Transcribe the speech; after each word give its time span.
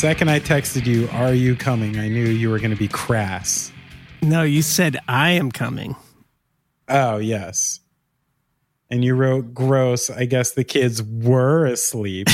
second 0.00 0.30
I 0.30 0.40
texted 0.40 0.86
you, 0.86 1.08
"Are 1.12 1.34
you 1.34 1.54
coming?" 1.54 1.98
I 1.98 2.08
knew 2.08 2.24
you 2.24 2.48
were 2.48 2.58
going 2.58 2.70
to 2.70 2.76
be 2.76 2.88
crass. 2.88 3.70
No, 4.22 4.42
you 4.42 4.62
said 4.62 4.96
I 5.06 5.32
am 5.32 5.52
coming. 5.52 5.94
Oh 6.88 7.18
yes. 7.18 7.80
And 8.90 9.04
you 9.04 9.14
wrote 9.14 9.54
gross. 9.54 10.10
I 10.10 10.24
guess 10.24 10.52
the 10.52 10.64
kids 10.64 11.02
were 11.02 11.66
asleep. 11.66 12.28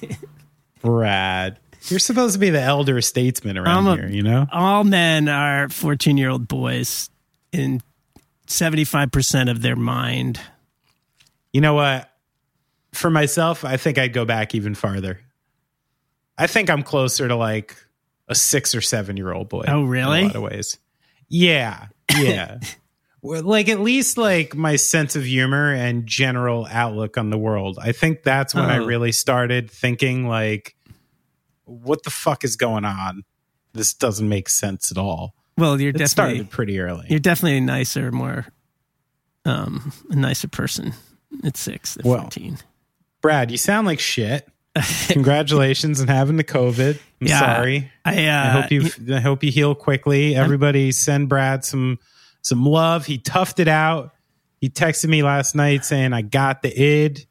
Brad. 0.80 1.58
You're 1.88 1.98
supposed 1.98 2.32
to 2.34 2.38
be 2.38 2.48
the 2.48 2.62
elder 2.62 3.02
statesman 3.02 3.58
around 3.58 3.86
a- 3.86 3.96
here, 3.96 4.08
you 4.08 4.22
know? 4.22 4.46
All 4.50 4.84
men 4.84 5.28
are 5.28 5.68
14 5.68 6.16
year 6.16 6.30
old 6.30 6.48
boys 6.48 7.10
in 7.52 7.82
75% 8.46 9.50
of 9.50 9.60
their 9.60 9.76
mind. 9.76 10.40
You 11.52 11.60
know 11.60 11.74
what? 11.74 12.10
For 12.92 13.10
myself, 13.10 13.64
I 13.64 13.76
think 13.76 13.98
I'd 13.98 14.14
go 14.14 14.24
back 14.24 14.54
even 14.54 14.74
farther. 14.74 15.20
I 16.38 16.46
think 16.46 16.70
I'm 16.70 16.82
closer 16.82 17.28
to 17.28 17.36
like 17.36 17.76
a 18.28 18.34
six 18.34 18.74
or 18.74 18.80
seven 18.80 19.16
year 19.16 19.32
old 19.32 19.48
boy. 19.48 19.64
Oh, 19.68 19.82
In 19.82 19.88
really? 19.88 20.22
a 20.22 20.26
lot 20.26 20.36
of 20.36 20.42
ways. 20.42 20.78
Yeah. 21.28 21.86
Yeah. 22.18 22.58
Like 23.26 23.70
at 23.70 23.80
least 23.80 24.18
like 24.18 24.54
my 24.54 24.76
sense 24.76 25.16
of 25.16 25.24
humor 25.24 25.72
and 25.72 26.06
general 26.06 26.68
outlook 26.70 27.16
on 27.16 27.30
the 27.30 27.38
world. 27.38 27.78
I 27.80 27.92
think 27.92 28.22
that's 28.22 28.54
when 28.54 28.66
I 28.66 28.80
Oh. 28.80 28.84
really 28.84 29.12
started 29.12 29.70
thinking 29.70 30.28
like, 30.28 30.76
what 31.64 32.02
the 32.02 32.10
fuck 32.10 32.44
is 32.44 32.56
going 32.56 32.84
on? 32.84 33.22
This 33.72 33.94
doesn't 33.94 34.28
make 34.28 34.50
sense 34.50 34.90
at 34.90 34.98
all. 34.98 35.34
Well, 35.56 35.80
you're 35.80 35.88
It 35.88 35.92
definitely 35.96 36.34
started 36.34 36.50
pretty 36.50 36.78
early. 36.80 37.06
you're 37.08 37.18
definitely 37.18 37.56
a 37.56 37.60
nicer, 37.62 38.12
more 38.12 38.44
um, 39.46 39.90
a 40.10 40.16
nicer 40.16 40.48
person 40.48 40.92
at 41.44 41.56
six 41.56 41.94
than 41.94 42.06
Well, 42.06 42.20
14. 42.20 42.58
Brad, 43.22 43.50
you 43.50 43.56
sound 43.56 43.86
like 43.86 44.00
shit. 44.00 44.46
Congratulations 45.08 46.00
on 46.00 46.08
having 46.08 46.36
the 46.36 46.44
COVID. 46.44 46.98
I'm 47.20 47.26
Yeah. 47.26 47.38
sorry. 47.38 47.90
I, 48.04 48.26
uh, 48.26 48.44
I 48.44 48.48
hope 48.60 48.70
you 48.72 49.14
I 49.14 49.20
hope 49.20 49.44
you 49.44 49.50
heal 49.52 49.74
quickly. 49.74 50.34
Everybody 50.34 50.90
send 50.92 51.28
Brad 51.28 51.64
some 51.64 51.98
some 52.42 52.64
love. 52.66 53.06
He 53.06 53.18
toughed 53.18 53.60
it 53.60 53.68
out. 53.68 54.12
He 54.60 54.68
texted 54.70 55.08
me 55.08 55.22
last 55.22 55.54
night 55.54 55.84
saying 55.84 56.12
I 56.12 56.22
got 56.22 56.62
the 56.62 56.76
id. 56.78 57.26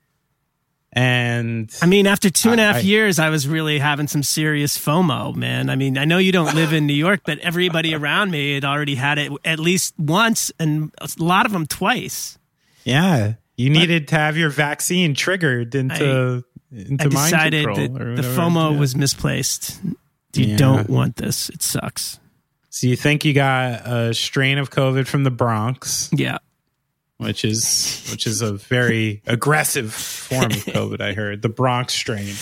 And 0.96 1.76
I 1.82 1.88
mean, 1.88 2.06
after 2.06 2.30
two 2.30 2.52
and 2.52 2.62
a 2.62 2.66
half 2.66 2.76
I- 2.76 2.80
I- 2.80 2.82
years, 2.82 3.18
I 3.18 3.30
was 3.30 3.48
really 3.48 3.80
having 3.80 4.08
some 4.08 4.22
serious 4.22 4.78
FOMO, 4.78 5.36
man. 5.36 5.70
I 5.72 5.76
mean, 5.76 5.98
I 5.98 6.06
know 6.06 6.20
you 6.20 6.32
don't 6.32 6.54
live 6.54 6.72
in 6.72 6.86
New 6.86 6.94
York, 6.94 7.22
but 7.26 7.40
everybody 7.40 7.96
around 7.96 8.30
me 8.30 8.54
had 8.54 8.64
already 8.64 8.94
had 8.96 9.18
it 9.18 9.32
at 9.44 9.60
least 9.60 9.96
once, 9.98 10.52
and 10.60 10.92
a 11.02 11.10
lot 11.18 11.46
of 11.48 11.52
them 11.52 11.66
twice. 11.66 12.38
yeah, 12.86 13.34
you 13.58 13.70
needed 13.72 14.08
to 14.10 14.16
have 14.16 14.36
your 14.38 14.50
vaccine 14.50 15.14
triggered 15.16 15.74
into 15.76 16.44
into 16.74 17.06
I 17.06 17.08
decided 17.08 17.66
that 17.68 17.94
the. 18.16 18.22
FOMO 18.24 18.72
Yeah. 18.74 18.80
was 18.80 18.96
misplaced. 18.96 19.80
You 20.34 20.46
Yeah. 20.46 20.58
don't 20.58 20.90
want 20.90 21.16
this. 21.18 21.50
It 21.50 21.62
sucks. 21.62 22.20
So 22.70 22.88
you 22.88 22.96
think 22.96 23.24
you 23.24 23.34
got 23.34 23.86
a 23.88 24.14
strain 24.16 24.58
of 24.58 24.72
COVID 24.72 25.06
from 25.08 25.24
the 25.24 25.30
Bronx, 25.32 26.10
Yeah. 26.12 26.40
which 27.18 27.46
is 27.46 28.08
which 28.12 28.26
is 28.26 28.42
a 28.42 28.54
very 28.54 29.22
aggressive 29.28 29.94
form 29.94 30.46
of 30.46 30.52
COVID. 30.66 31.00
I 31.02 31.14
heard 31.14 31.42
the 31.44 31.50
Bronx 31.50 31.94
strain. 31.94 32.34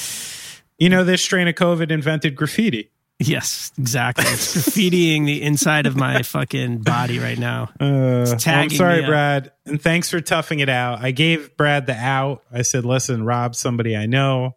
You 0.79 0.89
know, 0.89 1.03
this 1.03 1.21
strain 1.21 1.47
of 1.49 1.55
COVID 1.55 1.91
invented 1.91 2.35
graffiti. 2.35 2.89
Yes, 3.23 3.71
exactly. 3.77 4.25
It's 4.25 4.55
graffitiing 4.55 5.25
the 5.25 5.41
inside 5.41 5.85
of 5.85 5.95
my 5.95 6.23
fucking 6.23 6.79
body 6.79 7.19
right 7.19 7.37
now. 7.37 7.69
Uh, 7.79 8.25
well, 8.25 8.37
I'm 8.47 8.69
sorry. 8.69 9.05
Brad, 9.05 9.51
and 9.65 9.81
thanks 9.81 10.09
for 10.09 10.19
toughing 10.21 10.59
it 10.59 10.69
out. 10.69 11.03
I 11.03 11.11
gave 11.11 11.55
Brad 11.55 11.85
the 11.85 11.93
out. 11.95 12.43
I 12.51 12.63
said, 12.63 12.83
"Listen, 12.85 13.23
Rob, 13.23 13.55
somebody 13.55 13.95
I 13.95 14.05
know. 14.07 14.55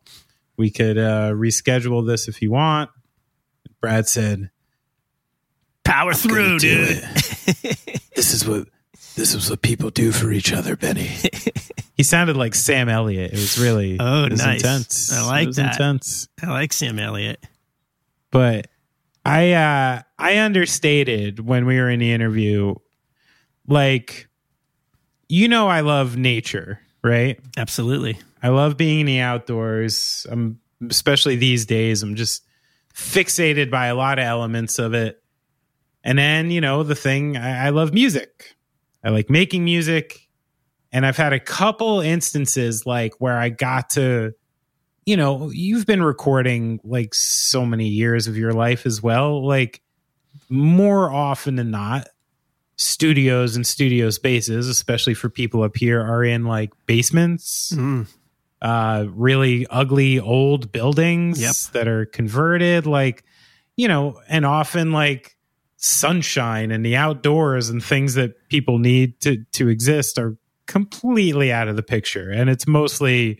We 0.57 0.71
could 0.71 0.97
uh, 0.99 1.33
reschedule 1.33 2.07
this 2.07 2.27
if 2.29 2.41
you 2.41 2.51
want." 2.51 2.91
Brad 3.81 4.09
said, 4.09 4.51
Power 5.85 6.15
through, 6.15 6.59
dude. 6.61 7.03
"This 8.17 8.33
is 8.33 8.47
what 8.49 8.67
this 9.17 9.35
is 9.35 9.51
what 9.51 9.61
people 9.63 9.91
do 9.91 10.11
for 10.13 10.33
each 10.33 10.53
other, 10.53 10.75
Benny." 10.77 11.11
he 11.95 12.03
sounded 12.03 12.37
like 12.37 12.55
Sam 12.55 12.89
Elliott. 12.89 13.33
It 13.33 13.37
was 13.37 13.59
really 13.59 13.99
Oh, 14.01 14.25
it 14.25 14.31
was 14.33 14.41
nice. 14.45 14.61
intense. 14.63 15.13
I 15.13 15.27
like 15.27 15.51
that. 15.53 15.73
intense. 15.75 16.29
I 16.43 16.47
like 16.51 16.73
Sam 16.73 16.99
Elliott. 16.99 17.45
But 18.35 18.67
I 19.25 19.53
uh 19.53 20.03
I 20.19 20.41
understated 20.41 21.39
when 21.39 21.67
we 21.67 21.79
were 21.79 21.89
in 21.89 22.01
the 22.01 22.13
interview 22.13 22.75
like 23.69 24.29
you 25.29 25.47
know 25.47 25.69
I 25.69 25.81
love 25.81 26.17
nature, 26.17 26.81
right? 27.05 27.39
Absolutely. 27.57 28.19
I 28.43 28.49
love 28.49 28.77
being 28.77 29.01
in 29.01 29.07
the 29.07 29.21
outdoors. 29.21 30.27
I'm 30.29 30.59
especially 30.91 31.37
these 31.37 31.65
days 31.65 32.03
I'm 32.03 32.17
just 32.17 32.45
fixated 32.93 33.71
by 33.71 33.87
a 33.87 33.95
lot 33.95 34.19
of 34.19 34.25
elements 34.25 34.81
of 34.81 34.95
it. 34.95 35.23
And 36.03 36.19
then, 36.19 36.51
you 36.51 36.61
know, 36.61 36.83
the 36.83 36.95
thing 36.97 37.37
I, 37.37 37.67
I 37.67 37.71
love 37.71 37.95
music. 37.95 38.57
I 39.05 39.11
like 39.11 39.31
making 39.31 39.65
music. 39.65 40.29
And 40.93 41.07
I've 41.07 41.17
had 41.17 41.33
a 41.33 41.41
couple 41.41 42.01
instances 42.01 42.85
like 42.85 43.15
where 43.21 43.39
I 43.39 43.49
got 43.49 43.91
to 43.91 44.35
you 45.07 45.17
know, 45.17 45.51
you've 45.53 45.87
been 45.87 46.03
recording 46.03 46.81
like 46.85 47.15
so 47.15 47.65
many 47.67 47.89
years 47.89 48.27
of 48.27 48.37
your 48.37 48.53
life 48.53 48.87
as 48.87 49.03
well. 49.03 49.47
Like 49.47 49.81
more 50.49 51.11
often 51.13 51.57
than 51.57 51.71
not, 51.71 52.09
studios 52.77 53.55
and 53.55 53.67
studio 53.67 54.11
spaces, 54.11 54.69
especially 54.69 55.15
for 55.15 55.29
people 55.29 55.63
up 55.63 55.77
here, 55.77 56.01
are 56.01 56.25
in 56.25 56.45
like 56.45 56.71
basements, 56.87 57.73
Mm. 57.75 58.07
uh, 58.63 59.07
really 59.11 59.67
ugly 59.69 60.19
old 60.19 60.73
buildings 60.73 61.41
Yep. 61.41 61.55
that 61.75 61.89
are 61.89 62.07
converted, 62.07 62.87
like, 62.87 63.23
you 63.77 63.87
know, 63.89 64.21
and 64.29 64.45
often 64.47 64.91
like 64.93 65.37
sunshine 65.77 66.71
and 66.71 66.85
the 66.85 66.97
outdoors 66.97 67.69
and 67.69 67.85
things 67.85 68.15
that 68.15 68.33
people 68.49 68.79
need 68.79 69.21
to 69.21 69.45
to 69.53 69.69
exist 69.69 70.19
are 70.19 70.37
completely 70.67 71.53
out 71.53 71.69
of 71.69 71.77
the 71.77 71.83
picture. 71.83 72.31
And 72.31 72.49
it's 72.49 72.67
mostly 72.67 73.39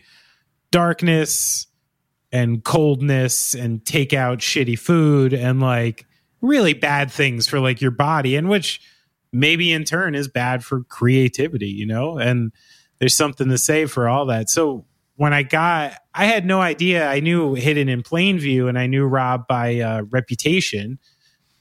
darkness 0.75 1.67
and 2.33 2.61
coldness 2.65 3.53
and 3.53 3.85
take 3.85 4.11
out 4.11 4.39
shitty 4.39 4.77
food 4.77 5.31
and 5.31 5.61
like 5.61 6.05
really 6.41 6.73
bad 6.73 7.09
things 7.09 7.47
for 7.47 7.61
like 7.61 7.79
your 7.79 7.91
body 7.91 8.35
and 8.35 8.49
which 8.49 8.81
maybe 9.31 9.71
in 9.71 9.85
turn 9.85 10.13
is 10.13 10.27
bad 10.27 10.65
for 10.65 10.83
creativity 10.83 11.69
you 11.69 11.85
know? 11.85 12.17
And 12.17 12.51
there's 12.99 13.15
something 13.15 13.47
to 13.47 13.57
say 13.57 13.85
for 13.85 14.09
all 14.09 14.25
that. 14.25 14.49
So 14.49 14.83
when 15.15 15.31
i 15.31 15.43
got 15.43 15.93
i 16.13 16.25
had 16.25 16.45
no 16.45 16.59
idea. 16.59 17.07
I 17.07 17.21
knew 17.21 17.53
hidden 17.53 17.87
in 17.87 18.03
plain 18.03 18.37
view 18.37 18.67
and 18.67 18.77
i 18.77 18.85
knew 18.85 19.05
rob 19.05 19.47
by 19.47 19.79
uh, 19.79 20.01
reputation 20.09 20.99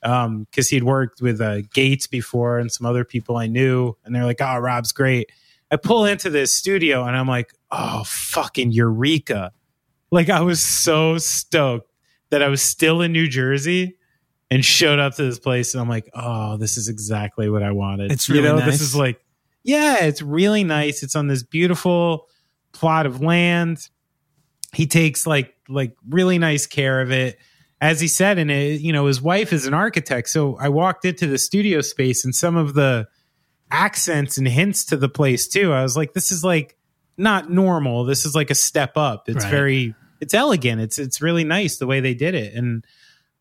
um 0.03 0.49
because 0.51 0.71
he'd 0.71 0.83
worked 0.83 1.23
with 1.23 1.41
uh, 1.41 1.61
gates 1.73 2.09
before 2.09 2.59
and 2.59 2.73
some 2.73 2.85
other 2.85 3.05
people 3.05 3.37
i 3.37 3.47
knew 3.47 3.97
and 4.05 4.13
they're 4.13 4.25
like 4.25 4.41
oh 4.41 4.59
rob's 4.59 4.91
great 4.91 5.31
i 5.75 5.77
pull 5.77 6.07
into 6.07 6.31
this 6.31 6.53
studio 6.53 7.05
and 7.05 7.17
i'm 7.17 7.29
like 7.29 7.53
oh 7.71 8.03
fucking 8.07 8.73
eureka 8.73 9.53
like 10.15 10.31
I 10.31 10.43
was 10.43 10.61
so 10.61 11.19
stoked 11.19 11.91
that 12.31 12.41
I 12.41 12.49
was 12.49 12.63
still 12.63 13.03
in 13.03 13.13
New 13.13 13.29
Jersey 13.29 13.97
and 14.49 14.65
showed 14.65 15.01
up 15.01 15.17
to 15.17 15.25
this 15.25 15.41
place 15.41 15.75
and 15.75 15.81
I'm 15.81 15.89
like, 15.89 16.09
oh, 16.15 16.57
this 16.57 16.77
is 16.77 16.89
exactly 16.89 17.51
what 17.51 17.65
I 17.65 17.73
wanted. 17.73 18.13
It's 18.13 18.29
really 18.29 18.43
you 18.43 18.49
know, 18.49 18.59
nice. 18.59 18.67
this 18.67 18.81
is 18.81 18.95
like, 18.95 19.25
yeah, 19.65 20.05
it's 20.05 20.23
really 20.23 20.63
nice. 20.63 21.03
It's 21.03 21.17
on 21.17 21.27
this 21.27 21.43
beautiful 21.43 22.29
plot 22.73 23.07
of 23.07 23.23
land. 23.23 23.89
He 24.73 24.87
takes 24.87 25.27
like 25.27 25.57
like 25.69 25.97
really 26.09 26.39
nice 26.39 26.67
care 26.67 27.01
of 27.01 27.11
it. 27.11 27.39
As 27.81 28.01
he 28.01 28.07
said, 28.07 28.39
and 28.39 28.51
it, 28.53 28.81
you 28.81 28.93
know, 28.93 29.07
his 29.07 29.21
wife 29.21 29.53
is 29.53 29.67
an 29.67 29.75
architect. 29.75 30.29
So 30.29 30.57
I 30.59 30.69
walked 30.69 31.05
into 31.05 31.27
the 31.27 31.39
studio 31.39 31.81
space 31.81 32.25
and 32.25 32.35
some 32.35 32.57
of 32.57 32.75
the 32.75 33.09
accents 33.75 34.39
and 34.39 34.47
hints 34.47 34.85
to 34.87 34.97
the 34.97 35.09
place 35.09 35.49
too. 35.49 35.73
I 35.73 35.83
was 35.83 35.97
like, 35.97 36.13
this 36.13 36.31
is 36.31 36.45
like 36.45 36.77
not 37.19 37.51
normal. 37.51 38.05
This 38.05 38.25
is 38.25 38.35
like 38.35 38.51
a 38.51 38.55
step 38.55 38.97
up. 38.97 39.29
It's 39.29 39.45
Right. 39.45 39.51
very 39.51 39.95
it's 40.21 40.33
elegant. 40.33 40.81
It's 40.81 40.99
it's 40.99 41.21
really 41.21 41.45
nice 41.45 41.79
the 41.79 41.87
way 41.87 42.01
they 42.01 42.15
did 42.15 42.35
it. 42.35 42.55
And 42.55 42.85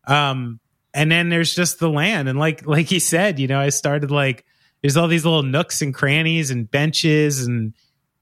um 0.06 0.58
and 0.92 1.10
then 1.10 1.28
there's 1.28 1.54
just 1.54 1.78
the 1.78 1.88
land 1.88 2.28
and 2.28 2.38
like 2.38 2.66
like 2.66 2.86
he 2.86 2.98
said, 2.98 3.38
you 3.38 3.46
know, 3.46 3.60
I 3.60 3.68
started 3.68 4.10
like 4.10 4.44
there's 4.82 4.96
all 4.96 5.08
these 5.08 5.24
little 5.24 5.44
nooks 5.44 5.80
and 5.82 5.94
crannies 5.94 6.50
and 6.50 6.70
benches 6.70 7.46
and 7.46 7.72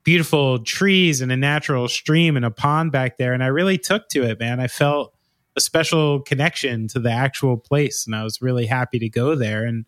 beautiful 0.05 0.59
trees 0.59 1.21
and 1.23 1.33
a 1.33 1.37
natural 1.37 1.89
stream 1.89 2.37
and 2.37 2.45
a 2.45 2.51
pond 2.51 2.93
back 2.93 3.17
there 3.17 3.33
and 3.33 3.43
I 3.43 3.47
really 3.49 3.79
took 3.79 4.09
to 4.11 4.23
it, 4.25 4.39
man. 4.39 4.61
I 4.61 4.69
felt 4.69 5.15
a 5.57 5.61
special 5.61 6.21
connection 6.21 6.89
to 6.89 6.99
the 7.01 7.11
actual 7.11 7.57
place 7.57 8.07
and 8.07 8.15
I 8.15 8.23
was 8.23 8.43
really 8.43 8.67
happy 8.67 8.99
to 8.99 9.09
go 9.09 9.35
there 9.35 9.65
and 9.65 9.87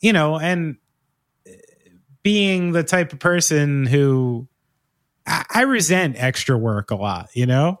you 0.00 0.12
know, 0.12 0.38
and 0.38 0.76
being 2.28 2.72
the 2.72 2.82
type 2.84 3.14
of 3.14 3.18
person 3.18 3.86
who 3.86 4.46
I, 5.26 5.44
I 5.48 5.62
resent 5.62 6.16
extra 6.18 6.58
work 6.58 6.90
a 6.90 6.94
lot, 6.94 7.30
you 7.32 7.46
know? 7.46 7.80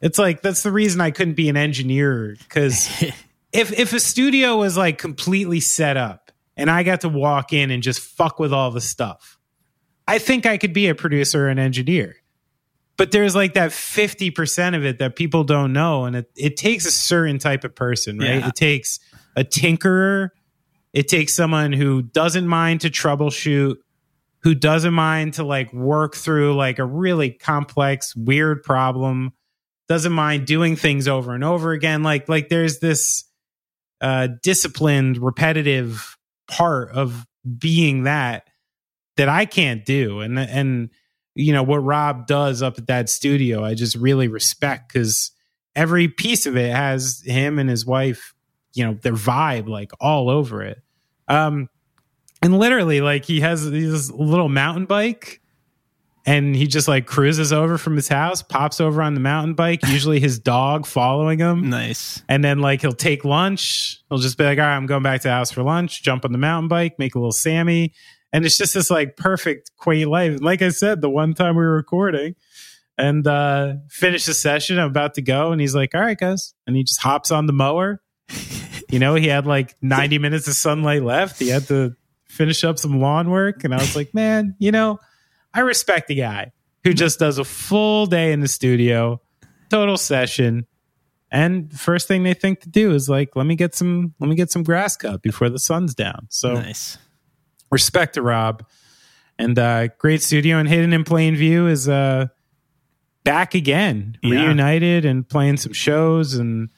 It's 0.00 0.18
like 0.18 0.40
that's 0.40 0.62
the 0.62 0.72
reason 0.72 1.02
I 1.02 1.10
couldn't 1.10 1.34
be 1.34 1.50
an 1.50 1.56
engineer 1.58 2.34
because 2.38 2.88
if 3.52 3.78
if 3.78 3.92
a 3.92 4.00
studio 4.00 4.56
was 4.56 4.78
like 4.78 4.96
completely 4.96 5.60
set 5.60 5.98
up 5.98 6.32
and 6.56 6.70
I 6.70 6.82
got 6.82 7.02
to 7.02 7.10
walk 7.10 7.52
in 7.52 7.70
and 7.70 7.82
just 7.82 8.00
fuck 8.00 8.38
with 8.38 8.54
all 8.54 8.70
the 8.70 8.80
stuff, 8.80 9.38
I 10.08 10.18
think 10.18 10.46
I 10.46 10.56
could 10.56 10.72
be 10.72 10.88
a 10.88 10.94
producer 10.94 11.46
and 11.48 11.60
engineer. 11.60 12.16
but 12.96 13.10
there's 13.10 13.34
like 13.34 13.52
that 13.54 13.70
50% 13.70 14.74
of 14.76 14.84
it 14.86 14.98
that 14.98 15.14
people 15.16 15.44
don't 15.44 15.74
know 15.74 16.06
and 16.06 16.16
it, 16.16 16.30
it 16.36 16.56
takes 16.56 16.86
a 16.86 16.90
certain 16.90 17.38
type 17.38 17.64
of 17.64 17.74
person 17.74 18.18
right 18.18 18.40
Yeah. 18.40 18.48
it 18.48 18.54
takes 18.54 18.98
a 19.36 19.44
tinkerer 19.44 20.30
it 20.94 21.08
takes 21.08 21.34
someone 21.34 21.72
who 21.72 22.00
doesn't 22.00 22.46
mind 22.46 22.80
to 22.82 22.88
troubleshoot 22.88 23.76
who 24.44 24.54
doesn't 24.54 24.92
mind 24.92 25.34
to 25.34 25.42
like 25.42 25.72
work 25.72 26.14
through 26.14 26.54
like 26.54 26.78
a 26.78 26.84
really 26.84 27.30
complex 27.30 28.14
weird 28.14 28.62
problem 28.62 29.32
doesn't 29.88 30.12
mind 30.12 30.46
doing 30.46 30.76
things 30.76 31.08
over 31.08 31.34
and 31.34 31.42
over 31.42 31.72
again. 31.72 32.02
Like 32.02 32.28
like 32.28 32.50
there's 32.50 32.78
this 32.78 33.24
uh 34.02 34.28
disciplined 34.42 35.18
repetitive 35.18 36.16
part 36.46 36.90
of 36.90 37.26
being 37.58 38.04
that 38.04 38.48
that 39.16 39.30
I 39.30 39.46
can't 39.46 39.84
do. 39.84 40.20
And 40.20 40.38
and 40.38 40.90
you 41.34 41.54
know 41.54 41.62
what 41.62 41.78
Rob 41.78 42.26
does 42.26 42.62
up 42.62 42.78
at 42.78 42.86
that 42.86 43.08
studio 43.08 43.64
I 43.64 43.74
just 43.74 43.96
really 43.96 44.28
respect 44.28 44.92
cuz 44.92 45.32
every 45.74 46.06
piece 46.06 46.44
of 46.44 46.56
it 46.56 46.70
has 46.70 47.22
him 47.24 47.58
and 47.58 47.68
his 47.70 47.86
wife 47.86 48.34
you 48.74 48.84
know 48.84 48.94
their 49.02 49.14
vibe 49.14 49.68
like 49.68 49.90
all 50.00 50.28
over 50.28 50.62
it 50.62 50.83
um 51.28 51.68
and 52.42 52.58
literally 52.58 53.00
like 53.00 53.24
he 53.24 53.40
has 53.40 53.70
this 53.70 54.10
little 54.10 54.48
mountain 54.48 54.84
bike 54.84 55.40
and 56.26 56.56
he 56.56 56.66
just 56.66 56.88
like 56.88 57.06
cruises 57.06 57.52
over 57.52 57.76
from 57.78 57.96
his 57.96 58.08
house 58.08 58.42
pops 58.42 58.80
over 58.80 59.02
on 59.02 59.14
the 59.14 59.20
mountain 59.20 59.54
bike 59.54 59.80
usually 59.88 60.20
his 60.20 60.38
dog 60.38 60.86
following 60.86 61.38
him 61.38 61.68
Nice. 61.70 62.22
and 62.28 62.42
then 62.44 62.58
like 62.60 62.80
he'll 62.80 62.92
take 62.92 63.24
lunch. 63.24 64.02
He'll 64.08 64.18
just 64.18 64.38
be 64.38 64.44
like, 64.44 64.58
all 64.58 64.64
right, 64.64 64.76
I'm 64.76 64.86
going 64.86 65.02
back 65.02 65.20
to 65.22 65.28
the 65.28 65.34
house 65.34 65.50
for 65.50 65.62
lunch, 65.62 66.02
jump 66.02 66.24
on 66.24 66.32
the 66.32 66.38
mountain 66.38 66.68
bike, 66.68 66.98
make 66.98 67.14
a 67.14 67.18
little 67.18 67.32
Sammy. 67.32 67.92
And 68.32 68.44
it's 68.44 68.58
just 68.58 68.74
this 68.74 68.90
like 68.90 69.16
perfect, 69.16 69.70
quaint 69.78 70.10
life. 70.10 70.38
Like 70.40 70.60
I 70.60 70.70
said, 70.70 71.00
the 71.00 71.08
one 71.10 71.34
time 71.34 71.54
we 71.56 71.62
were 71.62 71.74
recording 71.74 72.34
and 72.98 73.26
uh 73.26 73.74
finish 73.90 74.24
the 74.26 74.34
session, 74.34 74.78
I'm 74.78 74.88
about 74.90 75.14
to 75.14 75.22
go, 75.22 75.52
and 75.52 75.60
he's 75.60 75.74
like, 75.74 75.94
All 75.94 76.00
right, 76.00 76.18
guys. 76.18 76.54
And 76.66 76.74
he 76.76 76.82
just 76.84 77.00
hops 77.00 77.30
on 77.30 77.46
the 77.46 77.52
mower. 77.52 78.00
You 78.90 78.98
know, 78.98 79.14
he 79.14 79.28
had 79.28 79.46
like 79.46 79.74
90 79.82 80.18
minutes 80.18 80.48
of 80.48 80.54
sunlight 80.54 81.02
left. 81.02 81.38
He 81.38 81.48
had 81.48 81.66
to 81.68 81.94
finish 82.28 82.64
up 82.64 82.78
some 82.78 83.00
lawn 83.00 83.30
work. 83.30 83.64
And 83.64 83.74
I 83.74 83.78
was 83.78 83.94
like, 83.96 84.14
man, 84.14 84.54
you 84.58 84.72
know, 84.72 84.98
I 85.52 85.60
respect 85.60 86.08
the 86.08 86.14
guy 86.16 86.52
who 86.82 86.92
just 86.92 87.18
does 87.18 87.38
a 87.38 87.44
full 87.44 88.06
day 88.06 88.32
in 88.32 88.40
the 88.40 88.48
studio, 88.48 89.20
total 89.70 89.96
session. 89.96 90.66
And 91.30 91.72
first 91.78 92.06
thing 92.08 92.22
they 92.22 92.34
think 92.34 92.60
to 92.60 92.68
do 92.68 92.92
is 92.92 93.08
like, 93.08 93.34
let 93.36 93.46
me 93.46 93.56
get 93.56 93.74
some, 93.74 94.14
let 94.20 94.28
me 94.28 94.36
get 94.36 94.50
some 94.50 94.62
grass 94.62 94.96
cut 94.96 95.22
before 95.22 95.48
the 95.48 95.58
sun's 95.58 95.94
down. 95.94 96.26
So 96.30 96.54
Nice. 96.54 96.98
respect 97.70 98.14
to 98.14 98.22
Rob, 98.22 98.64
and 99.38 99.58
uh, 99.58 99.88
great 99.98 100.22
studio 100.22 100.58
and 100.58 100.68
Hidden 100.68 100.92
in 100.92 101.02
Plain 101.02 101.34
View 101.34 101.66
is 101.66 101.88
uh, 101.88 102.26
back 103.24 103.54
again, 103.56 104.16
Yeah. 104.22 104.44
reunited 104.44 105.04
and 105.04 105.28
playing 105.28 105.56
some 105.56 105.72
shows 105.72 106.34
and 106.34 106.68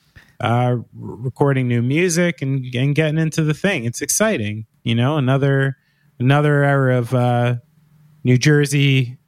uh, 0.41 0.77
recording 0.95 1.69
new 1.69 1.83
music 1.83 2.43
and, 2.43 2.65
and 2.75 2.95
getting 2.95 3.19
into 3.19 3.43
the 3.43 3.55
thing. 3.55 3.85
It's 3.85 4.03
exciting, 4.03 4.67
you 4.83 4.95
know. 4.95 5.17
Another 5.17 5.77
another 6.19 6.65
era 6.65 6.99
of 6.99 7.15
uh, 7.15 7.57
New 8.25 8.39
Jersey, 8.39 9.19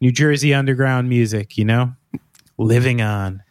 New 0.00 0.12
Jersey 0.12 0.54
underground 0.54 1.08
music, 1.08 1.56
you 1.56 1.64
know, 1.64 1.92
living 2.58 3.00
on. 3.00 3.42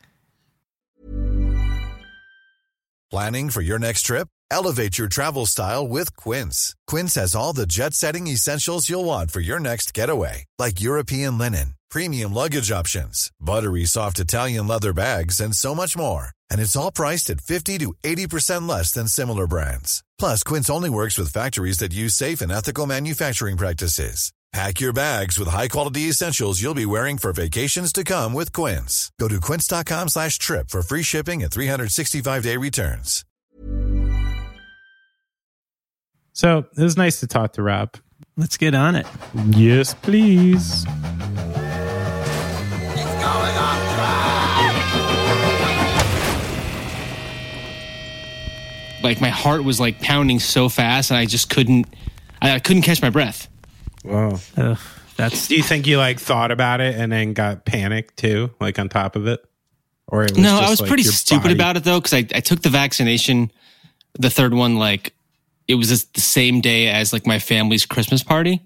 Planning 3.11 3.49
for 3.49 3.61
your 3.61 3.79
next 3.79 4.03
trip? 4.03 4.27
Elevate 4.51 4.97
your 4.97 5.07
travel 5.07 5.45
style 5.45 5.87
with 5.87 6.15
Quince. 6.15 6.75
Quince 6.85 7.15
has 7.15 7.35
all 7.35 7.53
the 7.53 7.65
jet 7.65 7.93
setting 7.93 8.27
essentials 8.27 8.89
you'll 8.89 9.05
want 9.05 9.31
for 9.31 9.39
your 9.39 9.59
next 9.59 9.93
getaway, 9.93 10.45
like 10.57 10.81
European 10.81 11.37
linen, 11.37 11.73
premium 11.89 12.33
luggage 12.33 12.71
options, 12.71 13.31
buttery 13.39 13.85
soft 13.85 14.19
Italian 14.19 14.67
leather 14.67 14.93
bags, 14.93 15.39
and 15.39 15.55
so 15.55 15.73
much 15.73 15.97
more. 15.97 16.31
And 16.49 16.61
it's 16.61 16.75
all 16.75 16.91
priced 16.91 17.29
at 17.29 17.41
50 17.41 17.79
to 17.79 17.93
80% 18.03 18.69
less 18.69 18.91
than 18.91 19.07
similar 19.07 19.47
brands. 19.47 20.03
Plus, 20.17 20.43
Quince 20.43 20.69
only 20.69 20.89
works 20.89 21.17
with 21.17 21.33
factories 21.33 21.79
that 21.79 21.93
use 21.93 22.15
safe 22.15 22.41
and 22.41 22.51
ethical 22.51 22.85
manufacturing 22.85 23.57
practices. 23.57 24.31
Pack 24.51 24.79
your 24.79 24.93
bags 24.93 25.37
with 25.37 25.47
high-quality 25.47 26.09
essentials 26.09 26.59
you'll 26.59 26.73
be 26.73 26.85
wearing 26.85 27.19
for 27.19 27.31
vacations 27.31 27.93
to 27.93 28.03
come 28.03 28.33
with 28.33 28.51
Quince. 28.51 29.11
Go 29.19 29.27
to 29.27 29.39
quince.com 29.39 30.09
slash 30.09 30.39
trip 30.39 30.69
for 30.69 30.81
free 30.81 31.03
shipping 31.03 31.43
and 31.43 31.51
365-day 31.51 32.57
returns. 32.57 33.23
So 36.33 36.65
it 36.75 36.81
was 36.81 36.97
nice 36.97 37.19
to 37.19 37.27
talk 37.27 37.53
to 37.53 37.61
Rob. 37.61 37.95
Let's 38.37 38.57
get 38.57 38.73
on 38.73 38.95
it. 38.95 39.05
Yes, 39.51 39.93
please. 39.93 40.85
Like 49.03 49.21
my 49.21 49.29
heart 49.29 49.63
was 49.63 49.79
like 49.79 49.99
pounding 50.01 50.39
so 50.39 50.69
fast 50.69 51.11
and 51.11 51.17
I 51.17 51.25
just 51.25 51.49
couldn't 51.49 51.87
I, 52.41 52.55
I 52.55 52.59
couldn't 52.59 52.83
catch 52.83 53.01
my 53.01 53.09
breath. 53.09 53.47
Wow. 54.03 54.39
Ugh, 54.57 54.77
that's 55.17 55.47
Do 55.47 55.55
you 55.55 55.63
think 55.63 55.87
you 55.87 55.97
like 55.97 56.19
thought 56.19 56.51
about 56.51 56.81
it 56.81 56.95
and 56.95 57.11
then 57.11 57.33
got 57.33 57.65
panicked 57.65 58.17
too, 58.17 58.51
like 58.59 58.79
on 58.79 58.89
top 58.89 59.15
of 59.15 59.27
it? 59.27 59.43
Or 60.07 60.23
it 60.23 60.31
was 60.31 60.39
No, 60.39 60.51
just, 60.51 60.63
I 60.63 60.69
was 60.69 60.81
like, 60.81 60.87
pretty 60.87 61.03
stupid 61.03 61.43
body- 61.43 61.53
about 61.53 61.77
it 61.77 61.83
though 61.83 61.99
because 61.99 62.13
I, 62.13 62.25
I 62.33 62.39
took 62.39 62.61
the 62.61 62.69
vaccination, 62.69 63.51
the 64.13 64.29
third 64.29 64.53
one 64.53 64.77
like 64.77 65.13
it 65.67 65.75
was 65.75 65.89
just 65.89 66.13
the 66.15 66.21
same 66.21 66.61
day 66.61 66.87
as 66.87 67.13
like 67.13 67.27
my 67.27 67.37
family's 67.39 67.85
Christmas 67.85 68.23
party, 68.23 68.61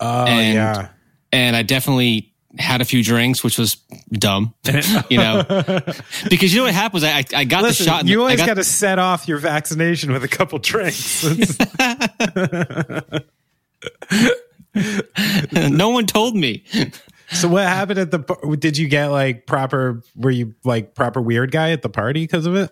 Oh 0.00 0.24
and- 0.26 0.54
yeah. 0.54 0.88
and 1.30 1.54
I 1.54 1.62
definitely 1.62 2.31
had 2.58 2.80
a 2.80 2.84
few 2.84 3.02
drinks, 3.02 3.42
which 3.42 3.58
was 3.58 3.76
dumb, 4.10 4.54
you 5.08 5.18
know, 5.18 5.42
because 6.28 6.52
you 6.52 6.60
know 6.60 6.64
what 6.64 6.74
happened 6.74 6.94
was 6.94 7.04
I 7.04 7.24
I, 7.34 7.44
got 7.44 7.62
Listen, 7.62 7.86
the 7.86 7.90
shot. 7.90 8.06
you 8.06 8.20
always 8.20 8.38
got, 8.38 8.46
got 8.48 8.54
to 8.54 8.64
set 8.64 8.98
off 8.98 9.26
your 9.26 9.38
vaccination 9.38 10.12
with 10.12 10.24
a 10.24 10.28
couple 10.28 10.58
drinks. 10.58 11.24
no 15.52 15.88
one 15.90 16.06
told 16.06 16.36
me. 16.36 16.64
so 17.30 17.48
what 17.48 17.64
happened 17.64 17.98
at 17.98 18.10
the? 18.10 18.56
Did 18.58 18.76
you 18.76 18.88
get 18.88 19.06
like 19.08 19.46
proper? 19.46 20.02
Were 20.16 20.30
you 20.30 20.54
like 20.64 20.94
proper 20.94 21.20
weird 21.20 21.52
guy 21.52 21.70
at 21.70 21.82
the 21.82 21.88
party 21.88 22.22
because 22.22 22.46
of 22.46 22.54
it? 22.54 22.70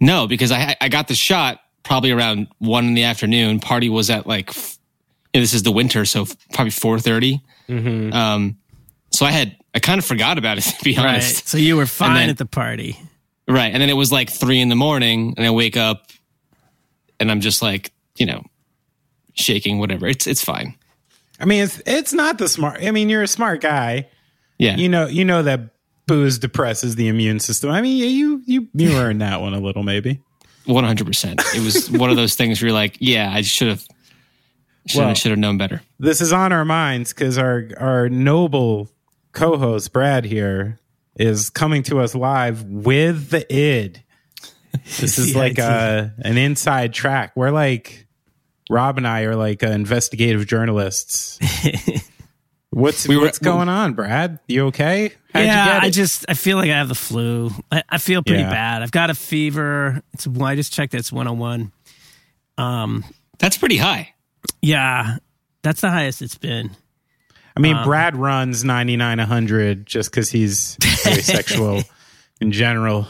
No, 0.00 0.26
because 0.26 0.50
I 0.50 0.76
I 0.80 0.88
got 0.88 1.08
the 1.08 1.14
shot 1.14 1.60
probably 1.82 2.10
around 2.10 2.48
one 2.58 2.86
in 2.86 2.94
the 2.94 3.04
afternoon. 3.04 3.60
Party 3.60 3.88
was 3.88 4.10
at 4.10 4.26
like 4.26 4.50
f- 4.50 4.78
you 5.32 5.40
know, 5.40 5.42
this 5.42 5.54
is 5.54 5.62
the 5.62 5.72
winter, 5.72 6.04
so 6.04 6.26
probably 6.52 6.70
four 6.70 6.98
Mm-hmm. 6.98 8.12
Um, 8.14 8.56
so 9.18 9.26
I 9.26 9.30
had 9.32 9.56
I 9.74 9.80
kind 9.80 9.98
of 9.98 10.04
forgot 10.04 10.38
about 10.38 10.58
it 10.58 10.62
to 10.78 10.84
be 10.84 10.96
right. 10.96 11.06
honest. 11.06 11.48
So 11.48 11.58
you 11.58 11.76
were 11.76 11.86
fine 11.86 12.14
then- 12.14 12.30
at 12.30 12.38
the 12.38 12.46
party. 12.46 12.96
Right, 13.50 13.72
and 13.72 13.80
then 13.80 13.88
it 13.88 13.94
was 13.96 14.12
like 14.12 14.28
three 14.30 14.60
in 14.60 14.68
the 14.68 14.76
morning, 14.76 15.32
and 15.38 15.46
I 15.46 15.50
wake 15.50 15.74
up, 15.76 16.10
and 17.18 17.30
I'm 17.30 17.40
just 17.40 17.62
like 17.62 17.92
you 18.16 18.26
know, 18.26 18.42
shaking, 19.34 19.78
whatever. 19.78 20.06
It's 20.06 20.26
it's 20.26 20.44
fine. 20.44 20.74
I 21.40 21.44
mean, 21.46 21.62
it's 21.64 21.80
it's 21.86 22.12
not 22.12 22.36
the 22.38 22.48
smart. 22.48 22.82
I 22.82 22.90
mean, 22.90 23.08
you're 23.08 23.22
a 23.22 23.26
smart 23.28 23.60
guy. 23.62 24.08
Yeah, 24.58 24.76
You 24.76 24.88
know, 24.88 25.06
you 25.06 25.24
know 25.24 25.42
that 25.44 25.70
booze 26.06 26.38
depresses 26.38 26.96
the 26.96 27.08
immune 27.08 27.38
system. 27.40 27.70
I 27.70 27.80
mean, 27.80 27.96
you 27.96 28.42
you 28.44 28.68
you 28.74 28.96
earned 28.96 29.20
that 29.22 29.40
one 29.40 29.54
a 29.54 29.60
little, 29.60 29.82
maybe. 29.82 30.20
one 30.66 30.84
hundred 30.84 31.06
percent. 31.06 31.40
It 31.54 31.62
was 31.64 31.90
one 31.90 32.10
of 32.10 32.16
those 32.16 32.34
things 32.34 32.60
where 32.60 32.68
you're 32.68 32.74
like, 32.76 32.96
yeah, 33.00 33.30
I 33.32 33.40
should 33.42 33.68
have 33.68 33.86
should 34.86 34.98
Well- 34.98 35.08
have 35.08 35.16
should 35.18 35.30
have 35.30 35.38
known 35.38 35.56
better. 35.58 35.80
this 35.98 36.20
is 36.20 36.32
on 36.34 36.52
our 36.52 36.64
minds 36.66 37.14
because 37.14 37.38
our 37.38 37.68
our 37.78 38.08
noble 38.10 38.90
co-host 39.32 39.92
Brad 39.92 40.24
here 40.24 40.78
is 41.16 41.50
coming 41.50 41.82
to 41.84 42.00
us 42.00 42.14
live 42.14 42.64
with 42.64 43.30
the 43.30 43.52
id. 43.54 44.02
This 45.00 45.18
is 45.18 45.34
like 45.36 45.58
a 45.58 46.14
an 46.18 46.36
inside 46.38 46.92
track. 46.94 47.32
We're 47.34 47.50
like 47.50 48.06
Rob 48.70 48.98
and 48.98 49.06
I 49.06 49.22
are 49.22 49.34
like 49.36 49.62
uh, 49.64 49.68
investigative 49.68 50.46
journalists. 50.46 51.38
What's 52.70 53.08
We 53.08 53.16
were- 53.16 53.22
what's 53.24 53.38
going 53.38 53.68
on, 53.70 53.94
Brad? 53.94 54.38
You 54.46 54.66
okay? 54.66 55.10
How'd 55.32 55.44
yeah, 55.44 55.64
you 55.64 55.72
get 55.72 55.82
I 55.84 55.90
just 55.90 56.26
I 56.28 56.34
feel 56.34 56.58
like 56.58 56.70
I 56.70 56.76
have 56.76 56.88
the 56.88 56.94
flu. 56.94 57.50
I, 57.72 57.82
I 57.88 57.98
feel 57.98 58.22
pretty 58.22 58.42
Yeah. 58.42 58.50
bad. 58.50 58.82
I've 58.82 58.90
got 58.92 59.08
a 59.10 59.14
fever. 59.14 60.02
It's 60.12 60.26
well, 60.26 60.46
I 60.46 60.54
just 60.54 60.72
checked. 60.72 60.94
It's 60.94 61.10
101. 61.10 61.72
Um, 62.58 63.04
That's 63.38 63.56
pretty 63.56 63.78
high. 63.78 64.14
yeah, 64.60 65.16
that's 65.62 65.80
the 65.80 65.90
highest 65.90 66.20
it's 66.22 66.36
been. 66.36 66.70
I 67.58 67.60
mean, 67.60 67.76
um, 67.76 67.84
Brad 67.84 68.16
runs 68.16 68.64
ninety 68.64 68.96
nine 68.96 69.18
hundred 69.18 69.84
just 69.86 70.10
because 70.10 70.30
he's 70.30 70.76
very 71.04 71.22
sexual 71.22 71.82
in 72.40 72.52
general. 72.52 73.06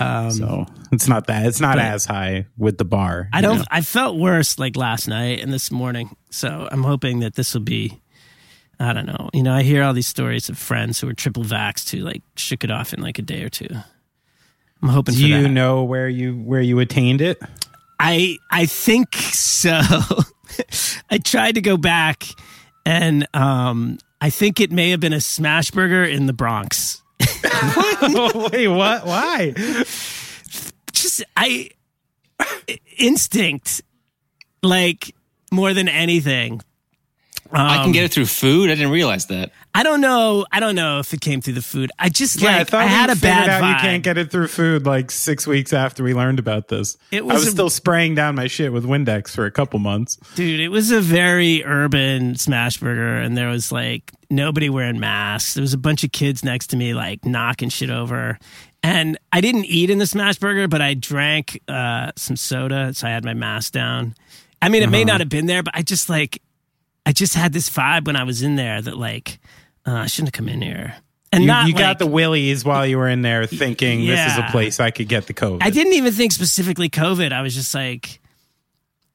Um, 0.00 0.30
So 0.30 0.66
it's 0.92 1.08
not 1.08 1.26
that. 1.26 1.46
It's 1.46 1.60
not 1.60 1.78
as 1.78 2.04
high 2.04 2.46
with 2.56 2.78
the 2.78 2.84
bar. 2.84 3.28
I 3.32 3.40
don't. 3.40 3.58
know? 3.58 3.64
I 3.70 3.80
felt 3.80 4.16
worse 4.16 4.58
like 4.58 4.76
last 4.76 5.08
night 5.08 5.40
and 5.40 5.52
this 5.52 5.70
morning. 5.70 6.14
So 6.30 6.68
I'm 6.70 6.82
hoping 6.84 7.20
that 7.20 7.34
this 7.34 7.54
will 7.54 7.62
be. 7.62 8.00
I 8.80 8.92
don't 8.92 9.06
know. 9.06 9.28
You 9.32 9.42
know, 9.42 9.54
I 9.54 9.62
hear 9.64 9.82
all 9.82 9.92
these 9.92 10.06
stories 10.06 10.48
of 10.48 10.56
friends 10.56 11.00
who 11.00 11.08
are 11.08 11.12
triple 11.14 11.42
vaxxed 11.42 11.90
who 11.90 11.98
like 11.98 12.22
shook 12.36 12.62
it 12.62 12.70
off 12.70 12.92
in 12.94 13.00
like 13.02 13.18
a 13.18 13.22
day 13.22 13.42
or 13.42 13.48
two. 13.48 13.66
I'm 14.82 14.88
hoping 14.90 15.16
Do 15.16 15.26
you 15.26 15.42
that. 15.42 15.48
know 15.48 15.82
where 15.82 16.08
you 16.08 16.34
where 16.36 16.60
you 16.60 16.78
attained 16.78 17.20
it? 17.20 17.40
I 17.98 18.36
I 18.52 18.66
think 18.66 19.16
so. 19.16 19.80
I 21.10 21.18
tried 21.18 21.56
to 21.56 21.60
go 21.60 21.76
back 21.76 22.24
and 22.88 23.28
um 23.34 23.98
I 24.20 24.30
think 24.30 24.60
it 24.60 24.72
may 24.72 24.90
have 24.90 24.98
been 24.98 25.12
a 25.12 25.20
smash 25.20 25.70
burger 25.70 26.02
in 26.02 26.26
the 26.26 26.32
Bronx. 26.32 27.02
Wait, 27.20 28.66
what? 28.66 29.06
Why? 29.06 29.52
Just 30.92 31.22
I 31.36 31.70
instinct, 32.96 33.82
like 34.62 35.14
more 35.52 35.72
than 35.72 35.88
anything. 35.88 36.62
I 37.52 37.82
can 37.82 37.92
get 37.92 38.04
it 38.04 38.12
through 38.12 38.26
food. 38.26 38.70
I 38.70 38.74
didn't 38.74 38.90
realize 38.92 39.26
that. 39.26 39.52
I 39.74 39.82
don't 39.82 40.00
know. 40.00 40.44
I 40.50 40.60
don't 40.60 40.74
know 40.74 40.98
if 40.98 41.14
it 41.14 41.20
came 41.20 41.40
through 41.40 41.54
the 41.54 41.62
food. 41.62 41.90
I 41.98 42.08
just 42.08 42.40
Yeah, 42.40 42.50
I 42.50 42.58
like 42.58 42.68
thought 42.68 42.80
I, 42.82 42.86
had 42.86 43.10
a 43.10 43.16
bad 43.16 43.48
out 43.48 43.62
vibe. 43.62 43.74
you 43.74 43.80
can't 43.80 44.02
get 44.02 44.18
it 44.18 44.30
through 44.30 44.48
food 44.48 44.84
like 44.86 45.10
six 45.10 45.46
weeks 45.46 45.72
after 45.72 46.02
we 46.02 46.14
learned 46.14 46.38
about 46.38 46.68
this. 46.68 46.96
It 47.10 47.20
I 47.22 47.24
was 47.24 47.34
was 47.34 47.46
a- 47.48 47.50
still 47.52 47.70
spraying 47.70 48.14
down 48.14 48.34
my 48.34 48.48
shit 48.48 48.72
with 48.72 48.84
Windex 48.84 49.30
for 49.30 49.46
a 49.46 49.50
couple 49.50 49.78
months. 49.78 50.16
Dude, 50.34 50.60
it 50.60 50.68
was 50.68 50.90
a 50.90 51.00
very 51.00 51.64
urban 51.64 52.34
smash 52.36 52.78
burger, 52.78 53.16
and 53.16 53.36
there 53.36 53.48
was 53.48 53.70
like 53.72 54.10
nobody 54.30 54.68
wearing 54.68 54.98
masks. 55.00 55.54
There 55.54 55.62
was 55.62 55.74
a 55.74 55.78
bunch 55.78 56.02
of 56.04 56.12
kids 56.12 56.44
next 56.44 56.68
to 56.68 56.76
me, 56.76 56.92
like 56.94 57.24
knocking 57.24 57.68
shit 57.68 57.90
over. 57.90 58.38
And 58.82 59.18
I 59.32 59.40
didn't 59.40 59.64
eat 59.66 59.90
in 59.90 59.98
the 59.98 60.06
smash 60.06 60.38
burger, 60.38 60.68
but 60.68 60.80
I 60.80 60.94
drank 60.94 61.60
uh, 61.68 62.12
some 62.16 62.36
soda, 62.36 62.94
so 62.94 63.06
I 63.06 63.10
had 63.10 63.24
my 63.24 63.34
mask 63.34 63.72
down. 63.72 64.14
I 64.60 64.68
mean, 64.68 64.82
it 64.82 64.86
Uh-huh. 64.86 64.92
may 64.92 65.04
not 65.04 65.20
have 65.20 65.28
been 65.28 65.46
there, 65.46 65.62
but 65.62 65.74
I 65.76 65.82
just 65.82 66.08
like, 66.08 66.40
I 67.08 67.12
just 67.12 67.34
had 67.34 67.54
this 67.54 67.70
vibe 67.70 68.06
when 68.06 68.16
I 68.16 68.24
was 68.24 68.42
in 68.42 68.56
there 68.56 68.82
that 68.82 68.94
like, 68.98 69.38
uh, 69.86 69.94
I 69.94 70.06
shouldn't 70.08 70.28
have 70.28 70.38
come 70.38 70.46
in 70.50 70.60
here. 70.60 70.94
And 71.32 71.44
You, 71.44 71.46
not 71.46 71.66
you 71.66 71.72
like, 71.72 71.80
got 71.82 71.98
the 71.98 72.06
willies 72.06 72.66
while 72.66 72.86
you 72.86 72.98
were 72.98 73.08
in 73.08 73.22
there 73.22 73.46
thinking 73.46 74.06
this 74.06 74.32
is 74.32 74.36
a 74.36 74.46
place 74.50 74.78
I 74.78 74.90
could 74.90 75.08
get 75.08 75.26
the 75.26 75.32
COVID. 75.32 75.62
I 75.62 75.70
didn't 75.70 75.94
even 75.94 76.12
think 76.12 76.32
specifically 76.32 76.90
COVID. 76.90 77.32
I 77.32 77.40
was 77.40 77.54
just 77.54 77.74
like, 77.74 78.20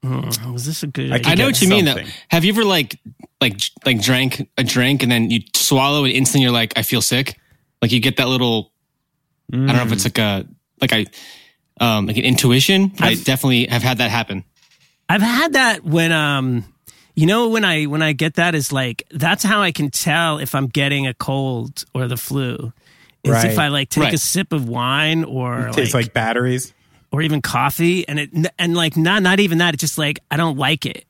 hmm, 0.02 0.52
was 0.52 0.66
this 0.66 0.82
a 0.82 0.88
good? 0.88 1.12
I 1.12 1.18
idea? 1.18 1.32
I 1.32 1.36
know 1.36 1.46
what 1.46 1.62
you 1.62 1.70
mean. 1.70 1.86
Though. 1.86 1.98
Have 2.30 2.44
you 2.44 2.52
ever 2.54 2.64
like 2.64 3.00
like 3.40 3.62
like 3.86 4.02
drank 4.02 4.50
a 4.58 4.64
drink 4.64 5.04
and 5.04 5.12
then 5.12 5.30
you 5.30 5.42
swallow 5.56 6.04
and 6.04 6.14
instantly 6.14 6.42
you're 6.44 6.52
like, 6.52 6.74
I 6.76 6.82
feel 6.82 7.02
sick. 7.02 7.40
Like 7.80 7.92
you 7.92 8.00
get 8.00 8.18
that 8.18 8.28
little. 8.28 8.72
I 9.52 9.58
don't 9.58 9.68
know 9.68 9.84
if 9.84 9.92
it's 9.92 10.06
like 10.06 10.18
a 10.18 10.48
like 10.82 10.94
I 10.94 11.06
um 11.80 12.08
like 12.08 12.18
an 12.18 12.24
intuition. 12.24 12.88
But 12.88 13.02
I 13.04 13.08
I've- 13.10 13.24
definitely 13.24 13.68
have 13.68 13.84
had 13.84 14.00
that 14.00 14.10
happen. 14.10 14.46
I've 15.10 15.22
had 15.22 15.54
that 15.54 15.84
when 15.84 16.12
um 16.12 16.73
you 17.16 17.26
know 17.26 17.50
when 17.50 17.64
I 17.66 17.84
when 17.86 18.02
I 18.02 18.14
get 18.14 18.36
that 18.36 18.56
is 18.56 18.72
like 18.72 19.04
that's 19.12 19.44
how 19.44 19.62
I 19.62 19.72
can 19.72 19.90
tell 19.92 20.40
if 20.40 20.56
I'm 20.56 20.68
getting 20.68 21.08
a 21.08 21.14
cold 21.14 21.86
or 21.94 22.08
the 22.08 22.18
flu. 22.18 22.74
Is 23.24 23.32
Right. 23.32 23.52
if 23.52 23.60
I 23.60 23.70
like 23.70 23.90
take 23.90 24.12
a 24.14 24.18
sip 24.18 24.52
of 24.52 24.68
wine 24.68 25.24
or 25.24 25.68
it 25.68 25.74
Tastes 25.74 25.94
like, 25.94 26.08
like 26.08 26.14
batteries. 26.14 26.74
or 27.12 27.22
even 27.22 27.42
coffee 27.42 28.06
and 28.08 28.20
it 28.20 28.30
and 28.60 28.76
like 28.76 28.98
not 28.98 29.22
not 29.24 29.40
even 29.40 29.60
that 29.60 29.74
it's 29.74 29.82
just 29.82 29.98
like 29.98 30.20
I 30.30 30.36
don't 30.38 30.58
like 30.58 30.86
it. 30.86 31.06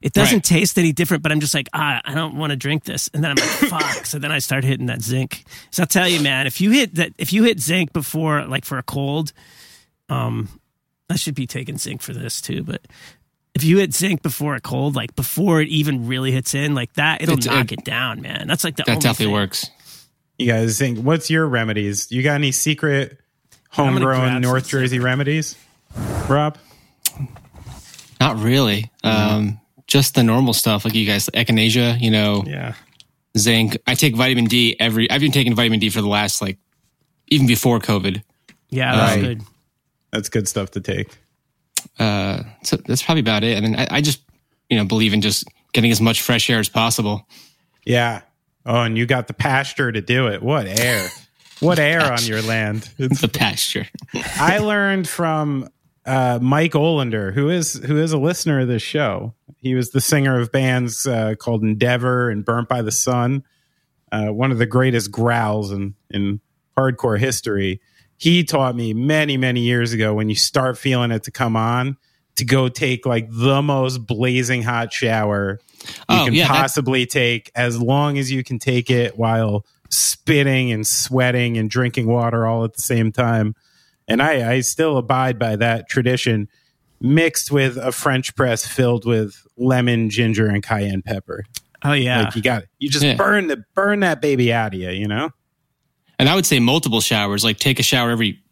It 0.00 0.12
doesn't 0.12 0.36
Right. 0.36 0.44
taste 0.44 0.78
any 0.78 0.92
different, 0.92 1.24
but 1.24 1.32
I'm 1.32 1.40
just 1.40 1.54
like, 1.54 1.68
ah, 1.72 2.00
I 2.04 2.14
don't 2.14 2.36
want 2.36 2.50
to 2.50 2.56
drink 2.56 2.84
this. 2.84 3.10
And 3.12 3.24
then 3.24 3.32
I'm 3.32 3.36
like, 3.36 3.48
fuck. 3.70 4.06
So 4.06 4.20
then 4.20 4.30
I 4.30 4.38
start 4.38 4.62
hitting 4.62 4.86
that 4.86 5.02
zinc. 5.02 5.42
So 5.72 5.82
I'll 5.82 5.88
tell 5.88 6.08
you, 6.08 6.20
man, 6.20 6.46
if 6.46 6.60
you 6.60 6.70
hit 6.70 6.94
that, 6.94 7.12
if 7.18 7.32
you 7.32 7.42
hit 7.42 7.58
zinc 7.58 7.92
before, 7.92 8.44
like 8.46 8.64
for 8.64 8.78
a 8.78 8.82
cold, 8.84 9.32
um, 10.08 10.48
I 11.10 11.16
should 11.16 11.34
be 11.34 11.46
taking 11.48 11.78
zinc 11.78 12.02
for 12.02 12.12
this 12.12 12.40
too. 12.40 12.62
But 12.62 12.82
if 13.58 13.64
you 13.64 13.78
hit 13.78 13.94
zinc 13.94 14.22
before 14.22 14.54
a 14.54 14.60
cold, 14.60 14.94
like 14.96 15.14
before 15.16 15.60
it 15.60 15.68
even 15.68 16.06
really 16.06 16.30
hits 16.32 16.54
in, 16.54 16.74
like 16.74 16.92
that, 16.94 17.22
it'll 17.22 17.38
It's- 17.38 17.46
knock 17.54 17.72
it- 17.72 17.80
it 17.80 17.84
down, 17.84 18.20
man. 18.22 18.46
That's 18.46 18.64
like 18.64 18.76
the 18.76 18.84
That 18.86 18.92
only 18.92 19.02
definitely 19.02 19.26
thing. 19.26 19.32
works. 19.32 19.70
You 20.38 20.46
guys 20.46 20.78
think 20.78 20.98
what's 21.00 21.30
your 21.30 21.46
remedies? 21.46 22.06
You 22.10 22.22
got 22.22 22.34
any 22.34 22.52
secret 22.52 23.18
homegrown 23.70 24.40
North 24.40 24.64
some 24.66 24.70
Jersey 24.80 24.98
remedies? 25.00 25.56
Rob? 26.28 26.56
Not 28.20 28.38
really. 28.40 28.90
Um, 29.04 29.60
just 29.86 30.14
the 30.14 30.22
normal 30.22 30.52
stuff 30.54 30.84
like 30.84 30.94
you 30.94 31.06
guys, 31.06 31.28
echinacea. 31.34 32.00
You 32.00 32.10
know, 32.10 32.44
Yeah. 32.46 32.74
zinc. 33.36 33.78
I 33.86 33.94
take 33.94 34.14
vitamin 34.16 34.44
D 34.46 34.76
every. 34.78 35.10
I've 35.10 35.20
been 35.20 35.32
taking 35.32 35.54
vitamin 35.54 35.80
D 35.80 35.88
for 35.90 36.00
the 36.00 36.08
last 36.08 36.40
like 36.42 36.58
even 37.28 37.46
before 37.46 37.78
COVID. 37.80 38.22
Yeah, 38.70 38.94
that's 38.94 39.16
Right. 39.16 39.20
good. 39.22 39.42
That's 40.12 40.28
good 40.28 40.48
stuff 40.48 40.70
to 40.72 40.80
take. 40.80 41.08
Uh, 41.98 42.42
so 42.62 42.76
that's 42.76 43.02
probably 43.02 43.20
about 43.20 43.44
it. 43.44 43.56
I 43.56 43.60
mean, 43.60 43.76
I, 43.76 43.86
I 43.90 44.00
just 44.00 44.20
you 44.68 44.76
know 44.76 44.84
believe 44.84 45.12
in 45.12 45.20
just 45.20 45.44
getting 45.72 45.90
as 45.90 46.00
much 46.00 46.22
fresh 46.22 46.48
air 46.50 46.58
as 46.58 46.68
possible. 46.68 47.26
Yeah. 47.84 48.22
Oh, 48.66 48.82
and 48.82 48.98
you 48.98 49.06
got 49.06 49.28
the 49.28 49.34
pasture 49.34 49.90
to 49.90 50.00
do 50.00 50.26
it. 50.26 50.42
What 50.42 50.66
air? 50.66 51.08
What 51.60 51.78
air 51.78 52.12
on 52.12 52.22
your 52.24 52.42
land? 52.42 52.90
It's 52.98 53.20
The 53.22 53.28
pasture. 53.28 53.86
I 54.36 54.58
learned 54.58 55.08
from 55.08 55.68
uh, 56.04 56.38
Mike 56.40 56.72
Olender, 56.72 57.32
who 57.32 57.50
is 57.50 57.74
who 57.84 57.98
is 57.98 58.12
a 58.12 58.18
listener 58.18 58.60
of 58.60 58.68
this 58.68 58.82
show. 58.82 59.34
He 59.56 59.74
was 59.74 59.90
the 59.90 60.00
singer 60.00 60.38
of 60.40 60.52
bands 60.52 61.06
uh, 61.06 61.34
called 61.38 61.62
Endeavor 61.62 62.30
and 62.30 62.44
Burnt 62.44 62.68
by 62.68 62.82
the 62.82 62.92
Sun, 62.92 63.44
uh, 64.12 64.28
one 64.28 64.52
of 64.52 64.58
the 64.58 64.66
greatest 64.66 65.10
growls 65.10 65.72
in 65.72 65.94
in 66.10 66.40
hardcore 66.76 67.18
history. 67.18 67.80
He 68.18 68.44
taught 68.44 68.74
me 68.76 68.92
many 68.94 69.36
many 69.36 69.60
years 69.60 69.92
ago 69.92 70.12
when 70.14 70.28
you 70.28 70.34
start 70.34 70.76
feeling 70.76 71.10
it 71.12 71.22
to 71.24 71.30
come 71.30 71.56
on 71.56 71.96
to 72.36 72.44
go 72.44 72.68
take 72.68 73.06
like 73.06 73.28
the 73.30 73.62
most 73.62 73.98
blazing 74.06 74.62
hot 74.62 74.92
shower 74.92 75.58
you 75.84 75.88
Oh, 76.08 76.24
can 76.26 76.34
yeah, 76.34 76.46
that- 76.48 76.56
possibly 76.56 77.06
take 77.06 77.50
as 77.54 77.80
long 77.80 78.18
as 78.18 78.30
you 78.30 78.44
can 78.44 78.58
take 78.58 78.90
it 78.90 79.16
while 79.18 79.64
spitting 79.90 80.70
and 80.72 80.86
sweating 80.86 81.56
and 81.56 81.70
drinking 81.70 82.06
water 82.06 82.46
all 82.46 82.64
at 82.64 82.74
the 82.74 82.82
same 82.82 83.10
time. 83.12 83.54
And 84.06 84.20
I, 84.22 84.52
I 84.54 84.60
still 84.60 84.96
abide 84.98 85.38
by 85.38 85.56
that 85.56 85.88
tradition 85.88 86.48
mixed 87.00 87.50
with 87.52 87.76
a 87.76 87.92
French 87.92 88.34
press 88.34 88.66
filled 88.66 89.04
with 89.06 89.34
lemon, 89.56 90.10
ginger, 90.10 90.46
and 90.48 90.62
cayenne 90.62 91.02
pepper. 91.02 91.44
Oh 91.84 91.92
yeah. 91.92 92.22
Like 92.24 92.34
you 92.36 92.42
got 92.42 92.64
it. 92.64 92.68
you 92.78 92.90
just 92.90 93.04
Yeah. 93.04 93.14
burn 93.14 93.46
the 93.46 93.64
burn 93.74 94.00
that 94.00 94.20
baby 94.20 94.52
out 94.52 94.74
of 94.74 94.80
you, 94.80 94.90
you 94.90 95.06
know? 95.06 95.30
And 96.18 96.28
I 96.28 96.34
would 96.34 96.46
say 96.46 96.58
multiple 96.60 97.00
showers. 97.00 97.44
Like 97.44 97.58
take 97.58 97.78
a 97.78 97.82
shower 97.82 98.10
every 98.10 98.42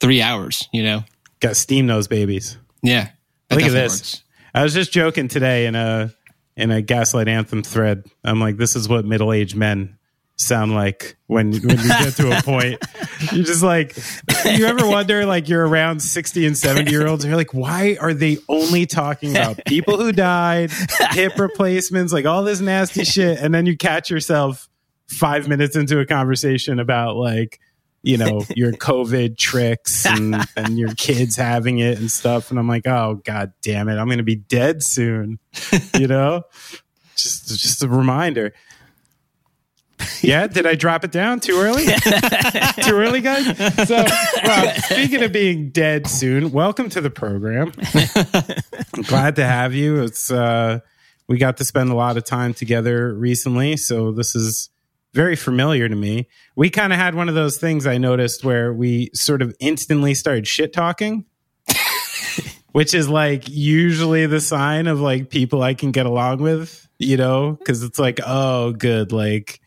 three 0.00 0.22
hours. 0.22 0.68
You 0.72 0.82
know. 0.82 1.04
Got 1.40 1.50
to 1.50 1.54
steam 1.54 1.86
those 1.86 2.08
babies. 2.08 2.56
Yeah. 2.82 3.10
Look 3.50 3.62
at 3.62 3.72
this. 3.72 3.92
works. 3.92 4.22
I 4.54 4.62
was 4.62 4.72
just 4.72 4.92
joking 4.92 5.28
today 5.28 5.66
in 5.66 5.74
a 5.74 6.12
in 6.56 6.70
a 6.70 6.80
Gaslight 6.80 7.28
Anthem 7.28 7.62
thread. 7.62 8.04
I'm 8.24 8.40
like, 8.40 8.56
this 8.56 8.74
is 8.74 8.88
what 8.88 9.04
middle 9.04 9.32
aged 9.32 9.56
men 9.56 9.98
sound 10.36 10.74
like 10.74 11.16
when 11.26 11.52
when 11.52 11.78
you 11.78 11.88
get 11.88 12.14
to 12.14 12.38
a 12.38 12.42
point. 12.42 12.82
You're 13.32 13.44
just 13.44 13.62
like, 13.62 13.96
you 14.44 14.66
ever 14.66 14.86
wonder 14.86 15.24
like 15.24 15.48
you're 15.48 15.66
around 15.66 16.00
60 16.00 16.46
and 16.46 16.56
70 16.56 16.90
year 16.90 17.06
olds. 17.06 17.24
And 17.24 17.30
you're 17.30 17.38
like, 17.38 17.54
why 17.54 17.96
are 18.00 18.12
they 18.12 18.36
only 18.48 18.84
talking 18.84 19.30
about 19.30 19.64
people 19.66 19.96
who 19.96 20.12
died, 20.12 20.70
hip 21.12 21.38
replacements, 21.38 22.12
like 22.12 22.26
all 22.26 22.42
this 22.44 22.60
nasty 22.60 23.04
shit, 23.04 23.38
and 23.38 23.54
then 23.54 23.64
you 23.64 23.76
catch 23.76 24.10
yourself 24.10 24.68
five 25.08 25.48
minutes 25.48 25.76
into 25.76 26.00
a 26.00 26.06
conversation 26.06 26.80
about 26.80 27.16
like 27.16 27.60
you 28.02 28.16
know 28.16 28.42
your 28.56 28.72
covid 28.72 29.36
tricks 29.36 30.06
and, 30.06 30.36
and 30.56 30.78
your 30.78 30.94
kids 30.94 31.36
having 31.36 31.78
it 31.78 31.98
and 31.98 32.10
stuff. 32.10 32.50
And 32.50 32.58
i'm 32.58 32.68
like 32.68 32.86
oh 32.86 33.20
god 33.24 33.52
damn 33.62 33.88
it. 33.88 33.96
I'm 33.96 34.08
gonna 34.08 34.22
be 34.22 34.36
dead 34.36 34.82
soon 34.82 35.38
you 35.98 36.06
know? 36.06 36.42
Just 37.16 37.48
just 37.48 37.82
a 37.82 37.88
reminder. 37.88 38.52
Yeah 40.20 40.46
did 40.46 40.66
i 40.66 40.74
drop 40.74 41.04
it 41.04 41.12
down 41.12 41.40
too 41.40 41.58
early? 41.58 41.84
Too 42.82 42.94
early 42.94 43.20
guys? 43.22 43.46
So 43.88 44.04
Rob, 44.46 44.74
speaking 44.84 45.22
of 45.22 45.32
being 45.32 45.70
dead 45.70 46.06
soon 46.06 46.52
welcome 46.52 46.88
to 46.90 47.00
the 47.00 47.10
program. 47.10 47.72
I'm 48.94 49.02
glad 49.02 49.36
to 49.36 49.44
have 49.44 49.72
you. 49.72 50.02
It's 50.02 50.30
uh 50.30 50.80
we 51.28 51.38
got 51.38 51.56
to 51.56 51.64
spend 51.64 51.90
a 51.90 51.94
lot 51.94 52.16
of 52.16 52.24
time 52.24 52.54
together 52.54 53.14
recently 53.14 53.76
so 53.76 54.12
this 54.12 54.34
is 54.34 54.68
very 55.16 55.34
familiar 55.34 55.88
to 55.88 55.96
me. 55.96 56.28
We 56.56 56.68
kind 56.68 56.92
of 56.92 56.98
had 56.98 57.14
one 57.14 57.30
of 57.30 57.34
those 57.34 57.56
things 57.56 57.86
I 57.86 57.96
noticed 57.96 58.44
where 58.44 58.72
we 58.72 59.10
sort 59.14 59.40
of 59.40 59.56
instantly 59.60 60.12
started 60.12 60.46
shit 60.46 60.74
talking, 60.74 61.24
which 62.72 62.92
is 62.92 63.08
like 63.08 63.48
usually 63.48 64.26
the 64.26 64.42
sign 64.42 64.86
of 64.86 65.00
like 65.00 65.30
people 65.30 65.62
I 65.62 65.72
can 65.72 65.90
get 65.90 66.04
along 66.04 66.42
with, 66.42 66.86
you 66.98 67.16
know, 67.16 67.52
because 67.52 67.82
it's 67.82 67.98
like, 67.98 68.20
oh, 68.26 68.72
good. 68.72 69.10
Like 69.10 69.58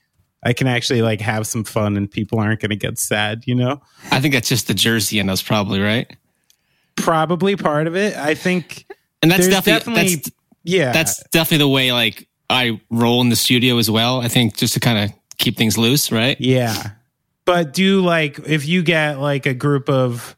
I 0.43 0.53
can 0.53 0.67
actually 0.67 1.01
like 1.01 1.19
have 1.19 1.47
some 1.47 1.63
fun 1.63 1.97
and 1.97 2.09
people 2.09 2.39
aren't 2.39 2.61
going 2.61 2.69
to 2.69 2.75
get 2.75 2.99
sad, 2.99 3.41
you 3.47 3.55
know? 3.55 3.81
I 4.11 4.21
think 4.21 4.35
that's 4.35 4.49
just 4.49 4.67
the 4.67 4.75
Jersey 4.75 5.17
in 5.17 5.31
us, 5.31 5.41
probably 5.41 5.81
right. 5.81 6.15
Probably 6.95 7.55
part 7.55 7.87
of 7.87 7.95
it. 7.95 8.15
I 8.15 8.35
think 8.35 8.85
And 9.23 9.31
that's 9.31 9.47
definitely, 9.47 9.79
definitely, 9.79 10.15
that's 10.15 10.31
yeah. 10.63 10.91
that's 10.91 11.23
definitely 11.31 11.63
the 11.63 11.69
way 11.69 11.91
like 11.91 12.27
I 12.51 12.79
roll 12.91 13.21
in 13.21 13.29
the 13.29 13.35
studio 13.35 13.79
as 13.79 13.89
well. 13.89 14.21
I 14.21 14.27
think 14.27 14.55
just 14.55 14.75
to 14.75 14.79
kind 14.79 15.09
of 15.09 15.18
keep 15.39 15.58
things 15.58 15.77
loose, 15.77 16.12
right? 16.12 16.39
Yeah. 16.39 16.91
But 17.46 17.74
do 17.74 18.01
like 18.01 18.39
if 18.46 18.67
you 18.67 18.84
get 18.84 19.19
like 19.19 19.48
a 19.48 19.55
group 19.55 19.89
of 19.89 20.36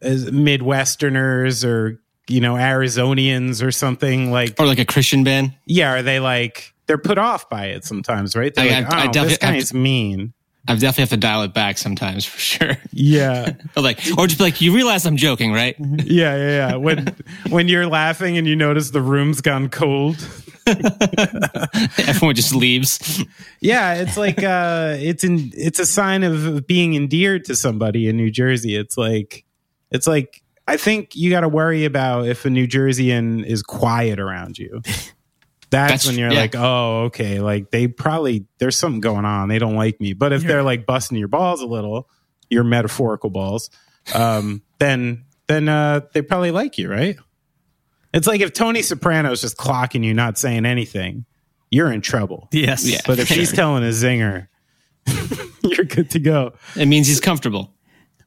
uh, 0.00 0.06
Midwesterners 0.08 1.64
or 1.64 2.00
you 2.28 2.40
know 2.40 2.54
Arizonians 2.54 3.62
or 3.62 3.72
something 3.72 4.30
like 4.30 4.54
Or 4.60 4.66
like 4.66 4.78
a 4.78 4.84
Christian 4.84 5.24
band. 5.24 5.54
yeah, 5.66 5.92
are 5.92 6.02
they 6.02 6.20
like 6.20 6.72
they're 6.86 6.98
put 6.98 7.18
off 7.18 7.48
by 7.50 7.66
it 7.66 7.84
sometimes, 7.84 8.36
right? 8.36 8.54
They're 8.54 8.64
I- 8.72 8.80
like, 8.82 8.92
I- 8.92 8.98
I 9.04 9.08
oh, 9.08 9.12
definitely- 9.12 9.28
this 9.28 9.38
guy's 9.38 9.74
mean. 9.74 10.32
I 10.68 10.74
definitely 10.74 11.02
have 11.02 11.10
to 11.10 11.16
dial 11.16 11.42
it 11.42 11.54
back 11.54 11.78
sometimes 11.78 12.24
for 12.24 12.38
sure. 12.38 12.76
Yeah, 12.92 13.52
Or 13.76 13.82
like, 13.82 13.98
or 14.18 14.26
just 14.26 14.38
be 14.38 14.44
like, 14.44 14.60
you 14.60 14.74
realize 14.74 15.06
I'm 15.06 15.16
joking, 15.16 15.52
right? 15.52 15.76
yeah, 15.80 16.36
yeah, 16.36 16.36
yeah. 16.70 16.76
When 16.76 17.14
when 17.50 17.68
you're 17.68 17.86
laughing 17.86 18.36
and 18.36 18.46
you 18.46 18.56
notice 18.56 18.90
the 18.90 19.00
room's 19.00 19.40
gone 19.40 19.68
cold. 19.68 20.16
Everyone 21.98 22.34
just 22.34 22.54
leaves. 22.54 23.22
Yeah, 23.60 23.94
it's 23.94 24.16
like 24.16 24.42
uh 24.42 24.96
it's 24.98 25.22
in 25.22 25.52
it's 25.54 25.78
a 25.78 25.86
sign 25.86 26.24
of 26.24 26.66
being 26.66 26.94
endeared 26.94 27.44
to 27.44 27.54
somebody 27.56 28.08
in 28.08 28.16
New 28.16 28.30
Jersey. 28.30 28.74
It's 28.74 28.98
like 28.98 29.44
it's 29.92 30.06
like 30.08 30.42
I 30.66 30.76
think 30.76 31.14
you 31.14 31.30
got 31.30 31.42
to 31.42 31.48
worry 31.48 31.84
about 31.84 32.26
if 32.26 32.44
a 32.44 32.50
New 32.50 32.66
Jerseyan 32.66 33.44
is 33.46 33.62
quiet 33.62 34.18
around 34.18 34.58
you. 34.58 34.82
That's, 35.70 36.04
That's- 36.04 36.06
when 36.06 36.18
you're 36.18 36.32
yeah. 36.32 36.38
like, 36.40 36.54
oh, 36.56 37.04
okay, 37.06 37.40
like 37.40 37.70
they 37.70 37.88
probably 37.88 38.46
there's 38.58 38.78
something 38.78 39.00
going 39.00 39.24
on. 39.24 39.48
They 39.48 39.58
don't 39.58 39.74
like 39.74 40.00
me. 40.00 40.12
But 40.12 40.32
if 40.32 40.42
they're 40.42 40.62
like 40.62 40.86
busting 40.86 41.18
your 41.18 41.28
balls 41.28 41.60
a 41.60 41.66
little, 41.66 42.08
your 42.48 42.64
metaphorical 42.64 43.30
balls, 43.30 43.70
um, 44.14 44.62
then 44.78 45.24
then 45.48 45.68
uh, 45.68 46.00
they 46.12 46.22
probably 46.22 46.50
like 46.50 46.78
you, 46.78 46.90
right? 46.90 47.16
It's 48.14 48.26
like 48.26 48.40
if 48.40 48.52
Tony 48.52 48.82
Soprano's 48.82 49.40
just 49.40 49.56
clocking 49.56 50.04
you, 50.04 50.14
not 50.14 50.38
saying 50.38 50.64
anything, 50.64 51.26
you're 51.70 51.92
in 51.92 52.00
trouble. 52.00 52.48
Yes. 52.52 52.86
Yeah. 52.86 53.00
But 53.06 53.18
if 53.18 53.28
she's 53.28 53.52
telling 53.52 53.82
a 53.82 53.88
zinger, 53.88 54.48
you're 55.62 55.84
good 55.84 56.10
to 56.10 56.18
go. 56.18 56.54
It 56.76 56.86
means 56.86 57.06
he's 57.08 57.20
comfortable. 57.20 57.74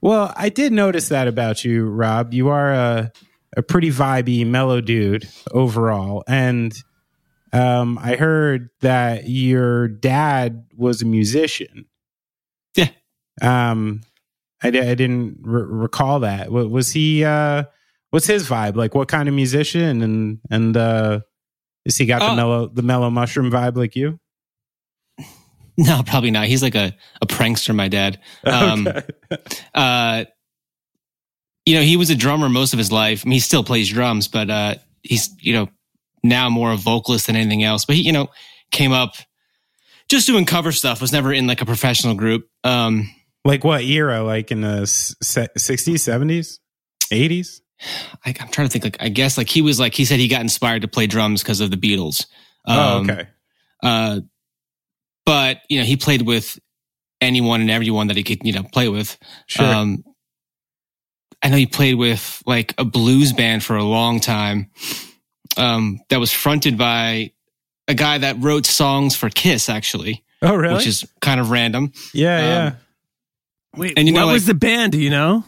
Well, 0.02 0.34
I 0.36 0.50
did 0.50 0.72
notice 0.72 1.10
that 1.10 1.28
about 1.28 1.66
you, 1.66 1.88
Rob. 1.88 2.34
You 2.34 2.50
are 2.50 2.72
a 2.72 3.12
a 3.58 3.64
pretty 3.64 3.90
vibey, 3.90 4.46
mellow 4.46 4.80
dude 4.80 5.28
overall, 5.52 6.24
and 6.28 6.74
um, 7.54 7.98
I 8.02 8.16
heard 8.16 8.70
that 8.82 9.28
your 9.30 9.88
dad 9.88 10.66
was 10.76 11.02
a 11.02 11.06
musician. 11.06 11.86
Yeah. 12.76 12.90
Um, 13.42 14.02
I, 14.62 14.68
I 14.68 14.72
didn't 14.72 15.38
re- 15.42 15.64
recall 15.66 16.20
that. 16.22 16.52
Wa- 16.52 16.64
Was 16.66 16.92
he? 16.92 17.24
Uh, 17.24 17.64
what's 18.12 18.28
his 18.28 18.48
vibe? 18.48 18.76
Like, 18.76 18.94
what 18.96 19.08
kind 19.08 19.28
of 19.30 19.36
musician? 19.36 20.02
And 20.02 20.40
and 20.50 20.76
uh, 20.78 21.22
is 21.86 21.98
he 21.98 22.06
got 22.06 22.20
the 22.20 22.32
Uh, 22.32 22.36
mellow 22.36 22.68
the 22.68 22.82
mellow 22.82 23.10
mushroom 23.10 23.50
vibe 23.52 23.76
like 23.78 23.96
you? 23.96 24.20
No, 25.78 26.04
probably 26.06 26.30
not. 26.32 26.48
He's 26.48 26.62
like 26.62 26.76
a, 26.76 26.94
a 27.22 27.26
prankster, 27.26 27.74
my 27.74 27.88
dad. 27.88 28.20
Um, 28.44 28.86
Okay. 28.86 29.02
uh, 29.74 30.26
you 31.66 31.76
know, 31.76 31.82
he 31.82 31.96
was 31.96 32.10
a 32.10 32.16
drummer 32.18 32.50
most 32.50 32.74
of 32.74 32.80
his 32.80 32.92
life. 32.92 33.24
I 33.26 33.30
mean, 33.30 33.36
he 33.36 33.40
still 33.40 33.64
plays 33.64 33.88
drums, 33.88 34.28
but 34.28 34.50
uh, 34.50 34.76
he's, 35.04 35.30
you 35.40 35.54
know, 35.54 35.70
now 36.24 36.50
more 36.50 36.72
a 36.72 36.78
vocalist 36.78 37.28
than 37.28 37.36
anything 37.36 37.64
else. 37.64 37.86
But 37.86 37.96
he, 37.96 38.04
you 38.04 38.12
know, 38.12 38.28
came 38.72 38.92
up 38.92 39.16
just 40.10 40.28
doing 40.28 40.46
cover 40.46 40.72
stuff, 40.72 41.02
was 41.02 41.12
never 41.12 41.32
in 41.32 41.48
like 41.48 41.62
a 41.62 41.66
professional 41.66 42.16
group. 42.16 42.48
Um, 42.64 43.10
Like 43.46 43.64
what 43.64 43.84
era? 43.84 44.22
Like 44.24 44.52
in 44.52 44.62
the 44.62 44.86
sixties, 44.86 46.04
seventies, 46.04 46.60
eighties? 47.12 47.62
I'm 48.26 48.34
trying 48.50 48.68
to 48.68 48.72
think, 48.72 48.84
like, 48.84 48.98
I 49.00 49.08
guess 49.08 49.38
like 49.38 49.48
he 49.48 49.62
was 49.62 49.80
like, 49.80 49.94
he 49.94 50.04
said 50.04 50.20
he 50.20 50.28
got 50.28 50.42
inspired 50.42 50.82
to 50.82 50.90
play 50.90 51.08
drums 51.08 51.42
because 51.42 51.62
of 51.62 51.72
the 51.72 51.78
Beatles. 51.78 52.26
Oh, 52.68 52.98
Um, 52.98 53.10
okay. 53.10 53.28
Uh, 53.82 54.20
but, 55.26 55.60
you 55.70 55.80
know, 55.80 55.86
he 55.86 55.96
played 55.96 56.24
with 56.24 56.60
anyone 57.22 57.62
and 57.62 57.72
everyone 57.72 58.08
that 58.08 58.18
he 58.18 58.24
could, 58.24 58.40
you 58.44 58.52
know, 58.52 58.64
play 58.64 58.90
with. 58.90 59.18
Sure. 59.48 59.66
Um, 59.66 60.04
I 61.42 61.48
know 61.48 61.56
he 61.56 61.68
played 61.68 61.96
with 61.96 62.44
like 62.46 62.74
a 62.78 62.84
blues 62.84 63.32
band 63.32 63.64
for 63.64 63.78
a 63.78 63.84
long 63.84 64.20
time. 64.20 64.72
Um, 65.58 66.00
that 66.10 66.20
was 66.20 66.32
fronted 66.32 66.78
by 66.78 67.32
a 67.88 67.94
guy 67.94 68.20
that 68.20 68.38
wrote 68.40 68.66
songs 68.66 69.16
for 69.16 69.30
Kiss, 69.30 69.68
actually, 69.68 70.24
oh, 70.42 70.56
really? 70.56 70.76
which 70.76 70.88
is 70.88 71.06
kind 71.22 71.40
of 71.40 71.50
random. 71.52 71.92
yeah, 72.14 72.38
um, 72.38 72.44
yeah. 72.44 72.76
Wait, 73.76 73.94
And 73.98 74.08
you 74.08 74.14
know, 74.14 74.26
what 74.28 74.34
was 74.34 74.46
the 74.46 74.54
band? 74.54 74.94
Do 74.94 75.00
you 75.02 75.10
know? 75.10 75.44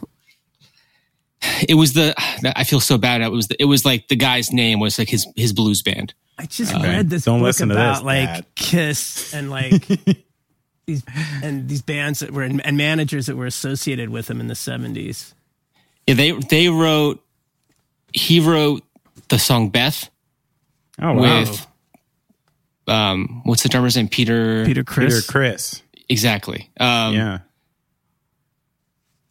It 1.68 1.74
was 1.74 1.92
the 1.94 2.14
I 2.56 2.62
feel 2.64 2.78
so 2.80 2.98
bad. 2.98 3.20
It 3.20 3.30
was 3.32 3.48
the, 3.48 3.60
it 3.60 3.64
was 3.64 3.84
like 3.84 4.06
the 4.08 4.14
guy's 4.16 4.52
name 4.52 4.78
was 4.78 4.98
like 4.98 5.08
his 5.08 5.26
his 5.34 5.52
blues 5.52 5.82
band. 5.82 6.14
I 6.38 6.46
just 6.46 6.72
Okay. 6.74 6.88
read 6.88 7.10
this 7.10 7.24
Don't 7.24 7.40
book 7.40 7.46
listen 7.46 7.68
to 7.70 7.74
about 7.74 7.94
this, 7.96 8.04
like 8.04 8.28
Dad. 8.28 8.46
Kiss 8.54 9.34
and 9.34 9.50
like 9.50 9.86
these 10.86 11.02
and 11.42 11.68
these 11.68 11.82
bands 11.82 12.20
that 12.20 12.30
were 12.30 12.42
and 12.42 12.76
managers 12.76 13.26
that 13.26 13.36
were 13.36 13.46
associated 13.46 14.10
with 14.10 14.26
them 14.26 14.40
in 14.40 14.46
the 14.46 14.54
seventies. 14.54 15.34
Yeah, 16.06 16.14
they 16.14 16.30
they 16.30 16.68
wrote 16.68 17.24
he 18.12 18.38
wrote 18.38 18.84
the 19.32 19.38
song 19.38 19.70
Beth 19.70 20.10
Oh, 21.00 21.14
wow. 21.14 21.40
with 21.40 21.66
um 22.86 23.40
what's 23.44 23.62
the 23.62 23.68
drummer's 23.70 23.96
name 23.96 24.08
Peter 24.08 24.64
Peter 24.66 24.84
Criss. 24.84 25.14
Peter 25.22 25.32
Criss. 25.32 25.82
exactly 26.08 26.70
um 26.78 27.14
yeah. 27.14 27.38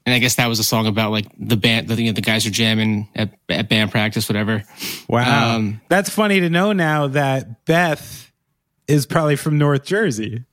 and 0.06 0.16
I 0.16 0.20
guess 0.20 0.36
that 0.36 0.48
was 0.48 0.58
a 0.60 0.64
song 0.64 0.88
about 0.88 1.12
like 1.12 1.28
the 1.38 1.56
band 1.56 1.88
the, 1.88 2.02
you 2.02 2.08
know, 2.08 2.14
the 2.14 2.22
guys 2.22 2.46
are 2.48 2.50
jamming 2.50 3.10
at, 3.14 3.30
at 3.48 3.70
band 3.70 3.92
practice 3.92 4.28
whatever 4.28 4.64
Wow. 5.08 5.56
Um, 5.58 5.82
That's 5.90 6.10
funny 6.10 6.40
to 6.40 6.50
know 6.50 6.74
now 6.74 7.08
that 7.08 7.66
Beth 7.66 8.32
is 8.88 9.06
probably 9.06 9.36
from 9.36 9.58
North 9.58 9.86
Jersey. 9.86 10.46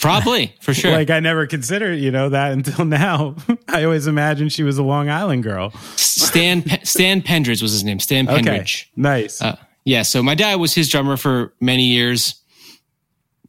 Probably 0.00 0.54
for 0.60 0.74
sure 0.74 0.90
Like 0.92 1.10
I 1.10 1.20
never 1.20 1.46
considered, 1.46 1.94
you 2.00 2.10
know, 2.10 2.28
that 2.30 2.52
until 2.52 2.84
now. 2.84 3.36
I 3.68 3.84
always 3.84 4.06
imagined 4.06 4.52
she 4.52 4.62
was 4.64 4.76
a 4.78 4.82
Long 4.82 5.08
Island 5.08 5.42
girl. 5.44 5.70
Stan 5.96 6.62
Pe- 6.62 6.82
Stan 6.84 7.22
Penridge 7.22 7.62
was 7.62 7.72
his 7.72 7.84
name 7.84 8.00
Stan 8.00 8.28
Okay. 8.28 8.40
Penridge 8.42 8.86
Nice. 8.96 9.40
uh, 9.40 9.56
yeah 9.84 10.02
so 10.02 10.22
my 10.22 10.34
dad 10.34 10.56
was 10.56 10.74
his 10.74 10.88
drummer 10.88 11.16
for 11.16 11.52
many 11.60 11.84
years 11.84 12.34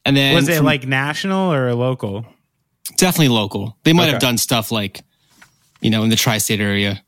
and 0.06 0.16
then 0.16 0.36
was 0.36 0.48
it 0.50 0.58
from- 0.58 0.66
like 0.66 0.86
national 0.86 1.52
or 1.54 1.74
local? 1.74 2.26
definitely 2.98 3.30
local. 3.30 3.76
They 3.84 3.94
might 3.94 4.10
have 4.10 4.22
done 4.22 4.38
stuff 4.38 4.72
like, 4.72 5.02
you 5.82 5.90
know, 5.90 6.04
in 6.04 6.10
the 6.10 6.16
tri-state 6.16 6.62
area, 6.62 7.04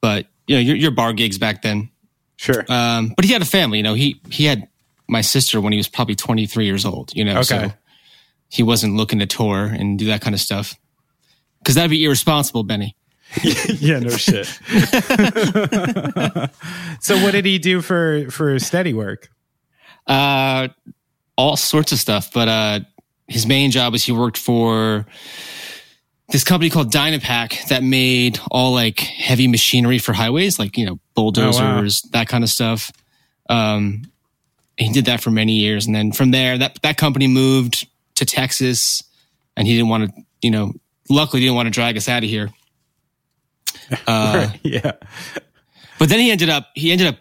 but 0.00 0.26
you 0.48 0.56
know, 0.56 0.60
your, 0.60 0.76
your 0.76 0.90
bar 0.90 1.12
gigs 1.12 1.38
back 1.38 1.62
then. 1.62 1.88
Sure. 2.36 2.64
Um, 2.68 3.12
but 3.14 3.24
he 3.24 3.32
had 3.32 3.40
a 3.40 3.46
family. 3.46 3.78
You 3.78 3.84
know, 3.84 3.94
he 3.94 4.20
he 4.30 4.44
had 4.46 4.66
my 5.08 5.20
sister 5.20 5.60
when 5.60 5.72
he 5.72 5.76
was 5.76 5.88
probably 5.88 6.16
23 6.16 6.64
years 6.64 6.84
old. 6.84 7.12
You 7.14 7.24
know, 7.24 7.34
Okay. 7.38 7.44
so 7.44 7.72
he 8.52 8.62
wasn't 8.62 8.94
looking 8.94 9.18
to 9.20 9.26
tour 9.26 9.64
and 9.64 9.98
do 9.98 10.06
that 10.06 10.20
kind 10.20 10.34
of 10.34 10.40
stuff 10.40 10.74
because 11.58 11.74
that'd 11.74 11.90
be 11.90 12.04
irresponsible, 12.04 12.64
Benny. 12.64 12.94
yeah, 13.42 13.98
no 13.98 14.10
shit. 14.10 14.46
so 17.00 17.22
what 17.22 17.30
did 17.30 17.46
he 17.46 17.58
do 17.58 17.80
for 17.80 18.30
for 18.30 18.58
steady 18.58 18.92
work? 18.92 19.30
Uh, 20.06 20.68
all 21.38 21.56
sorts 21.56 21.92
of 21.92 21.98
stuff, 21.98 22.30
but 22.34 22.48
uh, 22.48 22.80
his 23.26 23.46
main 23.46 23.70
job 23.70 23.94
was 23.94 24.04
he 24.04 24.12
worked 24.12 24.36
for 24.36 25.06
this 26.28 26.44
company 26.44 26.68
called 26.68 26.92
Dynapac 26.92 27.68
that 27.68 27.82
made 27.82 28.38
all 28.50 28.72
like 28.72 29.00
heavy 29.00 29.48
machinery 29.48 29.98
for 29.98 30.12
highways, 30.12 30.58
like 30.58 30.76
you 30.76 30.84
know 30.84 31.00
bulldozers, 31.14 32.02
that 32.12 32.28
kind 32.28 32.44
of 32.44 32.50
stuff. 32.50 32.92
Um, 33.48 34.02
he 34.76 34.90
did 34.90 35.06
that 35.06 35.22
for 35.22 35.30
many 35.30 35.54
years, 35.54 35.86
and 35.86 35.94
then 35.94 36.12
from 36.12 36.32
there, 36.32 36.58
that 36.58 36.82
that 36.82 36.98
company 36.98 37.28
moved 37.28 37.86
to 38.16 38.24
Texas, 38.24 39.02
and 39.56 39.66
he 39.66 39.74
didn't 39.74 39.88
want 39.88 40.14
to, 40.14 40.22
you 40.42 40.50
know, 40.50 40.72
luckily 41.08 41.40
didn't 41.40 41.54
want 41.56 41.66
to 41.66 41.70
drag 41.70 41.96
us 41.96 42.08
out 42.08 42.22
of 42.22 42.28
here. 42.30 42.50
Uh, 44.06 44.48
yeah. 44.62 44.92
but 45.98 46.08
then 46.08 46.18
he 46.18 46.30
ended 46.30 46.48
up 46.48 46.68
he 46.74 46.92
ended 46.92 47.06
up 47.06 47.16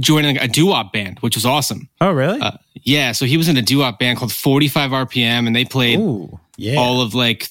joining 0.00 0.38
a 0.38 0.48
doo-wop 0.48 0.92
band, 0.92 1.18
which 1.20 1.36
was 1.36 1.44
awesome. 1.44 1.88
Oh, 2.00 2.10
really? 2.10 2.40
Uh, 2.40 2.52
yeah, 2.74 3.12
so 3.12 3.26
he 3.26 3.36
was 3.36 3.48
in 3.48 3.56
a 3.58 3.62
doo-wop 3.62 3.98
band 3.98 4.18
called 4.18 4.32
45 4.32 4.90
RPM, 4.92 5.46
and 5.46 5.54
they 5.54 5.64
played 5.66 5.98
Ooh. 5.98 6.38
Yeah. 6.56 6.76
all 6.76 7.02
of 7.02 7.14
like 7.14 7.48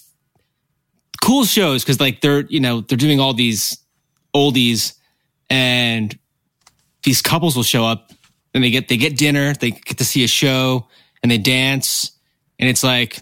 cool 1.21 1.45
shows 1.45 1.83
because 1.83 1.99
like 1.99 2.21
they're 2.21 2.45
you 2.45 2.59
know 2.59 2.81
they're 2.81 2.97
doing 2.97 3.19
all 3.19 3.33
these 3.33 3.77
oldies, 4.35 4.93
and 5.49 6.17
these 7.03 7.21
couples 7.21 7.55
will 7.55 7.63
show 7.63 7.85
up 7.85 8.11
and 8.53 8.63
they 8.63 8.71
get 8.71 8.87
they 8.87 8.97
get 8.97 9.17
dinner, 9.17 9.53
they 9.53 9.71
get 9.71 9.97
to 9.97 10.05
see 10.05 10.23
a 10.23 10.27
show, 10.27 10.87
and 11.21 11.31
they 11.31 11.37
dance, 11.37 12.11
and 12.59 12.69
it's 12.69 12.83
like 12.83 13.19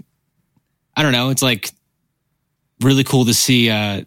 I 0.96 1.04
don't 1.04 1.12
know, 1.14 1.30
it's 1.30 1.42
like 1.44 1.72
really 2.82 3.04
cool 3.04 3.26
to 3.26 3.34
see. 3.34 3.70
uh 3.70 4.04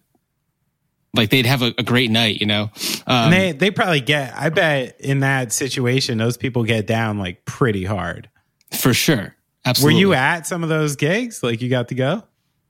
like 1.13 1.31
they'd 1.31 1.47
have 1.47 1.63
a, 1.63 1.75
a 1.77 1.83
great 1.83 2.09
night, 2.09 2.41
you 2.41 2.47
know. 2.47 2.71
Um, 3.07 3.25
and 3.25 3.33
they 3.33 3.53
they 3.53 3.71
probably 3.73 4.01
get 4.01 4.33
I 4.37 4.49
bet 4.49 5.01
in 5.01 5.21
that 5.21 5.53
situation 5.53 6.19
those 6.19 6.37
people 6.37 6.63
get 6.63 6.87
down 6.87 7.19
like 7.19 7.45
pretty 7.45 7.85
hard. 7.85 8.29
for 8.73 8.95
sure, 8.95 9.35
absolutely. 9.65 9.95
Were 9.95 10.01
you 10.01 10.15
at 10.15 10.47
some 10.47 10.63
of 10.63 10.69
those 10.69 10.95
gigs? 10.95 11.43
Like 11.43 11.61
you 11.63 11.69
got 11.69 11.89
to 11.89 11.97
go? 11.97 12.23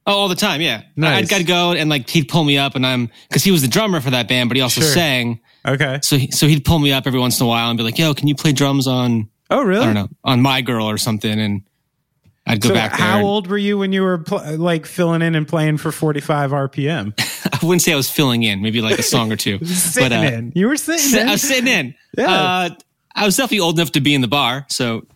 Oh, 0.06 0.14
all 0.14 0.28
the 0.28 0.34
time, 0.34 0.62
yeah. 0.62 0.84
Nice. 0.96 1.24
I'd 1.24 1.28
got 1.28 1.38
to 1.38 1.44
go 1.44 1.72
and 1.72 1.90
like 1.90 2.08
he'd 2.08 2.28
pull 2.28 2.42
me 2.44 2.56
up, 2.56 2.74
and 2.76 2.86
I'm 2.86 3.10
because 3.28 3.44
he 3.44 3.50
was 3.50 3.60
the 3.60 3.68
drummer 3.68 4.00
for 4.00 4.08
that 4.10 4.26
band, 4.26 4.48
but 4.48 4.56
he 4.56 4.62
also 4.62 4.80
Sure. 4.80 4.90
sang. 4.90 5.40
Okay. 5.66 5.98
So 6.02 6.16
he, 6.16 6.30
so 6.30 6.46
he'd 6.46 6.64
pull 6.64 6.78
me 6.78 6.92
up 6.94 7.06
every 7.06 7.20
once 7.20 7.38
in 7.38 7.44
a 7.44 7.48
while 7.48 7.68
and 7.68 7.76
be 7.76 7.84
like, 7.84 7.98
"Yo, 7.98 8.14
can 8.14 8.26
you 8.26 8.34
play 8.34 8.52
drums 8.52 8.86
on 8.86 9.28
Oh, 9.50 9.62
really? 9.62 9.82
I 9.82 9.84
don't 9.84 9.94
know 9.94 10.08
on 10.24 10.40
My 10.40 10.62
Girl 10.62 10.88
or 10.88 10.96
something?" 10.96 11.38
And 11.38 11.60
I'd 12.50 12.60
go 12.60 12.68
So 12.68 12.74
back 12.74 12.92
how 12.92 13.18
and- 13.18 13.26
old 13.26 13.46
were 13.46 13.58
you 13.58 13.78
when 13.78 13.92
you 13.92 14.02
were 14.02 14.18
pl- 14.18 14.56
like 14.56 14.86
filling 14.86 15.22
in 15.22 15.34
and 15.34 15.46
playing 15.46 15.76
for 15.78 15.92
45 15.92 16.50
RPM? 16.50 17.14
I 17.62 17.64
wouldn't 17.66 17.82
say 17.82 17.92
I 17.92 17.96
was 17.96 18.10
filling 18.10 18.42
in, 18.42 18.60
maybe 18.62 18.80
like 18.80 18.98
a 18.98 19.02
song 19.02 19.30
or 19.32 19.36
two, 19.36 19.58
sitting 19.64 20.08
but 20.08 20.16
uh, 20.16 20.22
in. 20.36 20.52
You 20.54 20.68
were 20.68 20.76
sitting 20.76 20.98
si- 21.10 21.20
in. 21.20 21.28
I 21.28 21.32
was 21.32 21.42
sitting 21.42 21.66
in. 21.68 21.94
Yeah. 22.16 22.30
Uh, 22.32 22.70
I 23.14 23.24
was 23.26 23.36
definitely 23.36 23.60
old 23.60 23.78
enough 23.78 23.92
to 23.92 24.00
be 24.00 24.14
in 24.14 24.20
the 24.20 24.28
bar, 24.28 24.66
so 24.68 25.06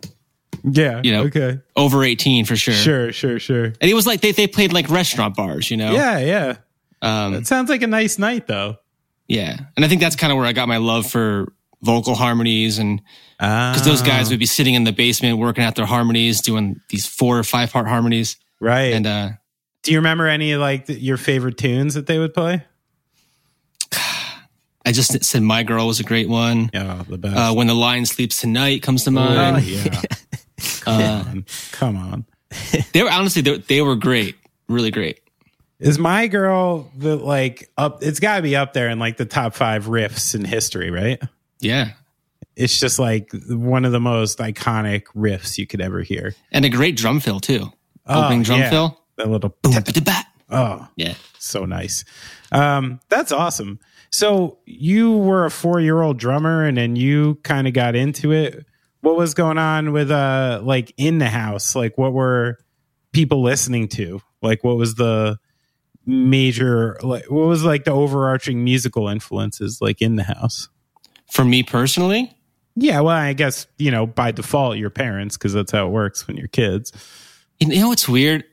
yeah. 0.63 1.01
you 1.05 1.13
know. 1.13 1.23
Okay. 1.25 1.59
over 1.77 2.03
eighteen 2.05 2.45
for 2.45 2.57
sure. 2.57 2.75
Sure, 2.75 3.13
sure, 3.13 3.39
sure. 3.39 3.65
And 3.65 3.91
it 3.91 3.95
was 3.95 4.07
like 4.07 4.21
they 4.21 4.33
they 4.33 4.47
played 4.47 4.73
like 4.73 4.89
restaurant 4.91 5.37
bars, 5.37 5.71
you 5.71 5.77
know. 5.77 5.93
Yeah, 5.93 6.19
yeah. 6.19 6.57
Um, 7.03 7.35
It 7.35 7.47
sounds 7.47 7.69
like 7.71 7.83
a 7.83 7.87
nice 7.87 8.19
night 8.19 8.47
though. 8.47 8.77
Yeah. 9.29 9.57
And 9.77 9.85
I 9.85 9.89
think 9.89 10.01
that's 10.01 10.17
kind 10.17 10.31
of 10.33 10.37
where 10.39 10.47
I 10.47 10.53
got 10.53 10.69
my 10.69 10.77
love 10.79 11.07
for 11.11 11.53
vocal 11.85 12.15
harmonies 12.15 12.79
and 12.79 13.01
because 13.39 13.85
those 13.85 14.01
guys 14.03 14.31
would 14.31 14.39
be 14.39 14.47
sitting 14.47 14.75
in 14.75 14.85
the 14.85 14.93
basement 14.93 15.39
working 15.39 15.63
out 15.65 15.75
their 15.75 15.87
harmonies, 15.87 16.41
doing 16.41 16.81
these 16.89 17.07
four 17.07 17.39
or 17.39 17.43
five 17.45 17.71
part 17.73 17.87
harmonies. 17.87 18.37
right. 18.61 18.95
And 18.95 19.07
uh, 19.07 19.31
Do 19.83 19.93
you 19.93 19.99
remember 19.99 20.27
any 20.27 20.55
like 20.57 20.85
your 20.89 21.17
favorite 21.19 21.59
tunes 21.59 21.95
that 21.95 22.07
they 22.07 22.19
would 22.19 22.33
play? 22.33 22.65
I 24.87 24.93
just 24.93 25.25
said 25.25 25.43
"My 25.43 25.63
Girl" 25.63 25.87
was 25.87 25.99
a 26.01 26.05
great 26.05 26.29
one. 26.29 26.71
Yeah, 26.75 27.03
the 27.09 27.17
best. 27.17 27.37
Uh, 27.37 27.55
when 27.55 27.67
the 27.69 27.75
Lion 27.75 28.05
Sleeps 28.05 28.41
Tonight 28.41 28.83
comes 28.83 29.05
to 29.05 29.11
Oh, 29.11 29.13
mind. 29.13 29.65
yeah. 29.65 30.03
Come 30.81 31.03
on. 31.03 31.45
Come 31.73 31.97
on. 31.97 32.25
They 32.93 33.03
were 33.03 33.11
honestly 33.11 33.41
they, 33.43 33.59
they 33.59 33.83
were 33.83 33.97
great, 33.97 34.37
really 34.69 34.91
great. 34.91 35.21
Is 35.81 35.99
my 35.99 36.27
girl 36.29 36.91
the 36.97 37.17
like 37.17 37.71
up? 37.79 38.03
It's 38.03 38.21
got 38.21 38.37
to 38.37 38.43
be 38.43 38.57
up 38.57 38.75
there 38.75 38.89
in 38.91 38.99
like 38.99 39.17
the 39.17 39.25
top 39.25 39.55
five 39.55 39.87
riffs 39.87 40.35
in 40.35 40.45
history, 40.45 40.91
right? 40.91 41.21
Yeah, 41.61 41.91
It's 42.57 42.79
just 42.79 42.99
like 42.99 43.31
one 43.49 43.85
of 43.85 43.93
the 43.93 44.01
most 44.01 44.39
iconic 44.39 45.05
riffs 45.17 45.57
you 45.59 45.67
could 45.67 45.81
ever 45.81 46.03
hear. 46.03 46.35
and 46.53 46.65
a 46.65 46.69
great 46.69 46.97
drum 46.97 47.21
fill 47.21 47.41
too. 47.41 47.73
Oh, 48.07 48.25
Opening 48.25 48.43
drum 48.43 48.61
yeah. 48.61 48.71
fill. 48.71 49.01
That 49.17 49.29
little 49.31 49.57
Boom, 49.63 49.73
oh, 50.51 50.89
Yeah. 50.97 51.15
so 51.39 51.65
nice. 51.65 52.05
Um, 52.53 53.01
that's 53.09 53.33
awesome. 53.33 53.79
So 54.11 54.59
you 54.67 55.17
were 55.17 55.45
a 55.47 55.51
four 55.51 55.81
year 55.81 56.03
old 56.03 56.19
drummer, 56.19 56.65
and 56.65 56.77
then 56.77 56.97
you 56.97 57.37
kind 57.45 57.67
of 57.67 57.73
got 57.73 57.97
into 57.97 58.33
it. 58.33 58.65
What 59.01 59.17
was 59.17 59.35
going 59.35 59.59
on 59.59 59.93
with 59.93 60.11
uh 60.11 60.61
like 60.63 60.93
in 60.97 61.19
the 61.19 61.29
house? 61.29 61.75
Like 61.75 61.97
what 61.99 62.13
were 62.13 62.59
people 63.13 63.43
listening 63.43 63.89
to? 63.89 64.21
Like 64.43 64.63
what 64.65 64.77
was 64.77 64.95
the 64.97 65.39
major 66.07 66.97
like 67.03 67.31
what 67.31 67.47
was 67.47 67.65
like 67.65 67.85
the 67.85 67.91
overarching 67.93 68.63
musical 68.63 69.09
influences 69.09 69.79
like 69.81 70.03
in 70.03 70.17
the 70.17 70.25
house? 70.25 70.69
For 71.35 71.45
me 71.45 71.63
personally, 71.63 72.35
Yeah, 72.77 73.01
well, 73.01 73.15
I 73.17 73.33
guess 73.35 73.67
you 73.79 73.91
know 73.91 74.07
by 74.07 74.31
default 74.31 74.79
your 74.79 74.91
parents 74.91 75.37
because 75.37 75.53
that's 75.53 75.71
how 75.73 75.87
it 75.87 75.91
works 75.91 76.27
when 76.27 76.37
you're 76.37 76.49
kids. 76.49 76.93
you 77.61 77.69
know 77.81 77.89
what's 77.89 78.09
weird? 78.09 78.45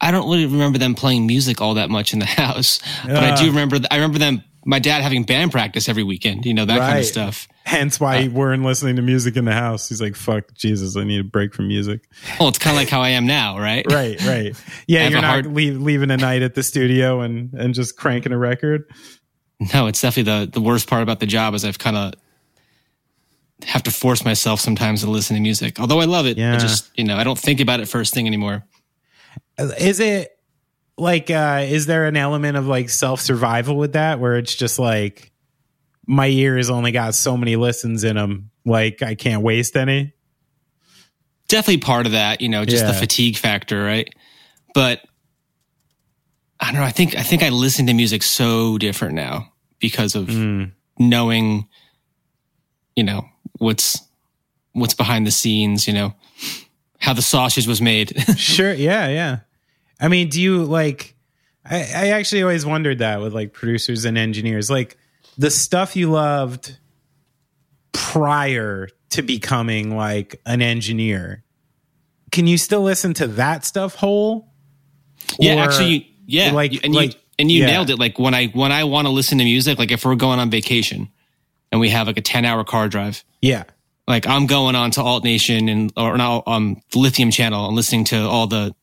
I 0.00 0.10
don't 0.10 0.28
really 0.30 0.46
remember 0.46 0.78
them 0.78 0.94
playing 0.94 1.26
music 1.26 1.60
all 1.60 1.74
that 1.74 1.90
much 1.90 2.12
in 2.12 2.18
the 2.18 2.24
house, 2.44 2.80
but 3.04 3.16
I 3.22 3.36
do 3.36 3.44
Ah. 3.44 3.46
remember. 3.48 3.78
I 3.90 3.96
remember 3.96 4.18
them. 4.18 4.42
My 4.66 4.78
dad 4.78 5.00
having 5.02 5.24
band 5.24 5.52
practice 5.52 5.88
every 5.88 6.02
weekend. 6.02 6.44
You 6.44 6.52
know 6.54 6.64
that 6.66 6.78
kind 6.78 6.98
of 6.98 7.04
stuff. 7.06 7.48
Hence 7.64 7.98
why 8.00 8.18
you 8.18 8.30
weren't 8.30 8.62
listening 8.62 8.96
to 8.96 9.02
music 9.02 9.36
in 9.36 9.44
the 9.46 9.52
house. 9.54 9.88
He's 9.88 10.00
like, 10.02 10.16
"Fuck 10.16 10.52
Jesus, 10.54 10.96
I 10.96 11.04
need 11.04 11.20
a 11.20 11.24
break 11.24 11.54
from 11.54 11.68
music." 11.68 12.00
Well, 12.38 12.48
it's 12.48 12.58
kind 12.58 12.76
of 12.76 12.80
like 12.80 12.88
how 12.90 13.00
I 13.00 13.10
am 13.10 13.26
now, 13.26 13.58
right? 13.58 13.86
right, 13.90 14.20
right. 14.26 14.54
Yeah, 14.86 15.02
you're 15.08 15.20
not 15.20 15.24
hard- 15.30 15.46
leave, 15.46 15.80
leaving 15.80 16.10
a 16.10 16.16
night 16.18 16.42
at 16.42 16.54
the 16.54 16.62
studio 16.62 17.20
and 17.20 17.52
and 17.54 17.74
just 17.74 17.96
cranking 17.96 18.32
a 18.32 18.38
record. 18.38 18.84
No, 19.74 19.86
it's 19.88 20.00
definitely 20.00 20.32
the 20.44 20.50
the 20.50 20.60
worst 20.60 20.88
part 20.88 21.02
about 21.02 21.20
the 21.20 21.26
job 21.26 21.54
is 21.54 21.64
I've 21.64 21.78
kind 21.78 21.96
of 21.96 22.14
have 23.64 23.82
to 23.82 23.90
force 23.90 24.24
myself 24.24 24.58
sometimes 24.58 25.02
to 25.02 25.10
listen 25.10 25.36
to 25.36 25.42
music. 25.42 25.78
Although 25.78 26.00
I 26.00 26.06
love 26.06 26.26
it, 26.26 26.38
Yeah. 26.38 26.54
I 26.54 26.58
just 26.58 26.90
you 26.96 27.04
know 27.04 27.16
I 27.16 27.24
don't 27.24 27.38
think 27.38 27.60
about 27.60 27.80
it 27.80 27.86
first 27.86 28.14
thing 28.14 28.26
anymore. 28.26 28.64
Is 29.58 30.00
it 30.00 30.30
like 30.96 31.30
uh 31.30 31.64
is 31.68 31.84
there 31.86 32.06
an 32.06 32.16
element 32.16 32.56
of 32.56 32.66
like 32.66 32.88
self 32.88 33.20
survival 33.20 33.76
with 33.76 33.92
that 33.92 34.18
where 34.18 34.36
it's 34.36 34.54
just 34.54 34.78
like 34.78 35.30
my 36.06 36.26
ears 36.26 36.70
only 36.70 36.90
got 36.90 37.14
so 37.14 37.36
many 37.36 37.56
listens 37.56 38.02
in 38.02 38.16
them, 38.16 38.50
like 38.64 39.02
I 39.02 39.14
can't 39.14 39.42
waste 39.42 39.76
any? 39.76 40.14
Definitely 41.48 41.78
part 41.78 42.06
of 42.06 42.12
that, 42.12 42.40
you 42.40 42.48
know, 42.48 42.64
just 42.64 42.86
the 42.86 42.94
fatigue 42.94 43.36
factor, 43.36 43.82
right? 43.84 44.08
But 44.72 45.02
I 46.58 46.72
don't 46.72 46.80
know. 46.80 46.86
I 46.86 46.92
think 46.92 47.14
I 47.16 47.22
think 47.22 47.42
I 47.42 47.50
listen 47.50 47.86
to 47.88 47.92
music 47.94 48.22
so 48.22 48.78
different 48.78 49.14
now 49.14 49.49
because 49.80 50.14
of 50.14 50.26
Mm. 50.28 50.72
knowing, 50.98 51.66
you 52.96 53.02
know, 53.04 53.26
what's 53.58 54.00
what's 54.72 54.94
behind 54.94 55.26
the 55.26 55.30
scenes. 55.32 55.86
You 55.88 55.94
know, 55.94 56.14
how 56.98 57.12
the 57.14 57.22
sausage 57.22 57.66
was 57.66 57.80
made. 57.82 58.14
sure 58.36 58.72
yeah 58.72 59.08
yeah 59.08 59.38
i 60.00 60.08
mean 60.08 60.28
do 60.28 60.40
you 60.40 60.64
like 60.64 61.14
I, 61.64 61.76
I 61.80 62.08
actually 62.10 62.42
always 62.42 62.64
wondered 62.64 62.98
that 62.98 63.20
with 63.20 63.34
like 63.34 63.52
producers 63.52 64.04
and 64.04 64.16
engineers 64.18 64.70
like 64.70 64.96
the 65.36 65.50
stuff 65.50 65.94
you 65.96 66.10
loved 66.10 66.78
prior 67.92 68.88
to 69.10 69.22
becoming 69.22 69.96
like 69.96 70.40
an 70.46 70.62
engineer 70.62 71.42
can 72.30 72.46
you 72.46 72.56
still 72.58 72.82
listen 72.82 73.12
to 73.14 73.26
that 73.26 73.64
stuff 73.64 73.94
whole 73.94 74.48
yeah, 75.38 75.56
Or, 75.56 75.60
actually, 75.68 76.12
yeah, 76.26 76.50
like- 76.52 76.82
and 76.84 76.94
like- 76.94 77.12
you 77.14 77.18
and 77.40 77.50
you 77.50 77.60
yeah. 77.60 77.66
nailed 77.66 77.90
it. 77.90 77.98
Like 77.98 78.18
when 78.18 78.34
I 78.34 78.46
when 78.48 78.72
I 78.72 78.84
want 78.84 79.06
to 79.06 79.10
listen 79.12 79.38
to 79.38 79.44
music, 79.44 79.78
like 79.78 79.90
if 79.90 80.04
we're 80.04 80.14
going 80.14 80.38
on 80.38 80.50
vacation 80.50 81.08
and 81.72 81.80
we 81.80 81.88
have 81.90 82.06
like 82.06 82.18
a 82.18 82.22
ten 82.22 82.44
hour 82.44 82.64
car 82.64 82.88
drive, 82.88 83.24
yeah 83.40 83.64
like 84.10 84.26
I'm 84.26 84.46
going 84.46 84.74
on 84.74 84.90
to 84.92 85.02
Alt 85.02 85.24
Nation 85.24 85.68
and 85.68 85.92
or 85.96 86.18
now 86.18 86.42
um 86.46 86.82
the 86.90 86.98
Lithium 86.98 87.30
channel 87.30 87.66
and 87.66 87.76
listening 87.76 88.04
to 88.06 88.18
all 88.28 88.46
the 88.46 88.74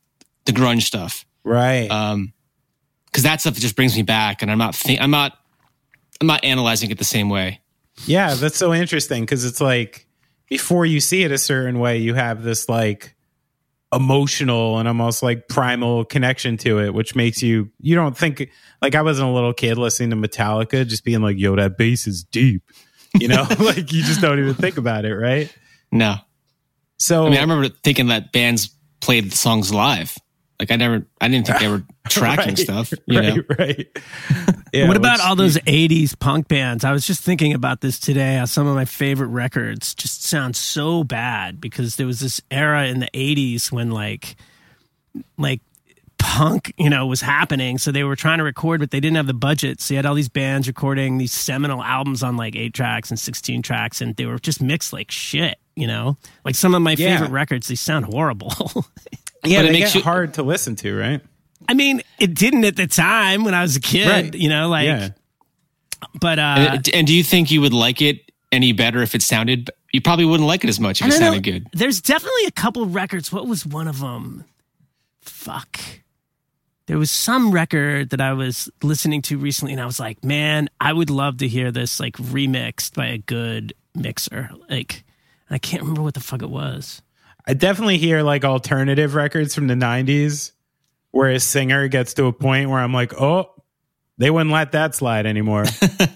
the 0.46 0.54
grunge 0.54 0.84
stuff. 0.84 1.26
right 1.44 1.92
Um, 1.92 2.34
because 3.06 3.24
that 3.24 3.42
stuff 3.42 3.56
just 3.56 3.76
brings 3.76 3.96
me 3.96 4.04
back, 4.04 4.42
and 4.42 4.50
I'm 4.50 4.58
not 4.58 4.82
I'm 5.00 5.12
not 5.12 5.38
I'm 6.22 6.28
not 6.28 6.44
analyzing 6.44 6.90
it 6.92 6.98
the 6.98 7.04
same 7.04 7.30
way. 7.30 7.62
yeah 8.06 8.36
that's 8.36 8.58
so 8.58 8.74
interesting 8.74 9.24
because 9.24 9.44
it's 9.44 9.60
like 9.60 10.08
before 10.48 10.86
you 10.86 11.00
see 11.02 11.24
it 11.24 11.32
a 11.32 11.38
certain 11.38 11.80
way 11.80 11.98
you 11.98 12.14
have 12.14 12.42
this 12.44 12.70
like 12.70 13.16
emotional 13.94 14.80
and 14.80 14.88
almost 14.88 15.24
like 15.24 15.48
primal 15.48 16.04
connection 16.04 16.58
to 16.58 16.80
it 16.80 16.94
which 16.94 17.16
makes 17.16 17.42
you 17.42 17.72
you 17.80 17.96
don't 17.96 18.18
think 18.18 18.50
like 18.82 18.96
i 18.96 19.02
wasn't 19.02 19.28
a 19.28 19.32
little 19.32 19.54
kid 19.54 19.78
listening 19.78 20.10
to 20.10 20.16
metallica 20.16 20.86
just 20.86 21.06
being 21.06 21.22
like 21.22 21.38
yo 21.38 21.56
that 21.56 21.78
bass 21.78 22.06
is 22.06 22.24
deep. 22.24 22.64
You 23.18 23.30
know 23.30 23.48
like 23.60 23.94
you 23.94 24.04
just 24.04 24.20
don't 24.20 24.40
even 24.40 24.54
think 24.56 24.78
about 24.78 25.06
it 25.06 25.16
right? 25.16 25.54
No, 25.92 26.16
so 26.98 27.26
I 27.26 27.30
mean 27.30 27.38
I 27.38 27.42
remember 27.42 27.70
thinking 27.70 28.08
that 28.08 28.34
bands 28.34 28.70
played 29.00 29.32
the 29.32 29.38
songs 29.38 29.74
live. 29.74 30.18
Like 30.60 30.72
I 30.72 30.76
never, 30.76 31.06
I 31.22 31.28
didn't 31.28 31.46
think 31.48 31.60
they 31.60 31.68
were 31.68 31.84
tracking 32.10 32.48
right, 32.48 32.58
stuff. 32.58 32.92
You 33.06 33.20
right 33.20 33.36
know, 33.36 33.44
right 33.60 33.88
Yeah, 34.74 34.88
what 34.88 34.98
about 34.98 35.20
all 35.20 35.36
those 35.36 35.58
80s 35.58 36.18
punk 36.18 36.48
bands? 36.48 36.84
I 36.84 36.92
was 36.92 37.06
just 37.06 37.22
thinking 37.24 37.54
about 37.54 37.82
this 37.82 38.00
today. 38.00 38.42
Some 38.48 38.66
of 38.68 38.74
my 38.76 38.86
favorite 38.86 39.28
records 39.28 39.94
just 39.94 40.24
sound 40.24 40.56
so 40.56 41.04
bad 41.04 41.62
because 41.62 41.96
there 41.98 42.08
was 42.08 42.20
this 42.20 42.42
era 42.50 42.88
in 42.88 43.00
the 43.00 43.10
80s 43.14 43.72
when 43.72 43.92
like 43.92 44.36
like 45.38 45.62
punk, 46.18 46.74
you 46.78 46.90
know, 46.90 47.06
was 47.06 47.22
happening. 47.22 47.78
So 47.78 47.92
they 47.92 48.04
were 48.04 48.16
trying 48.16 48.40
to 48.40 48.44
record, 48.44 48.80
but 48.80 48.90
they 48.90 49.00
didn't 49.00 49.18
have 49.18 49.28
the 49.28 49.34
budget. 49.36 49.80
So 49.80 49.94
you 49.94 49.98
had 50.00 50.06
all 50.08 50.16
these 50.16 50.28
bands 50.30 50.68
recording 50.68 51.20
these 51.20 51.32
seminal 51.32 51.84
albums 51.84 52.24
on 52.24 52.36
like 52.36 52.56
eight 52.56 52.74
tracks 52.74 53.12
and 53.12 53.20
16 53.20 53.62
tracks, 53.62 54.02
and 54.02 54.16
they 54.16 54.26
were 54.26 54.40
just 54.40 54.60
mixed 54.62 54.92
like 54.92 55.12
shit, 55.12 55.60
you 55.76 55.86
know? 55.86 56.18
Like 56.44 56.56
some 56.56 56.74
of 56.74 56.82
my 56.82 56.94
Yeah. 56.98 57.14
favorite 57.20 57.32
records, 57.32 57.68
they 57.68 57.76
sound 57.76 58.06
horrible. 58.06 58.52
yeah 59.44 59.60
But 59.62 59.66
it 59.70 59.72
makes 59.74 59.94
get 59.94 59.96
you- 60.00 60.04
hard 60.04 60.34
to 60.36 60.44
listen 60.44 60.76
to 60.78 60.96
right 60.98 61.22
I 61.70 61.74
mean, 61.74 62.02
it 62.20 62.34
didn't 62.36 62.64
at 62.66 62.76
the 62.78 62.88
time 62.88 63.44
when 63.44 63.54
I 63.54 63.62
was 63.62 63.76
a 63.76 63.82
kid, 63.82 64.08
Right. 64.08 64.34
you 64.34 64.48
know, 64.48 64.70
like, 64.70 64.86
yeah 64.86 65.10
but, 66.20 66.38
uh, 66.40 66.42
and, 66.76 66.90
and 66.94 67.08
do 67.08 67.14
you 67.14 67.24
think 67.24 67.50
you 67.52 67.60
would 67.62 67.74
like 67.74 68.02
it 68.02 68.32
any 68.52 68.72
better 68.72 69.02
if 69.02 69.16
it 69.16 69.24
sounded? 69.24 69.72
You 69.92 70.00
probably 70.00 70.26
wouldn't 70.26 70.48
like 70.48 70.64
it 70.64 70.70
as 70.70 70.80
much 70.80 71.02
if 71.02 71.06
I 71.06 71.10
it 71.10 71.14
sounded 71.14 71.46
know. 71.46 71.52
good. 71.54 71.68
There's 71.74 72.00
definitely 72.02 72.46
a 72.46 72.52
couple 72.52 72.86
records. 72.86 73.32
What 73.32 73.48
was 73.48 73.66
one 73.66 73.88
of 73.88 74.00
them? 74.00 74.46
Fuck. 75.22 75.80
There 76.86 76.98
was 77.00 77.10
some 77.12 77.52
record 77.52 78.12
that 78.12 78.22
I 78.22 78.34
was 78.34 78.70
listening 78.84 79.22
to 79.24 79.38
recently, 79.38 79.74
and 79.74 79.82
I 79.82 79.86
was 79.88 80.00
like, 80.00 80.24
man, 80.24 80.70
I 80.80 80.94
would 80.94 81.10
love 81.10 81.38
to 81.40 81.48
hear 81.48 81.72
this 81.72 82.00
like 82.00 82.14
remixed 82.18 82.94
by 82.94 83.08
a 83.08 83.18
good 83.18 83.74
mixer. 83.96 84.52
Like, 84.70 85.04
I 85.50 85.58
can't 85.58 85.82
remember 85.82 86.04
what 86.04 86.14
the 86.14 86.20
fuck 86.22 86.42
it 86.44 86.50
was. 86.50 87.02
I 87.48 87.54
definitely 87.54 87.98
hear 87.98 88.24
like 88.24 88.44
alternative 88.44 89.16
records 89.16 89.56
from 89.56 89.68
the 89.68 89.74
90s 89.76 90.52
where 91.12 91.30
a 91.30 91.40
singer 91.40 91.88
gets 91.88 92.14
to 92.16 92.26
a 92.26 92.34
point 92.34 92.70
where 92.70 92.80
I'm 92.80 92.94
like, 92.94 93.14
oh, 93.20 93.52
they 94.18 94.30
wouldn't 94.30 94.52
let 94.52 94.74
that 94.74 94.94
slide 94.96 95.26
anymore. 95.26 95.64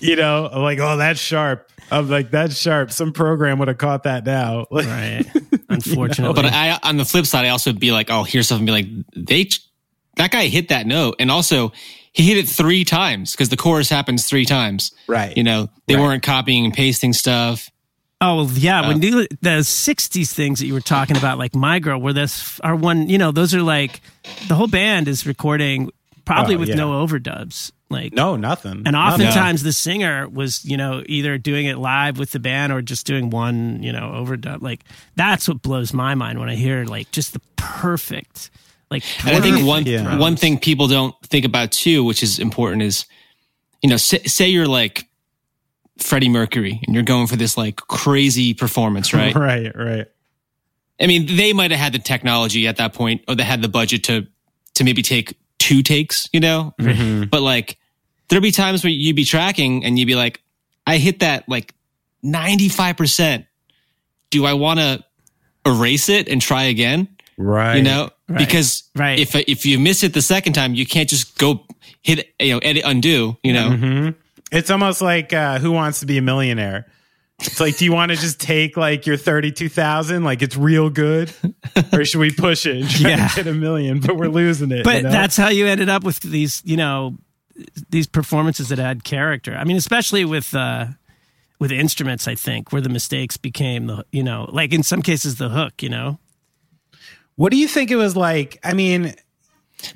you 0.00 0.16
know, 0.16 0.48
I'm 0.50 0.62
like, 0.62 0.78
oh, 0.80 0.96
that's 0.96 1.20
sharp. 1.20 1.70
I'm 1.90 2.08
like, 2.08 2.30
that's 2.30 2.56
sharp. 2.56 2.90
Some 2.90 3.12
program 3.12 3.58
would 3.58 3.68
have 3.68 3.78
caught 3.78 4.02
that 4.04 4.24
now. 4.24 4.66
Right. 4.72 5.24
Unfortunately. 5.68 6.34
But 6.34 6.52
I, 6.52 6.78
on 6.82 6.96
the 6.96 7.04
flip 7.04 7.26
side, 7.26 7.44
I 7.46 7.50
also 7.50 7.72
be 7.72 7.92
like, 7.92 8.10
oh, 8.10 8.24
here's 8.24 8.48
something. 8.48 8.66
Be 8.66 8.72
like, 8.72 8.86
they, 9.14 9.48
that 10.16 10.30
guy 10.30 10.46
hit 10.48 10.68
that 10.68 10.86
note, 10.86 11.16
and 11.18 11.30
also 11.30 11.72
he 12.12 12.24
hit 12.24 12.36
it 12.36 12.48
three 12.48 12.84
times 12.84 13.32
because 13.32 13.48
the 13.48 13.56
chorus 13.56 13.88
happens 13.88 14.26
three 14.26 14.44
times. 14.44 14.92
Right. 15.06 15.34
You 15.36 15.44
know, 15.44 15.70
they 15.86 15.96
Right. 15.96 16.02
weren't 16.02 16.22
copying 16.22 16.64
and 16.66 16.74
pasting 16.74 17.12
stuff. 17.14 17.70
Oh 18.22 18.48
yeah, 18.54 18.86
when 18.86 19.02
you 19.02 19.26
the 19.40 19.60
'60s 19.64 20.32
things 20.32 20.60
that 20.60 20.66
you 20.66 20.74
were 20.74 20.80
talking 20.80 21.16
about, 21.16 21.38
like 21.38 21.54
"My 21.56 21.80
Girl," 21.80 22.00
where 22.00 22.12
this 22.12 22.60
are 22.60 22.76
one, 22.76 23.08
you 23.08 23.18
know, 23.18 23.32
those 23.32 23.52
are 23.54 23.62
like 23.62 24.00
the 24.46 24.54
whole 24.54 24.68
band 24.68 25.08
is 25.08 25.26
recording 25.26 25.90
probably 26.24 26.54
Oh, 26.54 26.58
with 26.58 26.68
yeah. 26.68 26.76
no 26.76 27.04
overdubs, 27.04 27.72
like 27.90 28.12
no, 28.12 28.36
nothing. 28.36 28.84
And 28.86 28.94
oftentimes 28.94 29.64
the 29.64 29.72
singer 29.72 30.28
was, 30.28 30.64
you 30.64 30.76
know, 30.76 31.02
either 31.06 31.36
doing 31.36 31.66
it 31.66 31.78
live 31.78 32.16
with 32.18 32.30
the 32.30 32.38
band 32.38 32.72
or 32.72 32.80
just 32.80 33.06
doing 33.06 33.28
one, 33.30 33.82
you 33.82 33.92
know, 33.92 34.12
overdub. 34.14 34.62
Like 34.62 34.84
that's 35.16 35.48
what 35.48 35.60
blows 35.60 35.92
my 35.92 36.14
mind 36.14 36.38
when 36.38 36.48
I 36.48 36.54
hear 36.54 36.84
like 36.84 37.10
just 37.10 37.32
the 37.32 37.40
perfect, 37.56 38.50
like. 38.88 39.02
And 39.26 39.36
I 39.36 39.40
think 39.40 39.66
one 39.66 39.84
Yeah. 39.84 40.16
one 40.16 40.36
thing 40.36 40.58
people 40.60 40.86
don't 40.86 41.14
think 41.26 41.44
about 41.44 41.72
too, 41.72 42.04
which 42.04 42.22
is 42.22 42.38
important, 42.38 42.82
is 42.82 43.04
you 43.82 43.90
know, 43.90 43.96
say, 43.96 44.22
say 44.24 44.48
you're 44.48 44.68
like 44.68 45.08
Freddie 46.02 46.28
Mercury 46.28 46.80
and 46.86 46.94
you're 46.94 47.04
going 47.04 47.26
for 47.26 47.36
this 47.36 47.56
like 47.56 47.76
crazy 47.76 48.54
performance, 48.54 49.12
right? 49.14 49.34
right, 49.34 49.74
right. 49.76 50.06
I 51.00 51.06
mean, 51.06 51.36
they 51.36 51.52
might 51.52 51.70
have 51.70 51.80
had 51.80 51.92
the 51.92 51.98
technology 51.98 52.68
at 52.68 52.76
that 52.76 52.92
point, 52.94 53.22
or 53.28 53.34
they 53.34 53.42
had 53.42 53.62
the 53.62 53.68
budget 53.68 54.04
to 54.04 54.26
to 54.74 54.84
maybe 54.84 55.02
take 55.02 55.36
two 55.58 55.82
takes, 55.82 56.28
you 56.32 56.40
know. 56.40 56.74
But 56.78 57.42
like, 57.42 57.78
there'd 58.28 58.42
be 58.42 58.52
times 58.52 58.84
where 58.84 58.92
you'd 58.92 59.16
be 59.16 59.24
tracking 59.24 59.84
and 59.84 59.98
you'd 59.98 60.06
be 60.06 60.14
like, 60.14 60.40
"I 60.86 60.98
hit 60.98 61.20
that 61.20 61.48
like 61.48 61.74
ninety 62.22 62.68
five 62.68 62.96
percent. 62.96 63.46
Do 64.30 64.44
I 64.46 64.52
want 64.54 64.78
to 64.80 65.04
erase 65.66 66.08
it 66.08 66.28
and 66.28 66.40
try 66.40 66.64
again?" 66.64 67.08
Right. 67.36 67.76
You 67.76 67.82
know, 67.82 68.10
Right. 68.28 68.38
because 68.38 68.84
Right. 68.94 69.18
if 69.18 69.34
if 69.34 69.66
you 69.66 69.78
miss 69.80 70.04
it 70.04 70.12
the 70.14 70.22
second 70.22 70.52
time, 70.52 70.74
you 70.74 70.86
can't 70.86 71.08
just 71.08 71.36
go 71.38 71.66
hit 72.02 72.32
you 72.38 72.52
know 72.52 72.58
edit 72.58 72.82
undo. 72.86 73.36
You 73.42 73.52
know, 73.54 73.70
Mm-hmm. 73.70 74.10
It's 74.52 74.70
almost 74.70 75.00
like 75.02 75.32
uh, 75.32 75.58
Who 75.58 75.72
Wants 75.72 76.00
to 76.00 76.06
Be 76.06 76.18
a 76.18 76.22
Millionaire? 76.22 76.86
It's 77.40 77.58
like, 77.58 77.76
do 77.78 77.84
you 77.84 77.92
want 77.92 78.10
to 78.12 78.16
just 78.16 78.38
take 78.38 78.76
like 78.76 79.06
your 79.06 79.16
32,000, 79.16 80.22
like 80.22 80.42
it's 80.42 80.56
real 80.56 80.90
good? 80.90 81.32
Or 81.92 82.04
should 82.04 82.20
we 82.20 82.30
push 82.30 82.66
it 82.66 82.76
and 82.82 82.88
try 82.90 83.10
Yeah. 83.10 83.28
to 83.28 83.34
get 83.34 83.46
a 83.48 83.54
million, 83.54 83.98
but 84.00 84.16
we're 84.16 84.28
losing 84.28 84.70
it? 84.70 84.84
But 84.84 84.96
you 84.98 85.02
know? 85.04 85.10
that's 85.10 85.36
how 85.36 85.48
you 85.48 85.66
ended 85.66 85.88
up 85.88 86.04
with 86.04 86.20
these, 86.20 86.62
you 86.64 86.76
know, 86.76 87.16
these 87.90 88.06
performances 88.06 88.68
that 88.68 88.78
had 88.78 89.02
character. 89.02 89.56
I 89.56 89.64
mean, 89.64 89.76
especially 89.76 90.24
with 90.24 90.54
uh 90.54 90.86
with 91.58 91.72
instruments, 91.72 92.28
I 92.28 92.34
think, 92.34 92.72
where 92.72 92.82
the 92.82 92.88
mistakes 92.88 93.36
became 93.36 93.86
the, 93.86 94.04
you 94.12 94.22
know, 94.22 94.48
like 94.52 94.72
in 94.72 94.82
some 94.82 95.00
cases 95.02 95.36
the 95.36 95.48
hook, 95.48 95.82
you 95.82 95.88
know. 95.88 96.18
what 97.36 97.50
do 97.50 97.56
you 97.56 97.66
think 97.68 97.90
it 97.90 97.96
was 97.96 98.16
like? 98.16 98.58
I 98.62 98.72
mean, 98.74 99.14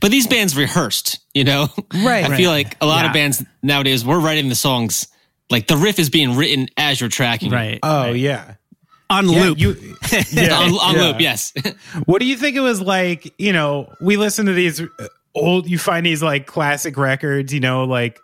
but 0.01 0.11
these 0.11 0.27
bands 0.27 0.57
rehearsed. 0.57 1.21
You 1.37 1.45
know, 1.45 1.69
Right. 1.95 2.25
I 2.25 2.35
feel 2.35 2.51
like 2.51 2.79
a 2.81 2.87
lot 2.87 3.03
Yeah. 3.03 3.09
of 3.09 3.13
bands 3.13 3.45
nowadays 3.63 4.05
we're 4.07 4.21
writing 4.21 4.49
the 4.49 4.55
songs 4.55 5.07
like 5.51 5.67
the 5.67 5.77
riff 5.77 5.99
is 5.99 6.09
being 6.09 6.35
written 6.35 6.69
as 6.79 6.99
you're 6.99 7.11
tracking. 7.11 7.51
Right. 7.53 7.79
oh, 7.83 8.13
yeah. 8.13 8.55
On 9.11 9.29
Yeah, 9.29 9.41
loop. 9.43 9.59
you, 9.61 9.77
yeah, 10.33 10.55
on, 10.59 10.73
on 10.73 10.95
yeah. 10.95 11.03
loop, 11.03 11.21
yes. 11.21 11.53
What 12.07 12.21
do 12.21 12.27
you 12.27 12.37
think 12.39 12.57
it 12.57 12.61
was 12.61 12.81
like? 12.81 13.33
You 13.39 13.53
know, 13.53 13.93
we 14.01 14.17
listen 14.17 14.47
to 14.47 14.55
these 14.55 14.81
uh, 14.81 14.87
old, 15.35 15.69
you 15.69 15.79
find 15.79 16.07
these 16.07 16.23
like 16.23 16.47
classic 16.47 16.97
records, 16.97 17.53
you 17.53 17.61
know, 17.61 17.85
like 17.85 18.19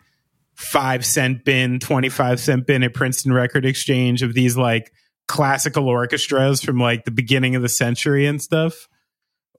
five 0.55 1.05
cent 1.05 1.45
bin, 1.45 1.81
25 1.81 2.41
cent 2.41 2.67
bin 2.67 2.83
at 2.83 2.95
Princeton 2.95 3.35
Record 3.35 3.67
Exchange 3.67 4.23
of 4.23 4.33
these 4.33 4.57
like 4.57 4.91
classical 5.29 5.87
orchestras 5.87 6.63
from 6.63 6.79
like 6.79 7.05
the 7.05 7.11
beginning 7.11 7.57
of 7.57 7.63
the 7.63 7.69
century 7.69 8.25
and 8.27 8.41
stuff. 8.41 8.89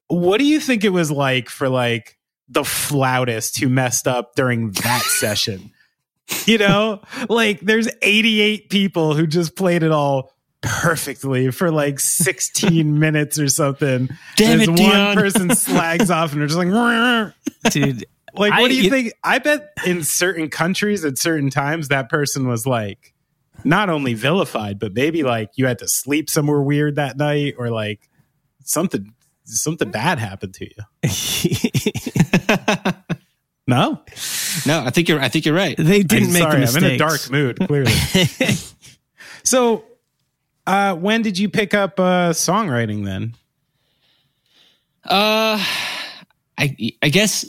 What 0.08 0.40
do 0.40 0.44
you 0.46 0.60
think 0.60 0.84
it 0.84 0.90
was 0.90 1.12
like 1.12 1.50
for 1.50 1.70
like 1.70 2.18
the 2.50 2.64
flautist 2.64 3.60
who 3.60 3.70
messed 3.70 4.08
up 4.08 4.36
during 4.36 4.72
that 4.72 5.02
session? 5.06 5.72
You 6.46 6.58
know, 6.58 7.02
like 7.30 7.60
there's 7.60 7.90
88 8.02 8.70
people 8.70 9.14
who 9.14 9.28
just 9.28 9.56
played 9.56 9.84
it 9.84 9.92
all 9.92 10.32
perfectly 10.62 11.52
for 11.52 11.70
like 11.72 12.00
16 12.00 12.98
minutes 13.00 13.38
or 13.38 13.50
something. 13.50 14.10
Damn 14.38 14.62
it, 14.62 14.70
one 14.70 14.76
Dion. 14.78 15.16
person 15.16 15.56
slags 15.56 16.10
off 16.10 16.32
and 16.32 16.40
they're 16.42 16.48
just 16.48 16.58
like. 16.58 17.34
Dude, 17.72 18.06
like, 18.36 18.54
I- 18.54 18.62
what 18.62 18.70
do 18.70 18.76
you 18.76 18.84
you- 18.84 18.90
think? 18.90 19.14
I 19.24 19.40
bet 19.40 19.74
in 19.86 20.04
certain 20.04 20.50
countries 20.50 21.04
at 21.04 21.18
certain 21.18 21.50
times 21.50 21.90
that 21.90 22.10
person 22.10 22.48
was 22.48 22.66
like 22.66 23.14
not 23.66 23.90
only 23.90 24.14
vilified, 24.14 24.80
but 24.80 24.94
maybe 24.94 25.24
like 25.24 25.52
you 25.56 25.66
had 25.68 25.80
to 25.80 25.88
sleep 25.90 26.30
somewhere 26.30 26.62
weird 26.62 26.96
that 26.96 27.18
night 27.18 27.56
or 27.58 27.70
like 27.70 28.10
something 28.64 29.14
something 29.46 29.92
bad 29.92 30.20
happened 30.20 30.54
to 30.56 30.66
you. 30.66 30.84
No, 33.66 34.02
no, 34.68 34.84
I 34.84 34.90
think 34.90 35.08
you're. 35.08 35.22
I 35.22 35.30
think 35.30 35.46
you're 35.46 35.56
right. 35.56 35.78
they 35.78 36.04
didn't 36.04 36.28
I'm 36.28 36.34
make 36.34 36.42
sorry, 36.44 36.60
mistakes. 36.60 36.84
I'm 36.84 36.90
in 36.90 36.96
a 36.96 36.98
dark 36.98 37.32
mood. 37.32 37.60
Clearly. 37.66 37.94
so, 39.44 39.86
uh, 40.68 40.96
when 40.96 41.22
did 41.22 41.38
you 41.38 41.48
pick 41.48 41.74
up 41.74 41.98
uh, 41.98 42.32
songwriting? 42.32 43.06
Then 43.06 43.36
Uh, 45.06 45.64
I 46.58 46.76
I 47.02 47.08
guess. 47.08 47.46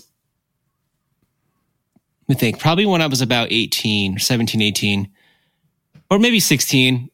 Let 2.28 2.36
me 2.36 2.40
think. 2.40 2.60
Probably 2.60 2.86
when 2.86 3.02
I 3.02 3.08
was 3.08 3.20
about 3.20 3.48
18, 3.50 4.20
17, 4.20 4.62
18, 4.62 5.08
or 6.10 6.20
maybe 6.20 6.38
16. 6.38 7.10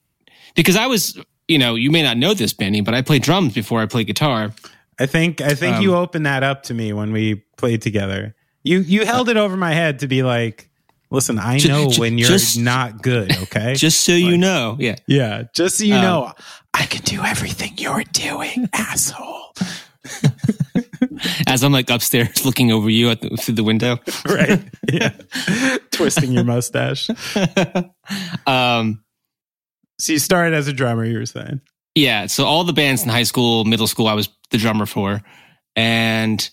Because 0.55 0.77
I 0.77 0.87
was, 0.89 1.19
you 1.49 1.59
know, 1.59 1.75
you 1.75 1.91
may 1.91 2.03
not 2.03 2.19
know 2.19 2.35
this, 2.35 2.53
Benny, 2.53 2.83
but 2.83 2.93
I 2.93 3.01
played 3.01 3.23
drums 3.23 3.55
before 3.55 3.81
I 3.81 3.87
played 3.87 4.07
guitar. 4.09 4.53
I 5.01 5.07
think 5.07 5.41
I 5.41 5.55
think 5.55 5.77
Um, 5.77 5.83
you 5.83 5.95
opened 5.97 6.27
that 6.27 6.43
up 6.43 6.65
to 6.65 6.75
me 6.75 6.93
when 6.93 7.11
we 7.13 7.43
played 7.57 7.83
together. 7.83 8.35
You 8.63 8.81
you 8.81 9.07
held 9.07 9.29
it 9.31 9.37
over 9.39 9.57
my 9.57 9.73
head 9.73 10.01
to 10.01 10.07
be 10.09 10.23
like, 10.23 10.69
listen, 11.11 11.39
I 11.39 11.57
know 11.59 11.89
when 11.97 12.19
you're 12.19 12.29
just- 12.29 12.59
not 12.59 13.03
good. 13.03 13.35
Okay, 13.45 13.75
Just 13.77 14.03
so 14.03 14.13
you 14.13 14.37
know. 14.37 14.77
Yeah. 14.79 14.97
yeah, 15.07 15.45
just 15.55 15.79
so 15.79 15.85
you 15.85 15.95
Um, 15.97 16.03
know, 16.03 16.33
I 16.75 16.85
can 16.87 17.03
do 17.03 17.23
everything 17.25 17.73
you're 17.79 18.05
doing, 18.13 18.69
asshole. 18.75 19.55
As 21.47 21.63
I'm 21.65 21.73
like 21.73 21.91
upstairs 21.91 22.45
looking 22.45 22.71
over 22.73 22.89
you 22.91 23.11
at 23.11 23.21
the, 23.21 23.31
through 23.31 23.55
the 23.55 23.65
window. 23.65 23.99
Right? 24.27 24.63
Yeah, 24.93 25.13
twisting 25.91 26.33
your 26.33 26.45
mustache. 26.45 27.09
Um, 28.47 29.03
So 29.99 30.13
you 30.13 30.19
started 30.19 30.55
as 30.57 30.69
a 30.69 30.73
drummer. 30.73 31.05
You 31.05 31.19
were 31.19 31.27
saying. 31.27 31.61
yeah. 31.95 32.27
So 32.27 32.45
all 32.45 32.65
the 32.65 32.73
bands 32.73 33.03
in 33.03 33.09
high 33.09 33.25
school, 33.25 33.65
middle 33.65 33.87
school, 33.87 34.07
I 34.07 34.15
was 34.15 34.29
the 34.51 34.59
drummer 34.59 34.87
for. 34.87 35.23
And, 35.77 36.49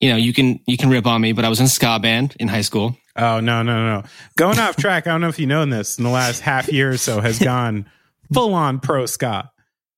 you 0.00 0.10
know, 0.10 0.16
you 0.16 0.32
can, 0.32 0.60
you 0.66 0.76
can 0.76 0.90
rip 0.90 1.06
on 1.06 1.20
me, 1.20 1.32
but 1.32 1.44
I 1.44 1.48
was 1.48 1.60
in 1.60 1.66
a 1.66 1.68
ska 1.68 1.98
band 2.00 2.36
in 2.38 2.48
high 2.48 2.60
school. 2.62 2.96
Oh 3.16 3.40
no 3.40 3.64
no 3.64 3.84
no! 3.84 4.04
Going 4.36 4.60
off 4.60 4.76
track. 4.76 5.08
I 5.08 5.10
don't 5.10 5.20
know 5.20 5.26
if 5.28 5.40
you 5.40 5.46
know 5.48 5.66
this. 5.66 5.98
In 5.98 6.04
the 6.04 6.10
last 6.10 6.38
half 6.38 6.70
year 6.72 6.90
or 6.90 6.96
so, 6.96 7.20
has 7.20 7.38
gone 7.42 7.90
full 8.32 8.54
on 8.54 8.78
pro 8.78 9.06
ska. 9.06 9.50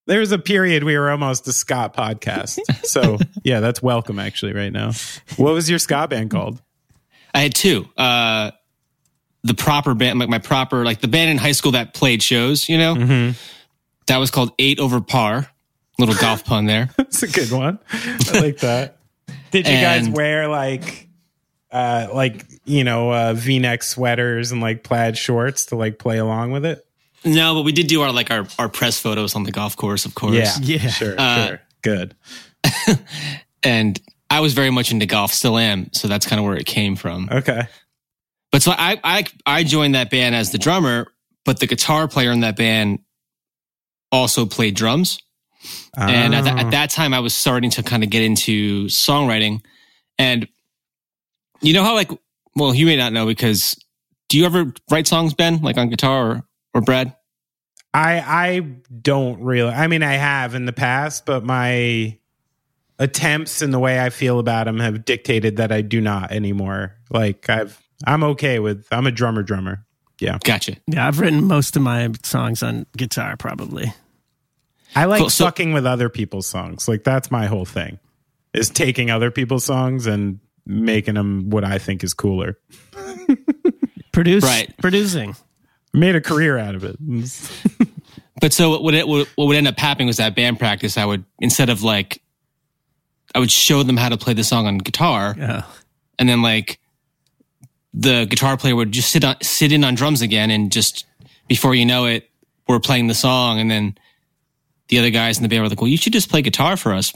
There 0.07 0.21
was 0.21 0.33
a 0.33 0.39
period 0.39 0.85
we 0.85 0.97
were 0.97 1.11
almost 1.11 1.47
a 1.47 1.53
ska 1.53 1.93
podcast. 1.95 2.59
So 2.87 3.19
yeah, 3.45 3.61
that's 3.61 3.83
welcome 3.83 4.19
actually 4.19 4.55
right 4.55 4.73
now. 4.73 4.93
What 5.37 5.53
was 5.53 5.69
your 5.69 5.79
ska 5.79 6.09
band 6.09 6.31
called? 6.31 6.63
I 7.35 7.41
had 7.41 7.55
two. 7.55 7.87
Uh, 7.95 8.53
the 9.43 9.53
proper 9.55 9.93
band, 9.95 10.19
like 10.19 10.31
my 10.31 10.39
proper, 10.39 10.83
like 10.87 11.03
the 11.03 11.09
band 11.09 11.31
in 11.31 11.37
high 11.37 11.53
school 11.53 11.73
that 11.73 11.93
played 11.93 12.23
shows, 12.23 12.71
you 12.71 12.79
know, 12.79 12.95
Mm-hmm. 12.95 13.33
that 14.07 14.17
was 14.17 14.31
called 14.31 14.53
Eight 14.59 14.81
Over 14.81 15.03
Par. 15.03 15.47
Little 16.01 16.15
golf 16.17 16.45
pun 16.45 16.65
there. 16.67 16.89
That's 16.97 17.23
a 17.23 17.29
good 17.29 17.53
one. 17.53 17.79
I 17.93 18.41
like 18.41 18.59
that. 18.59 18.97
Did 19.51 19.67
you 19.69 19.75
guys 19.75 20.09
wear 20.09 20.49
like, 20.49 21.09
uh, 21.71 22.09
like 22.13 22.47
you 22.65 22.85
know, 22.85 23.13
uh, 23.13 23.35
V-neck 23.35 23.83
sweaters 23.83 24.51
and 24.53 24.61
like 24.61 24.83
plaid 24.83 25.17
shorts 25.19 25.67
to 25.67 25.77
like 25.77 25.99
play 25.99 26.19
along 26.19 26.53
with 26.53 26.65
it? 26.65 26.85
No, 27.25 27.55
but 27.55 27.63
we 27.63 27.73
did 27.73 27.87
do 27.87 28.01
our 28.03 28.13
like 28.13 28.31
our, 28.31 28.47
our 28.59 28.69
press 28.69 28.99
photos 28.99 29.35
on 29.37 29.43
the 29.43 29.51
golf 29.53 29.77
course, 29.77 30.05
of 30.07 30.15
course. 30.15 30.35
Yeah, 30.35 30.57
Yeah. 30.63 30.89
sure, 30.91 31.15
Uh, 31.19 31.47
sure, 31.49 31.61
good. 31.83 32.15
And 33.63 34.01
I 34.31 34.41
was 34.41 34.55
very 34.55 34.71
much 34.71 34.91
into 34.91 35.05
golf, 35.05 35.33
still 35.33 35.59
am. 35.59 35.93
So 35.93 36.09
that's 36.09 36.27
kind 36.27 36.41
of 36.41 36.47
where 36.47 36.57
it 36.57 36.65
came 36.65 36.97
from. 36.97 37.29
Okay, 37.31 37.63
But 38.51 38.63
so 38.63 38.73
I, 38.73 38.99
I 39.05 39.25
I 39.45 39.65
joined 39.65 39.95
that 39.97 40.09
band 40.11 40.35
as 40.35 40.51
the 40.51 40.57
drummer, 40.59 41.13
but 41.45 41.61
the 41.61 41.67
guitar 41.67 42.09
player 42.09 42.31
in 42.33 42.41
that 42.41 42.57
band 42.57 43.01
also 44.11 44.47
played 44.47 44.75
drums. 44.75 45.19
And 45.96 46.35
at, 46.35 46.44
that 46.44 46.55
Ah. 46.57 46.61
at 46.61 46.70
that 46.70 46.90
time, 46.90 47.12
I 47.14 47.20
was 47.20 47.35
starting 47.35 47.70
to 47.70 47.83
kind 47.83 48.03
of 48.05 48.11
get 48.11 48.23
into 48.23 48.87
songwriting. 48.87 49.61
And 50.18 50.49
you 51.61 51.73
know 51.73 51.85
how, 51.85 51.94
like, 51.94 52.11
well, 52.57 52.75
you 52.75 52.87
may 52.87 52.96
not 52.96 53.12
know 53.12 53.27
because 53.27 53.75
do 54.29 54.38
you 54.38 54.46
ever 54.46 54.73
write 54.90 55.07
songs, 55.07 55.35
Ben, 55.35 55.61
like 55.62 55.77
on 55.77 55.88
guitar 55.90 56.31
or, 56.31 56.42
or 56.75 56.81
Brad? 56.81 57.14
I 57.92 58.20
I 58.20 58.61
don't 59.03 59.40
really. 59.42 59.70
I 59.73 59.87
mean, 59.88 60.03
I 60.03 60.12
have 60.14 60.55
in 60.55 60.64
the 60.64 60.73
past, 60.73 61.27
but 61.27 61.44
my 61.44 62.16
attempts 62.99 63.62
and 63.62 63.73
the 63.75 63.79
way 63.79 64.01
I 64.01 64.11
feel 64.11 64.38
about 64.38 64.64
them 64.66 64.79
have 64.79 65.05
dictated 65.05 65.57
that 65.57 65.73
I 65.73 65.81
do 65.81 66.01
not 66.01 66.31
anymore. 66.33 66.96
Like 67.11 67.49
I've, 67.51 67.83
I'm 68.07 68.23
okay 68.25 68.59
with. 68.61 68.87
I'm 68.92 69.07
a 69.07 69.11
drummer, 69.11 69.42
drummer. 69.42 69.85
Yeah, 70.20 70.38
Gotcha. 70.44 70.77
Yeah, 70.87 71.09
I've 71.09 71.18
written 71.18 71.44
most 71.44 71.77
of 71.77 71.83
my 71.83 72.11
songs 72.23 72.62
on 72.62 72.85
guitar, 72.96 73.37
probably. 73.38 73.92
I 74.94 75.05
like 75.07 75.20
Cool, 75.20 75.31
so- 75.31 75.44
fucking 75.44 75.72
with 75.72 75.87
other 75.87 76.09
people's 76.09 76.46
songs. 76.46 76.88
Like 76.88 77.05
that's 77.05 77.31
my 77.31 77.46
whole 77.46 77.64
thing, 77.64 77.98
is 78.55 78.70
taking 78.70 79.11
other 79.11 79.31
people's 79.31 79.64
songs 79.64 80.07
and 80.07 80.40
making 80.66 81.14
them 81.14 81.50
what 81.50 81.64
I 81.64 81.79
think 81.79 82.03
is 82.05 82.14
cooler. 82.14 82.59
Produce, 84.12 84.42
Right. 84.44 84.72
producing. 84.79 85.37
Made 85.92 86.16
a 86.16 86.20
career 86.20 86.59
out 86.59 86.74
of 86.74 86.85
it. 86.85 86.96
But 88.40 88.55
so 88.55 88.81
what, 88.81 88.94
it, 88.94 89.07
what 89.07 89.29
would 89.37 89.55
end 89.57 89.68
up 89.68 89.79
happening 89.79 90.07
was 90.07 90.16
that 90.16 90.35
band 90.35 90.59
practice, 90.59 90.96
I 90.96 91.05
would, 91.05 91.26
instead 91.40 91.68
of 91.68 91.83
like, 91.83 92.22
I 93.35 93.38
would 93.38 93.50
show 93.50 93.83
them 93.83 93.98
how 93.98 94.09
to 94.09 94.16
play 94.16 94.33
the 94.33 94.44
song 94.44 94.66
on 94.66 94.79
guitar. 94.79 95.35
Yeah. 95.37 95.64
and 96.18 96.26
then 96.26 96.40
like 96.40 96.79
the 97.92 98.24
guitar 98.24 98.57
player 98.57 98.74
would 98.74 98.92
just 98.92 99.11
sit 99.12 99.24
on 99.24 99.37
sit 99.42 99.72
in 99.72 99.85
on 99.85 99.94
drums 99.94 100.22
again 100.22 100.50
and 100.50 100.72
just 100.72 101.05
before 101.48 101.74
you 101.74 101.85
know 101.85 102.07
it 102.07 102.31
we're 102.66 102.81
playing 102.81 103.09
the 103.09 103.14
song 103.14 103.59
and 103.61 103.70
then 103.70 103.98
the 104.90 104.98
other 104.98 105.11
guys 105.11 105.38
in 105.38 105.42
the 105.42 105.48
band 105.48 105.62
were 105.62 105.68
like 105.70 105.81
well 105.81 105.88
you 105.88 105.96
should 105.96 106.12
just 106.12 106.29
play 106.31 106.42
guitar 106.42 106.76
for 106.76 106.92
us 106.92 107.12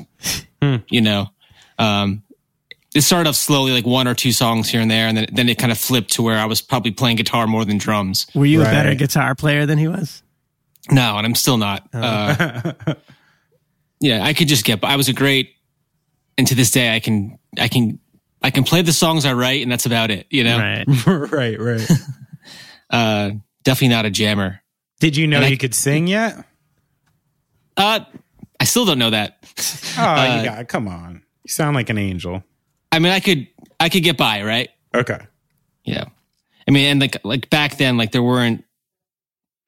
you 0.89 1.01
know 1.03 1.27
um 1.79 2.23
it 2.97 3.01
started 3.03 3.29
off 3.29 3.35
slowly, 3.35 3.73
like 3.73 3.85
one 3.85 4.07
or 4.07 4.15
two 4.15 4.31
songs 4.31 4.69
here 4.71 4.81
and 4.81 4.89
there, 4.89 5.09
and 5.09 5.17
then 5.17 5.27
then 5.33 5.49
it 5.49 5.59
kind 5.59 5.73
of 5.73 5.79
flipped 5.79 6.13
to 6.13 6.23
where 6.23 6.39
I 6.39 6.45
was 6.45 6.61
probably 6.63 6.93
playing 6.93 7.17
guitar 7.17 7.49
more 7.49 7.65
than 7.65 7.77
drums. 7.77 8.25
Were 8.37 8.47
you 8.47 8.63
Right. 8.63 8.69
a 8.69 8.73
better 8.73 8.95
guitar 8.95 9.35
player 9.35 9.67
than 9.67 9.79
he 9.79 9.89
was? 9.89 10.23
No, 10.93 11.17
and 11.19 11.27
I'm 11.27 11.35
still 11.35 11.57
not. 11.57 11.89
Uh, 11.93 12.73
yeah, 14.01 14.23
I 14.25 14.33
could 14.33 14.47
just 14.47 14.65
get. 14.65 14.81
by. 14.81 14.91
I 14.91 14.97
was 14.97 15.09
a 15.09 15.13
great, 15.13 15.57
and 16.39 16.47
to 16.47 16.55
this 16.55 16.71
day, 16.71 16.95
I 16.95 17.01
can, 17.01 17.37
I 17.59 17.67
can, 17.67 17.99
I 18.43 18.51
can 18.51 18.63
play 18.63 18.83
the 18.83 18.93
songs 18.93 19.25
I 19.25 19.33
write, 19.33 19.63
and 19.63 19.73
that's 19.73 19.87
about 19.87 20.13
it. 20.13 20.27
You 20.31 20.45
know, 20.45 20.59
Right. 20.59 20.85
right, 21.33 21.61
right. 21.61 21.91
uh, 22.91 23.31
definitely 23.65 23.89
not 23.89 24.05
a 24.07 24.11
jammer. 24.11 24.61
Did 25.01 25.17
you 25.17 25.27
know 25.27 25.39
And 25.39 25.47
I- 25.47 25.49
you 25.49 25.59
could 25.59 25.75
sing 25.75 26.07
yet? 26.07 26.37
Uh, 27.77 28.01
I 28.61 28.65
still 28.65 28.85
don't 28.85 28.99
know 28.99 29.11
that. 29.11 29.39
Oh, 29.97 30.03
Uh, 30.03 30.39
you 30.39 30.45
got 30.45 30.67
come 30.67 30.89
on. 30.89 31.23
You 31.45 31.51
sound 31.51 31.77
like 31.77 31.89
an 31.89 31.99
angel. 31.99 32.43
I 32.91 32.99
mean, 32.99 33.13
I 33.13 33.21
could, 33.21 33.47
I 33.79 33.89
could 33.89 34.03
get 34.03 34.17
by, 34.17 34.43
right? 34.43 34.69
Okay. 34.93 35.21
Yeah. 35.85 36.07
I 36.67 36.71
mean, 36.73 36.87
and 36.87 37.01
like, 37.01 37.25
like 37.25 37.49
back 37.49 37.77
then, 37.77 37.97
like 37.97 38.11
there 38.11 38.23
weren't 38.25 38.65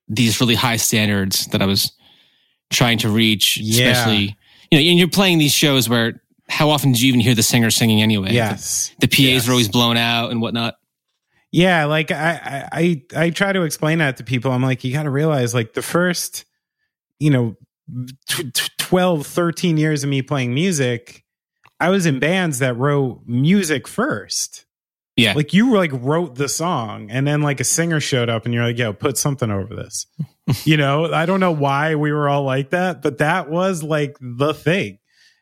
these 0.08 0.40
really 0.40 0.56
high 0.56 0.78
standards 0.78 1.46
that 1.48 1.62
I 1.62 1.66
was 1.66 1.92
trying 2.70 2.98
to 2.98 3.08
reach, 3.08 3.56
Yeah. 3.56 3.90
especially, 3.90 4.36
you 4.72 4.78
know, 4.80 4.90
and 4.90 4.98
you're 4.98 5.08
playing 5.08 5.38
these 5.38 5.52
shows 5.52 5.88
where 5.88 6.20
how 6.48 6.70
often 6.70 6.90
do 6.92 7.00
you 7.00 7.08
even 7.08 7.20
hear 7.20 7.34
the 7.36 7.42
singer 7.44 7.70
singing 7.70 8.02
anyway? 8.02 8.32
Yes. 8.32 8.92
The, 9.00 9.06
PAs 9.08 9.18
Yes. 9.20 9.48
are 9.48 9.52
always 9.52 9.68
blown 9.68 9.96
out 9.96 10.30
and 10.32 10.40
whatnot. 10.40 10.74
Yeah, 11.52 11.84
like 11.84 12.10
I, 12.10 12.66
I 12.72 13.02
I 13.16 13.24
I 13.26 13.30
try 13.30 13.52
to 13.52 13.62
explain 13.62 13.98
that 13.98 14.16
to 14.16 14.24
people. 14.24 14.50
I'm 14.50 14.62
like, 14.62 14.82
you 14.82 14.92
got 14.92 15.04
to 15.04 15.10
realize 15.10 15.54
like 15.54 15.72
the 15.74 15.82
first, 15.82 16.44
you 17.20 17.30
know, 17.30 17.56
tw- 18.28 18.78
12, 18.78 19.26
13 19.26 19.76
years 19.76 20.04
of 20.04 20.10
me 20.10 20.22
playing 20.22 20.54
music, 20.54 21.24
I 21.80 21.90
was 21.90 22.06
in 22.06 22.18
bands 22.18 22.60
that 22.60 22.76
wrote 22.76 23.22
music 23.26 23.86
first. 23.86 24.64
Yeah. 25.16 25.32
Like 25.32 25.54
you 25.54 25.74
like 25.74 25.90
wrote 25.94 26.34
the 26.34 26.48
song 26.48 27.10
and 27.10 27.26
then 27.26 27.40
like 27.40 27.60
a 27.60 27.64
singer 27.64 28.00
showed 28.00 28.28
up 28.28 28.44
and 28.44 28.52
you're 28.52 28.64
like, 28.64 28.78
yo, 28.78 28.92
put 28.92 29.16
something 29.16 29.50
over 29.50 29.74
this. 29.74 30.06
you 30.64 30.76
know, 30.76 31.12
I 31.12 31.24
don't 31.26 31.40
know 31.40 31.52
why 31.52 31.94
we 31.94 32.12
were 32.12 32.28
all 32.28 32.42
like 32.42 32.70
that, 32.70 33.02
but 33.02 33.18
that 33.18 33.48
was 33.48 33.82
like 33.82 34.16
the 34.20 34.52
thing. 34.52 34.98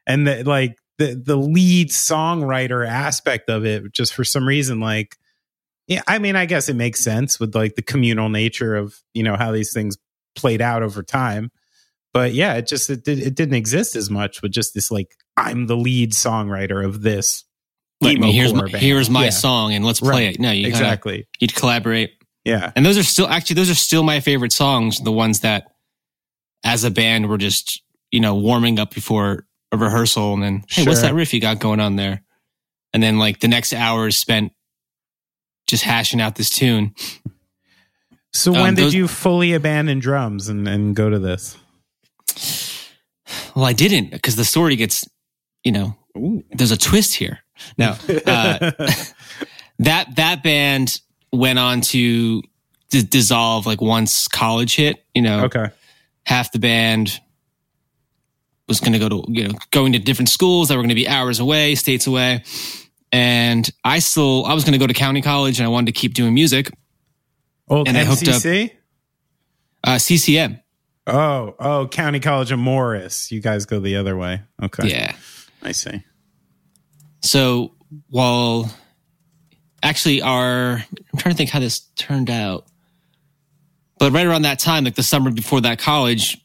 And 0.06 0.26
the, 0.26 0.44
like 0.44 0.76
the 0.98 1.14
the 1.14 1.36
lead 1.36 1.88
songwriter 1.88 2.86
aspect 2.86 3.48
of 3.50 3.64
it 3.64 3.92
just 3.92 4.14
for 4.14 4.22
some 4.22 4.46
reason 4.46 4.78
like 4.78 5.16
yeah, 5.86 6.02
I 6.06 6.18
mean, 6.18 6.36
I 6.36 6.46
guess 6.46 6.68
it 6.68 6.76
makes 6.76 7.00
sense 7.00 7.38
with 7.38 7.54
like 7.54 7.74
the 7.74 7.82
communal 7.82 8.28
nature 8.28 8.74
of, 8.74 8.98
you 9.12 9.22
know, 9.22 9.36
how 9.36 9.52
these 9.52 9.72
things 9.72 9.98
played 10.34 10.62
out 10.62 10.82
over 10.82 11.02
time. 11.02 11.50
But 12.14 12.32
yeah, 12.32 12.54
it 12.54 12.66
just 12.68 12.88
it, 12.88 13.04
did, 13.04 13.18
it 13.18 13.34
didn't 13.34 13.56
exist 13.56 13.96
as 13.96 14.08
much 14.08 14.40
with 14.40 14.52
just 14.52 14.72
this 14.72 14.90
like 14.90 15.14
I'm 15.36 15.66
the 15.66 15.76
lead 15.76 16.12
songwriter 16.12 16.82
of 16.84 17.02
this 17.02 17.44
emo 18.02 18.30
here's 18.30 18.54
my, 18.54 18.62
band. 18.62 18.76
here's 18.76 19.10
my 19.10 19.24
Yeah. 19.24 19.30
song 19.30 19.72
and 19.74 19.84
let's 19.84 20.00
play 20.00 20.26
Right. 20.28 20.34
it. 20.36 20.40
No, 20.40 20.50
you 20.52 20.66
exactly. 20.68 21.26
you'd 21.40 21.54
collaborate. 21.54 22.12
Yeah. 22.44 22.70
And 22.76 22.86
those 22.86 22.96
are 22.98 23.02
still, 23.02 23.26
actually, 23.26 23.54
those 23.54 23.70
are 23.70 23.74
still 23.74 24.02
my 24.02 24.20
favorite 24.20 24.52
songs. 24.52 25.00
The 25.00 25.10
ones 25.12 25.40
that 25.40 25.64
as 26.62 26.84
a 26.84 26.90
band 26.90 27.28
were 27.28 27.38
just, 27.38 27.82
you 28.12 28.20
know, 28.20 28.34
warming 28.36 28.78
up 28.78 28.94
before 28.94 29.46
a 29.72 29.76
rehearsal 29.76 30.34
and 30.34 30.42
then, 30.42 30.64
hey, 30.68 30.84
what's 30.84 31.00
that 31.02 31.14
riff 31.14 31.34
you 31.34 31.40
got 31.40 31.58
going 31.58 31.80
on 31.80 31.96
there? 31.96 32.22
And 32.92 33.02
then 33.02 33.18
like 33.18 33.40
the 33.40 33.48
next 33.48 33.72
hour 33.72 34.06
is 34.06 34.16
spent 34.18 34.52
just 35.66 35.82
hashing 35.82 36.20
out 36.20 36.36
this 36.36 36.50
tune. 36.50 36.94
So 38.32 38.54
Um, 38.54 38.60
when 38.60 38.74
did 38.74 38.84
those- 38.86 38.94
you 38.94 39.08
fully 39.08 39.52
abandon 39.52 39.98
drums 39.98 40.48
and, 40.48 40.68
and 40.68 40.94
go 40.94 41.08
to 41.10 41.18
this? 41.18 41.56
Well, 43.54 43.64
I 43.64 43.72
didn't 43.72 44.10
because 44.10 44.36
the 44.36 44.44
story 44.44 44.76
gets, 44.76 45.08
you 45.62 45.72
know, 45.72 45.96
there's 46.52 46.70
a 46.70 46.76
twist 46.76 47.14
here. 47.14 47.40
No, 47.78 47.90
uh, 48.26 48.70
that 49.78 50.16
that 50.16 50.42
band 50.42 51.00
went 51.32 51.58
on 51.58 51.80
to 51.80 52.42
d- 52.90 53.02
dissolve 53.02 53.66
like 53.66 53.80
once 53.80 54.28
college 54.28 54.76
hit. 54.76 55.04
You 55.14 55.22
know, 55.22 55.44
okay. 55.44 55.70
half 56.26 56.52
the 56.52 56.58
band 56.58 57.20
was 58.68 58.80
going 58.80 58.92
to 58.92 58.98
go 58.98 59.08
to 59.08 59.24
you 59.28 59.48
know 59.48 59.54
going 59.70 59.92
to 59.92 59.98
different 59.98 60.28
schools 60.28 60.68
that 60.68 60.76
were 60.76 60.82
going 60.82 60.88
to 60.88 60.94
be 60.94 61.08
hours 61.08 61.40
away, 61.40 61.74
states 61.74 62.06
away, 62.06 62.42
and 63.12 63.68
I 63.84 64.00
still 64.00 64.44
I 64.44 64.54
was 64.54 64.64
going 64.64 64.72
to 64.72 64.78
go 64.78 64.86
to 64.86 64.94
county 64.94 65.22
college 65.22 65.58
and 65.58 65.66
I 65.66 65.68
wanted 65.68 65.94
to 65.94 66.00
keep 66.00 66.14
doing 66.14 66.34
music. 66.34 66.70
Old 67.68 67.88
And 67.88 67.96
I 67.96 68.04
hooked 68.04 68.28
up- 68.28 68.42
MCC? 68.42 68.72
Uh, 69.82 69.98
CCM, 69.98 70.60
Oh, 71.06 71.54
oh, 71.58 71.86
County 71.88 72.20
College 72.20 72.50
of 72.52 72.58
Morris. 72.58 73.30
You 73.30 73.40
guys 73.40 73.66
go 73.66 73.78
the 73.80 73.96
other 73.96 74.16
way. 74.16 74.40
Okay. 74.62 74.88
yeah. 74.88 75.14
I 75.62 75.72
see. 75.72 76.02
So 77.22 77.74
while 78.08 78.70
actually 79.82 80.22
our 80.22 80.76
I'm 80.76 81.18
trying 81.18 81.34
to 81.34 81.36
think 81.36 81.50
how 81.50 81.60
this 81.60 81.80
turned 81.96 82.30
out. 82.30 82.66
But 83.98 84.12
right 84.12 84.26
around 84.26 84.42
that 84.42 84.58
time, 84.58 84.84
like 84.84 84.94
the 84.96 85.02
summer 85.02 85.30
before 85.30 85.60
that 85.62 85.78
college, 85.78 86.38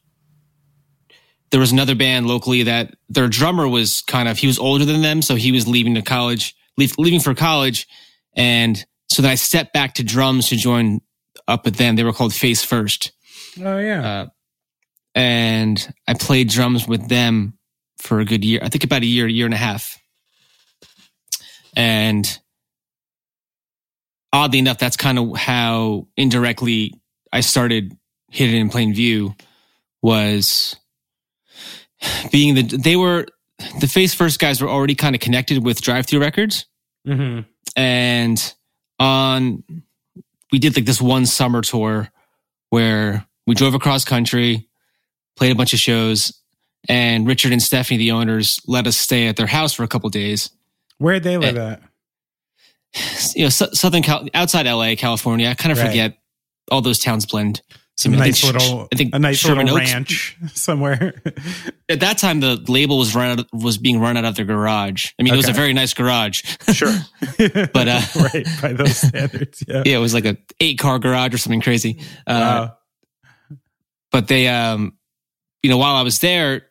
there 1.52 1.60
was 1.60 1.72
another 1.72 1.95
band 1.95 2.28
locally 2.28 2.63
that 2.63 2.93
their 3.10 3.28
drummer 3.28 3.67
was 3.67 4.02
kind 4.04 4.30
of 4.30 4.38
he 4.38 4.48
was 4.48 4.60
older 4.60 4.86
than 4.86 5.02
them, 5.02 5.22
so 5.22 5.36
he 5.36 5.52
was 5.52 5.67
leaving 5.67 5.95
to 5.95 6.02
college, 6.02 6.56
leaving 6.78 7.19
for 7.19 7.34
college, 7.34 7.88
and 8.36 8.86
so 9.10 9.22
then 9.24 9.32
I 9.32 9.36
stepped 9.36 9.74
back 9.74 9.95
to 9.95 10.04
drums 10.04 10.50
to 10.50 10.56
join 10.56 11.02
up 11.48 11.65
with 11.65 11.76
them. 11.78 11.95
They 11.95 12.04
were 12.04 12.13
called 12.13 12.34
Face 12.34 12.63
First, 12.63 13.12
Oh 13.60 13.80
yeah. 13.80 14.08
uh, 14.08 14.26
and 15.15 15.93
I 16.08 16.13
played 16.13 16.50
drums 16.50 16.88
with 16.88 17.08
them 17.08 17.58
for 17.98 18.19
a 18.19 18.26
good 18.26 18.43
year. 18.43 18.60
I 18.63 18.69
think 18.69 18.84
about 18.84 19.02
a 19.02 19.06
year, 19.06 19.28
year 19.28 19.45
and 19.45 19.54
a 19.54 19.58
half. 19.58 19.98
And 21.76 22.39
oddly 24.32 24.60
enough, 24.60 24.78
that's 24.78 24.98
kind 24.98 25.19
of 25.19 25.38
how 25.38 26.08
indirectly 26.17 26.93
I 27.32 27.41
started 27.41 27.95
hidden 28.32 28.56
in 28.56 28.69
plain 28.69 28.93
view 28.93 29.36
was 30.02 30.76
being 32.32 32.56
the 32.56 32.63
they 32.63 32.95
were 32.95 33.26
the 33.82 33.88
face 33.88 34.13
first 34.13 34.39
guys 34.39 34.62
were 34.62 34.69
already 34.69 34.95
kind 34.95 35.15
of 35.15 35.22
connected 35.22 35.63
with 35.63 35.82
Drive-Thru 35.82 36.19
Records 36.19 36.65
hmm 37.06 37.39
and 37.76 38.56
on 39.00 39.63
we 40.52 40.60
did 40.60 40.76
like 40.76 40.86
this 40.86 41.02
one 41.02 41.26
summer 41.26 41.62
tour 41.62 42.10
where 42.69 43.26
we 43.45 43.56
drove 43.56 43.74
across 43.74 44.06
country 44.06 44.68
played 45.39 45.52
a 45.54 45.56
bunch 45.56 45.73
of 45.73 45.80
shows 45.80 46.34
and 46.89 47.25
richard 47.28 47.52
and 47.54 47.62
stephanie 47.62 47.97
the 47.97 48.12
owners 48.12 48.60
let 48.67 48.86
us 48.88 48.97
stay 48.97 49.28
at 49.28 49.36
their 49.38 49.47
house 49.47 49.73
for 49.73 49.84
a 49.84 49.88
couple 49.88 50.10
days 50.10 50.49
Where'd 50.97 51.23
they 51.23 51.38
live 51.38 51.56
at? 51.58 51.82
you 53.36 53.43
know 53.45 53.49
Sou- 53.49 53.73
southern 53.73 54.04
Cal- 54.04 54.28
outside 54.34 54.65
la 54.67 54.93
california 54.95 55.49
i 55.49 55.54
kind 55.54 55.71
of 55.71 55.78
Right. 55.78 55.88
forget 55.88 56.17
all 56.71 56.82
those 56.82 56.99
towns 56.99 57.25
blend 57.25 57.62
Some 57.97 58.13
I 58.13 58.17
think 58.17 58.25
nice 58.28 58.38
Sh- 58.38 58.43
little, 58.54 58.88
I 58.91 58.95
think 58.95 59.15
a 59.15 59.19
nice 59.19 59.38
Sherman 59.39 59.65
little 59.65 59.80
Oaks- 59.82 59.91
ranch 59.93 60.38
somewhere. 60.54 61.21
at 61.89 61.99
that 62.02 62.17
time 62.17 62.39
the 62.41 62.56
label 62.67 62.97
was 62.97 63.15
run 63.15 63.39
out, 63.39 63.45
was 63.54 63.78
being 63.78 63.99
run 63.99 64.15
out 64.17 64.25
of 64.25 64.36
their 64.36 64.45
garage 64.45 65.12
i 65.19 65.23
mean 65.23 65.34
it 65.34 65.38
was 65.38 65.49
a 65.49 65.54
very 65.54 65.73
nice 65.73 65.93
garage 65.93 66.43
sure, 66.73 66.93
But, 67.38 67.88
uh, 67.88 68.02
right 68.15 68.45
by 68.62 68.73
those 68.73 68.97
standards, 68.97 69.63
yeah. 69.67 69.84
yeah 69.86 69.95
it 69.97 70.02
was 70.02 70.13
like 70.13 70.25
a 70.25 70.38
eight 70.60 70.80
car 70.80 70.99
garage 70.99 71.34
or 71.34 71.38
something 71.38 71.62
crazy 71.62 71.99
uh, 72.28 72.67
Wow. 72.69 72.78
but 74.12 74.28
they 74.28 74.47
um 74.47 74.93
you 75.63 75.69
know 75.69 75.78
while 75.78 75.95
i 75.95 76.02
was 76.02 76.19
there 76.19 76.63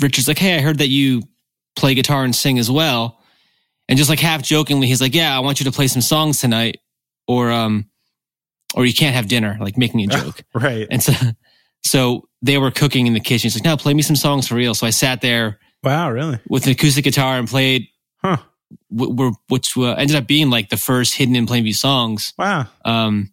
richard's 0.00 0.28
like 0.28 0.38
hey 0.38 0.56
i 0.56 0.60
heard 0.60 0.78
that 0.78 0.88
you 0.88 1.22
play 1.76 1.94
guitar 1.94 2.24
and 2.24 2.34
sing 2.34 2.58
as 2.58 2.70
well 2.70 3.20
and 3.88 3.96
just 3.98 4.10
like 4.10 4.20
half 4.20 4.42
jokingly 4.42 4.86
he's 4.86 5.00
like 5.00 5.14
yeah 5.14 5.34
i 5.36 5.40
want 5.40 5.60
you 5.60 5.64
to 5.64 5.72
play 5.72 5.86
some 5.86 6.02
songs 6.02 6.40
tonight 6.40 6.78
or 7.26 7.50
um 7.50 7.88
or 8.74 8.84
you 8.84 8.92
can't 8.94 9.14
have 9.14 9.28
dinner 9.28 9.56
like 9.60 9.76
making 9.76 10.00
a 10.02 10.06
joke 10.16 10.42
right. 10.54 10.86
and 10.90 11.02
so 11.02 11.12
so 11.84 12.28
they 12.42 12.58
were 12.58 12.70
cooking 12.70 13.06
in 13.06 13.14
the 13.14 13.20
kitchen 13.20 13.46
he's 13.46 13.54
like 13.56 13.64
no 13.64 13.76
play 13.76 13.94
me 13.94 14.02
some 14.02 14.16
songs 14.16 14.46
for 14.48 14.54
real 14.54 14.74
so 14.74 14.86
i 14.86 14.90
sat 14.90 15.20
there 15.20 15.58
Wow, 15.84 16.10
really? 16.10 16.40
with 16.48 16.66
an 16.66 16.72
acoustic 16.72 17.04
guitar 17.04 17.38
and 17.38 17.46
played 17.48 17.86
Huh. 18.20 18.38
w- 18.94 19.32
which 19.48 19.76
uh, 19.78 19.92
ended 19.92 20.16
up 20.16 20.26
being 20.26 20.50
like 20.50 20.70
the 20.70 20.76
first 20.76 21.14
hidden 21.14 21.36
in 21.36 21.46
plain 21.46 21.62
view 21.62 21.72
songs 21.72 22.34
Wow. 22.36 22.66
um, 22.84 23.32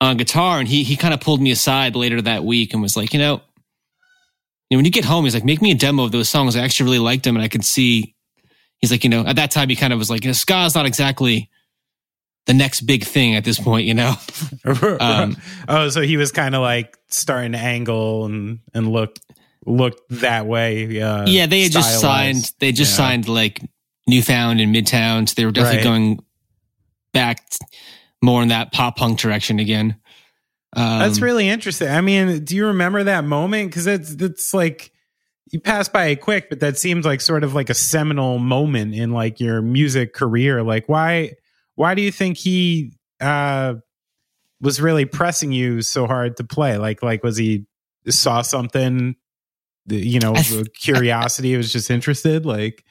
on 0.00 0.16
guitar, 0.16 0.58
and 0.58 0.68
he 0.68 0.82
he 0.84 0.96
kind 0.96 1.12
of 1.14 1.20
pulled 1.20 1.40
me 1.40 1.50
aside 1.50 1.96
later 1.96 2.20
that 2.22 2.44
week 2.44 2.72
and 2.72 2.82
was 2.82 2.96
like, 2.96 3.12
you 3.12 3.18
know, 3.18 3.40
you 4.70 4.76
know, 4.76 4.78
when 4.78 4.84
you 4.84 4.90
get 4.90 5.04
home, 5.04 5.24
he's 5.24 5.34
like, 5.34 5.44
make 5.44 5.60
me 5.62 5.70
a 5.70 5.74
demo 5.74 6.04
of 6.04 6.12
those 6.12 6.28
songs. 6.28 6.56
I 6.56 6.60
actually 6.60 6.84
really 6.84 6.98
liked 7.00 7.24
them, 7.24 7.36
and 7.36 7.42
I 7.44 7.48
could 7.48 7.64
see. 7.64 8.14
He's 8.78 8.92
like, 8.92 9.02
you 9.02 9.10
know, 9.10 9.24
at 9.26 9.36
that 9.36 9.50
time, 9.50 9.68
he 9.68 9.74
kind 9.76 9.92
of 9.92 9.98
was 9.98 10.08
like, 10.08 10.22
you 10.22 10.28
know, 10.28 10.34
ska's 10.34 10.74
not 10.76 10.86
exactly 10.86 11.50
the 12.46 12.54
next 12.54 12.82
big 12.82 13.02
thing 13.04 13.34
at 13.34 13.42
this 13.44 13.58
point, 13.58 13.86
you 13.86 13.94
know. 13.94 14.14
Um, 15.00 15.36
oh, 15.68 15.88
so 15.88 16.00
he 16.00 16.16
was 16.16 16.30
kind 16.32 16.54
of 16.54 16.60
like 16.62 16.96
starting 17.08 17.52
to 17.52 17.58
angle 17.58 18.24
and 18.26 18.60
and 18.74 18.88
look 18.92 19.18
look 19.66 20.06
that 20.10 20.46
way. 20.46 21.00
Uh, 21.00 21.26
yeah, 21.26 21.46
they 21.46 21.62
had 21.62 21.72
just 21.72 22.00
signed. 22.00 22.52
They 22.60 22.70
just 22.72 22.92
Yeah. 22.92 22.96
signed 23.08 23.28
like 23.28 23.60
Newfound 24.06 24.60
and 24.60 24.72
Midtown. 24.74 25.28
So 25.28 25.34
they 25.36 25.44
were 25.44 25.50
definitely 25.50 25.78
Right. 25.78 25.84
going 25.84 26.24
back 27.12 27.50
t- 27.50 27.58
more 28.22 28.42
in 28.42 28.48
that 28.48 28.72
pop 28.72 28.96
punk 28.96 29.18
direction 29.18 29.58
again. 29.58 29.96
Um, 30.74 30.98
That's 30.98 31.20
really 31.20 31.48
interesting. 31.48 31.88
I 31.88 32.00
mean, 32.00 32.44
do 32.44 32.54
you 32.54 32.66
remember 32.66 33.04
that 33.04 33.24
moment? 33.24 33.70
Because 33.70 33.86
it's 33.86 34.12
it's 34.12 34.52
like 34.52 34.92
you 35.50 35.60
pass 35.60 35.88
by 35.88 36.06
it 36.06 36.20
quick, 36.20 36.50
but 36.50 36.60
that 36.60 36.76
seems 36.76 37.06
like 37.06 37.20
sort 37.20 37.44
of 37.44 37.54
like 37.54 37.70
a 37.70 37.74
seminal 37.74 38.38
moment 38.38 38.94
in 38.94 39.12
like 39.12 39.40
your 39.40 39.62
music 39.62 40.12
career. 40.12 40.62
Like 40.62 40.88
why 40.88 41.32
why 41.74 41.94
do 41.94 42.02
you 42.02 42.12
think 42.12 42.36
he 42.36 42.92
uh 43.20 43.74
was 44.60 44.80
really 44.80 45.04
pressing 45.04 45.52
you 45.52 45.80
so 45.80 46.06
hard 46.06 46.36
to 46.36 46.44
play? 46.44 46.76
Like 46.76 47.02
like 47.02 47.22
was 47.22 47.36
he 47.36 47.66
saw 48.08 48.42
something 48.42 49.16
you 49.90 50.20
know, 50.20 50.34
th- 50.34 50.72
curiosity 50.74 51.56
was 51.56 51.72
just 51.72 51.90
interested 51.90 52.44
like 52.44 52.84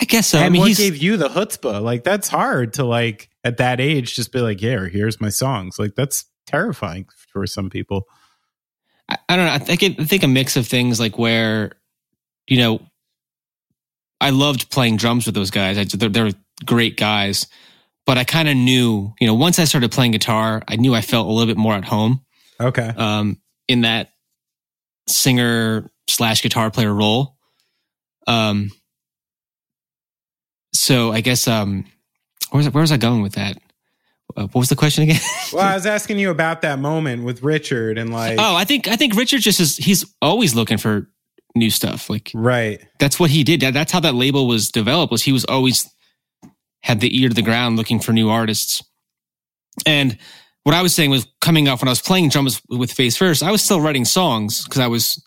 I 0.00 0.04
guess 0.04 0.28
so. 0.28 0.38
and 0.38 0.46
I 0.46 0.48
mean, 0.48 0.60
what 0.62 0.76
gave 0.76 0.96
you 0.96 1.16
the 1.16 1.28
chutzpah? 1.28 1.82
Like 1.82 2.02
that's 2.04 2.28
hard 2.28 2.74
to 2.74 2.84
like 2.84 3.28
at 3.44 3.58
that 3.58 3.80
age 3.80 4.14
just 4.14 4.32
be 4.32 4.40
like, 4.40 4.60
yeah, 4.62 4.86
here's 4.88 5.20
my 5.20 5.28
songs. 5.28 5.78
Like 5.78 5.94
that's 5.94 6.24
terrifying 6.46 7.06
for 7.32 7.46
some 7.46 7.70
people. 7.70 8.06
I, 9.08 9.18
I 9.28 9.36
don't 9.36 9.46
know. 9.46 9.52
I 9.52 9.58
think 9.58 9.82
it, 9.82 10.00
I 10.00 10.04
think 10.04 10.22
a 10.22 10.28
mix 10.28 10.56
of 10.56 10.66
things 10.66 10.98
like 10.98 11.18
where, 11.18 11.72
you 12.48 12.58
know, 12.58 12.80
I 14.20 14.30
loved 14.30 14.70
playing 14.70 14.96
drums 14.96 15.26
with 15.26 15.34
those 15.34 15.50
guys. 15.50 15.76
I, 15.78 15.84
they're, 15.84 16.08
they're 16.08 16.30
great 16.64 16.96
guys, 16.96 17.46
but 18.06 18.18
I 18.18 18.24
kind 18.24 18.48
of 18.48 18.56
knew, 18.56 19.12
you 19.20 19.26
know, 19.26 19.34
once 19.34 19.58
I 19.58 19.64
started 19.64 19.90
playing 19.92 20.12
guitar, 20.12 20.62
I 20.68 20.76
knew 20.76 20.94
I 20.94 21.00
felt 21.00 21.26
a 21.26 21.30
little 21.30 21.52
bit 21.52 21.58
more 21.58 21.74
at 21.74 21.84
home 21.84 22.24
Okay. 22.60 22.88
um, 22.96 23.40
in 23.68 23.82
that 23.82 24.10
singer 25.08 25.90
slash 26.08 26.42
guitar 26.42 26.70
player 26.70 26.92
role. 26.92 27.36
Um, 28.26 28.70
so 30.82 31.12
I 31.12 31.20
guess 31.20 31.46
um, 31.46 31.84
where's 32.50 32.68
where 32.68 32.80
was 32.80 32.92
I 32.92 32.96
going 32.96 33.22
with 33.22 33.34
that? 33.34 33.56
Uh, 34.36 34.42
what 34.46 34.56
was 34.56 34.68
the 34.68 34.76
question 34.76 35.04
again? 35.04 35.20
Well, 35.52 35.62
I 35.62 35.74
was 35.74 35.84
asking 35.84 36.18
you 36.18 36.30
about 36.30 36.62
that 36.62 36.78
moment 36.78 37.24
with 37.24 37.42
Richard 37.42 37.98
and 37.98 38.10
like, 38.10 38.38
oh, 38.38 38.56
I 38.56 38.64
think 38.64 38.88
I 38.88 38.96
think 38.96 39.14
Richard 39.14 39.42
just 39.42 39.60
is 39.60 39.76
he's 39.76 40.06
always 40.22 40.54
looking 40.54 40.78
for 40.78 41.08
new 41.54 41.70
stuff. 41.70 42.08
Like 42.08 42.30
right. 42.34 42.80
that's 42.98 43.20
what 43.20 43.28
he 43.28 43.44
did. 43.44 43.60
That, 43.60 43.74
that's 43.74 43.92
how 43.92 44.00
that 44.00 44.14
label 44.14 44.46
was 44.46 44.70
developed. 44.70 45.12
Was 45.12 45.22
he 45.22 45.32
was 45.32 45.44
always 45.44 45.90
had 46.82 47.00
the 47.00 47.20
ear 47.20 47.28
to 47.28 47.34
the 47.34 47.42
ground 47.42 47.76
looking 47.76 48.00
for 48.00 48.12
new 48.12 48.30
artists. 48.30 48.82
And 49.84 50.16
what 50.64 50.74
I 50.74 50.80
was 50.80 50.94
saying 50.94 51.10
was 51.10 51.26
coming 51.42 51.68
up 51.68 51.82
when 51.82 51.88
I 51.88 51.92
was 51.92 52.00
playing 52.00 52.30
drums 52.30 52.62
with 52.70 52.90
Face 52.90 53.16
First, 53.16 53.42
I 53.42 53.50
was 53.50 53.62
still 53.62 53.80
writing 53.80 54.06
songs 54.06 54.64
because 54.64 54.80
I 54.80 54.86
was 54.86 55.22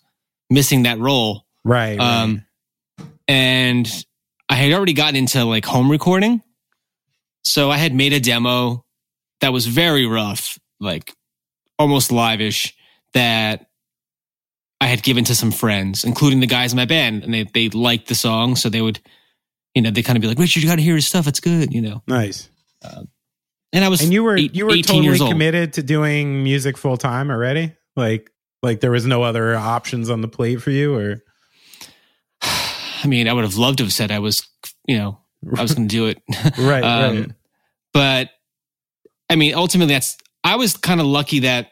missing 0.50 0.84
that 0.84 0.98
role. 0.98 1.46
Right. 1.64 2.00
right. 2.00 2.22
Um, 2.24 2.46
and 3.28 3.88
I 4.50 4.56
had 4.56 4.72
already 4.74 4.94
gotten 4.94 5.16
into 5.16 5.44
like 5.44 5.66
home 5.66 5.90
recording. 5.90 6.42
So 7.44 7.70
I 7.70 7.78
had 7.78 7.94
made 7.94 8.14
a 8.14 8.20
demo 8.20 8.86
that 9.42 9.54
was 9.54 9.68
very 9.68 10.06
rough, 10.08 10.58
like 10.80 11.14
almost 11.78 12.12
live-ish 12.12 12.74
that 13.14 13.68
I 14.82 14.88
had 14.88 15.04
given 15.04 15.24
to 15.26 15.36
some 15.36 15.52
friends, 15.52 16.04
including 16.04 16.40
the 16.40 16.48
guys 16.48 16.74
in 16.74 16.78
my 16.78 16.86
band, 16.86 17.24
and 17.24 17.34
they 17.34 17.44
they 17.44 17.70
liked 17.70 18.08
the 18.08 18.16
song, 18.16 18.56
so 18.56 18.70
they 18.70 18.82
would, 18.82 19.00
you 19.74 19.82
know, 19.82 19.92
they 19.92 20.02
kind 20.04 20.18
of 20.18 20.22
be 20.22 20.28
like, 20.28 20.40
"Richard, 20.40 20.64
you 20.64 20.70
got 20.70 20.76
to 20.76 20.82
hear 20.82 20.96
his 20.96 21.08
stuff; 21.08 21.28
it's 21.28 21.40
good," 21.40 21.74
you 21.74 21.82
know. 21.82 22.02
nice. 22.08 22.50
Uh, 22.84 23.04
and 23.74 23.84
I 23.84 23.90
was 23.90 24.02
And 24.02 24.14
you 24.14 24.24
were 24.24 24.38
eight- 24.38 24.56
you 24.56 24.66
were 24.66 24.72
18 24.74 25.04
totally 25.04 25.32
committed 25.32 25.74
to 25.74 25.84
doing 25.84 26.44
music 26.44 26.78
full 26.78 26.98
time 26.98 27.30
already? 27.30 27.74
Like 27.96 28.32
like 28.64 28.80
there 28.80 28.92
was 28.92 29.06
no 29.06 29.24
other 29.24 29.56
options 29.56 30.10
on 30.10 30.22
the 30.22 30.28
plate 30.28 30.62
for 30.62 30.72
you 30.72 30.96
or 30.96 31.24
I 33.06 33.08
mean, 33.08 33.28
I 33.30 33.34
would 33.34 33.44
have 33.44 33.56
loved 33.56 33.78
to 33.78 33.84
have 33.86 33.94
said 33.94 34.12
I 34.12 34.20
was, 34.20 34.48
you 34.88 34.98
know, 34.98 35.20
I 35.58 35.62
was 35.62 35.74
going 35.76 35.88
to 35.88 35.96
do 35.96 36.08
it. 36.08 36.22
Right, 36.58 36.84
Um, 36.84 37.16
right. 37.22 37.32
But 37.94 38.30
I 39.30 39.36
mean, 39.36 39.54
ultimately, 39.56 39.94
that's 39.94 40.18
I 40.44 40.56
was 40.58 40.76
kind 40.76 41.00
of 41.00 41.06
lucky 41.08 41.40
that 41.40 41.72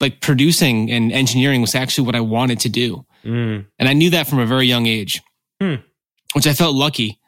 like 0.00 0.20
producing 0.20 0.90
and 0.90 1.12
engineering 1.12 1.60
was 1.62 1.74
actually 1.74 2.06
what 2.06 2.14
I 2.16 2.20
wanted 2.20 2.60
to 2.60 2.68
do, 2.68 3.06
Mm. 3.24 3.66
and 3.78 3.88
I 3.88 3.92
knew 3.92 4.10
that 4.10 4.26
from 4.28 4.38
a 4.38 4.46
very 4.46 4.66
young 4.66 4.86
age, 4.86 5.20
Hmm. 5.60 5.76
which 6.34 6.46
I 6.46 6.52
felt 6.52 6.76
lucky 6.76 7.18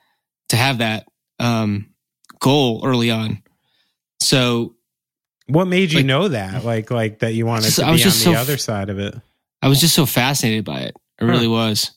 to 0.50 0.56
have 0.56 0.78
that 0.78 1.06
um, 1.40 1.94
goal 2.40 2.82
early 2.84 3.10
on. 3.10 3.42
So 4.20 4.74
What 5.46 5.66
made 5.66 5.92
you 5.92 5.98
Like- 6.00 6.06
know 6.06 6.28
that? 6.28 6.64
Like 6.64 6.90
like 6.90 7.20
that 7.20 7.32
you 7.34 7.46
wanted 7.46 7.70
So 7.72 7.82
to 7.82 7.86
be 7.86 7.90
on 7.92 7.96
the 7.98 8.10
so 8.10 8.32
other 8.34 8.58
side 8.58 8.90
of 8.90 8.98
it. 8.98 9.14
I 9.62 9.68
was 9.68 9.80
just 9.80 9.94
so 9.94 10.04
fascinated 10.06 10.64
by 10.64 10.80
it. 10.80 10.94
I 11.20 11.24
really 11.24 11.48
was. 11.48 11.90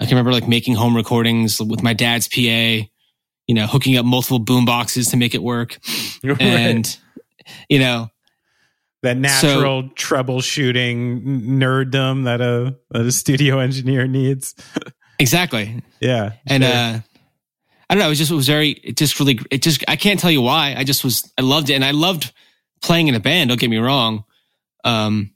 I 0.00 0.04
can 0.04 0.16
remember 0.16 0.32
like 0.32 0.48
making 0.48 0.74
home 0.74 0.94
recordings 0.94 1.60
with 1.60 1.82
my 1.82 1.94
dad's 1.94 2.28
PA, 2.28 2.40
you 2.40 3.54
know, 3.54 3.66
hooking 3.66 3.96
up 3.96 4.04
multiple 4.04 4.38
boom 4.38 4.64
boxes 4.64 5.08
to 5.08 5.16
make 5.16 5.34
it 5.34 5.42
work. 5.42 5.78
Right. 6.24 6.40
And, 6.42 6.98
you 7.68 7.78
know, 7.78 8.08
that 9.02 9.16
natural 9.16 9.84
troubleshooting 9.90 11.22
nerddom 11.22 12.24
that 12.24 12.40
a 12.40 12.76
that 12.90 13.06
a 13.06 13.12
studio 13.12 13.60
engineer 13.60 14.08
needs. 14.08 14.56
exactly. 15.20 15.82
Yeah. 16.00 16.32
And, 16.46 16.64
sure. 16.64 16.72
uh, 16.72 17.00
I 17.88 17.94
don't 17.94 18.00
know. 18.00 18.06
It 18.06 18.10
was 18.10 18.18
just, 18.18 18.32
it 18.32 18.34
was 18.34 18.48
very, 18.48 18.70
it 18.70 18.96
just 18.96 19.20
really, 19.20 19.38
it 19.50 19.62
just, 19.62 19.84
I 19.86 19.94
can't 19.94 20.18
tell 20.18 20.30
you 20.30 20.42
why. 20.42 20.74
I 20.76 20.82
just 20.82 21.04
was, 21.04 21.30
I 21.38 21.42
loved 21.42 21.70
it. 21.70 21.74
And 21.74 21.84
I 21.84 21.92
loved 21.92 22.32
playing 22.82 23.06
in 23.06 23.14
a 23.14 23.20
band. 23.20 23.50
Don't 23.50 23.60
get 23.60 23.70
me 23.70 23.78
wrong. 23.78 24.24
Um, 24.82 25.35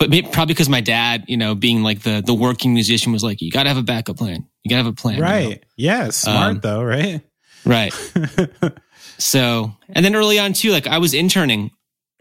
but 0.00 0.10
maybe, 0.10 0.26
probably 0.32 0.54
because 0.54 0.68
my 0.68 0.80
dad, 0.80 1.24
you 1.28 1.36
know, 1.36 1.54
being 1.54 1.84
like 1.84 2.00
the, 2.00 2.20
the 2.24 2.34
working 2.34 2.74
musician 2.74 3.12
was 3.12 3.22
like, 3.22 3.40
you 3.40 3.52
got 3.52 3.62
to 3.64 3.68
have 3.68 3.78
a 3.78 3.82
backup 3.82 4.16
plan. 4.16 4.48
You 4.64 4.70
got 4.70 4.78
to 4.78 4.84
have 4.84 4.92
a 4.92 4.92
plan. 4.92 5.14
you 5.16 5.20
know? 5.20 5.26
right. 5.28 5.64
Yeah, 5.76 6.10
smart 6.10 6.50
Um, 6.56 6.60
though, 6.60 6.82
right? 6.82 7.20
Right. 7.64 7.94
So, 9.18 9.76
and 9.90 10.02
then 10.02 10.14
early 10.16 10.38
on 10.38 10.54
too, 10.54 10.70
like 10.70 10.86
I 10.86 10.96
was 10.96 11.12
interning 11.12 11.70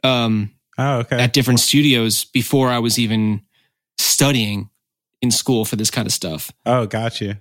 um, 0.04 0.52
oh, 0.78 0.98
okay. 1.00 1.18
at 1.18 1.32
different 1.32 1.62
studios 1.62 2.26
before 2.26 2.70
I 2.70 2.80
was 2.80 3.00
even 3.00 3.42
studying 3.98 4.70
in 5.22 5.32
school 5.32 5.64
for 5.64 5.78
this 5.78 5.90
kind 5.90 6.06
of 6.06 6.12
stuff. 6.14 6.52
oh, 6.66 6.86
got 6.86 7.22
you. 7.22 7.36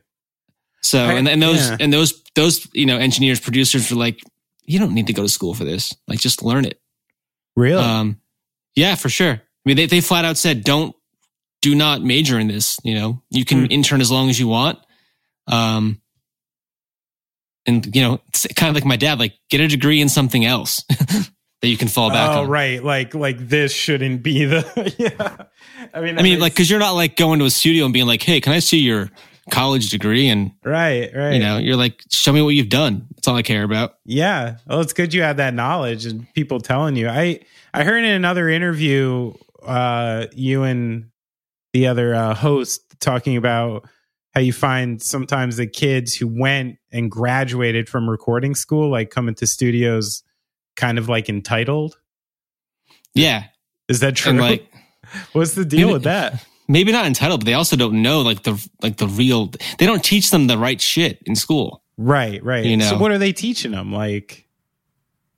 So, 0.80 1.00
I- 1.04 1.14
and, 1.14 1.28
and 1.28 1.42
those, 1.42 1.70
yeah. 1.70 1.76
and 1.80 1.92
those, 1.92 2.22
those, 2.36 2.68
you 2.72 2.86
know, 2.86 2.98
engineers, 2.98 3.40
producers 3.40 3.90
were 3.90 3.96
like, 3.96 4.20
you 4.64 4.78
don't 4.78 4.94
need 4.94 5.08
to 5.08 5.12
go 5.12 5.22
to 5.22 5.28
school 5.28 5.54
for 5.54 5.64
this. 5.64 5.92
Like, 6.06 6.20
just 6.20 6.42
learn 6.42 6.64
it. 6.64 6.80
Really? 7.56 7.82
Um, 7.82 8.20
yeah, 8.76 8.94
for 8.94 9.08
sure. 9.08 9.42
I 9.68 9.70
mean, 9.70 9.76
they, 9.76 9.84
they 9.86 10.00
flat 10.00 10.24
out 10.24 10.38
said, 10.38 10.64
don't, 10.64 10.96
do 11.60 11.74
not 11.74 12.00
major 12.00 12.38
in 12.38 12.48
this. 12.48 12.78
You 12.84 12.94
know, 12.94 13.22
you 13.28 13.44
can 13.44 13.66
Hmm. 13.66 13.70
intern 13.70 14.00
as 14.00 14.10
long 14.10 14.30
as 14.30 14.40
you 14.40 14.48
want. 14.48 14.78
Um, 15.46 16.00
and 17.66 17.94
you 17.94 18.00
know, 18.00 18.20
it's 18.28 18.46
kind 18.56 18.70
of 18.70 18.74
like 18.76 18.86
my 18.86 18.96
dad, 18.96 19.18
like 19.18 19.34
get 19.50 19.60
a 19.60 19.68
degree 19.68 20.00
in 20.00 20.08
something 20.08 20.44
else 20.44 20.82
that 20.88 21.68
you 21.68 21.76
can 21.76 21.88
fall 21.88 22.08
back 22.08 22.30
on. 22.30 22.36
oh, 22.38 22.42
on. 22.44 22.48
right. 22.48 22.82
Like 22.82 23.14
like 23.14 23.36
this 23.38 23.74
shouldn't 23.74 24.22
be 24.22 24.46
the 24.46 24.94
yeah. 24.98 25.44
I 25.92 26.00
mean, 26.00 26.18
I 26.18 26.22
mean, 26.22 26.34
that 26.38 26.40
like, 26.40 26.56
cause 26.56 26.70
you're 26.70 26.78
not 26.78 26.92
like 26.92 27.16
going 27.16 27.38
to 27.40 27.44
a 27.44 27.50
studio 27.50 27.84
and 27.84 27.92
being 27.92 28.06
like, 28.06 28.22
Hey, 28.22 28.40
can 28.40 28.54
I 28.54 28.60
see 28.60 28.78
your 28.78 29.10
college 29.50 29.90
degree? 29.90 30.28
And 30.28 30.52
right, 30.64 31.10
right. 31.14 31.32
you 31.34 31.40
know, 31.40 31.58
you're 31.58 31.76
like, 31.76 32.02
show 32.10 32.32
me 32.32 32.40
what 32.40 32.54
you've 32.54 32.70
done. 32.70 33.06
That's 33.16 33.28
all 33.28 33.36
I 33.36 33.42
care 33.42 33.64
about. 33.64 33.96
Yeah. 34.06 34.56
Well, 34.66 34.80
it's 34.80 34.94
good 34.94 35.12
you 35.12 35.20
had 35.22 35.36
that 35.38 35.52
knowledge 35.52 36.06
and 36.06 36.32
people 36.34 36.60
telling 36.60 36.96
you. 36.96 37.08
I 37.08 37.40
I 37.74 37.84
heard 37.84 38.04
in 38.04 38.10
another 38.12 38.48
interview 38.48 39.34
uh 39.62 40.26
you 40.32 40.62
and 40.62 41.10
the 41.72 41.86
other 41.86 42.14
uh 42.14 42.34
host 42.34 42.80
talking 43.00 43.36
about 43.36 43.88
how 44.34 44.40
you 44.40 44.52
find 44.52 45.02
sometimes 45.02 45.56
the 45.56 45.66
kids 45.66 46.14
who 46.14 46.26
went 46.28 46.76
and 46.92 47.10
graduated 47.10 47.88
from 47.88 48.08
recording 48.08 48.54
school 48.54 48.90
like 48.90 49.10
come 49.10 49.28
into 49.28 49.46
studios 49.46 50.22
kind 50.76 50.98
of 50.98 51.08
like 51.08 51.28
entitled. 51.28 51.98
Yeah. 53.14 53.44
Is 53.88 54.00
that 54.00 54.14
true? 54.16 54.30
And 54.30 54.40
like, 54.40 54.70
What's 55.32 55.54
the 55.54 55.64
deal 55.64 55.88
Maybe- 55.88 55.92
with 55.94 56.02
that? 56.04 56.44
maybe 56.70 56.92
not 56.92 57.06
entitled, 57.06 57.40
but 57.40 57.46
they 57.46 57.54
also 57.54 57.76
don't 57.76 58.02
know 58.02 58.20
like 58.20 58.42
the, 58.42 58.68
like 58.82 58.98
the 58.98 59.08
real, 59.08 59.50
they 59.78 59.86
don't 59.86 60.04
teach 60.04 60.30
them 60.30 60.46
the 60.48 60.58
right 60.58 60.80
shit 60.80 61.18
in 61.24 61.34
school. 61.34 61.82
Right, 61.96 62.44
right. 62.44 62.64
You 62.66 62.76
know? 62.76 62.84
So 62.90 62.98
what 62.98 63.10
are 63.10 63.16
they 63.18 63.32
teaching 63.32 63.72
them? 63.72 63.90
Like 63.90 64.46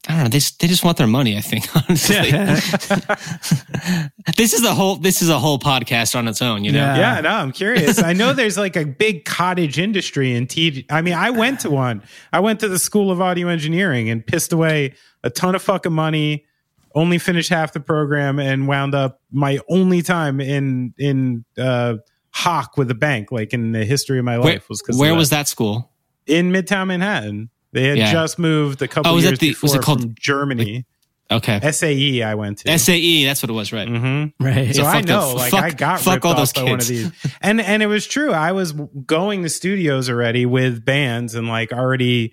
I 0.09 0.13
don't 0.13 0.23
know. 0.25 0.29
They 0.29 0.39
just, 0.39 0.61
they 0.61 0.67
just 0.67 0.83
want 0.83 0.97
their 0.97 1.07
money. 1.07 1.37
I 1.37 1.43
think. 1.43 1.67
Honestly, 1.89 2.31
this 4.37 4.55
is 4.55 4.65
a 4.65 4.75
whole. 4.75 4.97
This 4.97 5.21
is 5.21 5.29
a 5.29 5.39
whole 5.39 5.59
podcast 5.59 6.17
on 6.17 6.27
its 6.27 6.41
own. 6.41 6.65
You 6.65 6.73
know. 6.73 6.79
Yeah. 6.79 7.17
Yeah, 7.17 7.21
no, 7.21 7.31
I'm 7.31 7.53
curious. 7.53 8.03
I 8.03 8.15
know 8.15 8.33
there's 8.33 8.57
like 8.57 8.77
a 8.77 8.85
big 8.85 9.25
cottage 9.25 9.79
industry 9.79 10.35
in 10.35 10.47
T. 10.47 10.87
I 10.91 11.03
mean, 11.03 11.15
I 11.15 11.31
went 11.31 11.61
to 11.61 11.71
one. 11.71 12.03
I 12.33 12.41
went 12.41 12.61
to 12.61 12.69
the 12.69 12.79
School 12.79 13.11
of 13.11 13.21
Audio 13.21 13.49
Engineering 13.49 14.09
and 14.09 14.27
pissed 14.27 14.53
away 14.53 14.95
a 15.23 15.31
ton 15.31 15.55
of 15.55 15.63
fucking 15.63 15.93
money. 15.93 16.47
Only 16.95 17.19
finished 17.19 17.51
half 17.51 17.73
the 17.73 17.81
program 17.81 18.41
and 18.41 18.67
wound 18.67 18.95
up 18.95 19.21
my 19.31 19.61
only 19.69 20.03
time 20.03 20.41
in 20.41 20.95
in 20.99 21.45
uh, 21.59 21.97
Hawk 22.31 22.77
with 22.77 22.91
a 22.91 22.97
bank, 22.97 23.31
like 23.31 23.53
in 23.53 23.73
the 23.73 23.85
history 23.85 24.19
of 24.19 24.25
my 24.25 24.39
Where, 24.39 24.55
life, 24.55 24.69
was 24.69 24.83
because 24.83 24.99
where 24.99 25.15
was 25.15 25.31
that 25.31 25.47
school? 25.47 25.93
in 26.27 26.53
Midtown 26.53 26.89
Manhattan. 26.89 27.51
They 27.73 27.85
had 27.89 27.99
Yeah. 27.99 28.13
just 28.13 28.39
moved 28.39 28.83
a 28.83 28.89
couple 28.89 29.13
Oh, 29.13 29.15
was 29.15 29.25
years 29.25 29.39
the- 29.39 29.49
before 29.51 29.69
was 29.69 29.75
it 29.75 29.83
called- 29.83 30.01
from 30.03 30.15
Germany. 30.19 30.87
Okay. 31.33 31.61
SAE, 31.71 32.25
I 32.25 32.35
went 32.35 32.59
to. 32.59 32.77
SAE. 32.77 33.25
That's 33.25 33.41
what 33.41 33.51
it 33.51 33.53
was, 33.53 33.73
right? 33.73 33.87
hmm 33.89 34.25
Right. 34.41 34.75
So 34.75 34.83
Yeah, 34.83 34.89
I 34.91 35.01
know, 35.03 35.29
the- 35.31 35.35
like 35.37 35.51
fuck- 35.53 35.65
I 35.65 35.71
got 35.71 36.01
fuck 36.01 36.15
ripped 36.15 36.25
all 36.27 36.33
off 36.33 36.39
those 36.39 36.53
by 36.53 36.63
one 36.65 36.81
of 36.81 36.89
these, 36.89 37.09
and 37.41 37.61
and 37.61 37.85
it 37.85 37.87
was 37.87 38.07
true. 38.09 38.33
I 38.33 38.51
was 38.51 38.73
going 39.07 39.45
to 39.45 39.49
studios 39.49 40.11
already 40.11 40.45
with 40.45 40.85
bands 40.85 41.37
and 41.37 41.47
like 41.47 41.73
already 41.73 42.33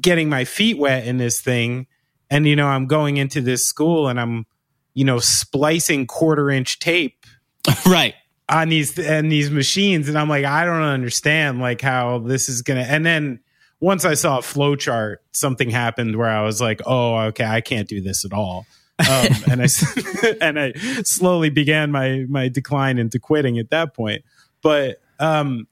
getting 0.00 0.30
my 0.30 0.46
feet 0.46 0.78
wet 0.78 1.06
in 1.06 1.18
this 1.18 1.42
thing, 1.42 1.86
and 2.30 2.46
you 2.46 2.56
know 2.56 2.68
I'm 2.68 2.86
going 2.86 3.18
into 3.18 3.42
this 3.42 3.66
school 3.66 4.08
and 4.08 4.18
I'm 4.18 4.46
you 4.94 5.04
know 5.04 5.18
splicing 5.18 6.06
quarter 6.06 6.50
inch 6.50 6.78
tape 6.78 7.26
right. 7.86 8.14
on 8.48 8.70
these 8.70 8.98
and 8.98 9.30
these 9.30 9.50
machines 9.50 10.08
and 10.08 10.18
I'm 10.18 10.30
like 10.30 10.46
I 10.46 10.64
don't 10.64 10.80
understand 10.80 11.60
like 11.60 11.82
how 11.82 12.20
this 12.20 12.48
is 12.48 12.62
going 12.62 12.82
to 12.82 12.90
and 12.90 13.04
then 13.04 13.40
once 13.82 14.04
I 14.06 14.14
saw 14.14 14.38
a 14.38 14.42
flow 14.42 14.76
chart 14.76 15.22
something 15.32 15.68
happened 15.68 16.16
where 16.16 16.30
I 16.30 16.42
was 16.42 16.60
like 16.60 16.80
oh 16.86 17.16
okay 17.28 17.44
I 17.44 17.60
can't 17.60 17.88
do 17.88 18.00
this 18.00 18.24
at 18.24 18.32
all. 18.32 18.64
Um, 18.98 19.26
and 19.50 19.60
I 19.62 19.66
and 20.40 20.58
I 20.60 20.72
slowly 21.02 21.50
began 21.50 21.90
my 21.90 22.24
my 22.28 22.48
decline 22.48 22.98
into 22.98 23.18
quitting 23.18 23.58
at 23.58 23.70
that 23.70 23.92
point. 23.94 24.22
But 24.62 25.00
um 25.18 25.66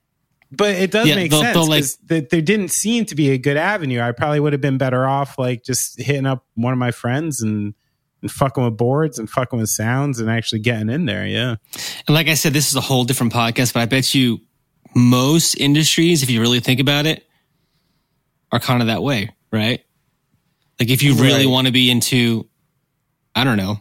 but 0.53 0.75
it 0.75 0.91
does 0.91 1.07
Yeah, 1.07 1.15
make 1.15 1.31
they'll- 1.31 1.41
sense 1.43 1.55
they'll, 1.55 1.67
like- 1.69 1.85
that 2.09 2.31
there 2.31 2.43
didn't 2.43 2.71
seem 2.73 3.05
to 3.07 3.15
be 3.15 3.31
a 3.31 3.39
good 3.39 3.57
avenue. 3.57 4.01
I 4.01 4.11
probably 4.11 4.41
would 4.41 4.53
have 4.53 4.61
been 4.61 4.79
better 4.79 5.07
off 5.07 5.39
like 5.39 5.63
just 5.63 6.01
hitting 6.01 6.27
up 6.27 6.45
one 6.57 6.73
of 6.73 6.79
my 6.79 6.91
friends 6.91 7.41
and 7.41 7.73
and 8.23 8.31
fucking 8.31 8.63
with 8.65 8.77
boards 8.77 9.19
and 9.19 9.31
fucking 9.31 9.59
with 9.61 9.71
sounds 9.71 10.19
and 10.21 10.29
actually 10.29 10.59
getting 10.59 10.91
in 10.91 11.07
there 11.07 11.25
yeah. 11.27 11.55
And 12.09 12.15
like 12.15 12.27
I 12.29 12.35
said, 12.35 12.53
this 12.53 12.69
is 12.69 12.75
a 12.77 12.81
whole 12.83 13.05
different 13.05 13.33
podcast, 13.33 13.73
but 13.73 13.81
I 13.81 13.87
bet 13.87 14.13
you 14.15 14.41
most 14.95 15.55
industries, 15.55 16.23
if 16.25 16.29
you 16.31 16.41
really 16.41 16.61
think 16.61 16.81
about 16.81 17.07
it, 17.07 17.25
are 18.53 18.59
kind 18.61 18.81
of 18.83 18.89
that 18.89 19.03
way, 19.03 19.31
right? 19.53 19.85
Like 20.79 20.91
if 20.91 21.03
you 21.03 21.15
really 21.15 21.45
Right. 21.47 21.49
want 21.53 21.67
to 21.67 21.73
be 21.73 21.91
into, 21.91 22.49
I 23.35 23.45
don't 23.45 23.57
know, 23.57 23.81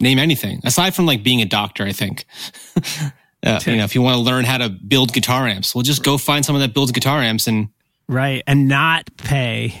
name 0.00 0.18
anything 0.18 0.60
aside 0.64 0.94
from 0.94 1.06
like 1.06 1.22
being 1.22 1.42
a 1.42 1.46
doctor, 1.46 1.84
I 1.84 1.92
think. 1.92 2.24
uh, 3.44 3.60
you 3.66 3.76
know, 3.76 3.84
if 3.84 3.94
you 3.94 4.02
want 4.02 4.14
to 4.16 4.20
learn 4.20 4.44
how 4.44 4.58
to 4.58 4.68
build 4.68 5.12
guitar 5.12 5.46
amps, 5.46 5.74
well, 5.74 5.82
just 5.82 6.02
go 6.04 6.16
find 6.18 6.44
someone 6.44 6.60
that 6.60 6.74
builds 6.74 6.92
guitar 6.92 7.20
amps 7.20 7.46
and 7.46 7.68
right, 8.08 8.42
and 8.46 8.68
not 8.68 9.08
pay. 9.16 9.74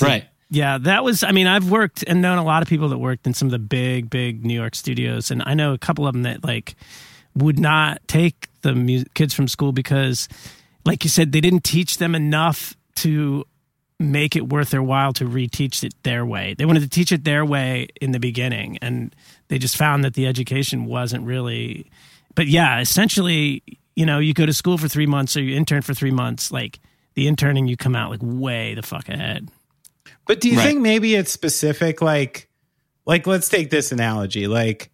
right. 0.00 0.24
Yeah, 0.50 0.78
that 0.78 1.02
was. 1.02 1.24
I 1.24 1.32
mean, 1.32 1.46
I've 1.48 1.70
worked 1.70 2.04
and 2.06 2.22
known 2.22 2.38
a 2.38 2.44
lot 2.44 2.62
of 2.62 2.68
people 2.68 2.88
that 2.90 2.98
worked 2.98 3.26
in 3.26 3.34
some 3.34 3.48
of 3.48 3.52
the 3.52 3.58
big, 3.58 4.08
big 4.10 4.44
New 4.44 4.54
York 4.54 4.74
studios, 4.76 5.30
and 5.32 5.42
I 5.46 5.54
know 5.54 5.72
a 5.72 5.78
couple 5.78 6.06
of 6.06 6.12
them 6.12 6.22
that 6.22 6.44
like 6.44 6.76
would 7.34 7.58
not 7.58 8.06
take 8.06 8.48
the 8.62 8.74
mu- 8.74 9.04
kids 9.14 9.34
from 9.34 9.48
school 9.48 9.72
because, 9.72 10.28
like 10.84 11.02
you 11.02 11.10
said, 11.10 11.32
they 11.32 11.40
didn't 11.40 11.64
teach 11.64 11.98
them 11.98 12.14
enough 12.14 12.76
to 12.96 13.44
make 14.00 14.36
it 14.36 14.48
worth 14.48 14.70
their 14.70 14.82
while 14.82 15.12
to 15.14 15.24
reteach 15.24 15.84
it 15.84 15.94
their 16.02 16.26
way. 16.26 16.54
They 16.56 16.64
wanted 16.64 16.80
to 16.80 16.88
teach 16.88 17.12
it 17.12 17.24
their 17.24 17.44
way 17.44 17.88
in 18.00 18.10
the 18.12 18.18
beginning, 18.20 18.78
and 18.82 19.14
they 19.48 19.58
just 19.58 19.76
found 19.76 20.04
that 20.04 20.14
the 20.14 20.26
education 20.26 20.84
wasn't 20.86 21.24
really. 21.24 21.90
But 22.34 22.46
yeah, 22.48 22.80
essentially, 22.80 23.62
you 23.94 24.04
know, 24.04 24.18
you 24.18 24.34
go 24.34 24.46
to 24.46 24.52
school 24.52 24.76
for 24.78 24.88
three 24.88 25.06
months 25.06 25.36
or 25.36 25.42
you 25.42 25.56
intern 25.56 25.82
for 25.82 25.94
three 25.94 26.10
months, 26.10 26.50
like 26.50 26.80
the 27.14 27.28
interning, 27.28 27.68
you 27.68 27.76
come 27.76 27.94
out 27.94 28.10
like 28.10 28.20
way 28.22 28.74
the 28.74 28.82
fuck 28.82 29.08
ahead. 29.08 29.48
But 30.26 30.40
do 30.40 30.48
you 30.50 30.56
Right. 30.56 30.64
think 30.64 30.80
maybe 30.80 31.14
it's 31.14 31.30
specific? 31.30 32.02
Like, 32.02 32.48
like 33.06 33.26
let's 33.26 33.48
take 33.48 33.70
this 33.70 33.92
analogy. 33.92 34.48
Like, 34.48 34.90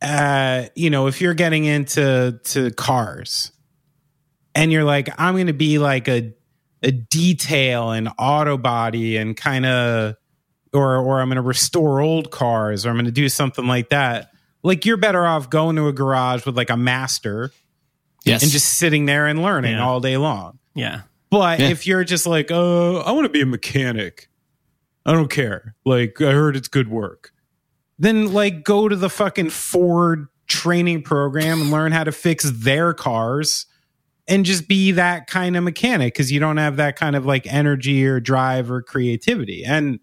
uh, 0.00 0.66
you 0.76 0.90
know, 0.90 1.08
if 1.08 1.20
you're 1.20 1.34
getting 1.34 1.64
into 1.64 2.38
to 2.44 2.70
cars, 2.70 3.50
and 4.54 4.70
you're 4.72 4.84
like, 4.84 5.08
I'm 5.18 5.34
going 5.34 5.48
to 5.48 5.52
be 5.52 5.78
like 5.78 6.06
a 6.08 6.32
a 6.82 6.90
detail 6.92 7.90
and 7.90 8.08
auto 8.18 8.56
body 8.56 9.16
and 9.16 9.36
kind 9.36 9.66
of, 9.66 10.14
or 10.72 10.96
or 10.98 11.20
I'm 11.20 11.28
going 11.28 11.36
to 11.36 11.42
restore 11.42 12.00
old 12.00 12.30
cars, 12.30 12.84
or 12.86 12.90
I'm 12.90 12.96
going 12.96 13.06
to 13.06 13.10
do 13.12 13.28
something 13.28 13.66
like 13.66 13.88
that. 13.90 14.30
Like, 14.62 14.84
you're 14.84 14.96
better 14.96 15.26
off 15.26 15.48
going 15.50 15.76
to 15.76 15.86
a 15.88 15.92
garage 15.92 16.44
with 16.44 16.56
like 16.56 16.70
a 16.70 16.76
master 16.76 17.50
Yes. 18.24 18.42
and 18.42 18.50
just 18.52 18.76
sitting 18.78 19.06
there 19.06 19.26
and 19.26 19.42
learning 19.42 19.72
Yeah. 19.76 19.84
all 19.86 20.00
day 20.00 20.16
long. 20.16 20.58
Yeah. 20.74 21.02
But 21.30 21.60
Yeah. 21.60 21.68
if 21.68 21.86
you're 21.86 22.04
just 22.04 22.26
like, 22.26 22.48
oh, 22.50 22.98
I 22.98 23.12
want 23.12 23.24
to 23.24 23.28
be 23.30 23.40
a 23.40 23.46
mechanic, 23.46 24.28
I 25.06 25.12
don't 25.12 25.30
care. 25.30 25.74
Like, 25.84 26.20
I 26.20 26.32
heard 26.32 26.56
it's 26.56 26.68
good 26.68 26.88
work. 26.88 27.32
Then, 27.98 28.32
like, 28.32 28.64
go 28.64 28.88
to 28.88 28.96
the 28.96 29.08
fucking 29.10 29.50
Ford 29.50 30.26
training 30.46 31.02
program 31.02 31.60
and 31.62 31.70
learn 31.70 31.92
how 31.92 32.04
to 32.04 32.12
fix 32.12 32.44
their 32.50 32.92
cars 32.92 33.66
and 34.28 34.44
just 34.44 34.68
be 34.68 34.92
that 34.92 35.26
kind 35.26 35.56
of 35.56 35.64
mechanic 35.64 36.12
because 36.14 36.30
you 36.30 36.38
don't 36.38 36.58
have 36.58 36.76
that 36.76 36.96
kind 36.96 37.16
of 37.16 37.24
like 37.26 37.52
energy 37.52 38.06
or 38.06 38.20
drive 38.20 38.70
or 38.70 38.82
creativity. 38.82 39.64
And 39.64 39.98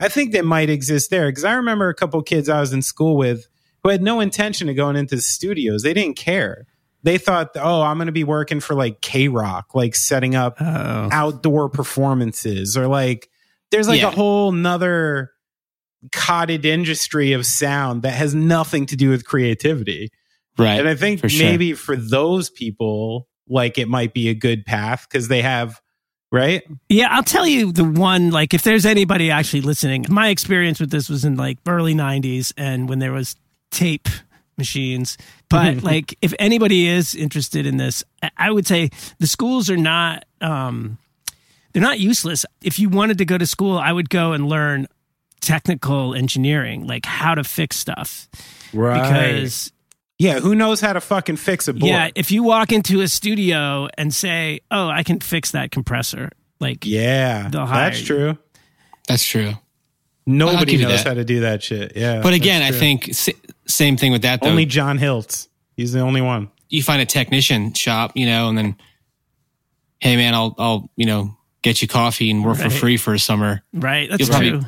I 0.00 0.08
think 0.08 0.32
that 0.32 0.44
might 0.44 0.70
exist 0.70 1.10
there 1.10 1.28
because 1.28 1.44
I 1.44 1.52
remember 1.54 1.88
a 1.88 1.94
couple 1.94 2.20
kids 2.22 2.48
I 2.48 2.60
was 2.60 2.72
in 2.72 2.82
school 2.82 3.16
with 3.16 3.46
who 3.82 3.90
had 3.90 4.02
no 4.02 4.20
intention 4.20 4.68
of 4.68 4.76
going 4.76 4.96
into 4.96 5.16
the 5.16 5.22
studios. 5.22 5.82
They 5.82 5.92
didn't 5.94 6.16
care. 6.16 6.66
They 7.04 7.18
thought, 7.18 7.50
oh, 7.56 7.82
I'm 7.82 7.96
going 7.98 8.06
to 8.06 8.12
be 8.12 8.24
working 8.24 8.58
for 8.60 8.74
like 8.74 9.00
K 9.02 9.28
Rock, 9.28 9.74
like 9.74 9.94
setting 9.94 10.34
up 10.34 10.56
Oh. 10.60 11.08
outdoor 11.12 11.68
performances 11.68 12.76
or 12.76 12.86
like 12.88 13.28
there's 13.70 13.86
like 13.86 14.00
Yeah. 14.00 14.08
a 14.08 14.10
whole 14.12 14.50
nother 14.50 15.30
cottage 16.12 16.64
industry 16.64 17.32
of 17.32 17.44
sound 17.44 18.02
that 18.02 18.12
has 18.12 18.34
nothing 18.34 18.86
to 18.86 18.96
do 18.96 19.10
with 19.10 19.24
creativity. 19.26 20.10
right. 20.56 20.78
And 20.80 20.88
I 20.88 20.94
think 20.96 21.20
for 21.20 21.28
sure. 21.28 21.46
maybe 21.46 21.72
for 21.74 21.94
those 21.96 22.50
people, 22.50 23.27
like 23.48 23.78
it 23.78 23.88
might 23.88 24.12
be 24.14 24.28
a 24.28 24.34
good 24.34 24.64
path 24.66 25.06
because 25.08 25.28
they 25.28 25.42
have, 25.42 25.80
right? 26.30 26.62
Yeah, 26.88 27.08
I'll 27.10 27.22
tell 27.22 27.46
you 27.46 27.72
the 27.72 27.84
one, 27.84 28.30
like, 28.30 28.54
if 28.54 28.62
there's 28.62 28.86
anybody 28.86 29.30
actually 29.30 29.62
listening, 29.62 30.04
my 30.08 30.28
experience 30.28 30.80
with 30.80 30.90
this 30.90 31.08
was 31.08 31.24
in 31.24 31.36
like 31.36 31.58
early 31.66 31.94
90s 31.94 32.52
and 32.56 32.88
when 32.88 32.98
there 32.98 33.12
was 33.12 33.36
tape 33.70 34.08
machines. 34.56 35.16
But 35.48 35.82
like, 35.82 36.16
if 36.22 36.34
anybody 36.38 36.86
is 36.88 37.14
interested 37.14 37.66
in 37.66 37.76
this, 37.76 38.04
I- 38.22 38.30
I 38.36 38.50
would 38.50 38.66
say 38.66 38.90
the 39.18 39.26
schools 39.26 39.70
are 39.70 39.76
not, 39.76 40.24
um, 40.40 40.98
they're 41.72 41.82
not 41.82 42.00
useless. 42.00 42.44
If 42.62 42.78
you 42.78 42.88
wanted 42.88 43.18
to 43.18 43.24
go 43.24 43.38
to 43.38 43.46
school, 43.46 43.78
I 43.78 43.92
would 43.92 44.10
go 44.10 44.32
and 44.32 44.48
learn 44.48 44.86
technical 45.40 46.14
engineering, 46.14 46.86
like 46.86 47.06
how 47.06 47.34
to 47.34 47.44
fix 47.44 47.76
stuff. 47.76 48.28
Right. 48.72 49.00
Because 49.02 49.72
yeah, 50.18 50.40
who 50.40 50.54
knows 50.54 50.80
how 50.80 50.92
to 50.92 51.00
fucking 51.00 51.36
fix 51.36 51.68
a 51.68 51.72
board? 51.72 51.90
yeah, 51.90 52.10
if 52.14 52.30
you 52.30 52.42
walk 52.42 52.72
into 52.72 53.00
a 53.00 53.08
studio 53.08 53.88
and 53.96 54.12
say, 54.12 54.60
"Oh, 54.70 54.88
I 54.88 55.02
can 55.02 55.20
fix 55.20 55.52
that 55.52 55.70
compressor," 55.70 56.30
like 56.60 56.84
yeah, 56.84 57.48
They'll 57.48 57.66
hire 57.66 57.90
that's 57.90 58.00
you. 58.00 58.06
true. 58.06 58.38
That's 59.06 59.24
true. 59.24 59.52
Nobody 60.26 60.72
give 60.76 60.82
knows 60.88 61.02
how 61.02 61.14
to 61.14 61.24
do 61.24 61.40
that 61.40 61.62
shit. 61.62 61.92
Yeah, 61.96 62.20
But 62.20 62.34
again, 62.34 62.60
I 62.62 62.70
think 62.72 63.10
same 63.66 63.96
thing 63.96 64.12
with 64.12 64.22
that 64.22 64.42
though. 64.42 64.48
only 64.50 64.66
John 64.66 64.98
Hiltz. 64.98 65.48
He's 65.76 65.92
the 65.92 66.00
only 66.00 66.20
one. 66.20 66.50
you 66.68 66.82
find 66.82 67.00
a 67.00 67.06
technician 67.06 67.72
shop, 67.72 68.12
you 68.14 68.26
know, 68.26 68.50
and 68.50 68.58
then, 68.58 68.76
hey 70.00 70.16
man, 70.16 70.34
I'll, 70.34 70.54
I'll, 70.58 70.90
you 70.96 71.06
know, 71.06 71.34
get 71.62 71.80
you 71.80 71.88
coffee 71.88 72.30
and 72.30 72.44
work 72.44 72.58
for 72.58 72.68
free 72.68 72.98
for 72.98 73.14
a 73.14 73.18
summer, 73.18 73.62
right, 73.72 74.10
that's 74.10 74.20
You'll 74.20 74.28
probably- 74.28 74.50
true. 74.50 74.60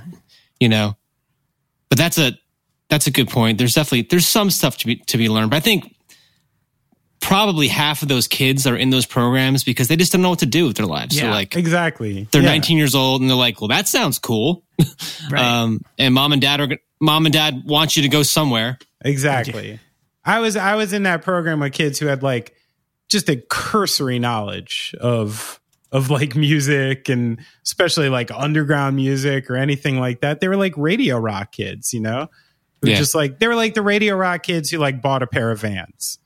you 0.61 0.69
know. 0.71 0.97
But 1.91 1.99
that's 1.99 2.17
a, 2.19 2.33
that's 2.91 3.07
a 3.07 3.11
good 3.11 3.29
point. 3.29 3.57
There's 3.59 3.75
definitely, 3.75 4.03
there's 4.11 4.27
some 4.27 4.51
stuff 4.51 4.77
to 4.79 4.87
be, 4.87 4.97
to 5.07 5.17
be 5.17 5.29
learned, 5.29 5.51
but 5.51 5.57
I 5.59 5.61
think 5.61 5.95
probably 7.21 7.69
half 7.69 8.03
of 8.03 8.09
those 8.09 8.27
kids 8.27 8.67
are 8.67 8.77
in 8.77 8.91
those 8.91 9.07
programs 9.07 9.63
because 9.63 9.89
they 9.89 9.97
just 9.97 10.11
don't 10.13 10.23
know 10.23 10.31
what 10.31 10.39
to 10.41 10.47
do 10.47 10.67
with 10.67 10.77
their 10.77 10.87
lives. 10.87 11.17
So 11.19 11.27
Yeah. 11.27 11.31
like, 11.33 11.55
Exactly. 11.55 12.27
they're 12.33 12.43
Yeah. 12.43 12.49
19 12.49 12.79
years 12.79 12.95
old 12.95 13.21
and 13.21 13.29
they're 13.31 13.37
like, 13.37 13.61
well, 13.61 13.69
that 13.69 13.89
sounds 13.89 14.19
cool. 14.19 14.65
Right. 15.31 15.43
Um, 15.45 15.83
and 15.99 16.15
mom 16.15 16.33
and 16.33 16.41
dad 16.41 16.61
are, 16.61 16.69
mom 17.01 17.27
and 17.27 17.33
dad 17.33 17.63
want 17.67 17.95
you 17.97 18.03
to 18.03 18.09
go 18.09 18.23
somewhere. 18.23 18.79
Exactly. 19.05 19.79
I 20.25 20.41
was 20.41 20.57
I 20.57 20.75
was 20.77 20.93
in 20.93 21.03
that 21.05 21.23
program 21.23 21.61
with 21.61 21.73
kids 21.73 21.99
who 21.99 22.07
had 22.07 22.23
like 22.23 22.55
just 23.11 23.29
a 23.29 23.37
cursory 23.37 24.19
knowledge 24.19 24.95
of 25.01 25.61
of 25.93 26.09
like 26.11 26.35
music 26.37 27.09
and 27.09 27.39
especially 27.65 28.09
like 28.09 28.31
underground 28.31 28.97
music 28.97 29.51
or 29.51 29.57
anything 29.57 29.99
like 30.01 30.21
that. 30.23 30.41
They 30.41 30.49
were 30.49 30.57
like 30.57 30.75
radio 30.77 31.19
rock 31.19 31.53
kids, 31.53 31.93
you 31.93 32.01
know? 32.01 32.29
Yeah. 32.83 32.97
Just 32.97 33.15
like 33.15 33.39
they 33.39 33.47
were 33.47 33.55
like 33.55 33.75
the 33.75 33.83
radio 33.83 34.15
rock 34.17 34.43
kids 34.43 34.71
who 34.71 34.79
like 34.79 35.03
bought 35.03 35.23
a 35.23 35.27
pair 35.27 35.51
of 35.51 35.61
vans. 35.61 36.19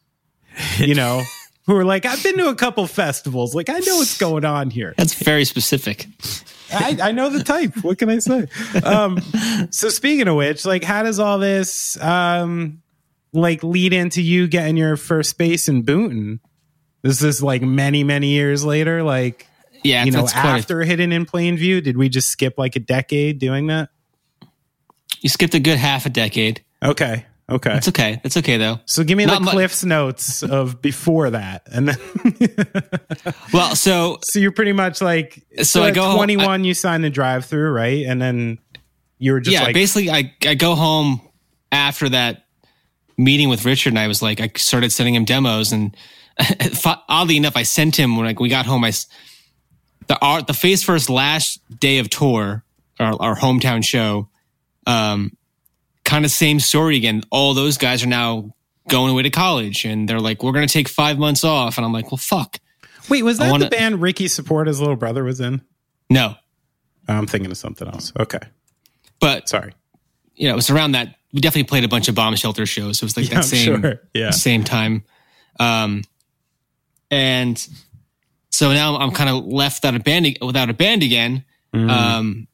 You 0.78 0.94
know? 0.96 1.22
who 1.66 1.72
were 1.74 1.84
like, 1.84 2.04
I've 2.04 2.22
been 2.22 2.36
to 2.36 2.48
a 2.48 2.54
couple 2.54 2.86
festivals. 2.86 3.54
Like 3.54 3.70
I 3.70 3.78
know 3.78 3.96
what's 3.96 4.18
going 4.18 4.44
on 4.44 4.68
here. 4.70 4.92
That's 4.98 5.14
very 5.14 5.44
specific. 5.46 6.06
I, 6.70 6.98
I 7.02 7.12
know 7.12 7.30
the 7.30 7.42
type. 7.42 7.82
What 7.82 7.96
can 7.98 8.10
I 8.10 8.18
say? 8.18 8.46
Um, 8.84 9.18
so 9.70 9.88
speaking 9.88 10.28
of 10.28 10.36
which, 10.36 10.66
like, 10.66 10.84
how 10.84 11.02
does 11.04 11.18
all 11.18 11.38
this 11.38 11.98
um, 12.02 12.82
like 13.32 13.62
lead 13.64 13.92
into 13.94 14.20
you 14.20 14.46
getting 14.46 14.76
your 14.76 14.96
first 14.96 15.38
bass 15.38 15.66
in 15.68 15.84
Boonton? 15.84 16.40
This 17.02 17.22
is 17.22 17.42
like 17.42 17.62
many, 17.62 18.04
many 18.04 18.28
years 18.28 18.62
later. 18.64 19.02
Like, 19.02 19.46
Yeah. 19.82 20.04
you 20.04 20.10
know, 20.10 20.22
quite 20.26 20.34
a- 20.34 20.48
after 20.58 20.82
Hidden 20.82 21.12
in 21.12 21.24
Plain 21.24 21.56
View, 21.56 21.80
did 21.80 21.96
we 21.96 22.08
just 22.10 22.28
skip 22.28 22.58
like 22.58 22.76
a 22.76 22.80
decade 22.80 23.38
doing 23.38 23.68
that? 23.68 23.88
You 25.24 25.30
skipped 25.30 25.54
a 25.54 25.58
good 25.58 25.78
half 25.78 26.04
a 26.04 26.10
decade. 26.10 26.62
Okay, 26.84 27.24
okay. 27.50 27.76
It's 27.78 27.88
okay. 27.88 28.20
It's 28.24 28.36
okay 28.36 28.58
though. 28.58 28.78
So 28.84 29.02
give 29.04 29.16
me 29.16 29.24
Not 29.24 29.42
the 29.42 29.50
Cliff's 29.50 29.82
notes 29.82 30.42
of 30.42 30.82
before 30.82 31.30
that, 31.30 31.62
and 31.72 31.88
then 31.88 31.96
Well, 33.52 33.74
so 33.74 34.18
so 34.22 34.38
you're 34.38 34.52
pretty 34.52 34.72
much 34.72 35.00
like 35.00 35.42
So 35.62 35.82
I 35.82 35.88
at 35.88 35.94
go 35.94 36.02
home- 36.04 36.16
21. 36.16 36.64
you 36.64 36.74
signed 36.74 37.02
the 37.02 37.10
drive 37.10 37.46
through, 37.46 37.70
right? 37.70 38.04
And 38.06 38.20
then 38.20 38.58
you 39.18 39.32
were 39.32 39.40
just 39.40 39.54
yeah, 39.54 39.62
like, 39.62 39.74
basically, 39.74 40.10
I 40.10 40.34
I 40.46 40.54
go 40.56 40.74
home 40.74 41.22
after 41.72 42.10
that 42.10 42.44
meeting 43.16 43.48
with 43.48 43.64
Richard, 43.64 43.94
and 43.94 43.98
I 43.98 44.08
was 44.08 44.20
like, 44.20 44.40
I 44.40 44.50
started 44.56 44.92
sending 44.92 45.14
him 45.14 45.24
demos, 45.24 45.72
and 45.72 45.96
oddly 47.08 47.38
enough, 47.38 47.56
I 47.56 47.62
sent 47.62 47.96
him 47.98 48.16
when 48.18 48.26
like 48.26 48.40
we 48.40 48.50
got 48.50 48.66
home. 48.66 48.84
I 48.84 48.92
the 50.06 50.18
art 50.20 50.46
the 50.48 50.52
Face 50.52 50.82
First 50.82 51.08
last 51.08 51.60
day 51.80 51.98
of 51.98 52.10
tour, 52.10 52.62
our, 53.00 53.16
our 53.18 53.36
hometown 53.36 53.82
show, 53.82 54.28
um, 54.86 55.36
kind 56.04 56.24
of 56.24 56.30
same 56.30 56.60
story 56.60 56.96
again. 56.96 57.22
All 57.30 57.54
those 57.54 57.78
guys 57.78 58.02
are 58.04 58.08
now 58.08 58.54
going 58.88 59.10
away 59.10 59.22
to 59.22 59.30
college 59.30 59.84
and 59.84 60.08
they're 60.08 60.20
like, 60.20 60.42
we're 60.42 60.52
going 60.52 60.66
to 60.66 60.72
take 60.72 60.88
five 60.88 61.18
months 61.18 61.42
off. 61.44 61.78
And 61.78 61.84
I'm 61.86 61.92
like, 61.92 62.10
well, 62.10 62.18
fuck. 62.18 62.58
Wait, 63.08 63.22
was 63.22 63.38
that 63.38 63.50
wanna- 63.50 63.64
the 63.64 63.70
band 63.70 64.00
Ricky 64.02 64.28
Support 64.28 64.66
his 64.66 64.80
little 64.80 64.96
brother 64.96 65.24
was 65.24 65.40
in? 65.40 65.62
No. 66.10 66.34
I'm 67.08 67.26
thinking 67.26 67.50
of 67.50 67.56
something 67.56 67.86
else. 67.88 68.12
Okay, 68.18 68.38
But, 69.20 69.48
sorry. 69.48 69.72
you 70.34 70.48
know, 70.48 70.54
it 70.54 70.56
was 70.56 70.70
around 70.70 70.92
that. 70.92 71.14
We 71.32 71.40
definitely 71.40 71.68
played 71.68 71.84
a 71.84 71.88
bunch 71.88 72.08
of 72.08 72.14
bomb 72.14 72.34
shelter 72.36 72.64
shows. 72.64 73.02
It 73.02 73.04
was 73.04 73.16
like 73.16 73.26
Yeah, 73.28 73.36
I'm 73.36 73.40
that 73.42 73.46
same, 73.48 73.82
sure. 73.82 74.00
Yeah. 74.14 74.30
same 74.30 74.64
time. 74.64 75.04
Um, 75.60 76.02
and 77.10 77.58
so 78.50 78.72
now 78.72 78.96
I'm 78.96 79.10
kind 79.10 79.30
of 79.30 79.44
left 79.46 79.82
without 79.82 79.96
a 79.96 80.02
band, 80.02 80.38
without 80.40 80.70
a 80.70 80.74
band 80.74 81.02
again. 81.02 81.44
Mm-hmm. 81.74 81.90
Um, 81.90 82.48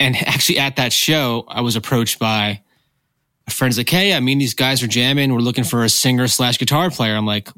and 0.00 0.16
actually 0.16 0.58
at 0.58 0.76
that 0.76 0.92
show, 0.92 1.44
I 1.48 1.60
was 1.60 1.76
approached 1.76 2.18
by 2.18 2.62
a 3.46 3.50
friend's 3.50 3.78
like, 3.78 3.88
Hey, 3.88 4.12
I 4.14 4.20
mean, 4.20 4.38
these 4.38 4.54
guys 4.54 4.82
are 4.82 4.86
jamming. 4.88 5.32
We're 5.32 5.40
looking 5.40 5.64
for 5.64 5.84
a 5.84 5.88
singer 5.88 6.28
slash 6.28 6.58
guitar 6.58 6.90
player. 6.90 7.16
I'm 7.16 7.26
like, 7.26 7.48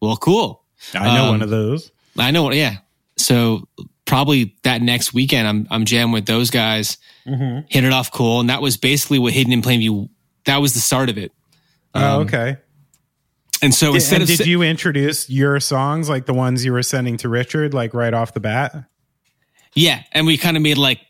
well, 0.00 0.16
cool. 0.16 0.62
I 0.94 1.14
know 1.14 1.24
um, 1.24 1.28
one 1.30 1.42
of 1.42 1.50
those. 1.50 1.90
I 2.18 2.30
know. 2.30 2.50
Yeah. 2.52 2.76
So 3.16 3.66
probably 4.04 4.54
that 4.62 4.80
next 4.82 5.12
weekend, 5.12 5.48
I'm, 5.48 5.66
I'm 5.70 5.84
jamming 5.84 6.12
with 6.12 6.26
those 6.26 6.50
guys, 6.50 6.98
Mm-hmm. 7.26 7.66
hit 7.68 7.84
it 7.84 7.92
off 7.92 8.10
cool. 8.10 8.40
And 8.40 8.48
that 8.48 8.62
was 8.62 8.78
basically 8.78 9.18
what 9.18 9.34
Hidden 9.34 9.52
in 9.52 9.60
Plain 9.60 9.80
View, 9.80 10.08
that 10.46 10.58
was 10.58 10.72
the 10.72 10.80
start 10.80 11.10
of 11.10 11.18
it. 11.18 11.30
oh, 11.94 12.20
okay. 12.20 12.56
And 13.60 13.74
so 13.74 13.92
instead 13.94 14.22
and 14.22 14.30
of, 14.30 14.36
did 14.36 14.46
you 14.46 14.62
introduce 14.62 15.28
your 15.28 15.60
songs 15.60 16.08
like 16.08 16.24
the 16.26 16.32
ones 16.32 16.64
you 16.64 16.72
were 16.72 16.82
sending 16.82 17.16
to 17.18 17.28
Richard, 17.28 17.74
like 17.74 17.92
right 17.92 18.14
off 18.14 18.32
the 18.32 18.40
bat? 18.40 18.84
yeah. 19.74 20.04
And 20.12 20.26
we 20.26 20.36
kind 20.38 20.56
of 20.56 20.62
made 20.62 20.78
like 20.78 21.00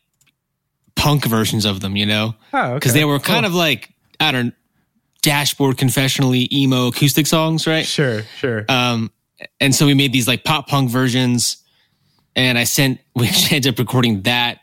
punk 0.98 1.24
versions 1.24 1.64
of 1.64 1.80
them, 1.80 1.96
you 1.96 2.04
know, 2.04 2.34
Oh, 2.52 2.58
okay. 2.58 2.74
because 2.74 2.92
they 2.92 3.04
were 3.06 3.18
kind 3.18 3.46
of 3.46 3.54
like, 3.54 3.88
I 4.20 4.32
don't 4.32 4.52
dashboard 5.22 5.76
confessionally 5.78 6.50
emo 6.52 6.88
acoustic 6.88 7.26
songs, 7.26 7.66
right? 7.66 7.86
sure, 7.86 8.22
sure. 8.38 8.64
Um, 8.68 9.10
and 9.60 9.74
so 9.74 9.86
we 9.86 9.94
made 9.94 10.12
these 10.12 10.26
like 10.28 10.44
pop 10.44 10.66
punk 10.68 10.90
versions, 10.90 11.58
and 12.36 12.58
I 12.58 12.64
sent. 12.64 13.00
We 13.14 13.28
ended 13.50 13.68
up 13.74 13.78
recording 13.78 14.22
that 14.22 14.58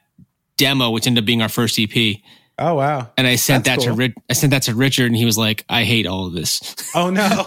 demo, 0.57 0.89
which 0.91 1.07
ended 1.07 1.23
up 1.23 1.25
being 1.25 1.41
our 1.41 1.49
first 1.49 1.77
EP. 1.79 2.17
oh 2.59 2.75
wow. 2.75 3.09
And 3.17 3.25
I 3.27 3.35
sent 3.37 3.65
That's 3.65 3.85
that 3.85 3.89
cool. 3.95 3.97
to 4.07 4.13
I 4.29 4.33
sent 4.33 4.51
that 4.51 4.63
to 4.63 4.75
Richard, 4.75 5.07
and 5.07 5.15
he 5.15 5.25
was 5.25 5.37
like, 5.37 5.65
"I 5.69 5.83
hate 5.83 6.05
all 6.07 6.27
of 6.27 6.33
this." 6.33 6.61
Oh 6.95 7.09
no. 7.09 7.45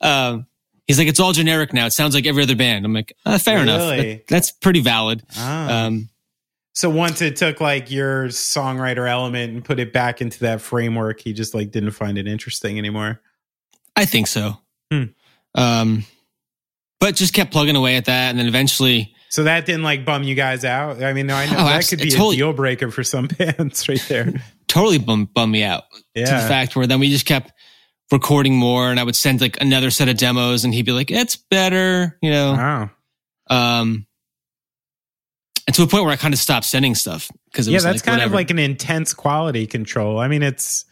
um, 0.00 0.46
he's 0.86 0.98
like, 0.98 1.08
"It's 1.08 1.20
all 1.20 1.32
generic 1.32 1.72
now. 1.72 1.86
It 1.86 1.92
sounds 1.92 2.14
like 2.14 2.26
every 2.26 2.42
other 2.42 2.56
band." 2.56 2.84
I'm 2.84 2.92
like, 2.92 3.12
uh, 3.26 3.38
"Fair 3.38 3.58
enough. 3.58 3.88
That- 3.96 4.26
that's 4.28 4.50
pretty 4.50 4.80
valid." 4.80 5.22
Ah. 5.36 5.86
Um, 5.86 6.08
so 6.72 6.88
once 6.90 7.20
it 7.22 7.36
took 7.36 7.60
like 7.60 7.90
your 7.90 8.26
songwriter 8.28 9.08
element 9.08 9.52
and 9.52 9.64
put 9.64 9.78
it 9.78 9.92
back 9.92 10.20
into 10.20 10.40
that 10.40 10.60
framework, 10.60 11.20
he 11.20 11.32
just 11.32 11.54
like 11.54 11.70
didn't 11.70 11.90
find 11.92 12.16
it 12.18 12.26
interesting 12.26 12.78
anymore. 12.78 13.20
I 13.96 14.04
think 14.04 14.26
so. 14.26 14.56
Hmm. 14.90 15.04
Um, 15.54 16.04
but 17.00 17.14
just 17.14 17.34
kept 17.34 17.50
plugging 17.52 17.76
away 17.76 17.96
at 17.96 18.04
that, 18.06 18.30
and 18.30 18.38
then 18.38 18.46
eventually, 18.46 19.12
So 19.28 19.42
that 19.44 19.66
didn't 19.66 19.82
like 19.82 20.04
bum 20.04 20.22
you 20.22 20.34
guys 20.34 20.64
out. 20.64 21.02
I 21.02 21.12
mean, 21.12 21.30
I 21.30 21.46
know 21.46 21.56
Oh, 21.58 21.64
that 21.66 21.86
could 21.88 21.98
be 21.98 22.10
totally. 22.10 22.36
a 22.36 22.38
deal 22.38 22.52
breaker 22.52 22.90
for 22.90 23.02
some 23.04 23.26
bands 23.38 23.88
right 23.88 24.02
there. 24.08 24.32
totally 24.68 24.98
bum 24.98 25.26
bummed 25.34 25.52
me 25.52 25.62
out. 25.64 25.84
to 26.14 26.20
the 26.22 26.26
fact 26.26 26.76
where 26.76 26.86
then 26.86 27.00
we 27.00 27.10
just 27.10 27.26
kept 27.26 27.52
recording 28.10 28.54
more 28.54 28.90
and 28.90 29.00
I 29.00 29.04
would 29.04 29.16
send 29.16 29.40
like 29.40 29.60
another 29.60 29.90
set 29.90 30.08
of 30.08 30.16
demos 30.16 30.64
and 30.64 30.72
he'd 30.72 30.86
be 30.86 30.92
like, 30.92 31.10
it's 31.10 31.36
better, 31.36 32.16
you 32.22 32.30
know? 32.30 32.52
Wow. 32.52 32.90
Um, 33.50 34.06
and 35.72 35.74
to 35.76 35.82
a 35.82 35.86
point 35.86 36.04
where 36.04 36.12
I 36.12 36.16
kind 36.16 36.34
of 36.34 36.40
stopped 36.40 36.66
sending 36.66 36.94
stuff 36.94 37.30
because 37.50 37.66
it 37.68 37.70
Yeah, 37.72 37.76
was 37.78 37.84
that's 37.84 37.96
like, 37.98 38.04
kind 38.04 38.16
whatever. 38.18 38.32
of 38.32 38.34
like 38.34 38.50
an 38.50 38.58
intense 38.58 39.14
quality 39.14 39.66
control. 39.66 40.18
I 40.18 40.28
mean, 40.28 40.42
it's 40.42 40.84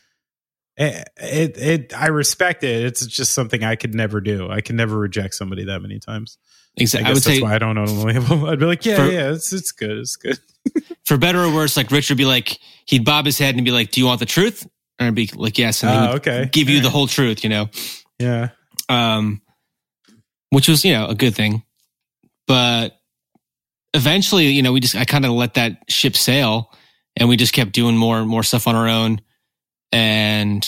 it, 0.77 1.09
it 1.19 1.59
it 1.59 1.95
I 2.01 2.07
respect 2.09 2.65
it. 2.65 2.85
It's 2.85 3.05
just 3.07 3.33
something 3.33 3.63
I 3.65 3.77
could 3.77 3.95
never 3.95 4.21
do. 4.21 4.51
I 4.51 4.61
can 4.61 4.77
never 4.77 4.97
reject 4.99 5.35
somebody 5.35 5.65
that 5.65 5.81
many 5.81 5.99
times. 5.99 6.39
I 6.79 6.83
exactly. 6.83 7.05
guess 7.05 7.09
I, 7.09 7.13
would 7.13 7.23
that's 7.23 7.37
say 7.39 7.43
why 7.43 7.55
I 7.55 7.59
don't 7.59 7.77
own 7.79 7.89
a 7.89 7.93
label. 8.05 8.47
I'd 8.49 8.59
be 8.59 8.65
like, 8.67 8.85
yeah, 8.87 8.97
For- 8.97 9.11
yeah, 9.11 9.33
it's 9.33 9.53
it's 9.53 9.73
good, 9.73 9.99
it's 9.99 10.17
good. 10.17 10.39
for 11.05 11.17
better 11.19 11.41
or 11.41 11.53
worse, 11.55 11.77
like 11.77 11.91
Richard 11.91 12.15
would 12.15 12.19
be 12.19 12.25
like, 12.25 12.59
he'd 12.87 13.05
bob 13.05 13.27
his 13.27 13.39
head 13.39 13.57
and 13.57 13.65
be 13.65 13.71
like, 13.73 13.91
do 13.91 14.01
you 14.01 14.07
want 14.07 14.21
the 14.21 14.27
truth? 14.27 14.67
And 14.99 15.09
I'd 15.09 15.15
be 15.15 15.31
like, 15.35 15.59
yes. 15.59 15.83
And 15.83 15.91
Oh, 16.11 16.13
okay. 16.17 16.49
give 16.53 16.69
you 16.69 16.81
the 16.81 16.91
whole 16.91 17.07
truth, 17.07 17.43
you 17.43 17.51
know? 17.51 17.69
Yeah, 18.19 18.51
um, 18.89 19.41
which 20.51 20.69
was 20.69 20.85
you 20.85 20.93
know 20.93 21.07
a 21.07 21.15
good 21.15 21.35
thing. 21.35 21.63
But 22.47 23.00
eventually, 23.95 24.47
you 24.49 24.63
know, 24.63 24.73
we 24.73 24.81
just 24.81 24.95
I 24.97 25.05
kind 25.05 25.25
of 25.25 25.33
let 25.33 25.55
that 25.55 25.83
ship 25.89 26.17
sail, 26.17 26.73
and 27.17 27.29
we 27.29 27.37
just 27.37 27.53
kept 27.53 27.73
doing 27.73 27.97
more 27.97 28.19
and 28.19 28.29
more 28.29 28.43
stuff 28.43 28.67
on 28.67 28.75
our 28.75 28.89
own. 28.89 29.21
And 29.93 30.67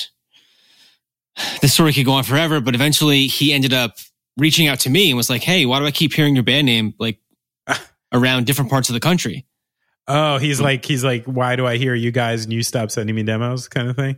this 1.60 1.74
story 1.74 1.92
could 1.92 2.04
go 2.04 2.12
on 2.12 2.24
forever, 2.24 2.60
but 2.60 2.74
eventually, 2.74 3.26
he 3.26 3.52
ended 3.52 3.72
up 3.72 3.94
reaching 4.36 4.66
out 4.66 4.80
to 4.80 4.90
me 4.90 5.10
and 5.10 5.16
was 5.16 5.30
like, 5.30 5.42
"Hey, 5.42 5.66
why 5.66 5.78
do 5.78 5.86
I 5.86 5.90
keep 5.90 6.12
hearing 6.12 6.34
your 6.34 6.44
band 6.44 6.66
name 6.66 6.94
like 6.98 7.18
around 8.12 8.46
different 8.46 8.70
parts 8.70 8.88
of 8.88 8.94
the 8.94 9.00
country?" 9.00 9.46
Oh, 10.08 10.38
he's 10.38 10.60
like 10.60 10.84
he's 10.84 11.04
like, 11.04 11.24
why 11.26 11.54
do 11.54 11.64
I 11.64 11.76
hear 11.76 11.94
you 11.94 12.10
guys 12.10 12.42
and 12.42 12.52
you 12.52 12.64
stop 12.64 12.90
sending 12.90 13.14
me 13.14 13.22
demos, 13.22 13.68
kind 13.68 13.88
of 13.88 13.94
thing. 13.94 14.16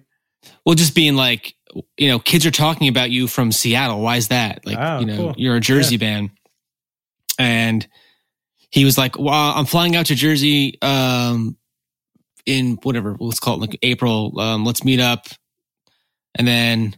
Well, 0.64 0.74
just 0.74 0.94
being 0.94 1.14
like, 1.14 1.54
you 1.98 2.08
know, 2.08 2.18
kids 2.18 2.46
are 2.46 2.50
talking 2.50 2.88
about 2.88 3.10
you 3.10 3.28
from 3.28 3.52
Seattle. 3.52 4.00
Why 4.00 4.16
is 4.16 4.28
that? 4.28 4.64
Like, 4.66 4.78
Oh, 4.80 5.00
you 5.00 5.06
know, 5.06 5.16
cool. 5.16 5.34
you're 5.36 5.56
a 5.56 5.60
Jersey 5.60 5.98
band. 5.98 6.30
And 7.38 7.86
he 8.74 8.84
was 8.84 8.98
like, 8.98 9.16
well, 9.16 9.52
I'm 9.54 9.66
flying 9.66 9.94
out 9.94 10.06
to 10.06 10.16
Jersey, 10.16 10.82
um, 10.82 11.56
in 12.44 12.76
whatever, 12.82 13.16
let's 13.20 13.38
call 13.38 13.54
it 13.54 13.60
like 13.60 13.78
April. 13.82 14.38
Um, 14.40 14.64
let's 14.64 14.84
meet 14.84 14.98
up. 14.98 15.28
And 16.34 16.44
then 16.44 16.96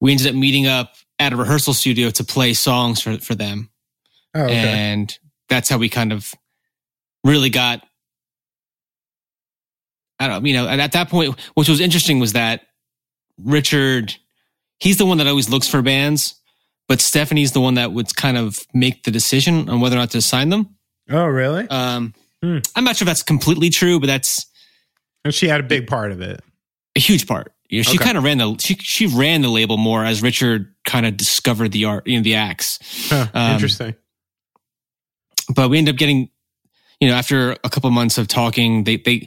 we 0.00 0.10
ended 0.10 0.26
up 0.26 0.34
meeting 0.34 0.66
up 0.66 0.94
at 1.20 1.32
a 1.32 1.36
rehearsal 1.36 1.72
studio 1.72 2.10
to 2.10 2.24
play 2.24 2.52
songs 2.52 3.00
for, 3.00 3.16
for 3.18 3.36
them. 3.36 3.70
Oh, 4.34 4.44
And 4.48 5.16
that's 5.48 5.68
how 5.68 5.78
we 5.78 5.88
kind 5.88 6.12
of 6.12 6.34
really 7.22 7.50
got. 7.50 7.86
I 10.18 10.26
don't, 10.26 10.44
you 10.44 10.54
know, 10.54 10.66
and 10.66 10.80
at 10.80 10.92
that 10.92 11.10
point, 11.10 11.38
which 11.54 11.68
was 11.68 11.78
interesting 11.78 12.18
was 12.18 12.32
that 12.32 12.62
Richard, 13.38 14.16
he's 14.80 14.98
the 14.98 15.06
one 15.06 15.18
that 15.18 15.28
always 15.28 15.48
looks 15.48 15.68
for 15.68 15.80
bands, 15.80 16.39
but 16.90 17.00
Stephanie's 17.00 17.52
the 17.52 17.60
one 17.60 17.74
that 17.74 17.92
would 17.92 18.14
kind 18.16 18.36
of 18.36 18.58
make 18.74 19.04
the 19.04 19.12
decision 19.12 19.68
on 19.68 19.78
whether 19.80 19.94
or 19.94 20.00
not 20.00 20.10
to 20.10 20.20
sign 20.20 20.48
them. 20.50 20.74
oh, 21.08 21.24
really? 21.26 21.68
Um, 21.70 22.14
Hmm. 22.42 22.58
I'm 22.74 22.84
not 22.84 22.96
sure 22.96 23.04
if 23.04 23.10
that's 23.10 23.22
completely 23.22 23.68
true, 23.70 24.00
but 24.00 24.06
that's 24.08 24.46
And 25.24 25.32
she 25.34 25.46
had 25.46 25.60
a 25.60 25.62
big 25.62 25.86
part 25.86 26.10
of 26.10 26.20
it. 26.22 26.40
a 26.96 27.00
huge 27.00 27.26
part. 27.28 27.52
You 27.68 27.78
know, 27.78 27.82
she 27.84 27.96
Okay. 27.98 28.04
kind 28.04 28.16
of 28.18 28.24
ran 28.24 28.38
the 28.38 28.56
she 28.58 28.74
she 28.80 29.06
ran 29.06 29.42
the 29.42 29.48
label 29.50 29.76
more 29.76 30.04
as 30.04 30.22
Richard 30.22 30.74
kind 30.84 31.04
of 31.06 31.16
discovered 31.16 31.70
the 31.72 31.84
art, 31.84 32.06
you 32.06 32.16
know, 32.16 32.22
the 32.24 32.34
acts. 32.36 32.78
Huh, 33.10 33.28
Um, 33.34 33.52
interesting. 33.52 33.94
but 35.54 35.68
we 35.70 35.78
ended 35.78 35.94
up 35.94 35.98
getting, 35.98 36.30
you 37.00 37.08
know, 37.08 37.14
after 37.14 37.52
a 37.62 37.68
couple 37.68 37.90
months 37.90 38.18
of 38.18 38.26
talking, 38.26 38.84
they 38.84 38.96
they 38.96 39.26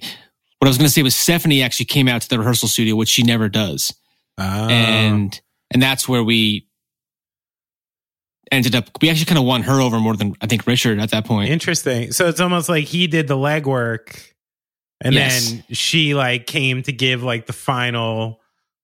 what 0.60 0.68
I 0.68 0.70
was 0.70 0.78
going 0.78 0.88
to 0.88 0.94
say 0.94 1.04
was 1.04 1.16
Stephanie 1.16 1.62
actually 1.62 1.86
came 1.86 2.08
out 2.08 2.22
to 2.24 2.30
the 2.30 2.40
rehearsal 2.40 2.68
studio, 2.68 2.96
which 2.96 3.10
she 3.10 3.24
never 3.24 3.48
does, 3.50 3.94
Oh. 4.38 4.44
and 4.70 5.40
and 5.72 5.82
that's 5.82 6.08
where 6.10 6.24
we 6.24 6.68
ended 8.52 8.76
up. 8.76 8.90
We 9.02 9.10
actually 9.10 9.26
kind 9.26 9.38
of 9.40 9.46
won 9.46 9.64
her 9.64 9.80
over 9.82 10.00
more 10.00 10.16
than 10.16 10.36
I 10.42 10.48
think 10.48 10.66
Richard 10.68 11.00
at 11.00 11.12
that 11.12 11.26
point. 11.26 11.50
Interesting. 11.52 12.12
So 12.12 12.28
it's 12.28 12.40
almost 12.40 12.70
like 12.70 12.86
he 12.86 13.08
did 13.08 13.28
the 13.28 13.36
legwork 13.38 14.32
and 15.02 15.14
Yes. 15.14 15.50
then 15.52 15.64
she 15.72 16.14
like 16.14 16.46
came 16.48 16.82
to 16.84 16.92
give 16.92 17.24
like 17.24 17.46
the 17.48 17.54
final 17.54 18.40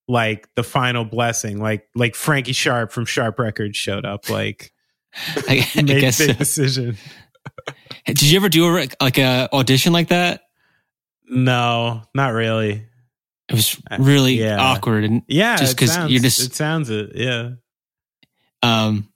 like 0.08 0.48
the 0.56 0.64
final 0.64 1.06
blessing. 1.06 1.60
Like 1.62 1.88
like 1.96 2.16
Frankie 2.16 2.54
Sharp 2.54 2.92
from 2.92 3.06
Sharp 3.06 3.38
Records 3.40 3.78
showed 3.78 4.06
up 4.06 4.30
like 4.30 4.72
I, 5.48 5.68
I 5.76 5.82
made 5.84 6.02
guess. 6.02 6.18
the 6.18 6.26
so. 6.28 6.34
decision. 6.34 6.98
Did 8.06 8.22
you 8.24 8.38
ever 8.38 8.50
do 8.50 8.66
a 8.78 8.88
like 9.02 9.18
a 9.18 9.50
audition 9.54 9.94
like 9.94 10.08
that? 10.10 10.42
No, 11.30 12.02
not 12.16 12.30
really. 12.34 12.86
It 13.50 13.54
was 13.56 13.80
really 14.00 14.34
Yeah. 14.40 14.58
awkward 14.60 15.04
and 15.04 15.22
Yeah, 15.28 15.58
Just 15.58 15.76
because 15.76 15.96
you're 16.10 16.22
just- 16.22 16.40
it 16.42 16.54
sounds 16.56 16.90
it. 16.90 17.12
Yeah. 17.16 17.52
um 18.62 19.09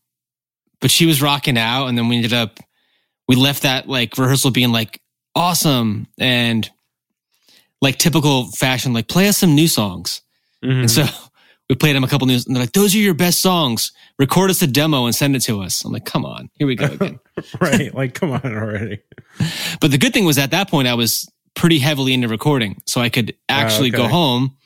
but 0.84 0.92
she 0.92 1.06
was 1.06 1.22
rocking 1.22 1.58
out 1.58 1.88
and 1.88 1.98
then 1.98 2.10
we 2.10 2.18
ended 2.18 2.34
up 2.34 2.60
we 3.30 3.38
left 3.38 3.64
that 3.64 3.88
like 3.88 4.18
rehearsal 4.18 4.52
being 4.52 4.74
like 4.74 5.02
awesome 5.34 6.06
and 6.20 6.70
like 7.82 7.98
typical 7.98 8.48
fashion 8.52 8.92
like 8.92 9.08
play 9.08 9.30
us 9.30 9.38
some 9.38 9.56
new 9.56 9.68
songs 9.68 10.22
Mhm. 10.62 10.82
and 10.82 10.92
so 10.92 11.06
we 11.70 11.76
played 11.76 11.96
them 11.96 12.04
a 12.04 12.08
couple 12.08 12.28
new 12.28 12.36
and 12.36 12.54
they're 12.56 12.62
like 12.64 12.74
those 12.74 12.94
are 12.94 12.98
your 13.00 13.14
best 13.14 13.40
songs 13.42 13.94
record 14.20 14.50
us 14.50 14.62
a 14.62 14.68
demo 14.68 15.06
and 15.06 15.16
send 15.16 15.38
it 15.38 15.40
to 15.40 15.62
us 15.62 15.86
i'm 15.86 15.94
like 15.94 16.04
come 16.06 16.26
on 16.26 16.50
here 16.56 16.68
we 16.68 16.76
go 16.76 16.86
again 16.86 17.18
right. 17.62 17.96
Like, 17.96 18.14
come 18.14 18.32
on 18.32 18.46
already. 18.46 19.00
but 19.82 19.90
the 19.90 19.98
good 19.98 20.14
thing 20.14 20.26
was 20.26 20.38
at 20.38 20.52
that 20.52 20.70
point 20.70 20.90
i 20.90 20.94
was 20.96 21.28
pretty 21.56 21.80
heavily 21.80 22.14
into 22.14 22.28
recording 22.28 22.82
so 22.86 23.00
i 23.00 23.08
could 23.08 23.36
actually 23.48 23.90
go 23.90 24.04
okay. 24.04 24.12
home 24.12 24.58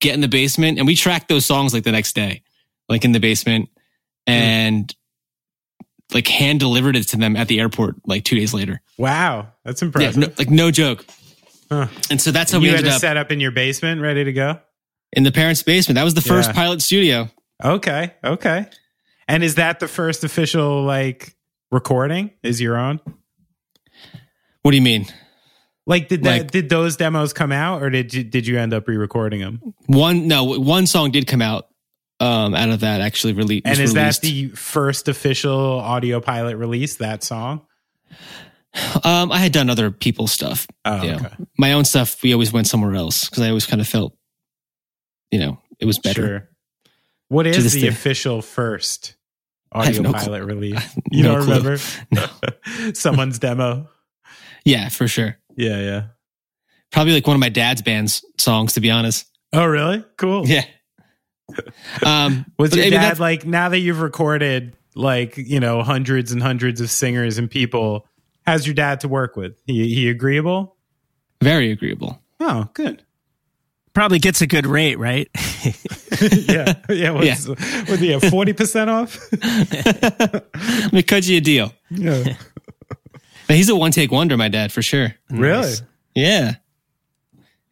get 0.00 0.14
in 0.14 0.20
the 0.20 0.28
basement 0.28 0.78
and 0.78 0.86
we 0.86 0.96
tracked 0.96 1.28
those 1.28 1.46
songs 1.46 1.72
like 1.72 1.84
the 1.84 1.92
next 1.92 2.14
day 2.14 2.42
like 2.88 3.04
in 3.04 3.12
the 3.12 3.20
basement 3.20 3.68
and 4.26 4.94
like 6.14 6.26
hand 6.26 6.58
delivered 6.60 6.96
it 6.96 7.04
to 7.08 7.16
them 7.16 7.36
at 7.36 7.48
the 7.48 7.60
airport 7.60 7.96
like 8.06 8.24
two 8.24 8.36
days 8.36 8.52
later 8.54 8.80
Wow. 8.96 9.48
That's 9.64 9.82
yeah 9.82 9.86
impressive. 9.86 10.16
no, 10.16 10.28
like 10.38 10.50
no 10.50 10.70
joke 10.70 11.04
Huh. 11.70 11.88
and 12.10 12.20
so 12.20 12.30
that's 12.30 12.50
how 12.52 12.58
you 12.58 12.62
we 12.62 12.68
had 12.68 12.78
ended 12.78 12.92
up 12.94 13.00
set 13.00 13.16
up 13.16 13.30
in 13.30 13.40
your 13.40 13.50
basement 13.50 14.00
ready 14.00 14.24
to 14.24 14.32
go? 14.32 14.58
in 15.12 15.22
the 15.22 15.32
parents' 15.32 15.62
basement. 15.62 15.96
That 15.96 16.04
was 16.04 16.12
the 16.14 16.20
first 16.20 16.50
Yeah. 16.50 16.54
pilot 16.54 16.82
studio. 16.82 17.30
Okay, 17.64 18.12
okay. 18.22 18.66
And 19.26 19.42
is 19.42 19.54
that 19.56 19.80
the 19.80 19.88
first 19.88 20.22
official 20.24 20.82
like 20.84 21.34
recording? 21.70 22.30
Is 22.42 22.60
your 22.60 22.76
own? 22.76 23.00
What 24.62 24.70
do 24.72 24.76
you 24.76 24.82
mean? 24.82 25.06
Like 25.86 26.08
did 26.08 26.24
that 26.24 26.38
Like- 26.42 26.50
did 26.50 26.68
those 26.68 26.96
demos 26.96 27.32
come 27.32 27.52
out 27.52 27.82
or 27.82 27.88
did 27.90 28.12
you 28.12 28.22
did 28.24 28.46
you 28.46 28.58
end 28.58 28.74
up 28.74 28.86
re-recording 28.86 29.40
them? 29.40 29.60
One 29.86 30.28
no, 30.28 30.44
one 30.44 30.86
song 30.86 31.10
did 31.10 31.26
come 31.26 31.40
out 31.40 31.67
um, 32.20 32.54
out 32.54 32.68
of 32.70 32.80
that 32.80 33.00
actually 33.00 33.34
rele- 33.34 33.62
And 33.64 33.78
is 33.78 33.94
released. 33.94 34.22
that 34.22 34.26
the 34.28 34.48
first 34.48 35.08
official 35.08 35.78
audio 35.80 36.20
pilot 36.20 36.56
release 36.56 36.96
that 36.96 37.22
song? 37.22 37.62
Um, 39.04 39.32
I 39.32 39.38
had 39.38 39.52
done 39.52 39.70
other 39.70 39.90
people's 39.90 40.30
stuff. 40.32 40.66
Oh, 40.84 41.02
you 41.02 41.10
know. 41.12 41.16
okay. 41.16 41.28
My 41.56 41.72
own 41.72 41.84
stuff, 41.84 42.22
we 42.22 42.32
always 42.32 42.52
went 42.52 42.66
somewhere 42.66 42.94
else 42.94 43.28
because 43.28 43.42
I 43.42 43.48
always 43.48 43.66
kind 43.66 43.80
of 43.80 43.88
felt, 43.88 44.16
you 45.30 45.38
know, 45.40 45.58
it 45.80 45.84
was 45.86 45.98
better. 45.98 46.22
Sure. 46.22 46.48
What 47.28 47.46
is 47.46 47.72
the 47.72 47.80
day. 47.82 47.88
official 47.88 48.40
first 48.42 49.14
audio 49.72 50.02
no 50.02 50.12
pilot 50.12 50.40
clue. 50.42 50.46
release? 50.46 50.96
You 51.10 51.22
no 51.24 51.34
don't 51.36 51.44
clue. 51.44 51.54
remember? 51.56 51.82
No. 52.12 52.92
Someone's 52.94 53.38
demo. 53.38 53.88
Yeah, 54.64 54.88
for 54.90 55.08
sure. 55.08 55.36
Yeah, 55.56 55.80
yeah. 55.80 56.02
Probably 56.92 57.14
like 57.14 57.26
one 57.26 57.36
of 57.36 57.40
my 57.40 57.48
dad's 57.48 57.82
band's 57.82 58.24
songs, 58.38 58.74
to 58.74 58.80
be 58.80 58.90
honest. 58.90 59.26
Oh, 59.52 59.64
really? 59.66 60.04
Cool. 60.18 60.46
Yeah. 60.46 60.64
Um, 62.04 62.46
Was 62.58 62.74
your 62.74 62.84
I 62.84 62.90
mean, 62.90 63.00
dad 63.00 63.18
like 63.18 63.46
now 63.46 63.68
that 63.70 63.78
you've 63.78 64.00
recorded 64.00 64.76
like 64.94 65.36
you 65.36 65.60
know 65.60 65.82
hundreds 65.82 66.32
and 66.32 66.42
hundreds 66.42 66.80
of 66.80 66.90
singers 66.90 67.38
and 67.38 67.50
people? 67.50 68.06
How's 68.46 68.66
your 68.66 68.74
dad 68.74 69.00
to 69.00 69.08
work 69.08 69.36
with? 69.36 69.60
He 69.66 69.94
he 69.94 70.08
agreeable? 70.08 70.76
very 71.42 71.70
agreeable? 71.70 72.20
Oh, 72.40 72.68
good. 72.74 73.02
Probably 73.94 74.18
gets 74.18 74.40
a 74.40 74.46
good 74.46 74.66
rate, 74.66 74.98
right? 74.98 75.28
yeah, 76.20 76.74
yeah. 76.88 77.10
What's, 77.10 77.46
Would 77.46 77.98
he 78.00 78.10
have 78.10 78.22
forty 78.24 78.52
percent 78.52 78.90
off? 78.90 79.18
Let 79.32 80.92
me 80.92 81.02
cut 81.02 81.26
you 81.26 81.38
a 81.38 81.40
deal. 81.40 81.72
yeah. 81.90 82.36
But 83.46 83.56
he's 83.56 83.68
a 83.70 83.76
one 83.76 83.92
take 83.92 84.10
wonder, 84.12 84.36
my 84.36 84.48
dad, 84.48 84.72
for 84.72 84.82
sure. 84.82 85.14
Really? 85.30 85.62
Nice. 85.62 85.82
Yeah. 86.14 86.56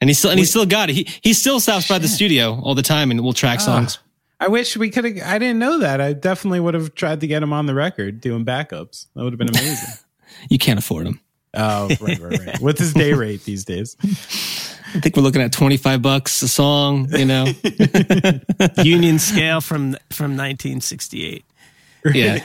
And 0.01 0.11
he's 0.11 0.19
still 0.19 0.31
and 0.31 0.39
he's 0.39 0.51
still 0.51 0.67
got 0.67 0.91
it. 0.91 0.95
He 0.95 1.09
he 1.23 1.33
still 1.33 1.61
stops 1.61 1.89
by 1.89 1.99
the 1.99 2.09
studio 2.09 2.61
all 2.63 2.75
the 2.75 2.83
time 2.83 3.11
and 3.11 3.23
we'll 3.23 3.33
track 3.33 3.59
ah. 3.61 3.63
songs. 3.63 3.99
I 4.39 4.49
wish 4.49 4.77
we 4.77 4.91
could 4.91 5.05
have. 5.05 5.17
I 5.25 5.39
didn't 5.39 5.59
know 5.59 5.79
that. 5.79 6.01
I 6.01 6.13
definitely 6.13 6.61
would 6.61 6.75
have 6.75 6.95
tried 6.95 7.21
to 7.21 7.27
get 7.27 7.43
him 7.43 7.53
on 7.53 7.67
the 7.67 7.75
record 7.75 8.21
doing 8.21 8.45
backups. 8.45 9.07
That 9.15 9.25
would 9.25 9.33
have 9.33 9.39
been 9.39 9.51
amazing. 9.51 9.89
You 10.51 10.59
can't 10.59 10.79
afford 10.79 11.07
them. 11.07 11.21
oh, 11.55 11.89
right, 12.01 12.19
right, 12.19 12.39
right. 12.39 12.57
What's 12.61 12.81
his 12.81 12.93
day 12.93 13.15
rate 13.15 13.45
these 13.45 13.65
days? 13.65 13.97
I 14.03 15.01
think 15.01 15.17
we're 15.17 15.23
looking 15.23 15.41
at 15.41 15.53
twenty 15.53 15.79
five 15.79 16.03
bucks 16.03 16.43
a 16.43 16.49
song. 16.49 17.09
You 17.11 17.25
know, 17.25 17.47
Union 18.83 19.19
scale 19.19 19.63
from 19.63 19.93
from 20.11 20.37
1968. 20.37 21.45
yeah. 22.13 22.45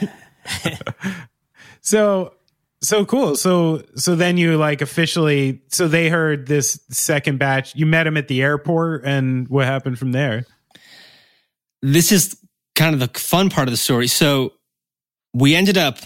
So 1.81 2.33
so 2.81 3.05
cool. 3.05 3.35
So 3.35 3.83
so 3.95 4.15
then 4.15 4.37
you 4.37 4.57
like 4.57 4.81
officially 4.81 5.61
so 5.69 5.87
they 5.87 6.09
heard 6.09 6.47
this 6.47 6.79
second 6.89 7.39
batch. 7.39 7.75
You 7.75 7.85
met 7.85 8.07
him 8.07 8.17
at 8.17 8.27
the 8.27 8.41
airport 8.41 9.05
and 9.05 9.47
what 9.47 9.65
happened 9.65 9.99
from 9.99 10.11
there? 10.11 10.45
This 11.81 12.11
is 12.11 12.37
kind 12.75 12.93
of 12.93 12.99
the 12.99 13.19
fun 13.19 13.49
part 13.49 13.67
of 13.67 13.71
the 13.71 13.77
story. 13.77 14.07
So 14.07 14.53
we 15.33 15.55
ended 15.55 15.77
up. 15.77 15.97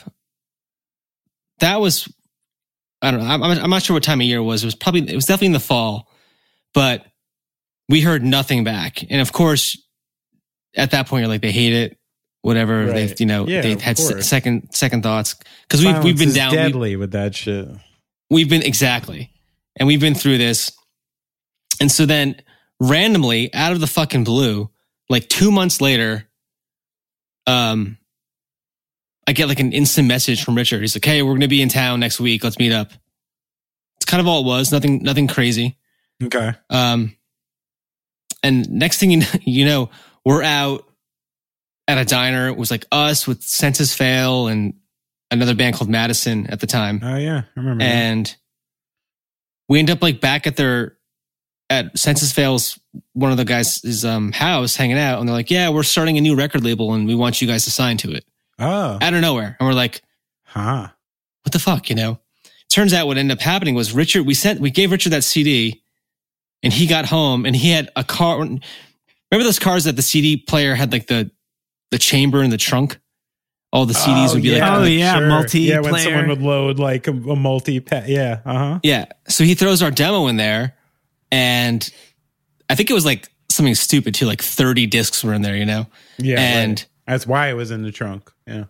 That 1.60 1.80
was, 1.80 2.12
I 3.02 3.12
don't 3.12 3.22
know. 3.22 3.28
I'm, 3.28 3.42
I'm 3.42 3.70
not 3.70 3.82
sure 3.82 3.94
what 3.94 4.04
time 4.04 4.20
of 4.20 4.28
year 4.28 4.40
it 4.40 4.44
was. 4.44 4.64
It 4.64 4.68
was 4.68 4.76
probably 4.76 5.10
it 5.10 5.16
was 5.16 5.26
definitely 5.26 5.48
in 5.48 5.54
the 5.54 5.60
fall, 5.62 6.12
but 6.74 7.06
we 7.88 8.02
heard 8.02 8.24
nothing 8.24 8.66
back. 8.66 9.04
And 9.10 9.22
of 9.22 9.32
course, 9.32 9.82
at 10.76 10.92
that 10.92 11.08
point, 11.08 11.22
you're 11.22 11.30
like, 11.30 11.42
they 11.42 11.54
hate 11.54 11.72
it. 11.72 11.98
Whatever 12.46 12.86
Right. 12.86 12.94
they've, 12.94 13.20
you 13.20 13.26
know, 13.26 13.48
Yeah, 13.48 13.62
they've 13.62 13.82
had 13.82 13.98
course. 13.98 14.28
second 14.28 14.70
second 14.72 15.02
thoughts 15.02 15.36
because 15.64 15.84
we've 15.84 16.04
we've 16.04 16.18
been 16.18 16.32
down. 16.34 16.80
we- 16.80 16.96
with 16.96 17.12
that 17.14 17.36
shit. 17.36 17.68
we've 18.30 18.50
been 18.50 18.62
exactly 18.62 19.32
and 19.78 19.88
we've 19.88 20.00
been 20.00 20.14
through 20.16 20.38
this 20.38 20.72
and 21.82 21.92
so 21.92 22.06
then 22.06 22.36
randomly 22.80 23.52
out 23.54 23.72
of 23.72 23.80
the 23.80 23.88
fucking 23.88 24.24
blue 24.24 24.70
like 25.10 25.28
two 25.28 25.52
months 25.52 25.82
later 25.82 26.28
um 27.48 27.98
i 29.28 29.32
get 29.34 29.48
like 29.48 29.60
an 29.60 29.72
instant 29.74 30.08
message 30.08 30.44
from 30.44 30.56
richard 30.56 30.82
he's 30.82 30.96
like 30.96 31.06
hey 31.06 31.22
we're 31.22 31.34
gonna 31.34 31.48
be 31.48 31.62
in 31.62 31.70
town 31.70 32.00
next 32.00 32.20
week 32.20 32.44
let's 32.44 32.58
meet 32.60 32.72
up 32.72 32.92
it's 33.98 34.06
kind 34.06 34.22
of 34.22 34.28
all 34.28 34.42
it 34.42 34.46
was 34.46 34.72
nothing 34.72 35.02
nothing 35.04 35.28
crazy 35.28 35.78
Okay. 36.24 36.54
um 36.70 37.16
and 38.44 38.70
next 38.70 39.00
thing 39.00 39.12
you 39.12 39.18
know, 39.18 39.28
you 39.46 39.66
know 39.66 39.90
we're 40.26 40.44
out 40.44 40.86
at 41.88 41.98
a 41.98 42.06
diner 42.06 42.48
it 42.48 42.58
was 42.58 42.72
like 42.72 42.86
us 42.92 43.28
with 43.28 43.44
Senses 43.44 43.94
Fail 43.94 44.48
and 44.48 44.74
another 45.32 45.56
band 45.56 45.76
called 45.76 45.90
madison 45.90 46.48
at 46.48 46.60
the 46.60 46.68
time 46.68 47.00
Oh 47.04 47.18
yeah, 47.18 47.44
I 47.56 47.60
remember. 47.60 47.84
that. 47.84 47.90
and 47.92 48.36
we 49.70 49.80
end 49.80 49.90
up 49.90 50.02
like 50.02 50.22
back 50.22 50.46
at 50.48 50.56
their 50.56 50.98
at 51.68 51.98
Senses 51.98 52.32
Fail's, 52.32 52.78
one 53.14 53.32
of 53.32 53.38
the 53.38 53.44
guys' 53.46 54.06
um, 54.06 54.32
house 54.32 54.76
hanging 54.76 55.00
out, 55.00 55.20
and 55.20 55.28
they're 55.28 55.36
like, 55.36 55.50
"Yeah, 55.50 55.70
we're 55.70 55.82
starting 55.82 56.16
a 56.16 56.22
new 56.22 56.36
record 56.36 56.64
label, 56.64 56.94
and 56.94 57.08
we 57.08 57.16
want 57.16 57.42
you 57.42 57.48
guys 57.48 57.64
to 57.64 57.72
sign 57.72 57.98
to 57.98 58.12
it." 58.12 58.24
oh, 58.60 59.00
Out 59.02 59.14
of 59.16 59.22
nowhere, 59.22 59.58
and 59.60 59.68
we're 59.68 59.74
like, 59.74 60.04
huh. 60.44 60.90
"What 61.42 61.54
the 61.54 61.58
fuck?" 61.58 61.90
You 61.90 61.96
know. 61.96 62.20
Turns 62.70 62.94
out 62.94 63.08
what 63.08 63.18
ended 63.18 63.36
up 63.36 63.42
happening 63.42 63.74
was 63.74 63.94
Richard. 63.94 64.28
We 64.28 64.36
sent, 64.36 64.60
we 64.60 64.70
gave 64.70 64.92
Richard 64.92 65.10
that 65.14 65.24
CD, 65.24 65.82
and 66.62 66.72
he 66.72 66.86
got 66.86 67.08
home, 67.08 67.48
and 67.48 67.56
he 67.56 67.72
had 67.72 67.90
a 67.96 68.04
car. 68.04 68.38
Remember 68.38 68.62
those 69.32 69.58
cars 69.58 69.86
that 69.86 69.96
the 69.96 70.04
CD 70.04 70.38
player 70.38 70.76
had 70.76 70.92
like 70.92 71.08
the 71.08 71.32
the 71.92 71.98
chamber 71.98 72.44
in 72.44 72.50
the 72.50 72.58
trunk. 72.58 73.00
All 73.72 73.86
the 73.86 73.94
CDs 73.94 74.34
would 74.34 74.44
be 74.44 74.58
like, 74.58 74.64
Oh, 74.64 74.84
yeah, 74.84 75.20
multi. 75.20 75.62
Yeah, 75.62 75.82
when 75.82 75.98
someone 76.00 76.30
would 76.30 76.42
load 76.42 76.80
like 76.80 77.08
a, 77.08 77.12
a 77.12 77.36
multi 77.36 77.80
pet. 77.82 78.08
Yeah. 78.08 78.40
Uh 78.46 78.58
huh. 78.58 78.80
Yeah. 78.84 79.06
So 79.28 79.44
he 79.44 79.54
throws 79.54 79.82
our 79.82 79.92
demo 79.92 80.28
in 80.28 80.38
there, 80.38 80.76
and 81.32 81.88
I 82.70 82.76
think 82.76 82.90
it 82.90 82.94
was 82.94 83.06
like 83.06 83.30
something 83.50 83.76
stupid 83.76 84.16
too, 84.16 84.26
like 84.26 84.42
30 84.42 84.88
discs 84.88 85.24
were 85.24 85.34
in 85.34 85.42
there, 85.42 85.56
you 85.56 85.66
know? 85.66 85.88
Yeah. 86.18 86.40
And- 86.40 86.80
right. 86.80 86.88
that's 87.08 87.28
why 87.28 87.50
it 87.50 87.54
was 87.54 87.72
in 87.72 87.84
the 87.84 87.92
trunk. 87.92 88.32
Yeah. 88.48 88.66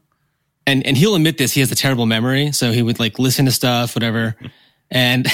And 0.68 0.86
and 0.88 0.98
he'll 0.98 1.14
admit 1.16 1.38
this, 1.38 1.52
he 1.52 1.60
has 1.60 1.72
a 1.72 1.76
terrible 1.76 2.08
memory. 2.08 2.52
So 2.52 2.72
he 2.72 2.82
would 2.82 3.00
like 3.00 3.20
listen 3.20 3.46
to 3.46 3.52
stuff, 3.52 3.96
whatever. 3.96 4.36
And 4.92 5.26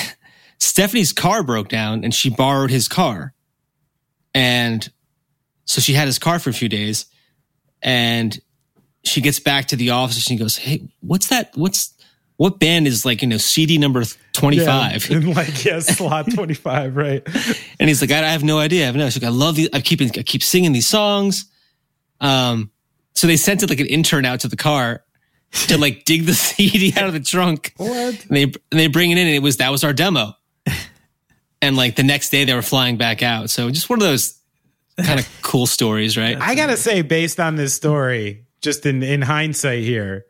Stephanie's 0.59 1.11
car 1.11 1.43
broke 1.43 1.67
down 1.67 2.05
and 2.05 2.15
she 2.15 2.29
borrowed 2.29 2.69
his 2.71 2.87
car. 2.87 3.33
And 4.33 4.89
so 5.65 5.81
she 5.81 5.91
had 5.91 6.05
his 6.07 6.17
car 6.17 6.39
for 6.39 6.49
a 6.49 6.53
few 6.53 6.69
days. 6.69 7.05
And 7.81 8.39
she 9.03 9.21
gets 9.21 9.39
back 9.39 9.67
to 9.69 9.75
the 9.75 9.91
office 9.91 10.15
and 10.17 10.23
she 10.23 10.35
goes, 10.35 10.57
Hey, 10.57 10.89
what's 11.01 11.27
that? 11.27 11.51
What's 11.55 11.93
what 12.37 12.57
band 12.57 12.87
is 12.87 13.05
like, 13.05 13.21
you 13.21 13.27
know, 13.27 13.37
CD 13.37 13.77
number 13.77 14.03
25? 14.33 15.09
Yeah. 15.09 15.15
And 15.17 15.27
like, 15.35 15.63
yeah, 15.63 15.77
slot 15.77 16.33
25, 16.33 16.95
right. 16.97 17.21
And 17.79 17.87
he's 17.87 18.01
like, 18.01 18.09
I, 18.09 18.19
I 18.19 18.29
have 18.29 18.43
no 18.43 18.57
idea. 18.57 18.83
I 18.83 18.85
have 18.87 18.95
no. 18.95 19.07
She's 19.09 19.21
like, 19.21 19.31
I 19.31 19.33
love 19.33 19.55
these. 19.55 19.69
I 19.73 19.81
keep 19.81 20.01
I 20.01 20.23
keep 20.23 20.41
singing 20.41 20.71
these 20.71 20.87
songs. 20.87 21.45
Um, 22.19 22.71
so 23.13 23.27
they 23.27 23.37
sent 23.37 23.61
it 23.61 23.69
like 23.69 23.79
an 23.79 23.85
intern 23.85 24.25
out 24.25 24.39
to 24.39 24.47
the 24.47 24.55
car 24.55 25.03
to 25.67 25.77
like 25.77 26.03
dig 26.05 26.25
the 26.25 26.33
CD 26.33 26.93
out 26.97 27.05
of 27.07 27.13
the 27.13 27.19
trunk. 27.19 27.73
What? 27.77 27.91
And 27.91 28.29
they 28.29 28.43
and 28.43 28.55
they 28.71 28.87
bring 28.87 29.11
it 29.11 29.19
in, 29.19 29.27
and 29.27 29.35
it 29.35 29.43
was 29.43 29.57
that 29.57 29.69
was 29.69 29.83
our 29.83 29.93
demo. 29.93 30.33
And 31.61 31.77
like 31.77 31.95
the 31.95 32.03
next 32.03 32.31
day, 32.31 32.43
they 32.45 32.55
were 32.55 32.63
flying 32.63 32.97
back 32.97 33.21
out. 33.21 33.51
So 33.51 33.69
just 33.69 33.87
one 33.87 33.99
of 33.99 34.07
those 34.07 34.40
kind 35.05 35.19
of 35.19 35.27
cool 35.41 35.65
stories, 35.67 36.17
right? 36.17 36.37
I 36.39 36.55
gotta 36.55 36.77
say, 36.77 37.01
based 37.01 37.39
on 37.39 37.55
this 37.55 37.73
story, 37.73 38.45
just 38.61 38.85
in 38.85 39.03
in 39.03 39.21
hindsight 39.21 39.83
here, 39.83 40.25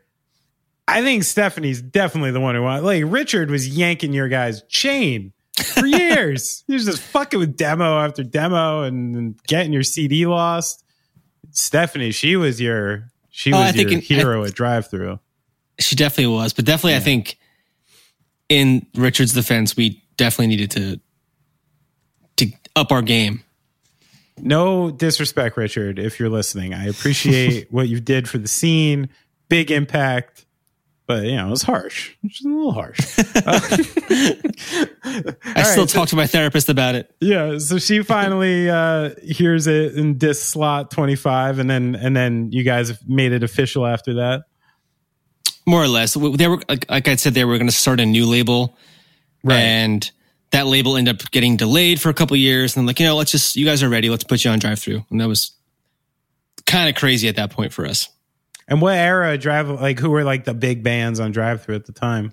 I 0.88 1.02
think 1.02 1.24
Stephanie's 1.24 1.80
definitely 1.82 2.30
the 2.32 2.40
one 2.40 2.54
who 2.54 2.62
want. 2.62 2.84
Like 2.84 3.04
Richard 3.06 3.50
was 3.50 3.68
yanking 3.68 4.12
your 4.12 4.28
guy's 4.28 4.62
chain 4.64 5.32
for 5.74 5.86
years. 5.86 6.64
he 6.66 6.74
was 6.74 6.84
just 6.86 7.00
fucking 7.02 7.38
with 7.38 7.56
demo 7.56 7.98
after 7.98 8.22
demo 8.24 8.82
and, 8.82 9.14
and 9.16 9.42
getting 9.46 9.72
your 9.72 9.82
CD 9.82 10.26
lost. 10.26 10.84
Stephanie, 11.50 12.10
she 12.10 12.36
was 12.36 12.60
your 12.60 13.10
she 13.30 13.52
Oh, 13.52 13.58
was 13.60 13.74
I 13.74 13.80
your 13.80 13.90
in- 13.92 14.00
hero 14.00 14.44
at 14.44 14.54
Drive-Thru. 14.54 15.18
She 15.78 15.96
definitely 15.96 16.34
was, 16.34 16.52
but 16.52 16.64
definitely, 16.64 16.96
I 16.96 17.00
think 17.00 17.38
in 18.48 18.86
Richard's 18.94 19.32
defense, 19.32 19.76
we 19.76 20.02
definitely 20.16 20.48
needed 20.48 20.70
to 20.72 21.00
to 22.36 22.52
up 22.76 22.92
our 22.92 23.02
game. 23.02 23.42
No 24.44 24.90
disrespect, 24.90 25.56
Richard, 25.56 25.98
if 25.98 26.18
you're 26.20 26.28
listening. 26.28 26.74
I 26.74 26.86
appreciate 26.86 27.68
what 27.72 27.88
you 27.88 28.00
did 28.00 28.28
for 28.28 28.38
the 28.38 28.48
scene. 28.48 29.08
Big 29.48 29.70
impact. 29.70 30.44
But 31.06 31.24
you 31.24 31.36
know, 31.36 31.48
it 31.48 31.50
was 31.50 31.62
harsh. 31.62 32.12
Just 32.26 32.44
a 32.44 32.48
little 32.48 32.72
harsh. 32.72 32.98
I 35.04 35.62
still 35.64 35.86
talk 35.86 36.08
to 36.08 36.16
my 36.16 36.26
therapist 36.26 36.68
about 36.68 36.94
it. 36.94 37.14
Yeah, 37.20 37.58
so 37.58 37.78
she 37.78 38.02
finally 38.02 38.70
uh 38.70 39.10
hears 39.22 39.66
it 39.66 39.94
in 39.94 40.18
disc 40.18 40.42
slot 40.52 40.90
25 40.90 41.58
and 41.58 41.68
then 41.70 41.94
and 41.96 42.16
then 42.16 42.50
you 42.52 42.62
guys 42.62 42.92
made 43.06 43.32
it 43.32 43.42
official 43.42 43.86
after 43.86 44.14
that. 44.14 44.44
more 45.66 45.82
or 45.82 45.88
less. 45.88 46.14
They 46.14 46.48
were 46.48 46.60
like, 46.68 46.88
like 46.90 47.08
I 47.08 47.16
said, 47.16 47.34
they 47.34 47.44
were 47.44 47.58
going 47.58 47.68
to 47.70 47.76
start 47.76 48.00
a 48.00 48.06
new 48.06 48.26
label, 48.26 48.76
Right. 49.44 49.58
and 49.58 50.10
that 50.52 50.66
label 50.66 50.96
ended 50.96 51.20
up 51.20 51.30
getting 51.30 51.56
delayed 51.56 52.00
for 52.00 52.08
a 52.08 52.14
couple 52.14 52.36
years. 52.36 52.76
And 52.76 52.82
I'm 52.82 52.86
like, 52.86 53.00
you 53.00 53.06
know, 53.06 53.16
let's 53.16 53.30
just, 53.32 53.56
you 53.56 53.66
guys 53.66 53.82
are 53.82 53.88
ready. 53.88 54.08
Let's 54.10 54.24
put 54.24 54.44
you 54.44 54.50
on 54.50 54.58
Drive-Thru. 54.58 55.04
And 55.10 55.20
that 55.20 55.28
was 55.28 55.52
kind 56.66 56.88
of 56.88 56.94
crazy 56.94 57.28
at 57.28 57.36
that 57.36 57.50
point 57.50 57.72
for 57.72 57.86
us. 57.86 58.08
And 58.68 58.80
what 58.80 58.94
era 58.94 59.36
drive 59.36 59.68
like 59.68 59.98
who 59.98 60.10
were 60.10 60.24
like 60.24 60.44
the 60.44 60.54
big 60.54 60.82
bands 60.82 61.20
on 61.20 61.32
Drive-Thru 61.32 61.74
at 61.74 61.86
the 61.86 61.92
time? 61.92 62.32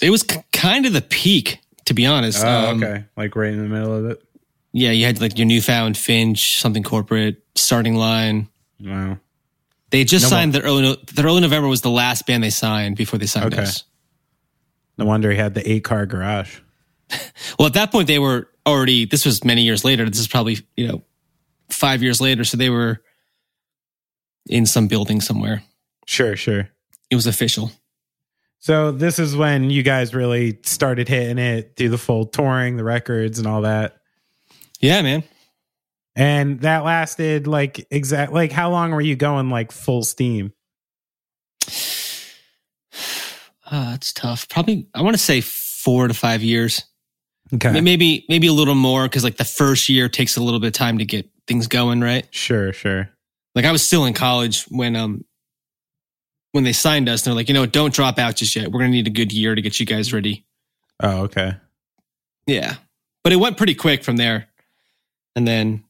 It 0.00 0.10
was 0.10 0.22
kind 0.52 0.86
of 0.86 0.92
the 0.92 1.02
peak, 1.02 1.58
to 1.86 1.94
be 1.94 2.06
honest. 2.06 2.42
Oh, 2.44 2.70
Um, 2.70 2.82
okay. 2.82 3.04
Like 3.16 3.34
right 3.36 3.52
in 3.52 3.62
the 3.62 3.68
middle 3.68 3.94
of 3.94 4.06
it. 4.06 4.22
Yeah, 4.72 4.90
you 4.90 5.06
had 5.06 5.20
like 5.20 5.38
your 5.38 5.46
newfound 5.46 5.96
Finch, 5.96 6.60
something 6.60 6.82
corporate, 6.82 7.42
starting 7.54 7.94
line. 7.94 8.48
Wow. 8.80 9.18
They 9.90 10.04
just 10.04 10.24
No 10.24 10.28
signed 10.30 10.52
their 10.52 10.62
early, 10.62 10.96
their 11.14 11.24
early 11.24 11.40
November 11.40 11.68
was 11.68 11.80
the 11.80 11.90
last 11.90 12.26
band 12.26 12.42
they 12.42 12.50
signed 12.50 12.96
before 12.96 13.18
they 13.18 13.26
signed 13.26 13.54
Okay. 13.54 13.62
us. 13.62 13.84
No 14.98 15.06
wonder 15.06 15.30
he 15.30 15.36
had 15.38 15.54
the 15.54 15.70
eight 15.70 15.84
car 15.84 16.04
garage. 16.06 16.58
Well, 17.58 17.66
at 17.66 17.74
that 17.74 17.92
point, 17.92 18.08
they 18.08 18.18
were 18.18 18.48
already, 18.66 19.04
this 19.04 19.24
was 19.24 19.44
many 19.44 19.62
years 19.62 19.84
later. 19.84 20.08
This 20.08 20.20
is 20.20 20.28
probably, 20.28 20.58
you 20.76 20.88
know, 20.88 21.02
five 21.70 22.02
years 22.02 22.20
later. 22.20 22.44
So 22.44 22.56
they 22.56 22.70
were 22.70 23.02
in 24.48 24.66
some 24.66 24.88
building 24.88 25.20
somewhere. 25.20 25.62
Sure, 26.06 26.36
sure. 26.36 26.68
It 27.10 27.14
was 27.14 27.26
official. 27.26 27.70
So 28.58 28.90
this 28.90 29.18
is 29.18 29.36
when 29.36 29.70
you 29.70 29.82
guys 29.82 30.14
really 30.14 30.58
started 30.64 31.08
hitting 31.08 31.38
it, 31.38 31.76
do 31.76 31.88
the 31.88 31.98
full 31.98 32.26
touring, 32.26 32.76
the 32.76 32.84
records 32.84 33.38
and 33.38 33.46
all 33.46 33.62
that. 33.62 33.98
Yeah, 34.80 35.02
man. 35.02 35.22
And 36.16 36.60
that 36.62 36.82
lasted 36.84 37.46
like 37.46 37.86
exact 37.90 38.32
like 38.32 38.50
how 38.50 38.70
long 38.70 38.90
were 38.90 39.00
you 39.00 39.16
going 39.16 39.50
like 39.50 39.72
full 39.72 40.02
steam? 40.02 40.52
Uh, 43.68 43.94
it's 43.96 44.12
tough. 44.12 44.48
Probably, 44.48 44.86
I 44.94 45.02
want 45.02 45.16
to 45.16 45.20
say 45.20 45.40
four 45.40 46.06
to 46.06 46.14
five 46.14 46.40
years. 46.40 46.84
Okay. 47.54 47.80
Maybe, 47.80 48.24
maybe 48.28 48.46
a 48.46 48.52
little 48.52 48.74
more 48.74 49.04
because 49.04 49.24
like 49.24 49.36
the 49.36 49.44
first 49.44 49.88
year 49.88 50.08
takes 50.08 50.36
a 50.36 50.42
little 50.42 50.60
bit 50.60 50.68
of 50.68 50.72
time 50.72 50.98
to 50.98 51.04
get 51.04 51.28
things 51.46 51.66
going, 51.68 52.00
right? 52.00 52.26
Sure, 52.32 52.72
sure. 52.72 53.08
Like 53.54 53.64
I 53.64 53.72
was 53.72 53.86
still 53.86 54.04
in 54.04 54.14
college 54.14 54.64
when, 54.64 54.96
um, 54.96 55.24
when 56.52 56.64
they 56.64 56.72
signed 56.72 57.08
us, 57.08 57.22
they're 57.22 57.34
like, 57.34 57.48
you 57.48 57.54
know, 57.54 57.66
don't 57.66 57.94
drop 57.94 58.18
out 58.18 58.36
just 58.36 58.56
yet. 58.56 58.66
We're 58.66 58.80
going 58.80 58.90
to 58.90 58.96
need 58.96 59.06
a 59.06 59.10
good 59.10 59.32
year 59.32 59.54
to 59.54 59.62
get 59.62 59.78
you 59.78 59.86
guys 59.86 60.12
ready. 60.12 60.44
Oh, 61.00 61.22
okay. 61.24 61.56
Yeah. 62.46 62.74
But 63.22 63.32
it 63.32 63.36
went 63.36 63.56
pretty 63.56 63.74
quick 63.74 64.02
from 64.02 64.16
there. 64.16 64.48
And 65.34 65.46
then 65.46 65.84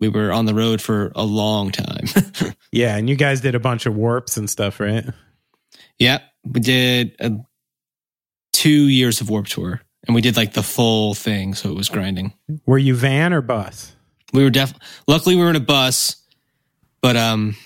we 0.00 0.08
were 0.08 0.32
on 0.32 0.46
the 0.46 0.54
road 0.54 0.80
for 0.80 1.12
a 1.14 1.24
long 1.24 1.70
time. 1.70 2.06
Yeah, 2.72 2.96
and 2.96 3.08
you 3.08 3.16
guys 3.16 3.42
did 3.42 3.54
a 3.54 3.60
bunch 3.60 3.84
of 3.84 3.94
warps 3.94 4.38
and 4.38 4.48
stuff, 4.48 4.80
right? 4.80 5.04
yep. 5.98 6.22
We 6.44 6.60
did 6.60 7.14
uh 7.20 7.30
two 8.52 8.88
years 8.88 9.20
of 9.20 9.28
Warped 9.30 9.50
Tour 9.52 9.80
and 10.06 10.14
we 10.14 10.20
did 10.20 10.36
like 10.36 10.52
the 10.52 10.62
full 10.62 11.14
thing. 11.14 11.54
So 11.54 11.70
it 11.70 11.76
was 11.76 11.88
grinding. 11.88 12.32
Were 12.66 12.78
you 12.78 12.94
van 12.94 13.32
or 13.32 13.40
bus? 13.40 13.94
We 14.32 14.42
were 14.42 14.50
def, 14.50 14.72
luckily 15.06 15.36
we 15.36 15.42
were 15.42 15.50
in 15.50 15.56
a 15.56 15.60
bus, 15.60 16.16
but, 17.00 17.16
um, 17.16 17.56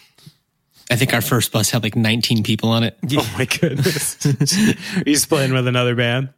I 0.90 0.94
think 0.96 1.12
our 1.14 1.20
first 1.20 1.50
bus 1.50 1.70
had 1.70 1.82
like 1.82 1.96
19 1.96 2.42
people 2.44 2.68
on 2.70 2.84
it. 2.84 2.96
Oh 3.16 3.34
my 3.38 3.44
goodness. 3.44 4.24
Are 4.26 5.02
you 5.04 5.16
splitting 5.16 5.52
with 5.54 5.66
another 5.66 5.94
band? 5.96 6.28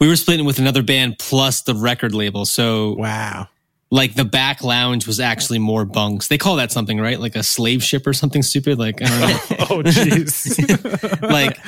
We 0.00 0.08
were 0.08 0.16
splitting 0.16 0.44
with 0.44 0.58
another 0.58 0.82
band 0.82 1.18
plus 1.18 1.62
the 1.62 1.74
record 1.74 2.14
label. 2.14 2.44
So 2.46 2.94
Wow. 2.94 3.48
like 3.90 4.14
the 4.14 4.24
back 4.24 4.62
lounge 4.64 5.06
was 5.06 5.20
actually 5.20 5.58
more 5.60 5.84
bunks. 5.84 6.28
They 6.28 6.36
call 6.38 6.56
that 6.56 6.72
something, 6.72 6.98
right? 7.00 7.18
Like 7.20 7.36
a 7.36 7.42
slave 7.42 7.82
ship 7.84 8.06
or 8.06 8.12
something 8.12 8.42
stupid. 8.42 8.78
Like, 8.78 9.00
I 9.02 9.06
don't 9.06 9.20
know. 9.20 9.66
Oh 9.70 9.82
jeez. 9.82 11.22
like 11.30 11.58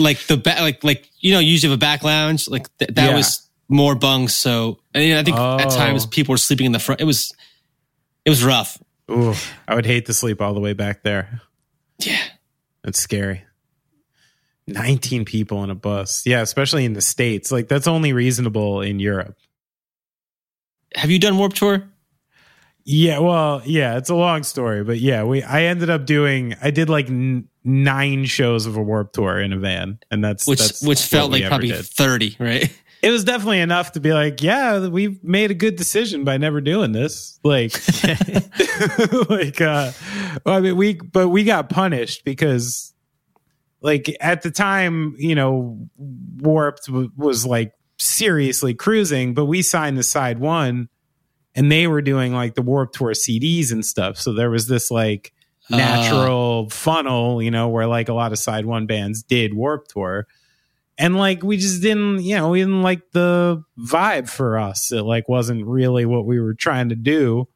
like 0.00 0.26
the 0.26 0.36
back 0.36 0.60
like 0.60 0.82
like 0.84 1.08
you 1.20 1.32
know 1.32 1.38
usually 1.40 1.70
have 1.70 1.76
a 1.78 1.80
back 1.80 2.02
lounge 2.02 2.48
like 2.48 2.66
th- 2.78 2.90
that 2.94 3.10
Yeah. 3.10 3.16
was 3.16 3.48
more 3.68 3.94
bunks 3.94 4.34
so 4.34 4.78
and, 4.94 5.04
you 5.04 5.14
know, 5.14 5.20
i 5.20 5.22
think 5.22 5.36
at 5.36 5.66
Oh. 5.66 5.70
times 5.76 6.06
people 6.06 6.32
were 6.32 6.38
sleeping 6.38 6.66
in 6.66 6.72
the 6.72 6.78
front 6.80 7.00
it 7.00 7.04
was 7.04 7.32
it 8.24 8.30
was 8.30 8.42
rough 8.44 8.78
Ooh, 9.10 9.34
I 9.66 9.74
would 9.74 9.86
hate 9.86 10.06
to 10.06 10.14
sleep 10.14 10.40
all 10.40 10.54
the 10.54 10.60
way 10.60 10.72
back 10.72 11.02
there. 11.02 11.40
yeah 11.98 12.22
That's 12.84 12.98
scary. 13.00 13.42
19 14.68 15.24
people 15.24 15.64
in 15.64 15.70
a 15.70 15.74
bus. 15.74 16.22
Yeah, 16.24 16.42
especially 16.42 16.84
in 16.84 16.92
the 16.92 17.00
States. 17.00 17.50
Like 17.50 17.66
that's 17.66 17.88
only 17.88 18.12
reasonable 18.12 18.82
in 18.82 19.00
Europe. 19.00 19.36
have 20.94 21.10
you 21.10 21.18
done 21.18 21.38
Warped 21.38 21.56
Tour 21.56 21.82
Yeah, 22.92 23.20
well, 23.20 23.62
yeah, 23.64 23.98
it's 23.98 24.10
a 24.10 24.16
long 24.16 24.42
story, 24.42 24.82
but 24.82 24.98
yeah, 24.98 25.22
we 25.22 25.44
I 25.44 25.62
ended 25.64 25.90
up 25.90 26.06
doing 26.06 26.56
I 26.60 26.72
did 26.72 26.88
like 26.90 27.08
n- 27.08 27.46
9 27.62 28.24
shows 28.24 28.66
of 28.66 28.76
a 28.76 28.82
Warped 28.82 29.14
Tour 29.14 29.38
in 29.38 29.52
a 29.52 29.58
van 29.58 30.00
and 30.10 30.24
that's 30.24 30.44
which 30.46 30.58
that's 30.58 30.82
which 30.82 31.00
felt 31.02 31.30
like 31.30 31.44
probably 31.46 31.68
did. 31.68 31.84
30 31.86 32.36
right 32.40 32.76
It 33.02 33.10
was 33.10 33.22
definitely 33.22 33.60
enough 33.60 33.92
to 33.92 34.00
be 34.00 34.12
like, 34.12 34.42
yeah, 34.42 34.88
we've 34.88 35.22
made 35.22 35.50
a 35.50 35.54
good 35.54 35.76
decision 35.76 36.24
by 36.24 36.36
never 36.36 36.60
doing 36.60 36.90
this. 36.92 37.38
Like 37.44 37.72
like 39.30 39.60
uh 39.60 39.92
well, 40.44 40.56
I 40.56 40.60
mean 40.60 40.76
we 40.76 40.94
but 40.94 41.28
we 41.28 41.44
got 41.44 41.68
punished 41.70 42.24
because 42.24 42.92
like 43.82 44.14
at 44.20 44.42
the 44.42 44.50
time, 44.50 45.14
you 45.16 45.36
know, 45.36 45.78
Warped 45.96 46.86
w- 46.86 47.12
was 47.16 47.46
like 47.46 47.72
seriously 47.98 48.74
cruising, 48.74 49.32
but 49.34 49.44
we 49.44 49.62
signed 49.62 49.96
the 49.96 50.02
side 50.02 50.40
one 50.40 50.88
and 51.60 51.70
they 51.70 51.86
were 51.86 52.00
doing 52.00 52.32
like 52.32 52.54
the 52.54 52.62
Warped 52.62 52.94
Tour 52.94 53.12
CDs 53.12 53.70
and 53.70 53.84
stuff. 53.84 54.16
So 54.16 54.32
there 54.32 54.48
was 54.50 54.66
this 54.66 54.90
like 54.90 55.34
Ah. 55.70 55.76
natural 55.76 56.70
funnel, 56.70 57.42
you 57.42 57.50
know, 57.50 57.68
where 57.68 57.86
like 57.86 58.08
a 58.08 58.14
lot 58.14 58.32
of 58.32 58.38
side 58.38 58.64
one 58.64 58.86
bands 58.86 59.22
did 59.22 59.52
Warped 59.52 59.90
Tour. 59.90 60.26
And 60.96 61.16
like 61.16 61.42
we 61.42 61.58
just 61.58 61.82
didn't, 61.82 62.22
you 62.22 62.34
know, 62.36 62.48
we 62.48 62.60
didn't 62.60 62.80
like 62.82 63.02
the 63.12 63.62
vibe 63.78 64.28
for 64.30 64.58
us. 64.58 64.90
It 64.90 65.02
like 65.02 65.28
wasn't 65.28 65.66
really 65.66 66.06
what 66.06 66.24
we 66.24 66.40
were 66.40 66.54
trying 66.54 66.88
to 66.88 66.94
do. 66.96 67.46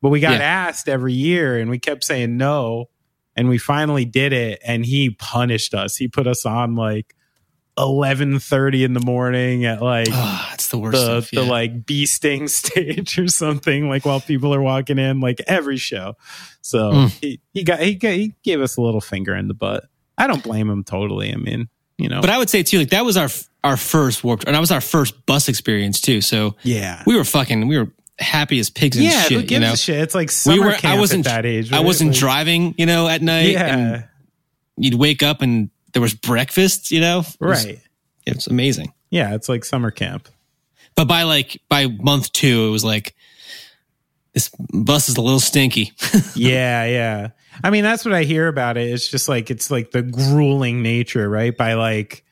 But 0.00 0.08
we 0.08 0.20
got 0.20 0.38
Yeah. 0.38 0.66
asked 0.68 0.88
every 0.88 1.12
year 1.12 1.58
and 1.58 1.68
we 1.70 1.78
kept 1.78 2.02
saying 2.04 2.36
no. 2.38 2.86
And 3.36 3.48
we 3.50 3.58
finally 3.58 4.06
did 4.06 4.32
it 4.32 4.58
and 4.66 4.86
he 4.86 5.10
punished 5.10 5.74
us. 5.74 5.96
He 5.96 6.08
put 6.08 6.26
us 6.26 6.46
on 6.46 6.74
like 6.76 7.14
eleven 7.78 8.38
thirty 8.38 8.84
in 8.84 8.92
the 8.94 9.00
morning 9.00 9.64
at 9.64 9.80
like 9.82 10.08
oh 10.10 10.50
it's 10.52 10.68
the 10.68 10.78
worst 10.78 10.98
the 10.98 11.04
stuff, 11.22 11.30
the 11.30 11.42
like 11.42 11.86
bee 11.86 12.04
sting 12.06 12.46
stage 12.48 13.18
or 13.18 13.28
something 13.28 13.88
like 13.88 14.04
while 14.04 14.20
people 14.20 14.54
are 14.54 14.60
walking 14.60 14.98
in 14.98 15.20
like 15.20 15.40
every 15.46 15.76
show. 15.76 16.16
So 16.60 16.92
Mm. 16.92 17.10
he, 17.20 17.40
he 17.54 17.62
got 17.64 17.80
he 17.80 17.98
he 18.00 18.34
gave 18.42 18.60
us 18.60 18.76
a 18.76 18.82
little 18.82 19.00
finger 19.00 19.34
in 19.34 19.48
the 19.48 19.54
butt. 19.54 19.84
I 20.18 20.26
don't 20.26 20.42
blame 20.42 20.68
him 20.68 20.84
totally 20.84 21.32
i 21.32 21.36
mean 21.36 21.68
you 21.96 22.08
know. 22.08 22.20
But 22.20 22.28
i 22.30 22.36
would 22.38 22.50
say 22.50 22.62
too 22.62 22.78
like 22.78 22.90
that 22.90 23.04
was 23.04 23.16
our 23.16 23.28
our 23.64 23.76
first 23.78 24.22
Warped 24.24 24.42
Tour 24.42 24.48
and 24.50 24.54
that 24.56 24.60
was 24.60 24.70
our 24.72 24.80
first 24.82 25.24
bus 25.26 25.48
experience 25.48 26.00
too 26.00 26.20
so 26.20 26.56
yeah. 26.62 27.02
we 27.06 27.16
were 27.16 27.24
fucking 27.24 27.68
we 27.68 27.78
were 27.78 27.90
happy 28.18 28.58
as 28.58 28.68
pigs 28.68 28.96
in 28.98 29.04
yeah 29.04 29.22
shit 29.22 29.48
who 29.48 29.54
you 29.54 29.60
know 29.60 29.72
a 29.72 29.76
shit? 29.76 29.96
It's 29.98 30.14
like 30.14 30.30
summer 30.30 30.58
we 30.58 30.64
were 30.64 30.72
camp 30.72 30.96
i 30.96 30.98
wasn't 30.98 31.26
at 31.26 31.30
that 31.42 31.46
age 31.46 31.72
i 31.72 31.80
wasn't 31.80 32.10
Like, 32.10 32.18
driving 32.20 32.74
you 32.76 32.84
know 32.84 33.08
at 33.08 33.22
night 33.22 33.50
yeah. 33.52 33.76
and 33.76 34.04
you'd 34.76 34.94
wake 34.94 35.22
up 35.22 35.40
and 35.40 35.70
there 35.92 36.02
was 36.02 36.14
breakfast, 36.14 36.90
you 36.90 37.00
know? 37.00 37.20
It 37.20 37.40
was- 37.40 37.66
right 37.66 37.80
It's 38.26 38.46
amazing. 38.46 38.92
yeah 39.10 39.34
it's 39.34 39.48
like 39.48 39.64
summer 39.64 39.90
camp 39.90 40.28
But 40.96 41.06
by 41.06 41.22
like 41.24 41.60
by 41.68 41.86
month 41.86 42.32
two, 42.32 42.66
it 42.68 42.70
was 42.70 42.84
like 42.84 43.14
this 44.32 44.48
bus 44.72 45.08
is 45.08 45.16
a 45.16 45.20
little 45.22 45.40
stinky. 45.40 45.92
yeah, 46.36 46.84
yeah. 46.84 47.28
I 47.64 47.70
mean, 47.70 47.82
that's 47.82 48.04
what 48.04 48.14
I 48.14 48.22
hear 48.22 48.46
about 48.46 48.76
it. 48.76 48.88
It's 48.88 49.08
just 49.08 49.28
like 49.28 49.50
it's 49.50 49.70
like 49.72 49.90
the 49.90 50.02
grueling 50.02 50.82
nature, 50.82 51.28
right? 51.28 51.56
By 51.56 51.74
like 51.74 52.24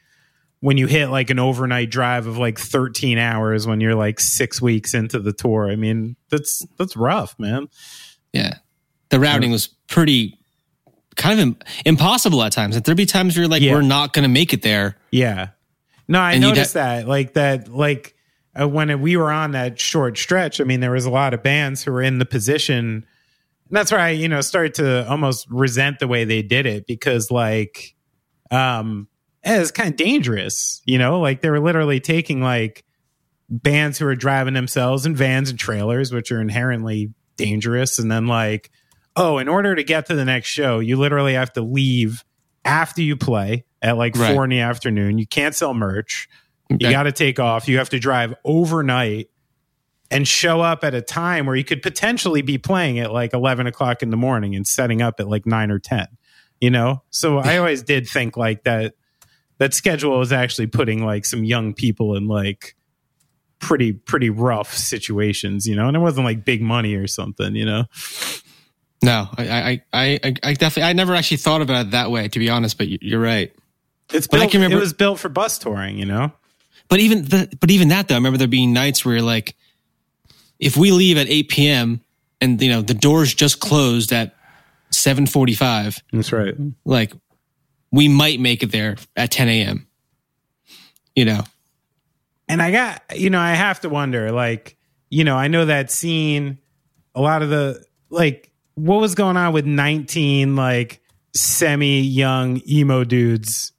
when 0.60 0.76
you 0.78 0.86
hit 0.86 1.08
like 1.08 1.30
an 1.30 1.38
overnight 1.40 1.90
drive 1.90 2.26
of 2.28 2.38
like 2.38 2.56
13 2.58 3.18
hours 3.18 3.66
when 3.66 3.80
you're 3.80 3.96
like 3.96 4.20
6 4.20 4.62
weeks 4.62 4.94
into 4.94 5.18
the 5.18 5.32
tour. 5.32 5.68
I 5.70 5.74
mean, 5.76 6.14
that's 6.30 6.64
that's 6.76 6.96
rough, 6.96 7.36
man. 7.38 7.66
yeah. 8.32 8.58
The 9.10 9.18
routing 9.18 9.50
was 9.50 9.66
pretty 9.88 10.37
kind 11.18 11.40
of 11.40 11.56
impossible 11.84 12.42
at 12.42 12.52
times. 12.52 12.76
And 12.76 12.84
there'd 12.84 12.96
be 12.96 13.04
times 13.04 13.36
where 13.36 13.42
you're 13.42 13.50
like, 13.50 13.60
Yeah. 13.60 13.74
we're 13.74 13.82
not 13.82 14.14
going 14.14 14.22
to 14.22 14.28
make 14.28 14.54
it 14.54 14.62
there. 14.62 14.96
Yeah. 15.10 15.48
No, 16.08 16.20
I 16.20 16.32
And 16.32 16.40
noticed 16.40 16.72
that. 16.74 17.06
Like 17.06 17.34
that, 17.34 17.68
like 17.68 18.14
uh, 18.58 18.66
when 18.66 19.02
we 19.02 19.18
were 19.18 19.30
on 19.30 19.50
that 19.50 19.78
short 19.78 20.16
stretch, 20.16 20.60
I 20.60 20.64
mean, 20.64 20.80
there 20.80 20.92
was 20.92 21.04
a 21.04 21.10
lot 21.10 21.34
of 21.34 21.42
bands 21.42 21.82
who 21.84 21.92
were 21.92 22.00
in 22.02 22.18
the 22.18 22.24
position. 22.24 22.78
And 23.68 23.76
that's 23.76 23.92
why 23.92 23.98
I, 23.98 24.10
you 24.10 24.28
know, 24.28 24.40
started 24.40 24.74
to 24.74 25.06
almost 25.08 25.46
resent 25.50 25.98
the 25.98 26.08
way 26.08 26.24
they 26.24 26.40
did 26.40 26.64
it 26.64 26.86
because, 26.86 27.30
like, 27.30 27.94
um, 28.50 29.08
eh, 29.44 29.60
it's 29.60 29.70
kind 29.70 29.90
of 29.90 29.96
dangerous, 29.96 30.80
you 30.86 30.96
know, 30.96 31.20
like 31.20 31.42
they 31.42 31.50
were 31.50 31.60
literally 31.60 32.00
taking 32.00 32.40
like 32.40 32.84
bands 33.50 33.98
who 33.98 34.06
are 34.06 34.14
driving 34.16 34.54
themselves 34.54 35.04
in 35.04 35.14
vans 35.14 35.50
and 35.50 35.58
trailers, 35.58 36.12
which 36.12 36.32
are 36.32 36.40
inherently 36.40 37.12
dangerous. 37.36 37.98
And 37.98 38.10
then, 38.10 38.26
like, 38.26 38.70
oh, 39.18 39.38
in 39.38 39.48
order 39.48 39.74
to 39.74 39.84
get 39.84 40.06
to 40.06 40.14
the 40.14 40.24
next 40.24 40.48
show, 40.48 40.78
you 40.78 40.96
literally 40.96 41.34
have 41.34 41.52
to 41.54 41.62
leave 41.62 42.24
after 42.64 43.02
you 43.02 43.16
play 43.16 43.64
at 43.82 43.96
like 43.96 44.16
Right. 44.16 44.32
four 44.32 44.44
in 44.44 44.50
the 44.50 44.60
afternoon. 44.60 45.18
You 45.18 45.26
can't 45.26 45.54
sell 45.54 45.74
merch. 45.74 46.28
You 46.70 46.90
got 46.90 47.04
to 47.04 47.12
take 47.12 47.40
off. 47.40 47.66
You 47.66 47.78
have 47.78 47.88
to 47.90 47.98
drive 47.98 48.34
overnight 48.44 49.30
and 50.10 50.26
show 50.26 50.60
up 50.60 50.84
at 50.84 50.94
a 50.94 51.02
time 51.02 51.46
where 51.46 51.56
you 51.56 51.64
could 51.64 51.82
potentially 51.82 52.42
be 52.42 52.58
playing 52.58 52.98
at 52.98 53.12
like 53.12 53.34
11 53.34 53.66
o'clock 53.66 54.02
in 54.02 54.10
the 54.10 54.16
morning 54.16 54.54
and 54.54 54.66
setting 54.66 55.02
up 55.02 55.20
at 55.20 55.28
like 55.28 55.44
9 55.44 55.70
or 55.70 55.78
10 55.78 56.06
you 56.62 56.70
know 56.70 57.02
so 57.10 57.38
i 57.38 57.56
always 57.58 57.82
did 57.82 58.08
think 58.08 58.34
like 58.36 58.64
that 58.64 58.94
that 59.58 59.74
schedule 59.74 60.18
was 60.18 60.32
actually 60.32 60.66
putting 60.66 61.04
like 61.04 61.24
some 61.26 61.44
young 61.44 61.74
people 61.74 62.16
in 62.16 62.26
like 62.26 62.74
pretty 63.58 63.92
pretty 63.92 64.30
rough 64.30 64.72
situations, 64.74 65.66
you 65.66 65.74
know, 65.74 65.88
and 65.88 65.96
it 65.96 66.00
wasn't 66.00 66.24
like 66.24 66.44
big 66.44 66.62
money 66.62 66.94
or 66.94 67.06
something, 67.06 67.54
you 67.54 67.64
know. 67.66 67.84
No, 69.02 69.28
I, 69.36 69.82
I, 69.92 70.18
I, 70.24 70.34
I 70.42 70.52
definitely, 70.54 70.82
I 70.84 70.92
never 70.92 71.14
actually 71.14 71.36
thought 71.36 71.62
about 71.62 71.86
it 71.86 71.90
that 71.92 72.10
way, 72.10 72.28
to 72.28 72.38
be 72.38 72.50
honest. 72.50 72.78
But 72.78 72.88
you're 73.02 73.20
right. 73.20 73.52
It's 74.12 74.26
But 74.26 74.38
I 74.38 74.42
built, 74.44 74.52
can 74.52 74.60
remember- 74.62 74.78
it 74.78 74.80
was 74.80 74.92
built 74.92 75.18
for 75.20 75.28
bus 75.28 75.58
touring, 75.58 75.98
you 75.98 76.06
know. 76.06 76.32
But 76.88 77.00
even 77.00 77.22
the, 77.24 77.54
but 77.60 77.70
even 77.70 77.88
that 77.88 78.08
though, 78.08 78.14
I 78.14 78.18
remember 78.18 78.38
there 78.38 78.48
being 78.48 78.72
nights 78.72 79.04
where 79.04 79.20
like, 79.22 79.54
if 80.58 80.76
we 80.76 80.90
leave 80.90 81.16
at 81.18 81.28
8 81.28 81.48
p.m. 81.48 82.00
and 82.40 82.60
you 82.60 82.70
know 82.70 82.80
the 82.82 82.94
doors 82.94 83.32
just 83.34 83.60
closed 83.60 84.10
at 84.12 84.34
7:45, 84.92 86.00
That's 86.12 86.32
right. 86.32 86.54
like 86.84 87.12
we 87.92 88.08
might 88.08 88.40
make 88.40 88.62
it 88.62 88.72
there 88.72 88.96
at 89.16 89.30
10 89.30 89.48
a.m. 89.48 89.86
You 91.14 91.24
know, 91.26 91.42
And 92.48 92.62
I 92.62 92.70
got, 92.70 93.02
you 93.16 93.28
know, 93.30 93.40
I 93.40 93.52
have 93.54 93.80
to 93.80 93.88
wonder, 93.88 94.30
like, 94.32 94.76
you 95.10 95.24
know, 95.24 95.36
I 95.36 95.48
know 95.48 95.64
that 95.66 95.90
scene, 95.90 96.58
a 97.14 97.20
lot 97.20 97.42
of 97.42 97.50
the, 97.50 97.84
like, 98.08 98.47
what 98.78 99.00
was 99.00 99.14
going 99.14 99.36
on 99.36 99.52
with 99.52 99.66
19, 99.66 100.56
like, 100.56 101.00
semi 101.34 102.00
young 102.00 102.60
emo 102.68 103.04
dudes 103.04 103.72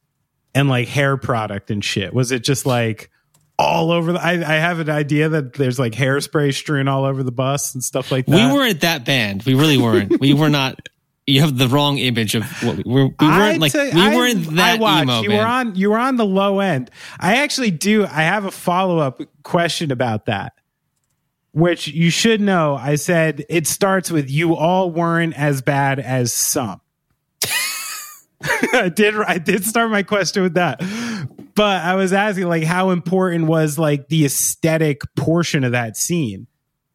and 0.55 0.69
like 0.69 0.87
hair 0.87 1.17
product 1.17 1.71
and 1.71 1.83
shit? 1.83 2.13
Was 2.13 2.31
it 2.31 2.43
just 2.43 2.65
like 2.65 3.09
all 3.57 3.91
over 3.91 4.13
the, 4.13 4.19
I, 4.19 4.31
I 4.33 4.55
have 4.59 4.79
an 4.79 4.89
idea 4.89 5.29
that 5.29 5.53
there's 5.53 5.77
like 5.79 5.93
hairspray 5.93 6.53
strewn 6.53 6.87
all 6.87 7.03
over 7.05 7.23
the 7.23 7.31
bus 7.31 7.73
and 7.73 7.83
stuff 7.83 8.11
like 8.11 8.25
that. 8.27 8.35
we 8.35 8.53
weren't 8.57 8.81
that 8.81 9.03
band. 9.05 9.43
We 9.43 9.53
really 9.55 9.77
weren't. 9.77 10.19
we 10.21 10.33
were 10.33 10.49
not. 10.49 10.79
You 11.27 11.41
have 11.41 11.57
the 11.57 11.67
wrong 11.67 11.97
image 11.99 12.33
of 12.35 12.43
what 12.63 12.77
we 12.77 12.83
were, 12.85 13.07
we 13.07 13.27
weren't 13.27 13.59
like 13.59 13.73
we 13.73 13.91
I- 13.91 14.15
weren't 14.15 14.55
that 14.55 14.77
I 14.77 14.81
watched. 14.81 15.03
emo 15.03 15.21
You 15.21 15.29
band. 15.29 15.39
were 15.39 15.45
on. 15.45 15.75
You 15.75 15.89
were 15.91 15.97
on 15.99 16.15
the 16.15 16.25
low 16.25 16.59
end. 16.59 16.89
I 17.19 17.37
actually 17.43 17.71
do. 17.71 18.03
I 18.05 18.21
have 18.23 18.45
a 18.45 18.51
follow 18.51 18.97
up 18.97 19.21
question 19.43 19.91
about 19.91 20.25
that, 20.27 20.53
which 21.51 21.87
you 21.87 22.09
should 22.09 22.41
know. 22.41 22.75
I 22.75 22.95
said 22.95 23.45
it 23.49 23.67
starts 23.67 24.11
with 24.11 24.29
you 24.29 24.55
all 24.55 24.91
weren't 24.91 25.37
as 25.37 25.61
bad 25.61 25.99
as 25.99 26.33
some. 26.33 26.81
I 28.73 28.91
did. 28.93 29.15
I 29.15 29.37
did 29.37 29.65
start 29.65 29.91
my 29.91 30.03
question 30.03 30.43
with 30.43 30.53
that, 30.53 30.79
but 31.55 31.83
I 31.83 31.95
was 31.95 32.13
asking 32.13 32.47
like 32.47 32.63
how 32.63 32.91
important 32.91 33.47
was 33.47 33.77
like 33.77 34.07
the 34.07 34.25
aesthetic 34.25 35.01
portion 35.15 35.63
of 35.63 35.73
that 35.73 35.97
scene, 35.97 36.47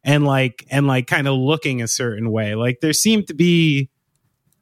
and 0.03 0.25
like 0.25 0.65
and 0.71 0.87
like 0.87 1.07
kind 1.07 1.27
of 1.27 1.35
looking 1.35 1.81
a 1.81 1.87
certain 1.87 2.31
way. 2.31 2.55
Like 2.55 2.79
there 2.79 2.93
seemed 2.93 3.27
to 3.27 3.35
be 3.35 3.89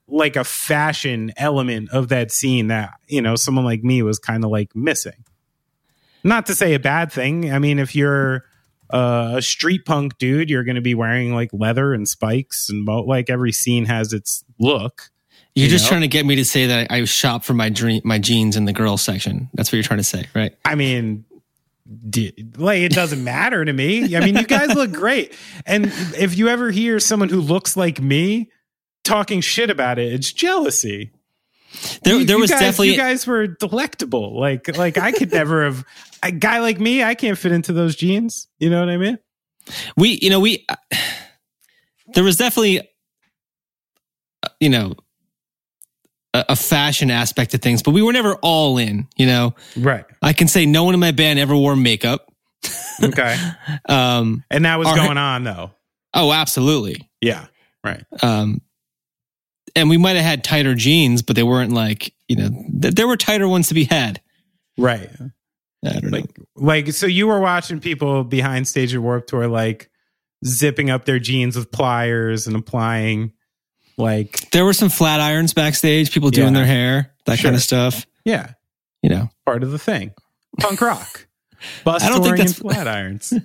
like 0.08 0.36
a 0.36 0.44
fashion 0.44 1.32
element 1.38 1.90
of 1.92 2.10
that 2.10 2.32
scene 2.32 2.68
that 2.68 2.92
you 3.08 3.22
know 3.22 3.36
someone 3.36 3.66
like 3.66 3.84
me 3.84 4.04
was 4.04 4.20
kind 4.20 4.44
of 4.44 4.52
like 4.52 4.76
missing 4.76 5.26
not 6.24 6.46
to 6.46 6.54
say 6.54 6.74
a 6.74 6.80
bad 6.80 7.12
thing 7.12 7.52
i 7.52 7.58
mean 7.58 7.80
if 7.80 7.96
you're 7.96 8.44
uh, 8.94 9.34
a 9.38 9.42
street 9.42 9.86
punk 9.86 10.18
dude 10.20 10.50
you're 10.50 10.64
going 10.64 10.76
to 10.76 10.82
be 10.82 10.96
wearing 10.96 11.34
like 11.34 11.50
leather 11.52 11.94
and 11.94 12.08
spikes 12.08 12.70
and 12.70 12.86
mo- 12.86 13.02
like 13.02 13.30
every 13.30 13.52
scene 13.52 13.86
has 13.86 14.14
its 14.14 14.46
look 14.60 15.10
You're 15.56 15.66
you 15.66 15.70
just 15.70 15.86
know? 15.86 15.90
trying 15.90 16.02
to 16.02 16.08
get 16.08 16.26
me 16.26 16.36
to 16.36 16.46
say 16.46 16.68
that 16.68 16.92
I 16.92 17.04
shop 17.06 17.44
for 17.44 17.54
my 17.54 17.70
dream, 17.70 18.02
my 18.06 18.20
jeans 18.20 18.56
in 18.56 18.66
the 18.66 18.74
girls 18.74 19.02
section. 19.02 19.50
That's 19.56 19.70
what 19.70 19.74
you're 19.74 19.84
trying 19.84 20.00
to 20.00 20.04
say, 20.04 20.28
right? 20.36 20.56
i 20.64 20.76
mean 20.76 21.26
like 22.58 22.80
it 22.82 22.94
doesn't 22.94 23.24
matter 23.36 23.66
to 23.66 23.74
me 23.74 24.16
i 24.16 24.20
mean 24.22 24.38
you 24.38 24.46
guys 24.46 24.74
look 24.74 24.92
great 24.94 25.36
and 25.66 25.88
if 26.18 26.38
you 26.38 26.48
ever 26.48 26.72
hear 26.72 27.00
someone 27.00 27.28
who 27.30 27.42
looks 27.42 27.76
like 27.76 28.00
me 28.00 28.50
talking 29.04 29.42
shit 29.42 29.70
about 29.70 30.00
it 30.00 30.14
it's 30.14 30.32
jealousy 30.32 31.12
There, 32.04 32.18
You- 32.20 32.26
there 32.26 32.38
was 32.38 32.50
guys, 32.52 32.60
definitely 32.60 32.92
you 32.92 32.98
guys 32.98 33.26
were 33.28 33.48
delectable. 33.48 34.40
Like 34.40 34.76
like 34.78 34.98
I 34.98 35.12
could 35.12 35.32
never 35.32 35.64
have 35.66 35.84
a 36.22 36.32
guy 36.32 36.60
like 36.60 36.80
me. 36.80 37.04
I 37.04 37.16
can't 37.16 37.38
fit 37.38 37.52
into 37.52 37.74
those 37.74 37.96
jeans. 37.96 38.48
You 38.60 38.70
know 38.70 38.80
what 38.80 38.90
I 38.90 38.98
mean? 38.98 39.18
we, 39.98 40.20
you 40.22 40.30
know, 40.30 40.40
we. 40.40 40.66
There 42.14 42.24
was 42.24 42.36
definitely, 42.38 42.82
uh, 44.44 44.50
you 44.60 44.70
know, 44.70 44.94
a, 46.34 46.46
a 46.50 46.56
fashion 46.56 47.10
aspect 47.10 47.52
to 47.52 47.58
things, 47.58 47.82
but 47.82 47.92
we 47.92 48.02
were 48.02 48.14
never 48.14 48.36
all 48.36 48.78
in. 48.78 49.08
You 49.16 49.26
know, 49.28 49.56
Right. 49.78 50.06
I 50.22 50.34
can 50.34 50.48
say 50.48 50.66
no 50.66 50.84
one 50.84 50.94
in 50.94 51.00
my 51.00 51.12
band 51.12 51.40
ever 51.40 51.56
wore 51.56 51.76
makeup. 51.76 52.28
Okay. 53.02 53.36
Um, 53.90 54.44
and 54.52 54.66
that 54.66 54.80
was 54.80 54.88
Our- 54.88 54.96
going 54.96 55.18
on 55.18 55.44
though. 55.44 55.72
oh, 56.14 56.32
absolutely. 56.32 57.10
Yeah. 57.22 57.48
Right. 57.84 58.04
Um, 58.22 58.62
and 59.76 59.90
we 59.90 59.98
might 59.98 60.16
have 60.16 60.26
had 60.26 60.44
tighter 60.44 60.76
jeans, 60.76 61.22
but 61.22 61.36
they 61.36 61.44
weren't 61.44 61.72
like 61.72 62.14
you 62.28 62.36
know, 62.36 62.50
th- 62.82 62.94
there 62.96 63.08
were 63.08 63.18
tighter 63.18 63.48
ones 63.48 63.68
to 63.70 63.74
be 63.74 63.84
had. 63.86 64.22
Right. 64.78 65.10
I 65.86 65.92
don't 65.94 66.04
know. 66.06 66.18
Like 66.18 66.40
like 66.56 66.94
so 66.94 67.06
you 67.08 67.28
were 67.28 67.40
watching 67.40 67.80
people 67.80 68.24
behind 68.24 68.68
stage 68.68 68.94
at 68.96 69.02
Warped 69.02 69.30
Tour 69.30 69.48
like 69.48 69.90
zipping 70.46 70.90
up 70.90 71.06
their 71.06 71.20
jeans 71.20 71.56
with 71.56 71.72
pliers 71.72 72.48
and 72.48 72.56
applying 72.56 73.34
like 73.98 74.50
There 74.52 74.66
were 74.66 74.74
some 74.74 74.90
flat 74.90 75.20
irons 75.20 75.54
backstage, 75.54 76.12
people 76.12 76.30
doing 76.32 76.54
Yeah. 76.54 76.60
their 76.62 76.66
hair, 76.66 77.14
that 77.26 77.38
Sure. 77.40 77.50
kind 77.50 77.56
of 77.56 77.62
stuff. 77.62 78.06
yeah, 78.26 78.54
You 79.02 79.10
know, 79.10 79.30
part 79.46 79.64
of 79.64 79.72
the 79.72 79.80
thing. 79.80 80.12
Punk 80.60 80.82
rock. 80.82 81.28
Bus 81.84 82.04
I 82.04 82.10
don't 82.10 82.24
think 82.24 82.38
that's- 82.38 82.54
flat 82.60 82.88
irons. 82.88 83.34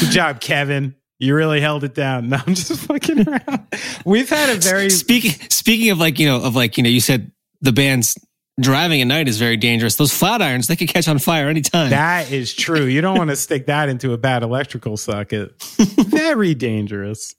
Good 0.00 0.10
job, 0.10 0.40
Kevin. 0.40 0.94
You 1.20 1.36
really 1.36 1.60
held 1.60 1.84
it 1.84 1.94
down. 1.94 2.28
No, 2.30 2.38
I'm 2.44 2.54
just 2.54 2.86
fucking 2.86 3.28
around. 3.28 3.66
We've 4.04 4.28
had 4.28 4.50
a 4.50 4.56
very 4.56 4.90
speaking 4.90 5.32
speaking 5.50 5.90
of 5.90 5.98
like 5.98 6.18
you 6.18 6.26
know 6.26 6.42
of 6.42 6.56
like 6.56 6.76
you 6.76 6.82
know 6.82 6.88
you 6.88 7.00
said 7.00 7.30
the 7.60 7.72
band's 7.72 8.18
driving 8.60 9.00
at 9.00 9.06
night 9.06 9.28
is 9.28 9.38
very 9.38 9.56
dangerous. 9.56 9.96
Those 9.96 10.12
flat 10.12 10.42
irons 10.42 10.66
they 10.66 10.76
could 10.76 10.88
catch 10.88 11.08
on 11.08 11.18
fire 11.18 11.48
anytime. 11.48 11.90
That 11.90 12.30
is 12.30 12.54
true. 12.54 12.84
You 12.84 13.00
don't 13.00 13.18
want 13.18 13.30
to 13.30 13.36
stick 13.36 13.66
that 13.66 13.88
into 13.88 14.12
a 14.12 14.18
bad 14.18 14.42
electrical 14.42 14.96
socket. 14.96 15.60
Very 15.98 16.54
dangerous. 16.54 17.34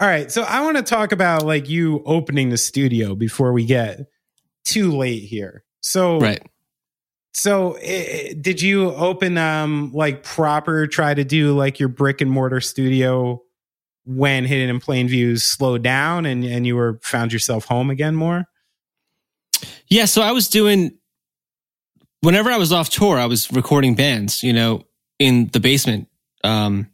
All 0.00 0.08
right. 0.08 0.30
So 0.30 0.42
I 0.42 0.62
want 0.62 0.76
to 0.76 0.82
talk 0.82 1.12
about 1.12 1.44
like 1.44 1.68
you 1.68 2.02
opening 2.04 2.50
the 2.50 2.58
studio 2.58 3.14
before 3.14 3.52
we 3.52 3.64
get 3.64 4.00
too 4.64 4.92
late 4.96 5.22
here. 5.22 5.64
So, 5.80 6.18
right. 6.18 6.42
So 7.34 7.72
eh, 7.82 8.32
did 8.40 8.62
you 8.62 8.90
open 8.92 9.36
um 9.38 9.90
like 9.92 10.22
proper 10.22 10.86
try 10.86 11.12
to 11.14 11.24
do 11.24 11.54
like 11.56 11.78
your 11.78 11.88
brick 11.88 12.20
and 12.20 12.30
mortar 12.30 12.60
studio 12.60 13.42
when 14.06 14.44
Hidden 14.44 14.68
in 14.70 14.80
Plain 14.80 15.08
View 15.08 15.36
slowed 15.36 15.82
down 15.82 16.26
and 16.26 16.44
and 16.44 16.66
you 16.66 16.76
were 16.76 16.98
found 17.02 17.32
yourself 17.32 17.64
home 17.66 17.90
again 17.90 18.14
more? 18.14 18.44
Yeah. 19.88 20.04
So 20.06 20.22
I 20.22 20.32
was 20.32 20.48
doing 20.48 20.96
whenever 22.20 22.50
I 22.50 22.56
was 22.56 22.72
off 22.72 22.88
tour, 22.90 23.18
I 23.18 23.26
was 23.26 23.50
recording 23.52 23.94
bands. 23.94 24.42
You 24.42 24.52
know, 24.52 24.84
in 25.18 25.48
the 25.52 25.60
basement. 25.60 26.08
Um, 26.42 26.90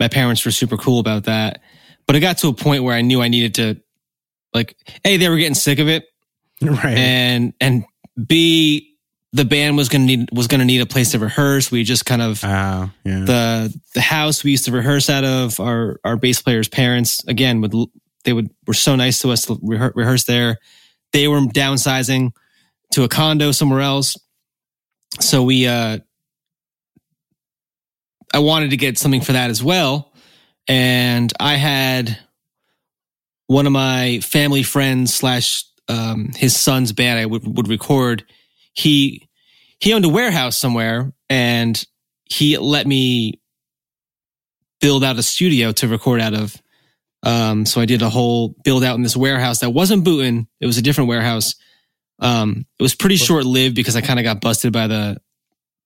my 0.00 0.08
parents 0.08 0.44
were 0.44 0.50
super 0.50 0.76
cool 0.76 1.00
about 1.00 1.24
that, 1.24 1.60
but 2.06 2.16
it 2.16 2.20
got 2.20 2.38
to 2.38 2.48
a 2.48 2.52
point 2.54 2.82
where 2.84 2.94
I 2.94 3.02
knew 3.02 3.20
I 3.20 3.28
needed 3.28 3.54
to, 3.56 3.80
like, 4.54 4.76
a 5.04 5.16
they 5.16 5.28
were 5.28 5.36
getting 5.36 5.54
sick 5.54 5.78
of 5.78 5.88
it, 5.88 6.04
Right. 6.62 6.96
and 6.96 7.52
and 7.60 7.84
b 8.26 8.95
the 9.36 9.44
band 9.44 9.76
was 9.76 9.88
gonna 9.88 10.04
need 10.06 10.28
was 10.32 10.46
gonna 10.46 10.64
need 10.64 10.80
a 10.80 10.86
place 10.86 11.10
to 11.12 11.18
rehearse. 11.18 11.70
We 11.70 11.82
just 11.84 12.04
kind 12.06 12.22
of 12.22 12.42
Oh, 12.44 12.90
yeah. 13.04 13.24
the 13.24 13.80
the 13.94 14.00
house 14.00 14.42
we 14.42 14.50
used 14.52 14.64
to 14.64 14.72
rehearse 14.72 15.10
out 15.10 15.24
of 15.24 15.60
our 15.60 16.00
our 16.04 16.16
bass 16.16 16.40
players 16.42 16.68
parents 16.68 17.22
again 17.28 17.60
would 17.60 17.74
they 18.24 18.32
would 18.32 18.50
were 18.66 18.74
so 18.74 18.96
nice 18.96 19.20
to 19.20 19.30
us 19.30 19.44
to 19.46 19.56
rehe- 19.56 19.92
rehearse 19.94 20.24
there 20.24 20.58
they 21.12 21.28
were 21.28 21.40
downsizing 21.40 22.30
to 22.92 23.04
a 23.04 23.08
condo 23.08 23.52
somewhere 23.52 23.80
else 23.80 24.16
so 25.20 25.42
we 25.42 25.66
uh 25.66 25.98
i 28.34 28.38
wanted 28.38 28.70
to 28.70 28.76
get 28.76 28.98
something 28.98 29.20
for 29.20 29.32
that 29.32 29.50
as 29.50 29.62
well 29.62 30.12
and 30.68 31.32
i 31.38 31.54
had 31.54 32.18
one 33.46 33.66
of 33.66 33.72
my 33.72 34.18
family 34.20 34.62
friends 34.64 35.14
slash 35.14 35.64
um 35.88 36.30
his 36.36 36.56
son's 36.56 36.92
band 36.92 37.18
i 37.20 37.26
would 37.26 37.46
would 37.56 37.68
record 37.68 38.24
he 38.76 39.28
he 39.80 39.92
owned 39.92 40.04
a 40.04 40.08
warehouse 40.08 40.56
somewhere 40.56 41.12
and 41.28 41.82
he 42.24 42.56
let 42.58 42.86
me 42.86 43.40
build 44.80 45.02
out 45.02 45.18
a 45.18 45.22
studio 45.22 45.72
to 45.72 45.88
record 45.88 46.20
out 46.20 46.34
of. 46.34 46.54
Um, 47.22 47.66
so 47.66 47.80
I 47.80 47.86
did 47.86 48.02
a 48.02 48.10
whole 48.10 48.54
build 48.62 48.84
out 48.84 48.96
in 48.96 49.02
this 49.02 49.16
warehouse 49.16 49.60
that 49.60 49.70
wasn't 49.70 50.04
Boonton. 50.04 50.46
It 50.60 50.66
was 50.66 50.78
a 50.78 50.82
different 50.82 51.08
warehouse. 51.08 51.56
Um, 52.18 52.66
it 52.78 52.82
was 52.82 52.94
pretty 52.94 53.16
short 53.16 53.44
lived 53.44 53.74
because 53.74 53.96
I 53.96 54.00
kind 54.00 54.18
of 54.18 54.24
got 54.24 54.40
busted 54.40 54.72
by 54.72 54.86
the 54.86 55.20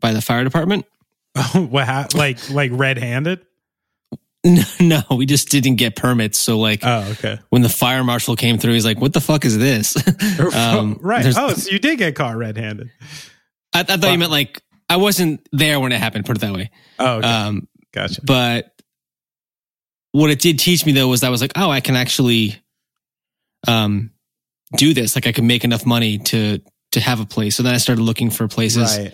by 0.01 0.13
the 0.13 0.21
fire 0.21 0.45
department. 0.45 0.85
Oh, 1.35 1.67
what 1.71 2.15
like 2.15 2.51
like 2.51 2.71
red 2.75 2.99
handed? 2.99 3.47
No, 4.45 4.63
no, 4.81 5.03
we 5.17 5.27
just 5.27 5.49
didn't 5.51 5.77
get 5.77 5.97
permits. 5.97 6.39
So 6.39 6.59
like 6.59 6.81
Oh, 6.83 7.09
okay. 7.13 7.39
when 7.51 7.63
the 7.63 7.69
fire 7.69 8.03
marshal 8.05 8.37
came 8.37 8.59
through, 8.59 8.73
he's 8.75 8.85
like, 8.87 8.99
"What 9.01 9.13
the 9.13 9.21
fuck 9.21 9.45
is 9.45 9.59
this?" 9.59 9.95
Um, 10.55 10.99
right. 11.03 11.27
Oh, 11.37 11.53
so 11.55 11.71
you 11.71 11.79
did 11.79 11.99
get 11.99 12.15
caught 12.15 12.37
red 12.37 12.57
handed. 12.57 12.91
I, 13.73 13.81
I 13.81 13.83
thought 13.97 14.11
you 14.13 14.19
meant 14.19 14.31
like 14.31 14.63
I 14.89 14.97
wasn't 14.97 15.47
there 15.53 15.79
when 15.79 15.93
it 15.93 15.99
happened. 15.99 16.25
Put 16.27 16.39
it 16.39 16.41
that 16.41 16.53
way. 16.55 16.71
Oh, 16.99 17.17
okay. 17.19 17.29
Um, 17.29 17.69
gotcha. 17.93 18.21
but 18.25 18.73
what 20.13 20.31
it 20.31 20.41
did 20.41 20.59
teach 20.59 20.85
me 20.87 20.93
though 20.93 21.07
was 21.09 21.21
that 21.21 21.29
I 21.29 21.31
was 21.31 21.41
like, 21.43 21.53
oh, 21.57 21.71
I 21.71 21.81
can 21.81 21.95
actually 21.97 22.57
um 23.69 24.11
do 24.77 24.95
this. 24.95 25.15
Like 25.15 25.27
I 25.27 25.33
can 25.33 25.47
make 25.47 25.65
enough 25.65 25.85
money 25.85 26.19
to 26.19 26.61
to 26.93 27.01
have 27.01 27.21
a 27.21 27.27
place. 27.27 27.57
So 27.57 27.63
then 27.63 27.75
I 27.75 27.79
started 27.79 28.03
looking 28.03 28.31
for 28.31 28.49
places, 28.49 28.97
Right. 28.99 29.13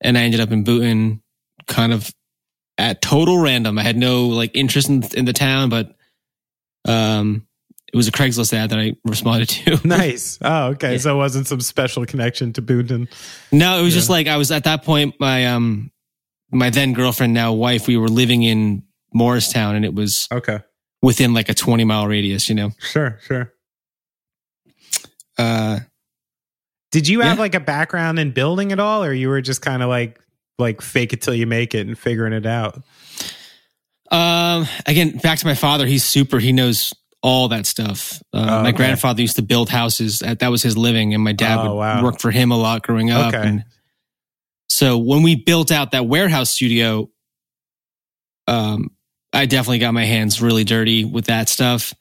and 0.00 0.16
I 0.16 0.22
ended 0.22 0.40
up 0.40 0.50
in 0.52 0.64
Boonton, 0.64 1.20
kind 1.66 1.92
of 1.92 2.10
at 2.78 3.00
total 3.02 3.38
random. 3.38 3.78
I 3.78 3.82
had 3.82 3.96
no 3.96 4.26
like 4.28 4.50
interest 4.54 4.88
in, 4.88 5.02
in 5.14 5.24
the 5.24 5.32
town, 5.32 5.68
but 5.68 5.94
um, 6.86 7.46
it 7.92 7.96
was 7.96 8.08
a 8.08 8.12
Craigslist 8.12 8.52
ad 8.52 8.70
that 8.70 8.78
I 8.78 8.96
responded 9.04 9.48
to. 9.50 9.80
Nice. 9.84 10.38
Oh, 10.42 10.66
okay. 10.70 10.92
Yeah. 10.92 10.98
So 10.98 11.14
it 11.14 11.18
wasn't 11.18 11.46
some 11.46 11.60
special 11.60 12.04
connection 12.06 12.52
to 12.54 12.62
Boonton. 12.62 13.08
No, 13.52 13.78
it 13.78 13.82
was 13.82 13.94
just 13.94 14.10
like 14.10 14.26
I 14.26 14.36
was 14.36 14.50
at 14.50 14.64
that 14.64 14.82
point. 14.84 15.14
My 15.20 15.46
um, 15.46 15.90
my 16.50 16.70
then 16.70 16.92
girlfriend, 16.92 17.32
now 17.34 17.52
wife, 17.52 17.86
we 17.86 17.96
were 17.96 18.08
living 18.08 18.42
in 18.42 18.82
Morristown, 19.12 19.76
and 19.76 19.84
it 19.84 19.94
was 19.94 20.26
Okay. 20.32 20.58
within 21.02 21.32
like 21.34 21.48
a 21.48 21.54
twenty 21.54 21.84
mile 21.84 22.06
radius. 22.08 22.48
You 22.48 22.54
know, 22.56 22.70
Sure, 22.80 23.18
sure. 23.26 23.52
uh, 25.38 25.80
Did 26.90 27.08
you 27.08 27.20
have 27.20 27.36
Yeah. 27.38 27.42
like 27.42 27.54
a 27.54 27.60
background 27.60 28.18
in 28.18 28.30
building 28.32 28.70
at 28.72 28.78
all, 28.80 29.02
or 29.04 29.12
you 29.12 29.28
were 29.28 29.40
just 29.40 29.62
kind 29.62 29.82
of 29.82 29.88
like 29.88 30.20
like 30.58 30.80
fake 30.80 31.12
it 31.12 31.22
till 31.22 31.34
you 31.34 31.46
make 31.46 31.74
it 31.74 31.86
and 31.86 31.98
figuring 31.98 32.32
it 32.32 32.46
out? 32.46 32.82
um, 34.10 34.66
again, 34.86 35.16
back 35.18 35.38
to 35.40 35.46
my 35.46 35.54
father. 35.54 35.86
He's 35.86 36.04
super. 36.04 36.38
He 36.38 36.52
knows 36.52 36.92
all 37.22 37.48
that 37.48 37.66
stuff. 37.66 38.22
Uh, 38.32 38.38
Oh, 38.38 38.62
my 38.62 38.68
okay. 38.68 38.76
grandfather 38.76 39.20
used 39.22 39.36
to 39.36 39.42
build 39.42 39.68
houses. 39.70 40.18
That 40.20 40.48
was 40.50 40.62
his 40.62 40.76
living, 40.76 41.14
and 41.14 41.24
my 41.24 41.32
dad 41.32 41.58
Oh, 41.58 41.70
would 41.72 41.78
wow. 41.78 42.02
work 42.04 42.20
for 42.20 42.30
him 42.30 42.52
a 42.52 42.56
lot 42.56 42.82
growing 42.82 43.10
up. 43.10 43.34
Okay. 43.34 43.46
And 43.48 43.64
so 44.68 44.98
when 44.98 45.22
we 45.22 45.34
built 45.36 45.72
out 45.72 45.92
that 45.92 46.06
warehouse 46.06 46.50
studio, 46.50 47.10
um, 48.46 48.90
I 49.32 49.46
definitely 49.46 49.78
got 49.78 49.94
my 49.94 50.04
hands 50.04 50.40
really 50.42 50.64
dirty 50.64 51.04
with 51.04 51.26
that 51.26 51.48
stuff. 51.48 51.94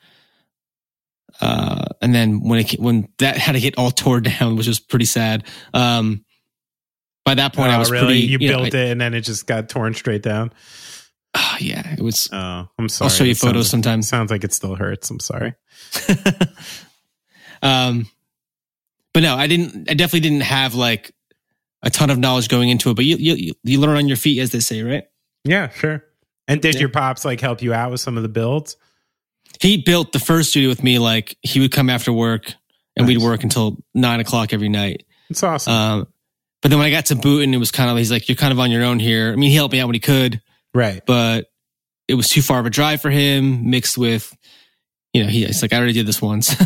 Uh, 1.41 1.85
and 2.01 2.13
then 2.13 2.41
when 2.47 2.59
it 2.59 2.73
when 2.79 3.07
that 3.17 3.37
had 3.37 3.53
to 3.53 3.59
get 3.59 3.77
all 3.77 3.91
torn 3.91 4.23
down, 4.39 4.55
which 4.55 4.67
was 4.67 4.79
pretty 4.79 5.05
sad. 5.05 5.45
Um, 5.73 6.25
by 7.25 7.35
that 7.35 7.53
point, 7.53 7.71
I 7.71 7.75
Oh, 7.75 7.79
was 7.79 7.91
really. 7.91 8.05
pretty. 8.05 8.19
you, 8.21 8.37
know, 8.39 8.47
built 8.63 8.75
I- 8.75 8.77
it 8.79 8.91
and 8.91 8.99
then 9.01 9.13
it 9.13 9.21
just 9.21 9.45
got 9.47 9.69
torn 9.69 9.93
straight 9.93 10.21
down. 10.23 10.51
ah, 11.35 11.57
yeah, 11.59 11.93
it 11.93 12.01
was. 12.01 12.29
Oh, 12.31 12.67
I'm 12.77 12.89
sorry. 12.89 13.05
I'll 13.05 13.09
show 13.15 13.23
you 13.23 13.31
It 13.31 13.37
photos 13.37 13.69
sounds, 13.69 13.83
sometime. 13.83 14.01
Sounds 14.01 14.29
like 14.31 14.43
it 14.43 14.53
still 14.53 14.75
hurts. 14.75 15.09
I'm 15.09 15.19
sorry. 15.19 15.53
um, 17.61 18.07
but 19.13 19.23
no, 19.23 19.35
I 19.35 19.47
didn't. 19.47 19.89
I 19.89 19.93
definitely 19.93 20.21
didn't 20.29 20.41
have 20.43 20.75
like 20.75 21.11
a 21.81 21.89
ton 21.89 22.09
of 22.09 22.17
knowledge 22.17 22.49
going 22.49 22.69
into 22.69 22.89
it. 22.89 22.95
But 22.95 23.05
you 23.05 23.15
you 23.17 23.53
you 23.63 23.79
learn 23.79 23.97
on 23.97 24.07
your 24.07 24.17
feet, 24.17 24.39
as 24.39 24.51
they 24.51 24.59
say, 24.59 24.81
right? 24.81 25.03
Yeah, 25.43 25.69
sure. 25.69 26.03
And 26.47 26.61
did 26.61 26.75
Yeah. 26.75 26.81
your 26.81 26.89
pops 26.89 27.23
like 27.25 27.39
help 27.41 27.61
you 27.61 27.73
out 27.73 27.91
with 27.91 27.99
some 28.01 28.17
of 28.17 28.23
the 28.23 28.29
builds? 28.29 28.75
He 29.59 29.77
built 29.77 30.11
the 30.13 30.19
first 30.19 30.49
studio 30.49 30.69
with 30.69 30.83
me. 30.83 30.99
Like 30.99 31.37
he 31.41 31.59
would 31.59 31.71
come 31.71 31.89
after 31.89 32.11
work, 32.11 32.53
and 32.97 33.07
we'd 33.07 33.19
work 33.19 33.43
until 33.43 33.77
nine 33.93 34.19
o'clock 34.19 34.51
every 34.53 34.69
night. 34.69 35.03
It's 35.29 35.43
awesome. 35.43 35.73
Um, 35.73 36.07
but 36.63 36.69
then 36.71 36.79
when 36.79 36.87
I 36.87 36.91
got 36.91 37.05
to 37.07 37.15
Boonton, 37.15 37.53
it 37.53 37.57
was 37.57 37.69
kind 37.71 37.91
of 37.91 37.97
he's 37.97 38.09
like, 38.11 38.27
"You're 38.27 38.35
kind 38.35 38.51
of 38.51 38.59
on 38.59 38.71
your 38.71 38.83
own 38.83 38.97
here." 38.97 39.31
I 39.31 39.35
mean, 39.35 39.51
he 39.51 39.55
helped 39.55 39.73
me 39.73 39.79
out 39.79 39.85
when 39.87 39.93
he 39.93 39.99
could, 39.99 40.41
right. 40.73 41.03
but 41.05 41.51
it 42.07 42.15
was 42.15 42.27
too 42.29 42.41
far 42.41 42.59
of 42.59 42.65
a 42.65 42.69
drive 42.71 43.01
for 43.01 43.11
him. 43.11 43.69
Mixed 43.69 43.97
with, 43.97 44.35
you 45.13 45.23
know, 45.23 45.29
he, 45.29 45.45
he's 45.45 45.61
like, 45.61 45.71
"I 45.73 45.77
already 45.77 45.93
did 45.93 46.07
this 46.07 46.21
once." 46.21 46.55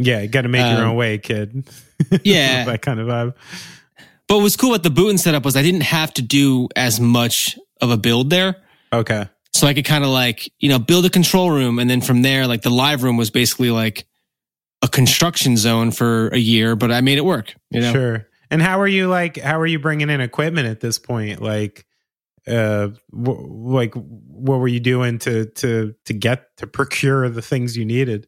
Yeah, 0.00 0.20
you 0.20 0.28
got 0.28 0.42
to 0.42 0.48
make 0.48 0.60
your 0.60 0.84
Um, 0.84 0.90
own 0.90 0.96
way, 0.96 1.18
kid. 1.18 1.68
yeah. 2.22 2.64
that 2.66 2.82
kind 2.82 3.00
of 3.00 3.08
vibe. 3.08 3.34
but 4.28 4.36
what 4.36 4.44
was 4.44 4.56
cool 4.56 4.72
about 4.72 4.84
the 4.84 4.90
Boonton 4.90 5.18
setup 5.18 5.44
was 5.44 5.56
I 5.56 5.62
didn't 5.62 5.80
have 5.80 6.14
to 6.14 6.22
do 6.22 6.68
as 6.76 7.00
much 7.00 7.58
of 7.80 7.90
a 7.90 7.96
build 7.96 8.30
there. 8.30 8.54
Okay. 8.92 9.26
So 9.52 9.66
I 9.66 9.74
could 9.74 9.84
kind 9.84 10.04
of 10.04 10.10
like, 10.10 10.52
you 10.60 10.68
know, 10.68 10.78
build 10.78 11.04
a 11.04 11.10
control 11.10 11.50
room. 11.50 11.80
And 11.80 11.90
then 11.90 12.00
from 12.00 12.22
there, 12.22 12.46
like 12.46 12.62
the 12.62 12.70
live 12.70 13.02
room 13.02 13.16
was 13.16 13.30
basically 13.30 13.72
like 13.72 14.06
a 14.82 14.88
construction 14.88 15.56
zone 15.56 15.90
for 15.90 16.28
a 16.28 16.38
year, 16.38 16.76
but 16.76 16.92
I 16.92 17.00
made 17.00 17.18
it 17.18 17.24
work, 17.24 17.52
you 17.70 17.80
know? 17.80 17.92
Sure. 17.92 18.26
And 18.50 18.62
how 18.62 18.80
are 18.80 18.88
you 18.88 19.08
like? 19.08 19.36
How 19.36 19.58
are 19.60 19.66
you 19.66 19.78
bringing 19.78 20.10
in 20.10 20.20
equipment 20.20 20.66
at 20.68 20.80
this 20.80 20.98
point? 20.98 21.40
Like, 21.42 21.84
uh, 22.46 22.88
w- 23.12 23.46
like 23.50 23.92
what 23.94 24.58
were 24.58 24.68
you 24.68 24.80
doing 24.80 25.18
to 25.20 25.46
to 25.46 25.94
to 26.06 26.12
get 26.14 26.56
to 26.58 26.66
procure 26.66 27.28
the 27.28 27.42
things 27.42 27.76
you 27.76 27.84
needed? 27.84 28.26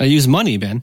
I 0.00 0.04
use 0.04 0.26
money, 0.28 0.56
Ben. 0.58 0.82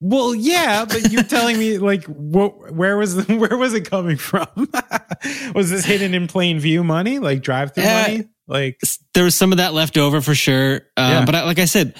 Well, 0.00 0.34
yeah, 0.34 0.84
but 0.84 1.10
you're 1.10 1.22
telling 1.22 1.58
me 1.58 1.78
like 1.78 2.04
what? 2.04 2.72
Where 2.74 2.98
was 2.98 3.14
the, 3.24 3.34
where 3.38 3.56
was 3.56 3.72
it 3.72 3.88
coming 3.88 4.16
from? 4.18 4.46
was 5.54 5.70
this 5.70 5.84
hidden 5.86 6.12
in 6.12 6.26
plain 6.26 6.58
view 6.60 6.84
money, 6.84 7.18
like 7.18 7.42
Drive-Thru 7.42 7.82
Yeah. 7.82 8.02
money? 8.02 8.24
Like, 8.48 8.78
There 9.14 9.24
was 9.24 9.34
some 9.34 9.50
of 9.52 9.58
that 9.58 9.72
left 9.74 9.96
over 9.98 10.20
for 10.20 10.34
sure. 10.34 10.82
Um, 10.96 11.10
Yeah. 11.10 11.24
But 11.24 11.34
I, 11.34 11.44
like 11.44 11.58
I 11.58 11.64
said, 11.64 11.96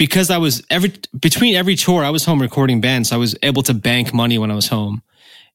because 0.00 0.30
I 0.30 0.38
was 0.38 0.62
every, 0.70 0.94
between 1.20 1.54
every 1.56 1.76
tour, 1.76 2.02
I 2.02 2.08
was 2.08 2.24
home 2.24 2.40
recording 2.40 2.80
bands. 2.80 3.10
So 3.10 3.16
I 3.16 3.18
was 3.18 3.36
able 3.42 3.62
to 3.64 3.74
bank 3.74 4.14
money 4.14 4.38
when 4.38 4.50
I 4.50 4.54
was 4.54 4.66
home. 4.66 5.02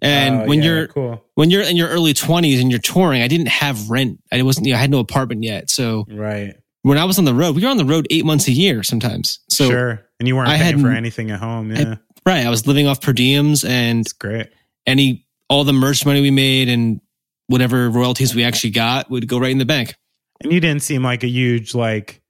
And 0.02 0.42
oh, 0.42 0.46
when 0.46 0.60
yeah, 0.60 0.66
you're, 0.66 0.88
cool, 0.90 1.24
when 1.34 1.50
you're 1.50 1.64
in 1.64 1.76
your 1.76 1.88
early 1.90 2.14
twenties 2.14 2.62
and 2.62 2.70
you're 2.70 2.80
touring, 2.80 3.24
I 3.24 3.28
didn't 3.28 3.48
have 3.48 3.90
rent. 3.90 4.20
I 4.32 4.42
wasn't, 4.44 4.68
you 4.68 4.74
know, 4.74 4.78
I 4.78 4.82
had 4.82 4.92
no 4.92 5.00
apartment 5.00 5.44
yet. 5.44 5.72
So 5.72 6.06
right? 6.12 6.54
when 6.84 7.00
I 7.00 7.06
was 7.06 7.18
on 7.18 7.26
the 7.26 7.34
road, 7.34 7.56
we 7.56 7.64
were 7.64 7.70
on 7.70 7.78
the 7.78 7.86
road 7.86 8.06
eight 8.12 8.24
months 8.24 8.48
a 8.48 8.52
year 8.52 8.84
sometimes. 8.84 9.40
So 9.50 9.68
sure. 9.68 10.02
And 10.20 10.28
you 10.28 10.36
weren't 10.36 10.50
I 10.50 10.58
paying 10.58 10.76
for 10.80 10.90
hadn't- 10.90 10.98
anything 10.98 11.32
at 11.32 11.40
home. 11.40 11.72
I- 11.72 11.80
Yeah, 11.80 11.96
Right. 12.26 12.46
I 12.46 12.50
was 12.52 12.68
living 12.68 12.86
off 12.88 13.02
per 13.02 13.14
diems 13.14 13.68
and 13.68 14.02
it's 14.02 14.14
great. 14.14 14.48
any 14.86 15.26
all 15.50 15.64
the 15.64 15.74
merch 15.74 16.06
money 16.06 16.22
we 16.22 16.32
made 16.32 16.70
and 16.70 17.02
whatever 17.48 17.90
royalties 17.90 18.36
we 18.36 18.44
actually 18.44 18.72
got 18.72 19.10
would 19.10 19.28
go 19.28 19.38
right 19.40 19.52
in 19.52 19.58
the 19.60 19.66
bank. 19.66 19.96
And 20.44 20.52
you 20.52 20.60
didn't 20.60 20.84
seem 20.84 21.04
like 21.04 21.24
a 21.24 21.28
huge 21.28 21.74
like 21.74 22.22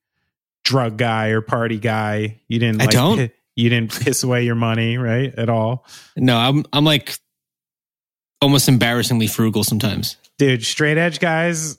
drug 0.65 0.97
guy 0.97 1.29
or 1.29 1.39
party 1.41 1.79
guy. 1.79 2.41
You 2.49 2.59
didn't. 2.59 2.81
I 2.81 2.85
Like, 2.85 2.93
don't. 2.93 3.17
pi- 3.17 3.31
you 3.55 3.69
didn't 3.69 3.97
piss 3.97 4.21
away 4.23 4.43
your 4.43 4.55
money, 4.55 4.97
right? 4.97 5.33
At 5.37 5.47
all, 5.49 5.85
No, 6.17 6.35
I'm 6.37 6.65
I'm 6.73 6.83
like 6.83 7.17
almost 8.41 8.67
embarrassingly 8.67 9.27
frugal 9.27 9.63
sometimes. 9.63 10.17
dude. 10.37 10.65
Straight 10.65 10.97
edge 10.97 11.19
guys 11.19 11.77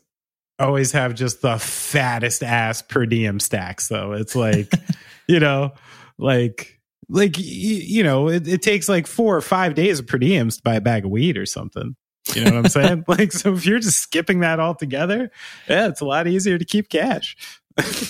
always 0.58 0.92
have 0.92 1.14
just 1.14 1.42
the 1.42 1.58
fattest 1.58 2.42
ass 2.42 2.80
per 2.80 3.04
diem 3.04 3.38
stacks. 3.40 3.88
Though 3.88 4.12
it's 4.12 4.34
like, 4.34 4.72
you 5.28 5.38
know, 5.38 5.72
like 6.18 6.80
like 7.10 7.34
you 7.38 8.02
know, 8.02 8.28
it, 8.28 8.48
it 8.48 8.62
takes 8.62 8.88
like 8.88 9.06
four 9.06 9.36
or 9.36 9.42
five 9.42 9.74
days 9.74 9.98
of 10.00 10.06
per 10.06 10.18
diems 10.18 10.56
to 10.56 10.62
buy 10.62 10.76
a 10.76 10.80
bag 10.80 11.04
of 11.04 11.10
weed 11.10 11.36
or 11.36 11.44
something. 11.46 11.94
You 12.34 12.44
know 12.44 12.52
what 12.56 12.58
I'm 12.64 12.68
saying? 12.70 13.04
like, 13.08 13.32
so 13.32 13.52
if 13.54 13.66
you're 13.66 13.78
just 13.78 14.00
skipping 14.00 14.40
that 14.40 14.58
altogether, 14.58 15.30
yeah, 15.68 15.88
it's 15.88 16.00
a 16.00 16.04
lot 16.06 16.26
easier 16.26 16.56
to 16.58 16.64
keep 16.64 16.88
cash. 16.88 17.36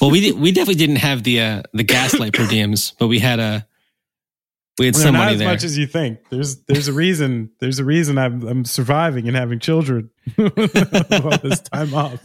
Well, 0.01 0.11
we 0.11 0.31
we 0.33 0.53
definitely 0.53 0.77
didn't 0.77 0.97
have 0.97 1.23
the 1.25 1.41
uh, 1.41 1.63
the 1.73 1.83
gaslight 1.83 2.33
per 2.35 2.45
diems, 2.45 2.93
but 2.99 3.09
we 3.09 3.19
had 3.19 3.41
a 3.41 3.67
we 4.79 4.87
had 4.87 4.95
Well, 4.95 5.03
some 5.05 5.15
not 5.15 5.33
as 5.33 5.39
there. 5.39 5.49
much 5.49 5.65
as 5.65 5.77
you 5.77 5.87
think. 5.87 6.19
There's 6.31 6.63
there's 6.65 6.87
a 6.89 6.93
reason. 6.93 7.51
There's 7.61 7.79
a 7.79 7.85
reason 7.85 8.17
I'm 8.19 8.47
I'm 8.47 8.65
surviving 8.65 9.27
and 9.27 9.37
having 9.37 9.59
children 9.59 10.11
all 10.39 10.49
this 11.43 11.61
time 11.61 11.95
off. 11.95 12.21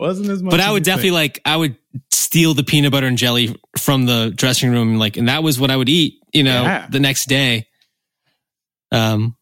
Wasn't 0.00 0.28
as 0.28 0.42
much. 0.42 0.50
but 0.50 0.60
as 0.60 0.66
I 0.66 0.72
would 0.72 0.82
definitely 0.82 1.10
think. 1.10 1.34
like 1.36 1.40
I 1.44 1.56
would 1.56 1.76
steal 2.10 2.54
the 2.54 2.64
peanut 2.64 2.90
butter 2.92 3.06
and 3.06 3.18
jelly 3.18 3.54
from 3.78 4.06
the 4.06 4.32
dressing 4.34 4.70
room, 4.72 4.98
like, 4.98 5.16
and 5.16 5.28
that 5.28 5.42
was 5.42 5.60
what 5.60 5.70
I 5.70 5.76
would 5.76 5.88
eat. 5.88 6.14
You 6.32 6.42
know, 6.44 6.62
Yeah. 6.62 6.86
the 6.90 7.00
next 7.00 7.26
day. 7.28 7.66
Um, 8.92 9.36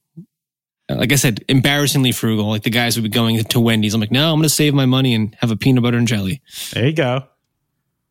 like 0.90 1.12
I 1.12 1.16
said, 1.16 1.44
embarrassingly 1.48 2.12
frugal. 2.12 2.48
Like 2.48 2.62
the 2.62 2.70
guys 2.70 2.96
would 2.96 3.02
be 3.04 3.08
going 3.10 3.42
to 3.42 3.60
Wendy's. 3.60 3.94
I'm 3.94 4.00
like, 4.00 4.10
no, 4.10 4.28
I'm 4.32 4.36
going 4.36 4.42
to 4.44 4.48
save 4.48 4.74
my 4.74 4.86
money 4.86 5.14
and 5.14 5.34
have 5.40 5.50
a 5.50 5.56
peanut 5.56 5.82
butter 5.82 5.96
and 5.98 6.08
jelly. 6.08 6.40
There 6.72 6.86
you 6.86 6.92
go. 6.94 7.24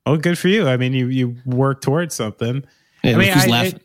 Oh, 0.07 0.17
good 0.17 0.37
for 0.37 0.47
you. 0.47 0.67
I 0.67 0.77
mean, 0.77 0.93
you 0.93 1.07
you 1.07 1.35
work 1.45 1.81
towards 1.81 2.15
something. 2.15 2.63
Yeah, 3.03 3.13
I 3.13 3.15
mean, 3.17 3.31
I- 3.33 3.45
laughing. 3.47 3.79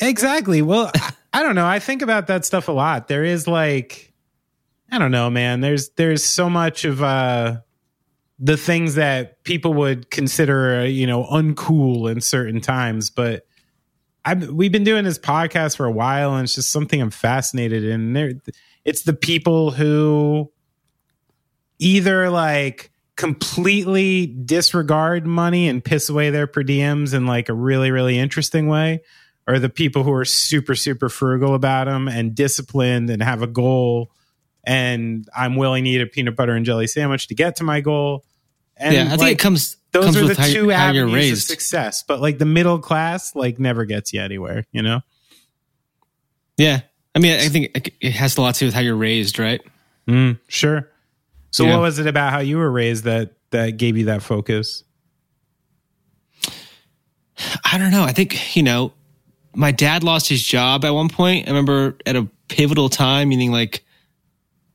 Exactly. 0.00 0.62
Well, 0.62 0.90
I, 0.94 1.12
I 1.32 1.42
don't 1.42 1.54
know. 1.54 1.66
I 1.66 1.78
think 1.78 2.02
about 2.02 2.26
that 2.28 2.44
stuff 2.44 2.68
a 2.68 2.72
lot. 2.72 3.08
There 3.08 3.24
is 3.24 3.48
like, 3.48 4.12
I 4.92 4.98
don't 4.98 5.10
know, 5.10 5.30
man. 5.30 5.60
There's 5.60 5.88
there's 5.90 6.22
so 6.22 6.48
much 6.50 6.84
of 6.84 7.02
uh 7.02 7.60
the 8.38 8.56
things 8.56 8.94
that 8.94 9.42
people 9.42 9.74
would 9.74 10.10
consider, 10.10 10.80
uh, 10.80 10.84
you 10.84 11.06
know, 11.06 11.24
uncool 11.24 12.10
in 12.10 12.20
certain 12.20 12.60
times, 12.60 13.10
but. 13.10 13.44
I've, 14.24 14.50
we've 14.50 14.72
been 14.72 14.84
doing 14.84 15.04
this 15.04 15.18
podcast 15.18 15.78
for 15.78 15.86
a 15.86 15.90
while, 15.90 16.34
and 16.34 16.44
it's 16.44 16.54
just 16.54 16.70
something 16.70 17.00
I'm 17.00 17.08
fascinated 17.08 17.82
in. 17.82 18.12
There, 18.12 18.32
it's 18.84 19.02
the 19.04 19.14
people 19.14 19.70
who 19.70 20.52
either 21.78 22.28
like 22.28 22.90
completely 23.18 24.26
disregard 24.26 25.26
money 25.26 25.68
and 25.68 25.84
piss 25.84 26.08
away 26.08 26.30
their 26.30 26.46
per 26.46 26.62
diems 26.62 27.12
in 27.12 27.26
like 27.26 27.48
a 27.48 27.52
really, 27.52 27.90
really 27.90 28.16
interesting 28.16 28.68
way, 28.68 29.02
or 29.46 29.58
the 29.58 29.68
people 29.68 30.04
who 30.04 30.12
are 30.12 30.24
super, 30.24 30.76
super 30.76 31.08
frugal 31.08 31.54
about 31.54 31.86
them 31.86 32.06
and 32.06 32.34
disciplined 32.34 33.10
and 33.10 33.20
have 33.20 33.42
a 33.42 33.48
goal. 33.48 34.12
And 34.64 35.28
I'm 35.36 35.56
willing 35.56 35.84
to 35.84 35.90
eat 35.90 36.00
a 36.00 36.06
peanut 36.06 36.36
butter 36.36 36.54
and 36.54 36.64
jelly 36.64 36.86
sandwich 36.86 37.26
to 37.26 37.34
get 37.34 37.56
to 37.56 37.64
my 37.64 37.80
goal. 37.80 38.24
And 38.76 38.94
yeah, 38.94 39.12
I 39.12 39.16
think 39.16 39.32
it 39.32 39.38
comes 39.40 39.76
those 39.90 40.04
comes 40.04 40.16
are 40.18 40.28
the 40.28 40.40
how, 40.40 40.46
two 40.46 40.70
how 40.70 40.86
avenues 40.86 41.32
of 41.32 41.38
success. 41.42 42.04
But 42.04 42.20
like 42.20 42.38
the 42.38 42.44
middle 42.44 42.78
class, 42.78 43.34
like 43.34 43.58
never 43.58 43.84
gets 43.84 44.12
you 44.12 44.20
anywhere. 44.20 44.64
You 44.70 44.82
know? 44.82 45.00
Yeah, 46.56 46.82
I 47.16 47.18
mean, 47.18 47.32
I 47.32 47.48
think 47.48 47.96
it 48.00 48.12
has 48.12 48.36
a 48.36 48.42
lot 48.42 48.54
to 48.54 48.60
do 48.60 48.66
with 48.66 48.74
how 48.74 48.80
you're 48.80 48.96
raised, 48.96 49.40
right? 49.40 49.60
Mm, 50.06 50.38
sure. 50.46 50.88
So 51.50 51.64
Yeah. 51.64 51.74
what 51.74 51.82
was 51.82 51.98
it 51.98 52.06
about 52.06 52.32
how 52.32 52.40
you 52.40 52.58
were 52.58 52.70
raised 52.70 53.04
that 53.04 53.32
that 53.50 53.76
gave 53.76 53.96
you 53.96 54.06
that 54.06 54.22
focus? 54.22 54.84
I 57.64 57.78
don't 57.78 57.90
know. 57.90 58.02
I 58.02 58.12
think 58.12 58.56
you 58.56 58.62
know 58.62 58.92
my 59.54 59.72
dad 59.72 60.02
lost 60.04 60.28
his 60.28 60.42
job 60.42 60.84
at 60.84 60.90
one 60.90 61.08
point. 61.08 61.46
I 61.46 61.50
remember 61.50 61.96
at 62.04 62.16
a 62.16 62.28
pivotal 62.48 62.88
time, 62.88 63.28
meaning 63.28 63.52
like 63.52 63.84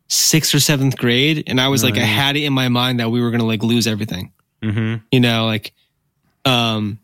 sixth 0.07 0.53
or 0.55 0.59
seventh 0.59 0.97
grade, 0.97 1.43
and 1.47 1.59
I 1.59 1.67
was 1.67 1.83
like, 1.83 1.97
I 1.97 2.01
had 2.05 2.35
it 2.35 2.43
in 2.43 2.53
my 2.53 2.69
mind 2.69 2.99
that 2.99 3.09
we 3.09 3.21
were 3.21 3.31
gonna 3.31 3.45
like 3.45 3.63
lose 3.63 3.87
everything. 3.87 4.31
Mm-hmm. 4.61 5.03
You 5.11 5.19
know, 5.19 5.45
like, 5.45 5.73
um, 6.45 6.99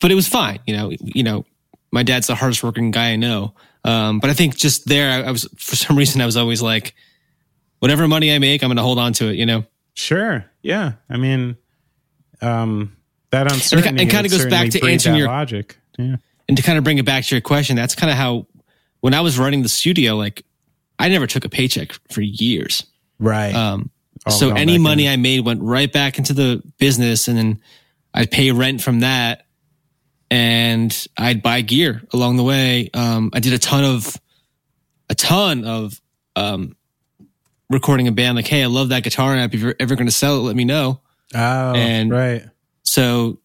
but 0.00 0.10
it 0.10 0.14
was 0.14 0.28
fine. 0.28 0.60
You 0.66 0.76
know, 0.76 0.92
you 1.00 1.22
know, 1.22 1.46
my 1.90 2.02
dad's 2.02 2.26
the 2.26 2.34
hardest 2.34 2.62
working 2.62 2.90
guy 2.90 3.10
I 3.10 3.16
know. 3.16 3.54
Um, 3.84 4.20
but 4.20 4.30
I 4.30 4.34
think 4.34 4.56
just 4.56 4.86
there, 4.86 5.10
I, 5.10 5.28
I 5.28 5.30
was 5.30 5.48
for 5.56 5.76
some 5.76 5.96
reason 5.96 6.20
I 6.20 6.26
was 6.26 6.36
always 6.36 6.60
like, 6.62 6.94
whatever 7.84 8.08
money 8.08 8.32
I 8.32 8.38
make, 8.38 8.62
I'm 8.62 8.70
gonna 8.70 8.80
hold 8.82 8.98
on 8.98 9.12
to 9.14 9.28
it. 9.28 9.36
You 9.36 9.44
know. 9.44 9.66
Sure. 9.92 10.42
Yeah. 10.62 10.92
I 11.10 11.18
mean, 11.18 11.56
um, 12.40 12.96
that 13.30 13.52
uncertainty 13.52 14.00
and 14.02 14.10
kinda 14.10 14.30
goes 14.30 14.46
back 14.46 14.70
to 14.70 14.86
answering 14.86 15.16
your- 15.16 15.28
logic. 15.28 15.76
Yeah. 15.98 16.16
and 16.48 16.56
to 16.56 16.62
kind 16.62 16.78
of 16.78 16.84
bring 16.84 16.96
it 16.98 17.04
back 17.04 17.24
to 17.24 17.34
your 17.34 17.42
question, 17.42 17.76
that's 17.76 17.94
kind 17.94 18.10
of 18.10 18.16
how 18.16 18.46
when 19.00 19.12
I 19.12 19.20
was 19.20 19.38
running 19.38 19.62
the 19.62 19.68
studio, 19.68 20.16
like 20.16 20.42
I 20.98 21.08
never 21.10 21.26
took 21.26 21.44
a 21.44 21.48
paycheck 21.50 21.92
for 22.10 22.22
years. 22.22 22.84
Right. 23.18 23.54
Um, 23.54 23.90
All 24.24 24.32
so 24.32 24.52
any 24.54 24.78
money 24.78 25.04
in. 25.06 25.12
I 25.12 25.16
made 25.16 25.40
went 25.44 25.60
right 25.62 25.92
back 25.92 26.16
into 26.16 26.32
the 26.32 26.62
business, 26.78 27.28
and 27.28 27.36
then 27.36 27.60
I'd 28.14 28.30
pay 28.30 28.50
rent 28.50 28.80
from 28.80 29.00
that, 29.00 29.44
and 30.30 31.06
I'd 31.18 31.42
buy 31.42 31.60
gear 31.60 32.02
along 32.14 32.38
the 32.38 32.44
way. 32.44 32.88
Um, 32.94 33.30
I 33.34 33.40
did 33.40 33.52
a 33.52 33.58
ton 33.58 33.84
of, 33.84 34.16
a 35.10 35.14
ton 35.14 35.64
of 35.64 36.00
um, 36.34 36.76
recording 37.74 38.08
a 38.08 38.12
band. 38.12 38.36
Like, 38.36 38.46
hey, 38.46 38.62
I 38.62 38.66
love 38.66 38.88
that 38.88 39.02
guitar 39.02 39.34
amp. 39.34 39.52
If 39.54 39.60
you're 39.60 39.74
ever 39.78 39.94
going 39.94 40.06
to 40.06 40.12
sell 40.12 40.36
it, 40.38 40.40
let 40.40 40.56
me 40.56 40.64
know. 40.64 41.00
oh, 41.34 41.38
and- 41.74 42.10
right. 42.10 42.42
So, 42.82 43.38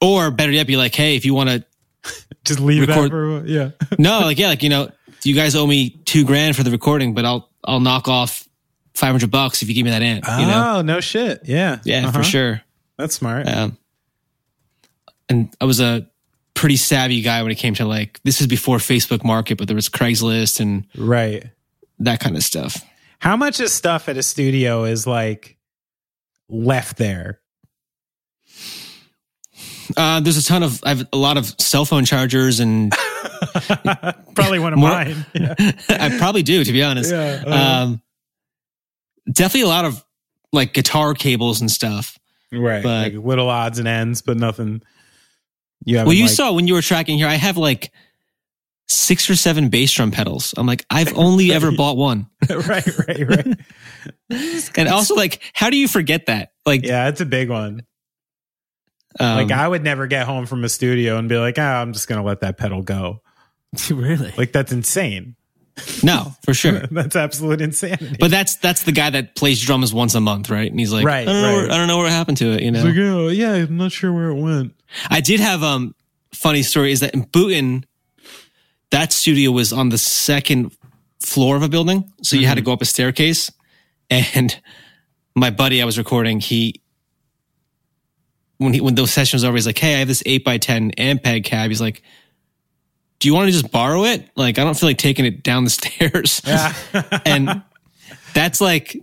or 0.00 0.30
better 0.30 0.52
yet, 0.52 0.66
be 0.66 0.76
like, 0.76 0.94
hey, 0.94 1.16
if 1.16 1.24
you 1.24 1.34
want 1.34 1.50
to 1.50 1.64
Just 2.44 2.60
leave 2.60 2.86
record- 2.88 3.04
that 3.04 3.10
for 3.10 3.46
yeah. 3.46 3.70
no, 3.98 4.20
like 4.20 4.38
yeah, 4.38 4.48
like 4.48 4.62
you 4.62 4.68
know, 4.68 4.90
you 5.24 5.34
guys 5.34 5.56
owe 5.56 5.66
me 5.66 5.90
two 5.90 6.24
grand 6.24 6.54
for 6.56 6.62
the 6.62 6.70
recording, 6.70 7.14
but 7.14 7.24
I'll 7.24 7.48
I'll 7.64 7.80
knock 7.80 8.06
off 8.08 8.46
five 8.94 9.10
hundred 9.10 9.30
bucks 9.30 9.62
if 9.62 9.68
you 9.68 9.74
give 9.74 9.84
me 9.84 9.90
that 9.90 10.02
amp. 10.02 10.24
You 10.26 10.46
know, 10.46 10.74
Oh 10.76 10.82
no 10.82 11.00
shit. 11.00 11.40
Yeah. 11.44 11.80
yeah, 11.84 12.00
Uh-huh. 12.08 12.12
for 12.12 12.22
sure. 12.22 12.62
That's 12.96 13.14
smart. 13.14 13.48
Um, 13.48 13.76
and 15.28 15.54
I 15.60 15.64
was 15.64 15.80
a 15.80 16.06
pretty 16.54 16.76
savvy 16.76 17.20
guy 17.22 17.42
when 17.42 17.50
it 17.52 17.56
came 17.56 17.74
to 17.74 17.84
like 17.84 18.20
this 18.22 18.40
is 18.40 18.46
before 18.46 18.78
Facebook 18.78 19.24
Market, 19.24 19.58
but 19.58 19.66
there 19.66 19.74
was 19.74 19.88
Craigslist 19.88 20.60
and 20.60 20.86
right. 20.96 21.44
that 21.98 22.20
kind 22.20 22.36
of 22.36 22.42
stuff. 22.44 22.82
How 23.18 23.36
much 23.36 23.60
of 23.60 23.68
stuff 23.70 24.08
at 24.08 24.16
a 24.16 24.22
studio 24.22 24.84
is 24.84 25.06
like 25.06 25.56
left 26.48 26.96
there? 26.98 27.40
Uh, 29.96 30.20
there's 30.20 30.36
a 30.36 30.44
ton 30.44 30.62
of 30.62 30.80
I 30.84 30.90
have 30.90 31.08
a 31.12 31.16
lot 31.16 31.36
of 31.36 31.54
cell 31.60 31.84
phone 31.84 32.04
chargers, 32.04 32.60
and 32.60 32.92
Probably 34.34 34.58
one 34.58 34.72
of 34.72 34.78
More- 34.78 34.90
mine. 34.90 35.26
Yeah. 35.34 35.54
I 35.88 36.16
probably 36.18 36.42
do 36.42 36.64
to 36.64 36.72
be 36.72 36.82
honest. 36.82 37.10
Yeah, 37.10 37.42
uh-huh. 37.46 37.82
Um, 37.84 38.02
definitely 39.32 39.62
a 39.62 39.68
lot 39.68 39.84
of 39.84 40.04
like 40.52 40.72
guitar 40.72 41.14
cables 41.14 41.60
and 41.60 41.70
stuff. 41.70 42.18
right. 42.52 42.82
but- 42.82 43.12
like 43.14 43.24
little 43.24 43.48
odds 43.48 43.78
and 43.78 43.88
ends, 43.88 44.22
but 44.22 44.36
nothing. 44.36 44.82
You 45.84 45.98
Well, 45.98 46.12
you 46.12 46.24
like, 46.24 46.32
saw 46.32 46.52
when 46.52 46.66
you 46.66 46.74
were 46.74 46.82
tracking 46.82 47.16
here, 47.18 47.28
I 47.28 47.34
have 47.34 47.56
like 47.56 47.92
six 48.88 49.28
or 49.30 49.36
seven 49.36 49.68
bass 49.68 49.92
drum 49.92 50.10
pedals. 50.10 50.54
I'm 50.56 50.66
like, 50.66 50.84
I've 50.90 51.16
only 51.16 51.52
ever 51.54 51.72
bought 51.72 51.96
one. 51.96 52.28
right, 52.50 52.98
right, 53.08 53.28
right. 53.28 53.46
And 54.76 54.88
also, 54.88 55.14
like, 55.14 55.40
how 55.52 55.70
do 55.70 55.76
you 55.76 55.88
forget 55.88 56.26
that? 56.26 56.50
Like, 56.64 56.84
yeah, 56.84 57.08
it's 57.08 57.20
a 57.20 57.26
big 57.26 57.48
one. 57.48 57.82
um, 59.20 59.36
Like 59.36 59.50
I 59.50 59.66
would 59.66 59.82
never 59.84 60.06
get 60.06 60.26
home 60.26 60.46
from 60.46 60.64
a 60.64 60.68
studio 60.68 61.16
and 61.18 61.28
be 61.28 61.36
like, 61.36 61.58
"Ah, 61.58 61.80
I'm 61.80 61.92
just 61.92 62.08
gonna 62.08 62.22
let 62.24 62.40
that 62.40 62.56
pedal 62.58 62.82
go." 62.82 63.22
really? 63.90 64.32
Like 64.36 64.52
that's 64.52 64.72
insane. 64.72 65.36
no, 66.02 66.32
for 66.42 66.54
sure. 66.54 66.80
that's 66.90 67.14
absolute 67.16 67.60
insanity. 67.60 68.16
But 68.18 68.30
that's 68.30 68.56
that's 68.56 68.84
the 68.84 68.92
guy 68.92 69.10
that 69.10 69.34
plays 69.34 69.60
drums 69.60 69.92
once 69.92 70.14
a 70.14 70.20
month, 70.20 70.48
right? 70.50 70.70
And 70.70 70.80
he's 70.80 70.92
like, 70.92 71.04
Right, 71.04 71.28
I 71.28 71.32
don't, 71.32 71.42
know 71.42 71.48
right. 71.48 71.54
where, 71.56 71.72
I 71.72 71.76
don't 71.76 71.86
know 71.88 71.98
what 71.98 72.10
happened 72.10 72.38
to 72.38 72.52
it. 72.52 72.62
You 72.62 72.70
know, 72.70 72.78
It's 72.78 72.86
like, 72.86 72.96
oh 72.98 73.28
yeah, 73.28 73.52
I'm 73.52 73.76
not 73.76 73.92
sure 73.92 74.12
where 74.12 74.28
it 74.30 74.40
went. 74.40 74.74
I 75.10 75.20
did 75.20 75.40
have 75.40 75.62
um 75.62 75.94
funny 76.32 76.62
story 76.62 76.92
is 76.92 77.00
that 77.00 77.12
in 77.14 77.24
Boonton, 77.26 77.84
that 78.90 79.12
studio 79.12 79.50
was 79.50 79.72
on 79.72 79.88
the 79.88 79.98
second 79.98 80.76
floor 81.20 81.56
of 81.56 81.62
a 81.62 81.68
building, 81.68 82.12
so 82.22 82.36
you 82.36 82.46
had 82.46 82.54
to 82.54 82.60
mm-hmm. 82.60 82.66
go 82.66 82.72
up 82.72 82.82
a 82.82 82.84
staircase. 82.84 83.50
And 84.10 84.58
my 85.34 85.50
buddy 85.50 85.82
I 85.82 85.84
was 85.84 85.98
recording, 85.98 86.40
he 86.40 86.80
when 88.58 88.72
he 88.72 88.80
when 88.80 88.94
those 88.94 89.12
sessions 89.12 89.42
were 89.42 89.48
over, 89.48 89.56
he's 89.56 89.66
like, 89.66 89.78
"Hey, 89.78 89.96
I 89.96 89.98
have 89.98 90.08
this 90.08 90.22
eight 90.26 90.44
by 90.44 90.58
ten 90.58 90.92
Ampeg 90.92 91.44
cab." 91.44 91.68
He's 91.68 91.80
like, 91.80 92.02
"Do 93.18 93.28
you 93.28 93.34
want 93.34 93.48
to 93.48 93.52
just 93.52 93.70
borrow 93.70 94.04
it? 94.04 94.30
Like, 94.36 94.58
I 94.58 94.64
don't 94.64 94.78
feel 94.78 94.88
like 94.88 94.98
taking 94.98 95.24
it 95.24 95.42
down 95.42 95.64
the 95.64 95.70
stairs." 95.80 96.40
and 97.26 97.62
that's 98.34 98.60
like 98.60 98.96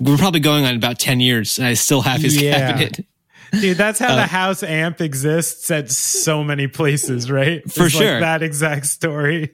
we're 0.00 0.16
probably 0.16 0.40
going 0.40 0.64
on 0.64 0.76
about 0.76 0.98
ten 0.98 1.20
years, 1.20 1.58
and 1.58 1.66
I 1.66 1.74
still 1.74 2.00
have 2.02 2.20
his 2.20 2.40
Yeah. 2.40 2.52
cabinet. 2.58 3.06
Dude, 3.52 3.76
that's 3.76 3.98
how 3.98 4.12
Uh, 4.12 4.16
the 4.16 4.26
house 4.26 4.62
amp 4.62 5.00
exists 5.00 5.70
at 5.70 5.90
so 5.90 6.42
many 6.44 6.66
places, 6.66 7.30
right? 7.30 7.62
For 7.62 7.86
It's 7.86 7.94
like 7.94 8.02
sure. 8.04 8.20
that 8.20 8.42
exact 8.42 8.86
story. 8.86 9.50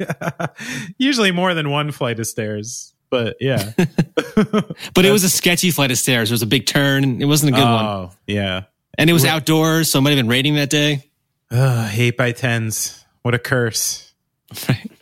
Usually 0.99 1.31
more 1.33 1.55
than 1.55 1.71
one 1.71 1.93
flight 1.93 2.19
of 2.19 2.27
stairs, 2.27 2.95
but 3.11 3.37
yeah. 3.41 3.73
But 4.95 5.05
it 5.05 5.11
was 5.13 5.25
a 5.25 5.31
sketchy 5.31 5.71
flight 5.71 5.91
of 5.91 5.99
stairs. 5.99 6.31
It 6.31 6.35
was 6.35 6.43
a 6.43 6.47
big 6.47 6.67
turn. 6.67 7.21
It 7.23 7.27
wasn't 7.27 7.53
a 7.55 7.57
good 7.57 7.65
one. 7.65 7.85
oh, 7.85 8.11
yeah. 8.27 8.63
And 8.99 9.09
it 9.11 9.13
was 9.13 9.25
outdoors, 9.25 9.91
so 9.91 9.99
it 9.99 10.03
might 10.03 10.11
have 10.11 10.19
been 10.19 10.29
raining 10.29 10.55
that 10.57 10.71
day. 10.71 11.11
Ugh, 11.51 11.91
eight 11.95 12.17
by 12.17 12.33
tens. 12.33 13.05
What 13.23 13.35
a 13.35 13.39
curse. 13.39 14.13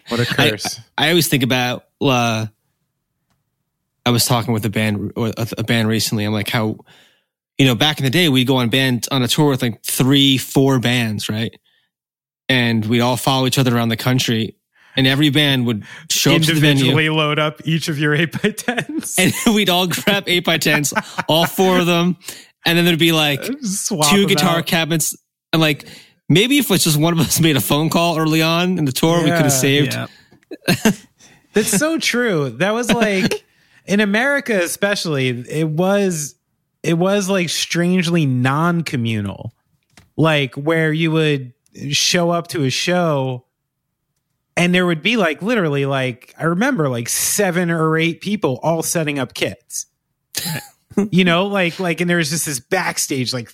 What 0.08 0.20
a 0.20 0.26
curse. 0.26 0.80
I 0.96 1.08
always 1.10 1.28
think 1.28 1.42
about. 1.42 1.84
Uh, 2.00 2.46
I 4.04 4.10
was 4.10 4.26
talking 4.26 4.52
with 4.52 4.64
a 4.64 4.70
band 4.70 5.12
a 5.16 5.62
band 5.64 5.88
recently. 5.88 6.24
I'm 6.24 6.32
like, 6.32 6.48
how, 6.48 6.76
you 7.58 7.66
know, 7.66 7.74
back 7.74 7.98
in 7.98 8.04
the 8.04 8.10
day, 8.10 8.28
we'd 8.28 8.46
go 8.46 8.56
on 8.56 8.68
band 8.70 9.06
on 9.10 9.22
a 9.22 9.28
tour 9.28 9.50
with 9.50 9.62
like 9.62 9.82
three, 9.84 10.38
four 10.38 10.78
bands, 10.80 11.28
right? 11.28 11.54
And 12.48 12.84
we'd 12.84 13.00
all 13.00 13.16
follow 13.16 13.46
each 13.46 13.58
other 13.58 13.74
around 13.74 13.88
the 13.88 13.96
country, 13.96 14.56
and 14.96 15.06
every 15.06 15.30
band 15.30 15.66
would 15.66 15.84
show 16.10 16.34
up 16.34 16.42
to 16.42 16.54
the 16.54 16.60
venue, 16.60 16.84
Individually 16.90 17.08
load 17.08 17.38
up 17.38 17.60
each 17.64 17.88
of 17.88 17.98
your 17.98 18.14
eight 18.14 18.32
by 18.42 18.50
tens. 18.50 19.16
and 19.18 19.32
we'd 19.54 19.70
all 19.70 19.86
grab 19.86 20.24
eight 20.26 20.44
by 20.44 20.58
tens, 20.58 20.92
all 21.28 21.46
four 21.46 21.78
of 21.78 21.86
them, 21.86 22.16
and 22.66 22.76
then 22.76 22.84
there'd 22.84 22.98
be 22.98 23.12
like 23.12 23.42
Swap 23.62 24.10
two 24.10 24.26
guitar 24.26 24.58
out. 24.58 24.66
cabinets 24.66 25.16
and 25.52 25.60
like 25.62 25.86
maybe 26.28 26.58
if 26.58 26.70
it's 26.70 26.84
just 26.84 26.98
one 26.98 27.12
of 27.12 27.20
us 27.20 27.40
made 27.48 27.56
a 27.56 27.60
phone 27.60 27.90
call 27.90 28.18
early 28.18 28.42
on 28.42 28.78
in 28.78 28.84
the 28.84 28.92
tour 28.92 29.18
we 29.18 29.30
could 29.30 29.42
have 29.42 29.52
saved 29.52 29.94
Yeah. 29.94 30.06
That's 31.54 31.68
so 31.70 31.98
true. 31.98 32.50
That 32.50 32.70
was 32.72 32.90
like 32.92 33.44
in 33.86 34.00
America, 34.00 34.58
especially. 34.62 35.28
It 35.28 35.68
was 35.68 36.34
it 36.82 36.94
was 36.94 37.28
like 37.28 37.48
strangely 37.48 38.26
non-communal, 38.26 39.52
like 40.16 40.54
where 40.54 40.92
you 40.92 41.10
would 41.10 41.52
show 41.90 42.30
up 42.30 42.48
to 42.48 42.64
a 42.64 42.70
show, 42.70 43.46
and 44.56 44.74
there 44.74 44.84
would 44.84 45.02
be 45.02 45.16
like 45.16 45.42
literally 45.42 45.86
like 45.86 46.34
I 46.38 46.44
remember 46.44 46.88
like 46.88 47.08
seven 47.08 47.70
or 47.70 47.96
eight 47.96 48.20
people 48.20 48.58
all 48.62 48.82
setting 48.82 49.18
up 49.18 49.34
kits. 49.34 49.86
you 51.10 51.24
know, 51.24 51.46
like 51.46 51.78
like, 51.80 52.00
and 52.00 52.10
there 52.10 52.18
was 52.18 52.30
just 52.30 52.46
this 52.46 52.60
backstage 52.60 53.32
like 53.32 53.52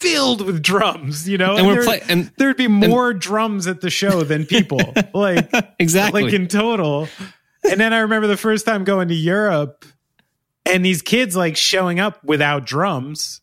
filled 0.00 0.40
with 0.40 0.62
drums. 0.62 1.28
You 1.28 1.38
know, 1.38 1.56
and 1.56 1.66
we're 1.66 1.74
there- 1.76 1.84
playing 1.84 2.02
and 2.08 2.32
There'd 2.36 2.56
be 2.56 2.68
more 2.68 3.12
drums 3.12 3.66
at 3.66 3.80
the 3.80 3.90
show 3.90 4.22
than 4.22 4.46
people. 4.46 4.80
like 5.14 5.50
exactly 5.78 6.24
like 6.24 6.32
in 6.32 6.48
total. 6.48 7.08
And 7.68 7.78
then 7.78 7.92
I 7.92 7.98
remember 7.98 8.26
the 8.26 8.38
first 8.38 8.64
time 8.64 8.84
going 8.84 9.08
to 9.08 9.14
Europe 9.14 9.84
and 10.66 10.84
these 10.84 11.02
kids 11.02 11.36
like 11.36 11.56
showing 11.56 12.00
up 12.00 12.22
without 12.24 12.64
drums, 12.66 13.40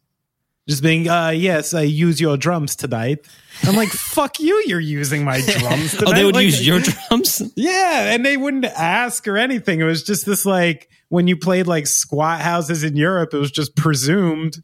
just 0.67 0.83
being, 0.83 1.07
uh, 1.07 1.29
yes, 1.29 1.73
I 1.73 1.83
use 1.83 2.19
your 2.19 2.37
drums 2.37 2.75
tonight. 2.75 3.25
I'm 3.63 3.75
like, 3.75 3.89
fuck 3.91 4.39
you, 4.39 4.63
you're 4.67 4.79
using 4.79 5.23
my 5.23 5.41
drums 5.41 5.91
tonight. 5.97 6.11
oh 6.11 6.13
they 6.13 6.25
would 6.25 6.35
Like, 6.35 6.45
use 6.45 6.65
your 6.65 6.79
drums 7.09 7.41
Yeah, 7.55 8.13
and 8.13 8.25
they 8.25 8.37
wouldn't 8.37 8.65
ask 8.65 9.27
or 9.27 9.37
anything. 9.37 9.79
It 9.79 9.85
was 9.85 10.03
just 10.03 10.25
this 10.25 10.45
like 10.45 10.89
when 11.09 11.27
you 11.27 11.37
played 11.37 11.67
like 11.67 11.87
squat 11.87 12.41
houses 12.41 12.83
in 12.83 12.95
Europe, 12.95 13.33
it 13.33 13.37
was 13.37 13.51
just 13.51 13.75
presumed 13.75 14.57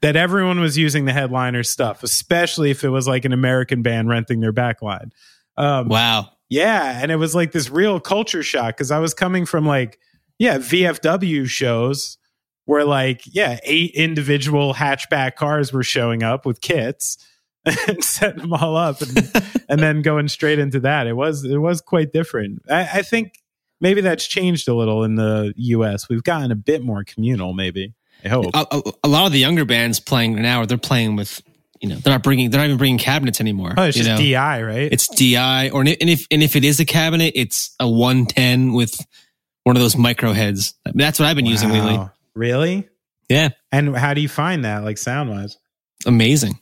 that 0.00 0.16
everyone 0.16 0.60
was 0.60 0.78
using 0.78 1.04
the 1.04 1.12
headliner 1.12 1.62
stuff, 1.62 2.02
especially 2.02 2.70
if 2.70 2.84
it 2.84 2.88
was 2.88 3.06
like 3.06 3.26
an 3.26 3.32
American 3.34 3.82
band 3.82 4.08
renting 4.08 4.40
their 4.40 4.52
backline. 4.52 5.10
Um, 5.56 5.88
wow 5.88 6.30
yeah, 6.50 7.00
and 7.00 7.12
it 7.12 7.16
was 7.16 7.32
like 7.34 7.52
this 7.52 7.70
real 7.70 8.00
culture 8.00 8.42
shock 8.42 8.76
because 8.76 8.90
I 8.90 8.98
was 8.98 9.14
coming 9.14 9.46
from 9.46 9.64
like, 9.64 9.98
yeah, 10.40 10.56
VFW 10.56 11.46
shows 11.46 12.16
where 12.64 12.86
like, 12.86 13.20
yeah, 13.26 13.58
eight 13.62 13.92
individual 13.94 14.72
hatchback 14.72 15.36
cars 15.36 15.70
were 15.70 15.82
showing 15.82 16.22
up 16.22 16.46
with 16.46 16.62
kits 16.62 17.18
and 17.64 18.02
setting 18.02 18.40
them 18.40 18.54
all 18.54 18.74
up 18.74 19.02
and, 19.02 19.30
and 19.68 19.80
then 19.80 20.00
going 20.00 20.28
straight 20.28 20.58
into 20.58 20.80
that. 20.80 21.06
It 21.06 21.12
was 21.12 21.44
it 21.44 21.58
was 21.58 21.82
quite 21.82 22.12
different. 22.12 22.62
I, 22.70 22.88
I 22.94 23.02
think 23.02 23.34
maybe 23.82 24.00
that's 24.00 24.26
changed 24.26 24.66
a 24.66 24.74
little 24.74 25.04
in 25.04 25.16
the 25.16 25.52
US. 25.56 26.08
We've 26.08 26.24
gotten 26.24 26.50
a 26.50 26.56
bit 26.56 26.82
more 26.82 27.04
communal, 27.04 27.52
maybe. 27.52 27.92
I 28.24 28.28
hope. 28.28 28.46
a, 28.54 28.66
a, 28.70 28.82
a 29.04 29.08
lot 29.08 29.26
of 29.26 29.32
the 29.32 29.38
younger 29.38 29.66
bands 29.66 30.00
playing 30.00 30.40
now 30.40 30.64
they're 30.64 30.78
playing 30.78 31.16
with 31.16 31.42
you 31.80 31.88
know 31.90 31.96
they're 31.96 32.14
not 32.14 32.22
bringing 32.22 32.48
they're 32.48 32.60
not 32.60 32.66
even 32.66 32.78
bringing 32.78 32.98
cabinets 32.98 33.42
anymore. 33.42 33.74
Oh, 33.76 33.82
it's 33.82 33.96
you 33.98 34.04
just 34.04 34.22
know? 34.22 34.32
DI, 34.32 34.62
right? 34.62 34.90
It's 34.90 35.06
DI, 35.06 35.68
or 35.68 35.82
and 35.82 35.88
if 35.90 36.26
and 36.30 36.42
if 36.42 36.56
it 36.56 36.64
is 36.64 36.80
a 36.80 36.86
cabinet, 36.86 37.34
it's 37.36 37.74
a 37.78 37.86
110 37.86 38.72
with 38.72 39.04
one 39.64 39.76
of 39.76 39.82
those 39.82 39.96
micro 39.96 40.32
heads. 40.32 40.74
That's 40.94 41.18
what 41.18 41.26
I've 41.28 41.36
been 41.36 41.46
using 41.46 41.70
lately. 41.70 41.98
Really? 42.34 42.88
Yeah, 43.28 43.50
And 43.70 43.96
how 43.96 44.14
do 44.14 44.20
you 44.20 44.28
find 44.28 44.64
that, 44.64 44.82
like 44.82 44.98
sound 44.98 45.30
wise? 45.30 45.56
amazing. 46.06 46.58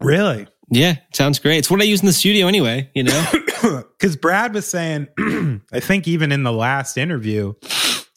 Really? 0.00 0.46
Yeah, 0.70 0.96
sounds 1.12 1.38
great. 1.38 1.58
It's 1.58 1.70
what 1.70 1.80
I 1.80 1.84
use 1.84 2.00
in 2.00 2.06
the 2.06 2.12
studio 2.12 2.46
anyway. 2.48 2.90
You 2.94 3.04
know, 3.04 3.26
Because 3.98 4.16
Brad 4.16 4.52
was 4.52 4.66
saying, 4.66 5.08
I 5.72 5.80
think 5.80 6.06
even 6.08 6.32
in 6.32 6.42
the 6.42 6.52
last 6.52 6.98
interview, 6.98 7.54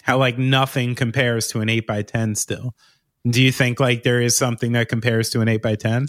how 0.03 0.17
like 0.17 0.37
nothing 0.37 0.95
compares 0.95 1.47
to 1.49 1.61
an 1.61 1.69
8 1.69 1.85
by 1.87 2.01
10 2.01 2.35
still. 2.35 2.75
Do 3.29 3.41
you 3.41 3.51
think 3.51 3.79
like 3.79 4.03
there 4.03 4.21
is 4.21 4.37
something 4.37 4.71
that 4.73 4.87
compares 4.89 5.29
to 5.31 5.41
an 5.41 5.47
8 5.49 5.61
by 5.61 5.75
10 5.75 6.07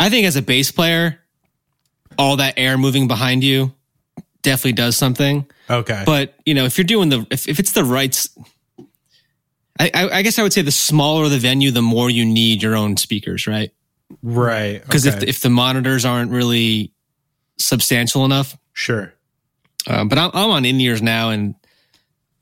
I 0.00 0.10
think 0.10 0.26
as 0.26 0.34
a 0.36 0.42
bass 0.42 0.70
player, 0.72 1.20
all 2.18 2.36
that 2.36 2.54
air 2.56 2.76
moving 2.78 3.06
behind 3.08 3.42
you 3.44 3.72
definitely 4.46 4.72
does 4.72 4.96
something. 4.96 5.44
Okay. 5.68 6.04
But 6.06 6.34
you 6.46 6.54
know, 6.54 6.64
if 6.64 6.78
you're 6.78 6.84
doing 6.84 7.08
the 7.08 7.26
if, 7.30 7.48
if 7.48 7.58
it's 7.58 7.72
the 7.72 7.82
right, 7.82 8.16
I 9.78 10.22
guess 10.22 10.38
I 10.38 10.42
would 10.42 10.52
say 10.52 10.62
the 10.62 10.70
smaller 10.70 11.28
the 11.28 11.38
venue, 11.38 11.72
the 11.72 11.82
more 11.82 12.08
you 12.08 12.24
need 12.24 12.62
your 12.62 12.76
own 12.76 12.96
speakers, 12.96 13.46
right? 13.46 13.72
right. 14.22 14.80
Because 14.82 15.04
if 15.04 15.16
okay. 15.16 15.26
if 15.26 15.40
the 15.40 15.50
monitors 15.50 16.04
aren't 16.04 16.30
really 16.30 16.92
substantial 17.58 18.24
enough, 18.24 18.56
sure. 18.72 19.12
um, 19.88 20.08
but 20.08 20.16
I'm, 20.16 20.30
I'm 20.32 20.50
on 20.50 20.64
in 20.64 20.80
ears 20.80 21.02
now, 21.02 21.30
and 21.30 21.56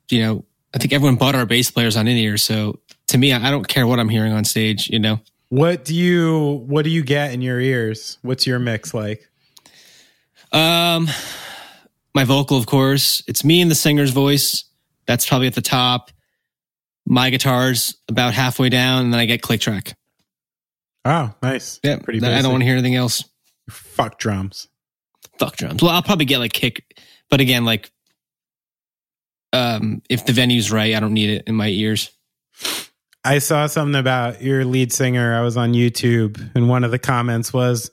you 0.09 0.21
know, 0.21 0.45
I 0.73 0.77
think 0.77 0.93
everyone 0.93 1.15
bought 1.15 1.33
our 1.33 1.47
bass 1.47 1.71
players 1.71 1.97
on 1.97 2.07
in 2.07 2.15
ears. 2.17 2.43
So 2.43 2.79
to 3.07 3.17
me, 3.17 3.33
I, 3.33 3.47
I 3.47 3.51
don't 3.51 3.67
care 3.67 3.87
what 3.87 3.99
I'm 3.99 4.09
hearing 4.09 4.31
on 4.31 4.45
stage. 4.45 4.89
You 4.91 4.99
know, 4.99 5.19
What 5.49 5.83
do 5.83 5.95
you 5.95 6.63
what 6.67 6.83
do 6.83 6.91
you 6.91 7.03
get 7.03 7.33
in 7.33 7.41
your 7.41 7.59
ears? 7.59 8.19
What's 8.21 8.45
your 8.45 8.59
mix 8.59 8.93
like? 8.93 9.27
um, 10.51 11.09
my 12.15 12.23
vocal, 12.23 12.57
of 12.57 12.65
course, 12.65 13.21
it's 13.27 13.43
me 13.43 13.61
and 13.61 13.69
the 13.69 13.75
singer's 13.75 14.11
voice. 14.11 14.63
That's 15.05 15.27
probably 15.27 15.47
at 15.47 15.53
the 15.53 15.61
top. 15.61 16.09
My 17.05 17.29
guitar's 17.29 17.97
about 18.07 18.33
halfway 18.33 18.69
down, 18.69 19.03
and 19.03 19.13
then 19.13 19.19
I 19.19 19.25
get 19.25 19.41
click 19.41 19.61
track. 19.61 19.95
Oh, 21.03 21.31
nice. 21.43 21.79
Yeah, 21.83 21.97
Pretty 21.97 22.25
I 22.25 22.41
don't 22.41 22.51
want 22.51 22.61
to 22.61 22.65
hear 22.65 22.73
anything 22.73 22.95
else. 22.95 23.23
Fuck 23.69 24.17
drums. 24.17 24.67
Fuck 25.37 25.57
drums. 25.57 25.83
Well, 25.83 25.91
I'll 25.91 26.01
probably 26.01 26.25
get 26.25 26.39
like 26.39 26.53
kick, 26.53 26.83
but 27.29 27.41
again, 27.41 27.65
like, 27.65 27.91
um, 29.53 30.01
if 30.09 30.25
the 30.25 30.33
venue's 30.33 30.71
right, 30.71 30.95
I 30.95 30.99
don't 30.99 31.13
need 31.13 31.29
it 31.29 31.43
in 31.47 31.55
my 31.55 31.67
ears. 31.67 32.11
I 33.23 33.39
saw 33.39 33.67
something 33.67 33.99
about 33.99 34.41
your 34.41 34.65
lead 34.65 34.93
singer. 34.93 35.35
I 35.35 35.41
was 35.41 35.57
on 35.57 35.73
YouTube, 35.73 36.51
and 36.55 36.69
one 36.69 36.83
of 36.83 36.91
the 36.91 36.99
comments 36.99 37.51
was, 37.51 37.91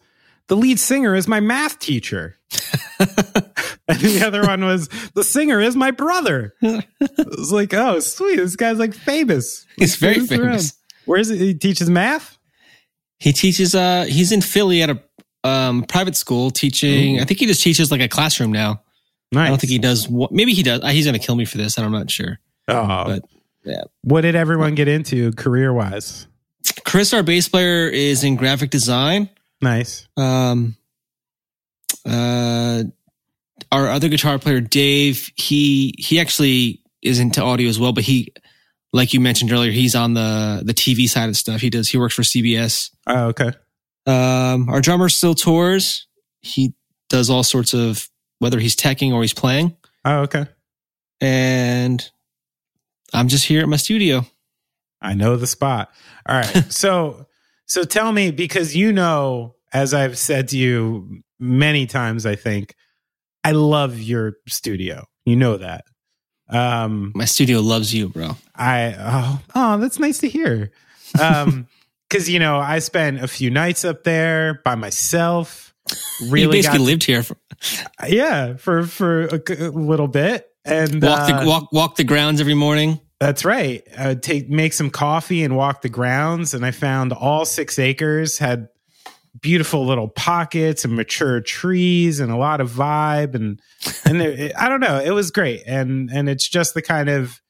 "The 0.48 0.56
lead 0.56 0.78
singer 0.78 1.14
is 1.14 1.26
my 1.26 1.40
math 1.40 1.78
teacher," 1.78 2.38
and 3.88 3.98
the 3.98 4.24
other 4.26 4.42
one 4.46 4.64
was, 4.64 4.88
"The 5.14 5.24
singer 5.24 5.60
is 5.60 5.76
my 5.76 5.90
brother." 5.90 6.54
I 6.62 6.84
was 7.16 7.52
like, 7.52 7.74
"Oh, 7.74 8.00
sweet! 8.00 8.36
This 8.36 8.56
guy's 8.56 8.78
like 8.78 8.94
famous. 8.94 9.66
He's 9.76 9.96
very 9.96 10.20
famous. 10.20 10.74
Where 11.04 11.18
is 11.18 11.30
it? 11.30 11.38
He 11.38 11.54
teaches 11.54 11.90
math. 11.90 12.38
He 13.18 13.32
teaches. 13.32 13.74
Uh, 13.74 14.04
he's 14.08 14.32
in 14.32 14.40
Philly 14.40 14.82
at 14.82 14.90
a 14.90 15.02
um 15.44 15.82
private 15.84 16.16
school 16.16 16.50
teaching. 16.50 17.20
I 17.20 17.24
think 17.24 17.40
he 17.40 17.46
just 17.46 17.62
teaches 17.62 17.90
like 17.90 18.00
a 18.00 18.08
classroom 18.08 18.52
now. 18.52 18.82
Nice. 19.32 19.46
I 19.46 19.48
don't 19.48 19.60
think 19.60 19.70
he 19.70 19.78
does. 19.78 20.08
What, 20.08 20.30
maybe 20.30 20.52
he 20.52 20.62
does. 20.62 20.82
Uh, 20.82 20.88
He's 20.88 21.06
gonna 21.06 21.18
kill 21.18 21.34
me 21.36 21.44
for 21.46 21.56
this. 21.56 21.76
and 21.76 21.86
I'm 21.86 21.92
not 21.92 22.10
sure. 22.10 22.38
Oh, 22.68 23.04
but, 23.06 23.24
yeah. 23.64 23.82
What 24.02 24.20
did 24.20 24.34
everyone 24.34 24.74
get 24.74 24.88
into 24.88 25.32
career 25.32 25.72
wise? 25.72 26.26
Chris, 26.84 27.12
our 27.14 27.22
bass 27.22 27.48
player, 27.48 27.88
is 27.88 28.22
in 28.24 28.36
graphic 28.36 28.70
design. 28.70 29.30
Nice. 29.60 30.06
Um, 30.16 30.76
uh, 32.04 32.84
our 33.70 33.88
other 33.88 34.08
guitar 34.08 34.38
player, 34.38 34.60
Dave, 34.60 35.30
he 35.36 35.94
he 35.98 36.20
actually 36.20 36.82
is 37.02 37.18
into 37.18 37.42
audio 37.42 37.68
as 37.68 37.78
well, 37.78 37.92
but 37.92 38.04
he, 38.04 38.32
like 38.92 39.12
you 39.12 39.20
mentioned 39.20 39.52
earlier, 39.52 39.72
he's 39.72 39.94
on 39.94 40.14
the 40.14 40.62
the 40.64 40.74
TV 40.74 41.08
side 41.08 41.28
of 41.28 41.36
stuff. 41.36 41.60
He 41.60 41.70
does. 41.70 41.88
He 41.88 41.98
works 41.98 42.14
for 42.14 42.22
CBS. 42.22 42.90
Oh, 43.06 43.26
okay. 43.28 43.52
Um, 44.06 44.68
our 44.68 44.80
drummer 44.80 45.08
still 45.08 45.34
tours. 45.34 46.06
He 46.40 46.74
does 47.08 47.30
all 47.30 47.42
sorts 47.42 47.74
of 47.74 48.08
whether 48.38 48.58
he's 48.58 48.74
teching 48.74 49.12
or 49.12 49.22
he's 49.22 49.34
playing. 49.34 49.76
Oh, 50.04 50.22
okay. 50.22 50.46
And 51.20 52.10
I'm 53.12 53.28
just 53.28 53.46
here 53.46 53.62
at 53.62 53.68
my 53.68 53.76
studio. 53.76 54.26
I 55.00 55.14
know 55.14 55.36
the 55.36 55.46
spot. 55.46 55.92
All 56.26 56.34
right. 56.36 56.46
so 56.72 57.26
so 57.66 57.84
tell 57.84 58.12
me 58.12 58.30
because 58.30 58.74
you 58.74 58.92
know 58.92 59.54
as 59.72 59.94
I've 59.94 60.18
said 60.18 60.48
to 60.48 60.58
you 60.58 61.22
many 61.38 61.86
times 61.86 62.26
I 62.26 62.36
think 62.36 62.74
I 63.44 63.52
love 63.52 64.00
your 64.00 64.34
studio. 64.48 65.06
You 65.24 65.36
know 65.36 65.56
that. 65.56 65.84
Um 66.48 67.12
My 67.14 67.24
studio 67.24 67.60
loves 67.60 67.94
you, 67.94 68.08
bro. 68.08 68.36
I 68.54 68.94
oh, 68.98 69.40
oh 69.54 69.78
that's 69.78 69.98
nice 69.98 70.18
to 70.18 70.28
hear. 70.28 70.72
Um 71.20 71.66
cuz 72.10 72.28
you 72.28 72.38
know 72.38 72.58
I 72.58 72.78
spent 72.80 73.22
a 73.22 73.28
few 73.28 73.50
nights 73.50 73.84
up 73.84 74.04
there 74.04 74.60
by 74.64 74.74
myself. 74.74 75.74
you 76.20 76.30
Really 76.30 76.58
basically 76.58 76.78
got 76.78 76.84
lived 76.84 77.04
here. 77.04 77.22
For, 77.22 77.36
yeah, 78.06 78.56
for 78.56 78.84
for 78.84 79.26
a, 79.26 79.70
little 79.70 80.08
bit 80.08 80.46
and 80.64 81.02
walk 81.02 81.20
uh, 81.20 81.40
the 81.40 81.46
walk 81.46 81.72
walk 81.72 81.96
the 81.96 82.04
grounds 82.04 82.40
every 82.40 82.54
morning. 82.54 83.00
That's 83.20 83.44
right. 83.44 83.86
Uh, 83.96 84.14
take 84.16 84.48
make 84.48 84.72
some 84.72 84.90
coffee 84.90 85.44
and 85.44 85.56
walk 85.56 85.82
the 85.82 85.88
grounds, 85.88 86.54
and 86.54 86.66
I 86.66 86.72
found 86.72 87.12
all 87.12 87.44
six 87.44 87.78
acres 87.78 88.38
had 88.38 88.68
beautiful 89.40 89.86
little 89.86 90.08
pockets 90.08 90.84
and 90.84 90.94
mature 90.94 91.40
trees 91.40 92.20
and 92.20 92.30
a 92.30 92.36
lot 92.36 92.60
of 92.60 92.70
vibe 92.70 93.34
and 93.34 93.60
and 94.04 94.20
there, 94.20 94.52
I 94.58 94.68
don't 94.68 94.80
know, 94.80 95.00
it 95.00 95.12
was 95.12 95.30
great, 95.30 95.62
and 95.66 96.10
and 96.12 96.28
it's 96.28 96.48
just 96.48 96.74
the 96.74 96.82
kind 96.82 97.08
of 97.08 97.40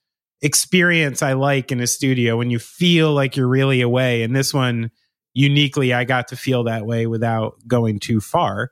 experience 0.40 1.22
I 1.22 1.34
like 1.34 1.72
in 1.72 1.80
a 1.80 1.86
studio 1.86 2.36
when 2.36 2.50
you 2.50 2.58
feel 2.58 3.12
like 3.12 3.36
you're 3.36 3.48
really 3.48 3.80
away. 3.80 4.22
And 4.22 4.34
this 4.34 4.52
one, 4.52 4.90
uniquely, 5.34 5.92
I 5.92 6.04
got 6.04 6.28
to 6.28 6.36
feel 6.36 6.64
that 6.64 6.84
way 6.84 7.06
without 7.06 7.54
going 7.66 8.00
too 8.00 8.20
far. 8.20 8.70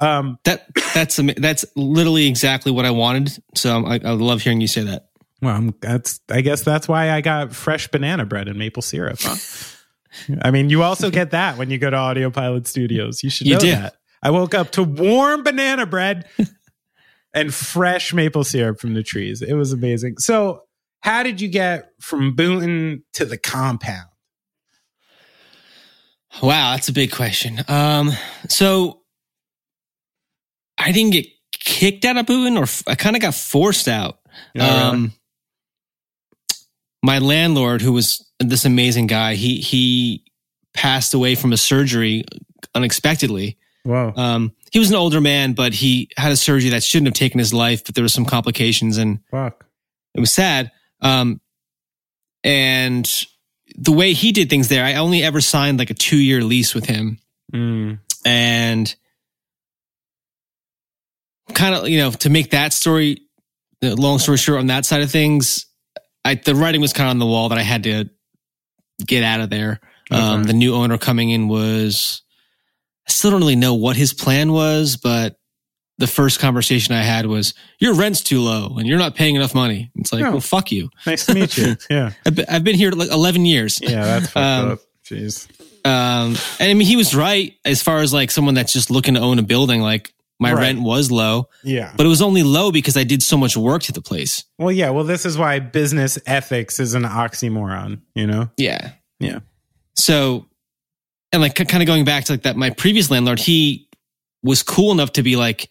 Um, 0.00 0.38
That 0.44 0.66
that's 0.94 1.20
that's 1.36 1.64
literally 1.76 2.26
exactly 2.26 2.72
what 2.72 2.86
I 2.86 2.90
wanted. 2.90 3.36
So 3.54 3.84
I, 3.84 4.00
I 4.02 4.12
love 4.12 4.40
hearing 4.40 4.60
you 4.60 4.68
say 4.68 4.82
that. 4.82 5.08
Well, 5.42 5.54
I'm, 5.54 5.74
that's 5.80 6.20
I 6.30 6.40
guess 6.40 6.62
that's 6.62 6.88
why 6.88 7.10
I 7.10 7.20
got 7.20 7.54
fresh 7.54 7.88
banana 7.88 8.24
bread 8.24 8.48
and 8.48 8.58
maple 8.58 8.82
syrup. 8.82 9.18
Huh? 9.20 9.36
I 10.42 10.50
mean, 10.50 10.70
you 10.70 10.82
also 10.82 11.10
get 11.10 11.30
that 11.30 11.56
when 11.58 11.70
you 11.70 11.78
go 11.78 11.90
to 11.90 11.96
Audio 11.96 12.30
Pilot 12.30 12.66
Studios. 12.66 13.22
You 13.22 13.30
should 13.30 13.46
You 13.46 13.54
know 13.54 13.60
do. 13.60 13.70
that. 13.72 13.94
I 14.22 14.30
woke 14.30 14.54
up 14.54 14.72
to 14.72 14.82
warm 14.82 15.42
banana 15.44 15.86
bread 15.86 16.26
and 17.34 17.54
fresh 17.54 18.12
maple 18.12 18.44
syrup 18.44 18.80
from 18.80 18.94
the 18.94 19.02
trees. 19.02 19.40
It 19.42 19.54
was 19.54 19.72
amazing. 19.72 20.16
So, 20.18 20.62
how 21.02 21.22
did 21.22 21.40
you 21.40 21.48
get 21.48 21.90
from 22.00 22.36
Boonton 22.36 23.02
to 23.14 23.24
the 23.24 23.38
compound? 23.38 24.08
Wow, 26.42 26.72
that's 26.72 26.88
a 26.88 26.92
big 26.92 27.10
question. 27.12 27.60
Um, 27.68 28.12
so 28.48 29.00
I 30.78 30.92
didn't 30.92 31.12
get 31.12 31.26
kicked 31.52 32.04
out 32.04 32.16
of 32.16 32.26
Boonton, 32.26 32.58
or 32.58 32.62
f- 32.64 32.84
I 32.86 32.94
kind 32.94 33.16
of 33.16 33.22
got 33.22 33.34
forced 33.34 33.88
out. 33.88 34.18
Oh, 34.58 34.92
really? 34.92 35.10
My 37.02 37.18
landlord, 37.18 37.82
who 37.82 37.92
was 37.92 38.24
this 38.38 38.64
amazing 38.64 39.06
guy, 39.06 39.34
he 39.34 39.60
he 39.60 40.24
passed 40.74 41.14
away 41.14 41.34
from 41.34 41.52
a 41.52 41.56
surgery 41.56 42.24
unexpectedly. 42.74 43.56
Wow. 43.84 44.12
Um, 44.14 44.52
he 44.70 44.78
was 44.78 44.90
an 44.90 44.96
older 44.96 45.20
man, 45.20 45.54
but 45.54 45.72
he 45.72 46.10
had 46.16 46.32
a 46.32 46.36
surgery 46.36 46.70
that 46.70 46.82
shouldn't 46.82 47.08
have 47.08 47.14
taken 47.14 47.38
his 47.38 47.52
life, 47.52 47.84
but 47.84 47.94
there 47.94 48.04
were 48.04 48.08
some 48.08 48.26
complications, 48.26 48.98
and 48.98 49.20
Fuck. 49.30 49.66
it 50.14 50.20
was 50.20 50.32
sad. 50.32 50.70
Um, 51.00 51.40
and 52.44 53.10
the 53.76 53.92
way 53.92 54.12
he 54.12 54.32
did 54.32 54.50
things 54.50 54.68
there, 54.68 54.84
I 54.84 54.94
only 54.94 55.22
ever 55.22 55.40
signed 55.40 55.78
like 55.78 55.90
a 55.90 55.94
two 55.94 56.16
year 56.16 56.42
lease 56.42 56.74
with 56.74 56.86
him. 56.86 57.18
Mm. 57.52 57.98
And 58.24 58.94
kind 61.54 61.74
of, 61.74 61.88
you 61.88 61.98
know, 61.98 62.10
to 62.10 62.30
make 62.30 62.50
that 62.50 62.72
story, 62.72 63.22
the 63.80 63.96
long 63.96 64.18
story 64.18 64.38
short, 64.38 64.60
on 64.60 64.66
that 64.68 64.84
side 64.84 65.02
of 65.02 65.10
things, 65.10 65.66
I, 66.24 66.34
the 66.34 66.54
writing 66.54 66.80
was 66.80 66.92
kind 66.92 67.06
of 67.08 67.10
on 67.12 67.18
the 67.18 67.26
wall 67.26 67.48
that 67.50 67.58
I 67.58 67.62
had 67.62 67.84
to 67.84 68.10
get 69.04 69.24
out 69.24 69.40
of 69.40 69.50
there. 69.50 69.80
Um, 70.10 70.42
the 70.44 70.52
new 70.52 70.74
owner 70.74 70.98
coming 70.98 71.30
in 71.30 71.46
was, 71.48 72.22
I 73.08 73.12
still 73.12 73.30
don't 73.30 73.40
really 73.40 73.54
know 73.56 73.74
what 73.74 73.96
his 73.96 74.12
plan 74.12 74.52
was, 74.52 74.96
but 74.96 75.38
the 75.98 76.06
first 76.08 76.40
conversation 76.40 76.94
I 76.94 77.02
had 77.02 77.26
was, 77.26 77.54
your 77.78 77.94
rent's 77.94 78.20
too 78.20 78.40
low 78.40 78.76
and 78.78 78.88
you're 78.88 78.98
not 78.98 79.14
paying 79.14 79.36
enough 79.36 79.54
money. 79.54 79.90
It's 79.96 80.12
like, 80.12 80.24
Oh. 80.24 80.32
well, 80.32 80.40
fuck 80.40 80.72
you. 80.72 80.90
Nice 81.06 81.26
to 81.26 81.34
meet 81.34 81.56
you. 81.56 81.76
Yeah. 81.90 82.12
I've 82.26 82.34
been, 82.34 82.46
I've 82.48 82.64
been 82.64 82.74
here 82.76 82.90
like 82.90 83.10
11 83.10 83.44
years. 83.46 83.78
Yeah, 83.80 84.04
that's 84.04 84.26
fucked 84.32 84.36
Um, 84.64 84.70
up. 84.72 84.78
Jeez. 85.04 85.48
Um, 85.84 86.36
and 86.58 86.70
I 86.70 86.74
mean, 86.74 86.86
he 86.86 86.96
was 86.96 87.14
right 87.14 87.54
as 87.64 87.82
far 87.82 88.00
as 88.00 88.12
like 88.12 88.30
someone 88.30 88.54
that's 88.54 88.72
just 88.72 88.90
looking 88.90 89.14
to 89.14 89.20
own 89.20 89.38
a 89.38 89.42
building. 89.42 89.80
Like 89.80 90.12
my 90.40 90.52
Right. 90.52 90.62
rent 90.62 90.80
was 90.82 91.10
low, 91.10 91.48
Yeah. 91.62 91.92
but 91.96 92.06
it 92.06 92.08
was 92.08 92.22
only 92.22 92.42
low 92.42 92.72
because 92.72 92.96
I 92.96 93.04
did 93.04 93.22
so 93.22 93.36
much 93.36 93.56
work 93.56 93.82
to 93.84 93.92
the 93.92 94.00
place. 94.02 94.44
Well, 94.58 94.72
yeah. 94.72 94.90
Well, 94.90 95.04
this 95.04 95.24
is 95.26 95.36
why 95.38 95.58
business 95.60 96.18
ethics 96.26 96.80
is 96.80 96.94
an 96.94 97.04
oxymoron, 97.04 98.00
you 98.14 98.26
know? 98.26 98.50
Yeah. 98.56 98.92
Yeah. 99.20 99.40
So 99.96 100.46
and 101.32 101.40
like 101.42 101.54
kind 101.54 101.82
of 101.82 101.86
going 101.86 102.04
back 102.04 102.24
to 102.24 102.32
like 102.32 102.42
that, 102.42 102.56
my 102.56 102.70
previous 102.70 103.10
landlord, 103.10 103.38
he 103.38 103.88
was 104.42 104.62
cool 104.64 104.90
enough 104.90 105.12
to 105.12 105.22
be 105.22 105.36
like, 105.36 105.68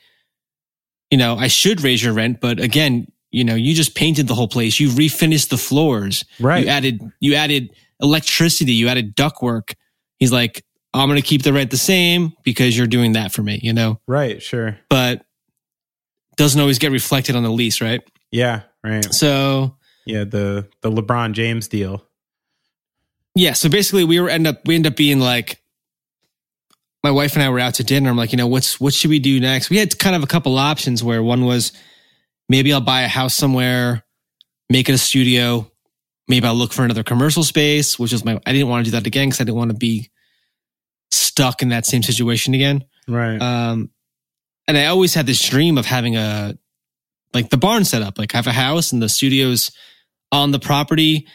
you 1.12 1.18
know, 1.18 1.36
I 1.36 1.48
should 1.48 1.82
raise 1.82 2.02
your 2.04 2.14
rent, 2.14 2.40
but 2.40 2.60
again, 2.62 3.12
you 3.32 3.44
know, 3.44 3.56
you 3.56 3.74
just 3.74 3.94
painted 3.96 4.28
the 4.28 4.36
whole 4.36 4.48
place. 4.48 4.80
You 4.80 4.90
refinished 4.90 5.50
the 5.50 5.58
floors. 5.58 6.24
Right. 6.40 6.64
You 6.64 6.70
added, 6.70 7.02
you 7.20 7.36
added 7.36 7.72
electricity. 8.00 8.74
You 8.74 8.88
added 8.88 9.16
ductwork. 9.16 9.74
He's 10.18 10.32
like, 10.32 10.64
I'm 10.94 11.08
going 11.08 11.22
to 11.22 11.28
keep 11.28 11.44
the 11.44 11.54
rent 11.54 11.72
the 11.72 11.78
same 11.78 12.34
because 12.44 12.78
you're 12.78 12.88
doing 12.88 13.14
that 13.14 13.32
for 13.32 13.44
me, 13.44 13.60
you 13.62 13.74
know, 13.74 14.00
Right. 14.08 14.42
Sure. 14.42 14.78
but 14.90 15.24
doesn't 16.38 16.60
always 16.60 16.80
get 16.80 16.92
reflected 16.92 17.36
on 17.36 17.44
the 17.44 17.50
lease, 17.52 17.82
right? 17.82 18.02
Yeah. 18.32 18.62
Right. 18.84 19.06
So 19.14 19.76
Yeah. 20.06 20.24
The 20.24 20.68
the 20.82 20.90
LeBron 20.92 21.34
James 21.34 21.68
deal. 21.68 22.04
yeah, 23.36 23.54
so 23.54 23.70
basically 23.70 24.04
we 24.06 24.20
were 24.20 24.30
end 24.30 24.48
up 24.48 24.66
we 24.66 24.76
end 24.76 24.88
up 24.88 24.96
being 24.96 25.20
like 25.20 25.62
my 27.04 27.12
wife 27.12 27.34
and 27.36 27.44
I 27.44 27.50
were 27.50 27.60
out 27.60 27.76
to 27.76 27.84
dinner. 27.84 28.10
I'm 28.10 28.18
like, 28.18 28.32
you 28.32 28.38
know, 28.38 28.48
what's 28.48 28.80
what 28.80 28.94
should 28.94 29.10
we 29.10 29.20
do 29.20 29.40
next? 29.40 29.70
We 29.70 29.78
had 29.78 29.98
kind 30.00 30.16
of 30.16 30.24
a 30.24 30.28
couple 30.28 30.58
options 30.58 31.04
where 31.04 31.22
one 31.24 31.46
was 31.46 31.72
maybe 32.50 32.74
I'll 32.74 32.82
buy 32.82 33.02
a 33.02 33.08
house 33.08 33.36
somewhere, 33.36 34.04
make 34.70 34.90
it 34.90 34.94
a 34.94 34.98
studio. 34.98 35.70
Maybe 36.28 36.46
I'll 36.46 36.56
look 36.56 36.74
for 36.74 36.84
another 36.84 37.04
commercial 37.04 37.44
space, 37.44 37.98
which 38.00 38.12
is 38.14 38.24
my 38.26 38.40
I 38.46 38.52
didn't 38.54 38.68
want 38.70 38.86
to 38.86 38.92
do 38.92 38.98
that 38.98 39.08
again 39.08 39.28
because 39.30 39.42
I 39.42 39.44
didn't 39.46 39.58
want 39.58 39.72
to 39.72 39.78
be 39.78 40.10
stuck 41.12 41.62
in 41.62 41.70
that 41.70 41.86
same 41.86 42.04
situation 42.04 42.54
again. 42.54 42.84
Right. 43.08 43.42
Um, 43.42 43.90
and 44.68 44.78
I 44.78 44.86
always 44.86 45.14
had 45.14 45.26
this 45.26 45.42
dream 45.42 45.78
of 45.78 45.86
having 45.86 46.16
a 46.16 46.58
like 47.34 47.50
the 47.50 47.58
barn 47.58 47.86
set 47.86 48.02
up, 48.02 48.18
like 48.18 48.34
I 48.34 48.38
have 48.38 48.48
a 48.48 48.52
house 48.52 48.92
and 48.92 49.02
the 49.02 49.10
studio's 49.10 49.72
on 50.32 50.52
the 50.52 50.60
property 50.60 51.28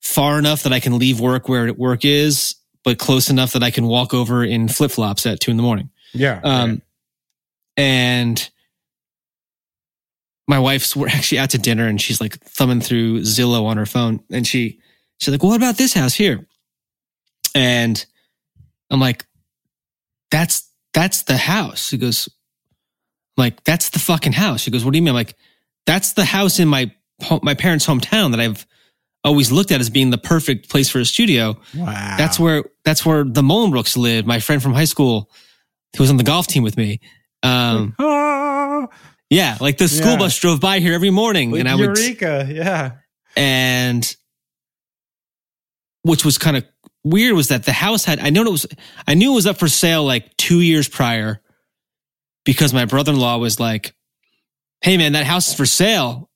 far 0.00 0.38
enough 0.38 0.62
that 0.64 0.72
I 0.72 0.80
can 0.80 0.98
leave 0.98 1.20
work 1.20 1.48
where 1.48 1.72
work 1.72 2.04
is, 2.04 2.56
but 2.82 2.98
close 2.98 3.30
enough 3.30 3.52
that 3.52 3.62
I 3.62 3.70
can 3.70 3.86
walk 3.86 4.12
over 4.12 4.44
in 4.44 4.68
flip 4.68 4.90
flops 4.90 5.26
at 5.26 5.40
two 5.40 5.50
in 5.50 5.56
the 5.56 5.62
morning. 5.62 5.90
yeah. 6.12 6.40
Um, 6.42 6.70
right. 6.70 6.82
and 7.76 8.50
my 10.46 10.58
wife's 10.58 10.94
we're 10.94 11.08
actually 11.08 11.38
out 11.38 11.50
to 11.50 11.58
dinner 11.58 11.86
and 11.86 12.00
she's 12.00 12.20
like 12.20 12.38
thumbing 12.40 12.80
through 12.80 13.20
Zillow 13.20 13.64
on 13.64 13.76
her 13.78 13.86
phone 13.86 14.20
and 14.30 14.46
she 14.46 14.78
she's 15.18 15.32
like, 15.32 15.42
well, 15.42 15.50
what 15.50 15.56
about 15.56 15.76
this 15.76 15.94
house 15.94 16.14
here? 16.14 16.46
And 17.54 18.04
I'm 18.94 19.00
like, 19.00 19.26
that's 20.30 20.70
that's 20.94 21.22
the 21.24 21.36
house. 21.36 21.88
She 21.88 21.98
goes, 21.98 22.28
like, 23.36 23.62
that's 23.64 23.90
the 23.90 23.98
fucking 23.98 24.32
house. 24.32 24.60
She 24.60 24.70
goes, 24.70 24.84
what 24.84 24.92
do 24.92 24.98
you 24.98 25.02
mean? 25.02 25.10
I'm 25.10 25.14
like, 25.16 25.34
that's 25.86 26.12
the 26.12 26.24
house 26.24 26.58
in 26.60 26.68
my 26.68 26.90
my 27.42 27.54
parents' 27.54 27.86
hometown 27.86 28.30
that 28.30 28.40
I've 28.40 28.66
always 29.24 29.50
looked 29.52 29.70
at 29.72 29.80
as 29.80 29.90
being 29.90 30.10
the 30.10 30.18
perfect 30.18 30.68
place 30.68 30.88
for 30.90 30.98
a 31.00 31.04
studio. 31.04 31.58
wow. 31.76 32.14
That's 32.16 32.38
where 32.38 32.64
that's 32.84 33.04
where 33.06 33.24
the 33.24 33.42
Molenbrooks 33.42 33.96
lived. 33.96 34.26
My 34.26 34.38
friend 34.40 34.62
from 34.62 34.72
high 34.74 34.84
school 34.84 35.30
who 35.96 36.02
was 36.02 36.10
on 36.10 36.16
the 36.16 36.24
golf 36.24 36.46
team 36.46 36.62
with 36.62 36.76
me. 36.76 37.00
Um, 37.42 37.94
Ah, 37.98 38.86
yeah, 39.30 39.56
like 39.60 39.78
the 39.78 39.88
school 39.88 40.12
Yeah. 40.12 40.18
bus 40.18 40.38
drove 40.38 40.60
by 40.60 40.80
here 40.80 40.92
every 40.94 41.10
morning, 41.10 41.56
and 41.58 41.68
I 41.68 41.74
would, 41.74 41.96
Eureka. 41.98 42.48
Yeah. 42.50 42.92
and 43.36 44.16
which 46.02 46.24
was 46.24 46.36
kind 46.38 46.56
of 46.56 46.64
weird 47.04 47.34
was 47.34 47.48
that 47.48 47.64
the 47.64 47.72
house 47.72 48.04
had 48.04 48.18
I 48.20 48.30
know 48.30 48.42
it 48.42 48.50
was 48.50 48.66
I 49.06 49.14
knew 49.14 49.32
it 49.32 49.34
was 49.34 49.46
up 49.46 49.58
for 49.58 49.68
sale 49.68 50.04
like 50.04 50.36
two 50.36 50.60
years 50.60 50.88
prior 50.88 51.40
because 52.44 52.72
my 52.74 52.84
brother 52.86 53.12
in 53.12 53.18
law 53.18 53.38
was 53.38 53.60
like, 53.60 53.94
"Hey 54.80 54.96
man, 54.96 55.12
that 55.12 55.26
house 55.26 55.48
is 55.48 55.54
for 55.54 55.66
sale," 55.66 56.30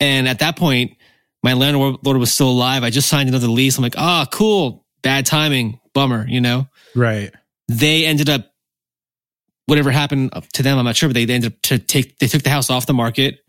and 0.00 0.28
at 0.28 0.40
that 0.40 0.56
point, 0.56 0.96
my 1.42 1.52
landlord 1.54 1.98
was 2.16 2.32
still 2.32 2.50
alive. 2.50 2.82
I 2.84 2.90
just 2.90 3.08
signed 3.08 3.28
another 3.28 3.48
lease. 3.48 3.76
I'm 3.78 3.82
like, 3.82 3.98
"Ah, 3.98 4.26
cool." 4.30 4.84
Bad 5.02 5.24
timing, 5.26 5.78
bummer, 5.94 6.26
you 6.28 6.40
know. 6.40 6.68
Right. 6.94 7.32
they 7.68 8.06
ended 8.06 8.28
up 8.28 8.50
whatever 9.66 9.90
happened 9.90 10.30
to 10.52 10.62
them 10.62 10.78
i'm 10.78 10.84
not 10.84 10.94
sure 10.96 11.08
but 11.08 11.14
they, 11.14 11.24
they 11.24 11.34
ended 11.34 11.52
up 11.52 11.60
to 11.62 11.78
take 11.78 12.18
they 12.20 12.28
took 12.28 12.42
the 12.42 12.50
house 12.50 12.70
off 12.70 12.86
the 12.86 12.94
market 12.94 13.40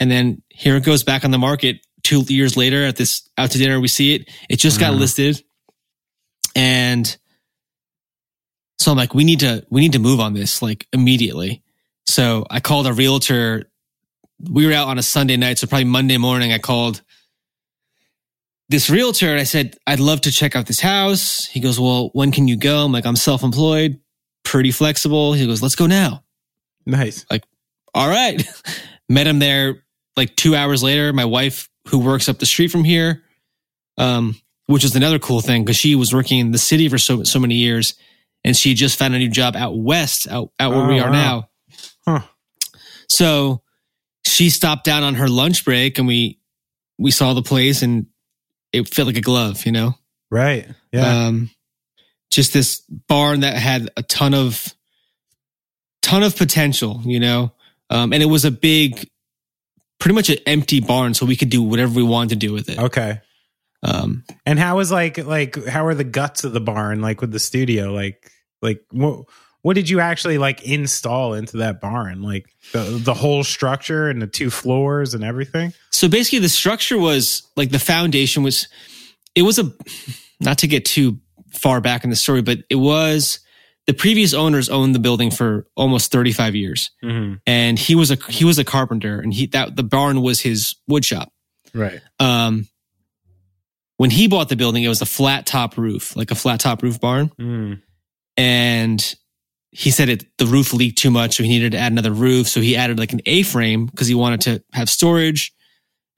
and 0.00 0.10
then 0.10 0.42
here 0.48 0.74
it 0.76 0.84
goes 0.84 1.04
back 1.04 1.24
on 1.24 1.30
the 1.30 1.38
market 1.38 1.76
two 2.02 2.22
years 2.22 2.56
later 2.56 2.84
at 2.84 2.96
this 2.96 3.28
out 3.38 3.52
to 3.52 3.58
dinner 3.58 3.78
we 3.78 3.86
see 3.86 4.16
it 4.16 4.28
it 4.50 4.56
just 4.56 4.80
got 4.80 4.92
Mhm. 4.94 4.98
listed 4.98 5.43
and 6.54 7.16
so 8.78 8.90
i'm 8.90 8.96
like 8.96 9.14
we 9.14 9.24
need 9.24 9.40
to 9.40 9.64
we 9.70 9.80
need 9.80 9.92
to 9.92 9.98
move 9.98 10.20
on 10.20 10.34
this 10.34 10.62
like 10.62 10.86
immediately 10.92 11.62
so 12.06 12.46
i 12.50 12.60
called 12.60 12.86
a 12.86 12.92
realtor 12.92 13.64
we 14.50 14.66
were 14.66 14.72
out 14.72 14.88
on 14.88 14.98
a 14.98 15.02
sunday 15.02 15.36
night 15.36 15.58
so 15.58 15.66
probably 15.66 15.84
monday 15.84 16.16
morning 16.16 16.52
i 16.52 16.58
called 16.58 17.02
this 18.68 18.88
realtor 18.88 19.28
and 19.28 19.40
I 19.40 19.44
said, 19.44 19.76
I'd 19.86 20.00
love 20.00 20.22
to 20.22 20.30
check 20.30 20.56
out 20.56 20.66
this 20.66 20.80
house. 20.80 21.46
He 21.46 21.60
goes, 21.60 21.78
Well, 21.78 22.10
when 22.12 22.32
can 22.32 22.48
you 22.48 22.56
go? 22.56 22.84
I'm 22.84 22.92
like, 22.92 23.06
I'm 23.06 23.16
self 23.16 23.42
employed, 23.42 24.00
pretty 24.42 24.70
flexible. 24.70 25.32
He 25.32 25.46
goes, 25.46 25.62
Let's 25.62 25.76
go 25.76 25.86
now. 25.86 26.24
Nice. 26.86 27.26
Like, 27.30 27.44
all 27.94 28.08
right. 28.08 28.42
Met 29.08 29.26
him 29.26 29.38
there 29.38 29.84
like 30.16 30.34
two 30.36 30.56
hours 30.56 30.82
later. 30.82 31.12
My 31.12 31.24
wife, 31.24 31.68
who 31.88 31.98
works 31.98 32.28
up 32.28 32.38
the 32.38 32.46
street 32.46 32.70
from 32.70 32.84
here, 32.84 33.22
um, 33.98 34.36
which 34.66 34.84
is 34.84 34.96
another 34.96 35.18
cool 35.18 35.40
thing 35.40 35.64
because 35.64 35.76
she 35.76 35.94
was 35.94 36.12
working 36.14 36.38
in 36.38 36.50
the 36.52 36.58
city 36.58 36.88
for 36.88 36.98
so 36.98 37.22
so 37.24 37.38
many 37.38 37.54
years 37.56 37.94
and 38.44 38.56
she 38.56 38.74
just 38.74 38.98
found 38.98 39.14
a 39.14 39.18
new 39.18 39.30
job 39.30 39.56
out 39.56 39.76
west, 39.78 40.28
out, 40.28 40.50
out 40.60 40.72
where 40.72 40.84
Oh, 40.84 40.88
we 40.88 41.00
are 41.00 41.10
wow. 41.10 41.12
now. 41.12 41.48
Huh. 42.06 42.26
So 43.08 43.62
she 44.26 44.50
stopped 44.50 44.84
down 44.84 45.02
on 45.02 45.14
her 45.14 45.28
lunch 45.28 45.64
break 45.64 45.98
and 45.98 46.06
we 46.06 46.38
we 46.98 47.10
saw 47.10 47.34
the 47.34 47.42
place 47.42 47.82
and 47.82 48.06
it 48.72 48.88
fit 48.92 49.04
like 49.06 49.16
a 49.16 49.20
glove, 49.20 49.64
you 49.66 49.72
know? 49.72 49.94
Right. 50.30 50.66
Yeah. 50.92 51.26
Um, 51.26 51.50
just 52.30 52.52
this 52.52 52.80
barn 53.08 53.40
that 53.40 53.56
had 53.56 53.90
a 53.96 54.02
ton 54.02 54.34
of 54.34 54.72
ton 56.02 56.22
of 56.22 56.36
potential, 56.36 57.00
you 57.04 57.20
know. 57.20 57.52
Um, 57.90 58.12
and 58.12 58.22
it 58.22 58.26
was 58.26 58.44
a 58.44 58.50
big, 58.50 59.08
pretty 60.00 60.14
much 60.14 60.30
an 60.30 60.38
empty 60.46 60.80
barn, 60.80 61.14
so 61.14 61.26
we 61.26 61.36
could 61.36 61.50
do 61.50 61.62
whatever 61.62 61.94
we 61.94 62.02
wanted 62.02 62.30
to 62.30 62.36
do 62.36 62.52
with 62.52 62.68
it. 62.68 62.78
okay. 62.78 63.20
Um, 63.84 64.24
And 64.46 64.58
how 64.58 64.76
was 64.76 64.90
like 64.90 65.18
like 65.18 65.64
how 65.66 65.84
are 65.86 65.94
the 65.94 66.04
guts 66.04 66.44
of 66.44 66.52
the 66.52 66.60
barn 66.60 67.00
like 67.02 67.20
with 67.20 67.32
the 67.32 67.38
studio 67.38 67.92
like 67.92 68.30
like 68.62 68.82
what 68.90 69.24
what 69.62 69.74
did 69.74 69.88
you 69.90 70.00
actually 70.00 70.38
like 70.38 70.62
install 70.64 71.34
into 71.34 71.58
that 71.58 71.80
barn 71.80 72.22
like 72.22 72.46
the 72.72 72.80
the 73.02 73.14
whole 73.14 73.44
structure 73.44 74.08
and 74.08 74.20
the 74.22 74.26
two 74.26 74.50
floors 74.50 75.14
and 75.14 75.22
everything? 75.24 75.72
so 75.90 76.08
basically, 76.08 76.38
the 76.40 76.48
structure 76.48 76.98
was 76.98 77.42
like 77.56 77.70
the 77.70 77.78
foundation 77.78 78.42
was. 78.42 78.68
It 79.34 79.42
was 79.42 79.58
a 79.58 79.72
not 80.40 80.58
to 80.58 80.66
get 80.68 80.84
too 80.84 81.18
far 81.52 81.80
back 81.80 82.04
in 82.04 82.10
the 82.10 82.16
story, 82.16 82.40
but 82.42 82.58
it 82.70 82.76
was 82.76 83.40
the 83.86 83.92
previous 83.94 84.32
owners 84.34 84.68
owned 84.68 84.94
the 84.94 84.98
building 85.00 85.30
for 85.30 85.66
almost 85.76 86.12
thirty 86.12 86.32
five 86.32 86.54
years, 86.54 86.90
Mm-hmm. 87.02 87.34
and 87.46 87.78
he 87.78 87.94
was 87.94 88.10
a 88.10 88.16
he 88.28 88.44
was 88.44 88.58
a 88.58 88.64
carpenter, 88.64 89.18
and 89.20 89.32
he 89.34 89.46
that 89.48 89.76
the 89.76 89.82
barn 89.82 90.20
was 90.22 90.40
his 90.40 90.74
wood 90.86 91.04
shop. 91.04 91.32
Right. 91.74 92.00
um, 92.20 92.68
when 93.96 94.10
he 94.10 94.28
bought 94.28 94.48
the 94.48 94.56
building, 94.56 94.82
it 94.82 94.88
was 94.88 95.02
a 95.02 95.06
flat 95.06 95.46
top 95.46 95.76
roof, 95.76 96.16
like 96.16 96.30
a 96.30 96.34
flat 96.34 96.60
top 96.60 96.82
roof 96.82 97.00
barn. 97.00 97.30
Mm. 97.40 97.82
And 98.36 99.14
he 99.70 99.90
said 99.90 100.08
it, 100.08 100.24
the 100.38 100.46
roof 100.46 100.72
leaked 100.72 100.98
too 100.98 101.10
much. 101.10 101.36
So 101.36 101.42
he 101.42 101.48
needed 101.48 101.72
to 101.72 101.78
add 101.78 101.92
another 101.92 102.12
roof. 102.12 102.48
So 102.48 102.60
he 102.60 102.76
added 102.76 102.98
like 102.98 103.12
an 103.12 103.20
A 103.26 103.42
frame 103.42 103.86
because 103.86 104.06
he 104.06 104.14
wanted 104.14 104.40
to 104.42 104.64
have 104.72 104.88
storage 104.88 105.52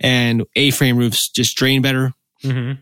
and 0.01 0.45
A 0.57 0.71
frame 0.71 0.97
roofs 0.97 1.29
just 1.29 1.57
drain 1.57 1.83
better. 1.83 2.13
Mm-hmm. 2.43 2.81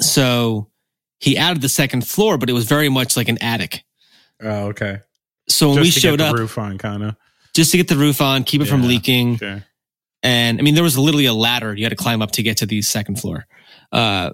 So 0.00 0.70
he 1.18 1.36
added 1.36 1.62
the 1.62 1.68
second 1.68 2.06
floor, 2.06 2.38
but 2.38 2.50
it 2.50 2.52
was 2.52 2.64
very 2.64 2.88
much 2.88 3.16
like 3.16 3.28
an 3.28 3.38
attic. 3.42 3.84
Oh, 4.42 4.68
okay. 4.68 5.00
So 5.48 5.68
when 5.68 5.78
Just 5.78 5.86
we 5.86 5.90
to 5.92 6.00
showed 6.00 6.18
get 6.18 6.24
the 6.24 6.30
up, 6.30 6.36
roof 6.36 6.58
on 6.58 6.78
kind 6.78 7.02
of. 7.02 7.16
just 7.54 7.72
to 7.72 7.76
get 7.76 7.88
the 7.88 7.96
roof 7.96 8.20
on, 8.20 8.44
keep 8.44 8.60
it 8.60 8.66
from 8.66 8.82
leaking. 8.82 9.36
Sure. 9.36 9.64
And 10.22 10.58
I 10.58 10.62
mean, 10.62 10.74
there 10.74 10.84
was 10.84 10.96
literally 10.96 11.26
a 11.26 11.34
ladder 11.34 11.74
you 11.74 11.84
had 11.84 11.90
to 11.90 11.96
climb 11.96 12.22
up 12.22 12.32
to 12.32 12.42
get 12.42 12.58
to 12.58 12.66
the 12.66 12.80
second 12.82 13.20
floor. 13.20 13.46
Uh, 13.92 14.30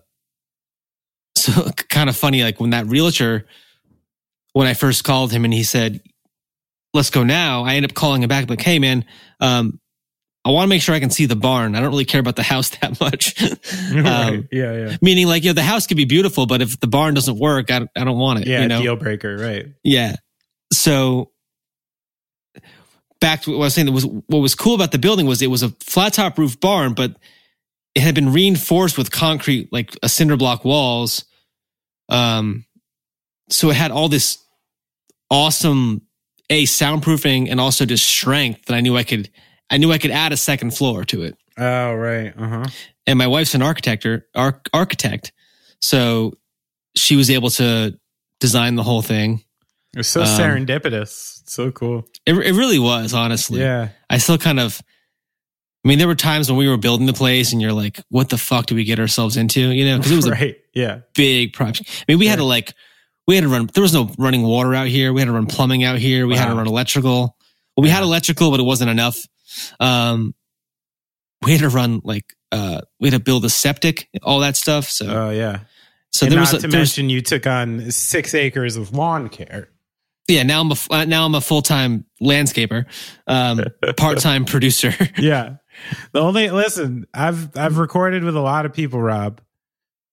so 1.37 1.71
kind 1.89 2.09
of 2.09 2.17
funny, 2.17 2.43
like 2.43 2.61
when 2.61 2.71
that 2.71 2.87
realtor, 2.87 3.47
when 4.53 4.67
I 4.67 4.75
first 4.75 5.05
called 5.05 5.33
him 5.33 5.45
and 5.45 5.53
he 5.53 5.63
said, 5.63 6.01
let's 6.95 7.11
go 7.11 7.25
now, 7.25 7.65
I 7.65 7.75
end 7.75 7.85
up 7.85 7.95
calling 7.95 8.23
him 8.23 8.29
back, 8.29 8.49
like, 8.49 8.61
hey, 8.61 8.79
man, 8.79 9.05
um, 9.41 9.81
I 10.45 10.51
want 10.51 10.65
to 10.65 10.69
make 10.69 10.81
sure 10.81 10.95
I 10.95 11.01
can 11.01 11.11
see 11.11 11.27
the 11.27 11.37
barn. 11.37 11.75
I 11.75 11.81
don't 11.81 11.91
really 11.91 12.05
care 12.05 12.21
about 12.21 12.37
the 12.37 12.43
house 12.55 12.71
that 12.79 13.01
much. 13.01 13.41
right. 13.93 14.07
um, 14.07 14.49
Yeah, 14.51 14.73
yeah. 14.73 14.97
meaning, 15.03 15.27
like, 15.27 15.45
you 15.45 15.51
know, 15.51 15.55
the 15.55 15.63
house 15.63 15.87
could 15.87 15.97
be 15.97 16.07
beautiful, 16.07 16.47
but 16.47 16.63
if 16.63 16.81
the 16.81 16.87
barn 16.87 17.15
doesn't 17.15 17.39
work, 17.39 17.71
I, 17.71 17.87
I 17.97 18.05
don't 18.05 18.19
want 18.19 18.41
it. 18.41 18.47
Yeah, 18.47 18.63
you 18.63 18.69
know? 18.69 18.81
deal 18.81 18.97
breaker, 18.97 19.37
right. 19.37 19.67
Yeah. 19.83 20.17
So 20.73 21.33
back 23.21 23.43
to 23.43 23.51
what 23.51 23.57
I 23.57 23.59
was 23.61 23.75
saying, 23.75 23.87
that 23.87 23.93
was 23.93 24.07
what 24.07 24.39
was 24.39 24.55
cool 24.55 24.75
about 24.75 24.93
the 24.93 24.99
building 24.99 25.27
was 25.27 25.43
it 25.43 25.49
was 25.49 25.63
a 25.63 25.71
flat 25.81 26.15
top 26.15 26.39
roof 26.39 26.59
barn, 26.61 26.95
but 26.95 27.17
it 27.95 28.03
had 28.03 28.15
been 28.15 28.33
reinforced 28.33 28.97
with 28.97 29.11
concrete, 29.11 29.73
like 29.73 29.97
a 30.03 30.09
cinder 30.09 30.37
block 30.37 30.65
walls. 30.65 31.25
Um, 32.09 32.65
so 33.51 33.71
it 33.71 33.77
had 33.77 33.91
all 33.91 34.09
this 34.09 34.39
awesome 35.31 36.03
a 36.51 36.65
soundproofing 36.65 37.51
and 37.51 37.61
also 37.61 37.85
just 37.85 38.07
strength 38.07 38.67
that 38.67 38.75
I 38.75 38.81
knew 38.81 38.97
I 38.97 39.05
could. 39.05 39.31
I 39.71 39.77
knew 39.77 39.93
I 39.93 39.99
could 39.99 40.11
add 40.11 40.33
a 40.33 40.37
second 40.37 40.75
floor 40.75 41.05
to 41.07 41.25
it. 41.25 41.37
Oh, 41.59 41.93
right. 41.93 42.33
Uh-huh. 42.35 42.65
And 43.07 43.19
my 43.19 43.27
wife's 43.27 43.55
an 43.55 43.61
architect, 43.61 44.07
arch, 44.35 44.61
architect, 44.73 45.33
so 45.81 46.33
she 46.97 47.17
was 47.17 47.29
able 47.31 47.51
to 47.51 47.99
design 48.41 48.77
the 48.77 48.83
whole 48.83 49.03
thing. 49.03 49.43
It 49.95 49.99
was 49.99 50.09
so 50.09 50.23
Um, 50.23 50.27
serendipitous. 50.27 51.43
So 51.47 51.71
cool. 51.71 52.07
It, 52.25 52.35
it 52.35 52.53
really 52.55 52.79
was, 52.79 53.13
honestly. 53.13 53.61
Yeah. 53.61 53.89
I 54.09 54.19
still 54.19 54.39
kind 54.39 54.61
of. 54.61 54.81
I 55.89 55.91
mean, 55.91 55.99
there 55.99 56.07
were 56.07 56.15
times 56.15 56.51
when 56.51 56.59
we 56.59 56.69
were 56.69 56.77
building 56.77 57.07
the 57.07 57.15
place, 57.15 57.53
and 57.53 57.63
you're 57.63 57.73
like, 57.73 57.99
"What 58.11 58.29
the 58.29 58.37
fuck 58.37 58.67
do 58.67 58.75
we 58.75 58.85
get 58.85 59.01
ourselves 59.01 59.39
into?" 59.39 59.61
You 59.73 59.87
know, 59.87 59.97
because 59.97 60.13
it 60.13 60.17
was 60.17 60.27
a. 60.29 60.55
Yeah. 60.75 60.99
big 61.15 61.55
project. 61.55 61.89
I 62.07 62.13
mean, 62.13 62.19
we 62.19 62.27
had 62.27 62.37
to 62.37 62.45
like, 62.45 62.75
we 63.27 63.37
had 63.37 63.41
to 63.41 63.49
run. 63.49 63.71
There 63.73 63.81
was 63.83 63.95
no 63.95 64.11
running 64.19 64.43
water 64.43 64.75
out 64.75 64.89
here. 64.89 65.15
We 65.15 65.23
had 65.23 65.29
to 65.29 65.33
run 65.33 65.47
plumbing 65.47 65.85
out 65.85 65.99
here. 65.99 66.27
We 66.27 66.37
had 66.37 66.51
to 66.51 66.55
run 66.55 66.67
electrical. 66.67 67.39
Well, 67.75 67.83
we 67.85 67.89
had 67.89 68.03
electrical, 68.03 68.51
but 68.51 68.61
it 68.61 68.65
wasn't 68.65 68.91
enough. 68.91 69.17
Um, 69.81 70.35
we 71.43 71.53
had 71.53 71.61
to 71.63 71.71
run 71.71 72.03
like, 72.05 72.35
uh, 72.53 72.83
we 73.01 73.09
had 73.09 73.19
to 73.19 73.25
build 73.25 73.47
a 73.47 73.51
septic, 73.51 74.11
all 74.23 74.41
that 74.41 74.57
stuff. 74.57 74.91
So, 74.91 75.07
Oh 75.07 75.31
yeah. 75.31 75.61
so 76.11 76.27
and 76.27 76.33
there 76.33 76.41
not 76.41 76.53
was, 76.53 76.63
to 76.63 76.69
mention 76.69 77.09
you 77.09 77.23
took 77.23 77.47
on 77.47 77.91
six 77.91 78.35
acres 78.35 78.77
of 78.77 78.93
lawn 78.93 79.31
care. 79.31 79.71
yeah. 80.29 80.43
Now 80.43 80.61
I'm 80.61 80.71
a 80.71 80.77
uh, 80.91 81.05
now 81.07 81.25
I'm 81.25 81.35
a 81.35 81.41
full 81.41 81.63
time 81.63 82.05
landscaper, 82.23 82.85
um, 83.27 83.63
part 83.97 84.19
time 84.19 84.45
producer. 84.45 84.93
yeah. 85.17 85.57
The 86.13 86.21
only 86.21 86.51
listen, 86.51 87.07
I've 87.15 87.57
I've 87.57 87.79
recorded 87.79 88.25
with 88.25 88.37
a 88.37 88.41
lot 88.41 88.67
of 88.67 88.73
people, 88.73 89.01
Rob, 89.01 89.41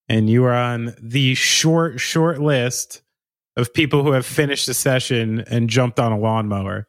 and 0.07 0.29
you 0.29 0.43
are 0.45 0.53
on 0.53 0.93
the 1.01 1.35
short, 1.35 1.99
short 1.99 2.39
list 2.39 3.01
of 3.57 3.73
people 3.73 4.03
who 4.03 4.11
have 4.11 4.25
finished 4.25 4.67
a 4.67 4.73
session 4.73 5.41
and 5.47 5.69
jumped 5.69 5.99
on 5.99 6.11
a 6.11 6.17
lawnmower 6.17 6.87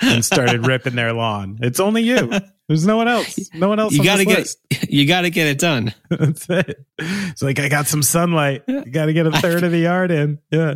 and 0.00 0.24
started 0.24 0.66
ripping 0.66 0.96
their 0.96 1.12
lawn. 1.12 1.58
It's 1.62 1.80
only 1.80 2.02
you. 2.02 2.32
There's 2.68 2.86
no 2.86 2.96
one 2.96 3.08
else. 3.08 3.50
No 3.54 3.68
one 3.68 3.78
else. 3.78 3.92
you 3.92 4.00
on 4.00 4.06
got 4.06 4.16
to 4.16 4.24
get 4.24 4.38
list. 4.38 4.58
you 4.88 5.06
got 5.06 5.22
to 5.22 5.30
get 5.30 5.46
it 5.46 5.58
done. 5.58 5.94
That's 6.10 6.48
it. 6.48 6.84
It's 6.98 7.42
like 7.42 7.58
I 7.58 7.68
got 7.68 7.86
some 7.86 8.02
sunlight. 8.02 8.62
You 8.66 8.84
got 8.84 9.06
to 9.06 9.12
get 9.12 9.26
a 9.26 9.32
third 9.32 9.62
of 9.62 9.72
the 9.72 9.78
yard 9.78 10.10
in. 10.10 10.38
Yeah. 10.50 10.74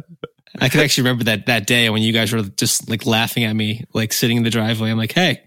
I 0.61 0.69
can 0.69 0.81
actually 0.81 1.03
remember 1.03 1.25
that 1.25 1.47
that 1.47 1.67
day 1.67 1.91
when 1.91 2.03
you 2.03 2.13
guys 2.13 2.33
were 2.33 2.43
just 2.43 2.89
like 2.89 3.05
laughing 3.07 3.45
at 3.45 3.55
me, 3.55 3.85
like 3.93 4.13
sitting 4.13 4.37
in 4.37 4.43
the 4.43 4.51
driveway. 4.51 4.91
I'm 4.91 4.99
like, 4.99 5.13
hey, 5.13 5.43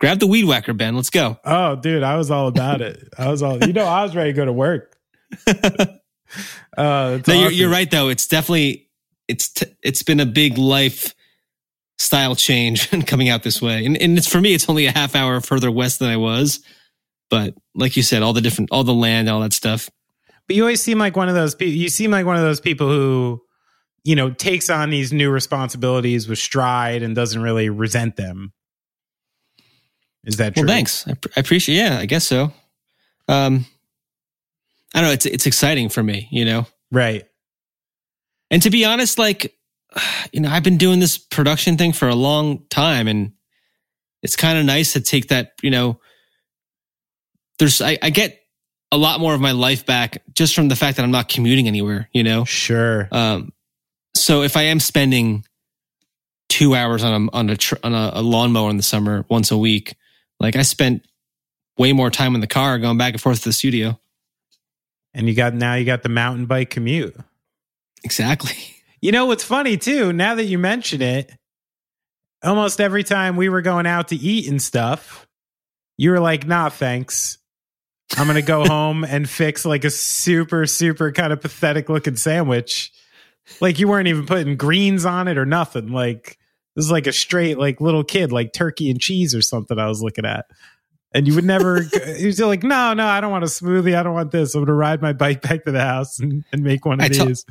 grab 0.00 0.18
the 0.18 0.26
weed 0.26 0.44
whacker, 0.44 0.72
Ben. 0.72 0.96
Let's 0.96 1.10
go. 1.10 1.38
Oh, 1.44 1.76
dude, 1.76 2.02
I 2.02 2.16
was 2.16 2.30
all 2.30 2.48
about 2.48 2.80
it. 2.80 3.08
I 3.16 3.28
was 3.28 3.42
all. 3.42 3.62
You 3.64 3.72
know, 3.72 3.84
I 3.84 4.02
was 4.02 4.14
ready 4.14 4.32
to 4.32 4.36
go 4.36 4.44
to 4.44 4.52
work. 4.52 4.96
Uh, 6.76 7.16
it's 7.18 7.28
No, 7.28 7.34
you're, 7.34 7.50
you're 7.50 7.70
right 7.70 7.90
though. 7.90 8.08
It's 8.08 8.26
definitely 8.26 8.88
it's 9.28 9.48
t- 9.48 9.74
it's 9.82 10.02
been 10.02 10.20
a 10.20 10.26
big 10.26 10.58
life 10.58 11.14
style 11.98 12.36
change 12.36 12.90
coming 13.06 13.28
out 13.28 13.42
this 13.42 13.60
way, 13.60 13.84
and 13.84 13.96
and 14.00 14.16
it's 14.16 14.28
for 14.28 14.40
me. 14.40 14.54
It's 14.54 14.68
only 14.68 14.86
a 14.86 14.92
half 14.92 15.14
hour 15.16 15.40
further 15.40 15.70
west 15.70 15.98
than 15.98 16.08
I 16.08 16.16
was, 16.16 16.60
but 17.30 17.54
like 17.74 17.96
you 17.96 18.02
said, 18.02 18.22
all 18.22 18.32
the 18.32 18.40
different, 18.40 18.70
all 18.70 18.84
the 18.84 18.94
land, 18.94 19.28
all 19.28 19.40
that 19.40 19.52
stuff. 19.52 19.90
But 20.46 20.56
you 20.56 20.62
always 20.62 20.82
seem 20.82 20.98
like 20.98 21.16
one 21.16 21.28
of 21.28 21.34
those 21.34 21.54
people. 21.54 21.74
You 21.74 21.88
seem 21.88 22.10
like 22.10 22.26
one 22.26 22.36
of 22.36 22.42
those 22.42 22.60
people 22.60 22.88
who, 22.88 23.42
you 24.04 24.14
know, 24.16 24.30
takes 24.30 24.70
on 24.70 24.90
these 24.90 25.12
new 25.12 25.30
responsibilities 25.30 26.28
with 26.28 26.38
stride 26.38 27.02
and 27.02 27.14
doesn't 27.14 27.42
really 27.42 27.70
resent 27.70 28.16
them. 28.16 28.52
Is 30.24 30.36
that 30.36 30.54
true? 30.54 30.64
Well, 30.64 30.74
thanks. 30.74 31.06
I, 31.06 31.14
pr- 31.14 31.28
I 31.36 31.40
appreciate. 31.40 31.76
Yeah, 31.76 31.98
I 31.98 32.06
guess 32.06 32.26
so. 32.26 32.52
Um, 33.28 33.66
I 34.94 35.00
don't 35.00 35.08
know. 35.08 35.12
It's 35.12 35.26
it's 35.26 35.46
exciting 35.46 35.88
for 35.88 36.02
me, 36.02 36.28
you 36.30 36.44
know. 36.44 36.66
Right. 36.90 37.24
And 38.50 38.62
to 38.62 38.70
be 38.70 38.84
honest, 38.84 39.18
like, 39.18 39.54
you 40.32 40.40
know, 40.40 40.50
I've 40.50 40.62
been 40.62 40.78
doing 40.78 41.00
this 41.00 41.18
production 41.18 41.76
thing 41.76 41.92
for 41.92 42.08
a 42.08 42.14
long 42.14 42.64
time 42.70 43.08
and 43.08 43.32
it's 44.22 44.36
kind 44.36 44.58
of 44.58 44.64
nice 44.64 44.94
to 44.94 45.00
take 45.00 45.28
that, 45.28 45.52
you 45.62 45.70
know, 45.70 46.00
there's, 47.58 47.80
I, 47.80 47.98
I 48.02 48.10
get 48.10 48.40
a 48.90 48.96
lot 48.96 49.20
more 49.20 49.34
of 49.34 49.40
my 49.40 49.52
life 49.52 49.86
back 49.86 50.22
just 50.34 50.54
from 50.54 50.68
the 50.68 50.76
fact 50.76 50.96
that 50.96 51.04
I'm 51.04 51.10
not 51.10 51.28
commuting 51.28 51.68
anywhere, 51.68 52.08
you 52.12 52.24
know? 52.24 52.44
Sure. 52.44 53.08
Um, 53.12 53.52
so 54.14 54.42
if 54.42 54.56
I 54.56 54.62
am 54.62 54.80
spending 54.80 55.44
two 56.48 56.74
hours 56.74 57.04
on 57.04 57.28
a, 57.28 57.36
on 57.36 57.50
a, 57.50 57.56
tr- 57.56 57.76
on 57.84 57.94
a, 57.94 58.10
a 58.14 58.22
lawnmower 58.22 58.70
in 58.70 58.76
the 58.76 58.82
summer 58.82 59.24
once 59.28 59.50
a 59.50 59.58
week, 59.58 59.94
like 60.40 60.56
I 60.56 60.62
spent 60.62 61.04
way 61.76 61.92
more 61.92 62.10
time 62.10 62.34
in 62.34 62.40
the 62.40 62.46
car 62.46 62.78
going 62.78 62.98
back 62.98 63.14
and 63.14 63.20
forth 63.20 63.42
to 63.42 63.48
the 63.48 63.52
studio. 63.52 63.98
And 65.14 65.28
you 65.28 65.34
got 65.34 65.54
now 65.54 65.74
you 65.74 65.84
got 65.84 66.02
the 66.02 66.08
mountain 66.08 66.46
bike 66.46 66.70
commute. 66.70 67.16
Exactly. 68.04 68.54
You 69.00 69.12
know 69.12 69.26
what's 69.26 69.44
funny 69.44 69.76
too? 69.76 70.12
Now 70.12 70.34
that 70.34 70.44
you 70.44 70.58
mention 70.58 71.02
it, 71.02 71.30
almost 72.42 72.80
every 72.80 73.04
time 73.04 73.36
we 73.36 73.48
were 73.48 73.62
going 73.62 73.86
out 73.86 74.08
to 74.08 74.16
eat 74.16 74.48
and 74.48 74.60
stuff, 74.60 75.26
you 75.96 76.10
were 76.10 76.20
like, 76.20 76.46
"Nah, 76.46 76.68
thanks. 76.68 77.38
I'm 78.16 78.26
gonna 78.26 78.42
go 78.42 78.64
home 78.66 79.04
and 79.04 79.28
fix 79.28 79.64
like 79.64 79.84
a 79.84 79.90
super, 79.90 80.66
super 80.66 81.12
kind 81.12 81.32
of 81.32 81.40
pathetic 81.40 81.88
looking 81.88 82.16
sandwich. 82.16 82.92
Like 83.60 83.78
you 83.78 83.88
weren't 83.88 84.08
even 84.08 84.26
putting 84.26 84.56
greens 84.56 85.04
on 85.04 85.28
it 85.28 85.38
or 85.38 85.46
nothing. 85.46 85.88
Like 85.92 86.38
this 86.78 86.84
is 86.84 86.92
like 86.92 87.08
a 87.08 87.12
straight 87.12 87.58
like 87.58 87.80
little 87.80 88.04
kid, 88.04 88.30
like 88.30 88.52
turkey 88.52 88.88
and 88.88 89.00
cheese 89.00 89.34
or 89.34 89.42
something. 89.42 89.78
I 89.78 89.88
was 89.88 90.00
looking 90.00 90.24
at." 90.24 90.46
And 91.12 91.26
you 91.26 91.34
would 91.34 91.44
never, 91.44 91.86
was 92.22 92.38
like, 92.38 92.62
no, 92.62 92.92
no, 92.92 93.06
I 93.06 93.22
don't 93.22 93.30
want 93.30 93.42
a 93.42 93.46
smoothie. 93.46 93.96
I 93.96 94.02
don't 94.02 94.12
want 94.12 94.30
this. 94.30 94.54
I'm 94.54 94.60
going 94.60 94.66
to 94.66 94.74
ride 94.74 95.00
my 95.00 95.14
bike 95.14 95.40
back 95.40 95.64
to 95.64 95.72
the 95.72 95.80
house 95.80 96.18
and, 96.18 96.44
and 96.52 96.62
make 96.62 96.84
one 96.84 97.00
of 97.00 97.06
I 97.06 97.08
to- 97.08 97.24
these. 97.24 97.46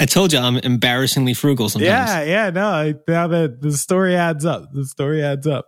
I 0.00 0.06
told 0.06 0.32
you 0.32 0.40
I'm 0.40 0.58
embarrassingly 0.58 1.34
frugal 1.34 1.68
sometimes. 1.68 1.88
Yeah, 1.88 2.22
yeah, 2.22 2.50
no. 2.50 2.68
I, 2.68 2.94
now 3.08 3.28
that 3.28 3.60
the 3.60 3.72
story 3.72 4.14
adds 4.14 4.44
up, 4.44 4.72
the 4.72 4.84
story 4.84 5.22
adds 5.22 5.46
up. 5.46 5.66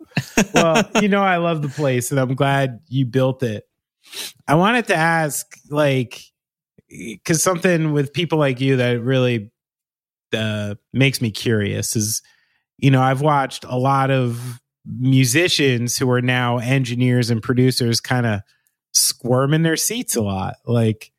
Well, 0.54 0.88
you 1.00 1.08
know, 1.08 1.22
I 1.22 1.38
love 1.38 1.62
the 1.62 1.68
place, 1.68 2.10
and 2.10 2.20
I'm 2.20 2.34
glad 2.34 2.80
you 2.88 3.06
built 3.06 3.42
it. 3.42 3.64
I 4.46 4.54
wanted 4.54 4.86
to 4.88 4.96
ask, 4.96 5.46
like, 5.68 6.22
because 6.88 7.42
something 7.42 7.92
with 7.92 8.12
people 8.12 8.38
like 8.38 8.60
you 8.60 8.76
that 8.76 9.00
really 9.02 9.50
uh, 10.32 10.76
makes 10.92 11.20
me 11.20 11.30
curious 11.30 11.96
is, 11.96 12.22
you 12.80 12.90
know, 12.90 13.02
I've 13.02 13.20
watched 13.20 13.64
a 13.64 13.76
lot 13.76 14.10
of 14.10 14.60
musicians 14.84 15.98
who 15.98 16.10
are 16.10 16.22
now 16.22 16.58
engineers 16.58 17.30
and 17.30 17.42
producers 17.42 18.00
kind 18.00 18.26
of 18.26 18.40
squirm 18.92 19.54
in 19.54 19.62
their 19.62 19.76
seats 19.76 20.16
a 20.16 20.22
lot, 20.22 20.56
like 20.64 21.12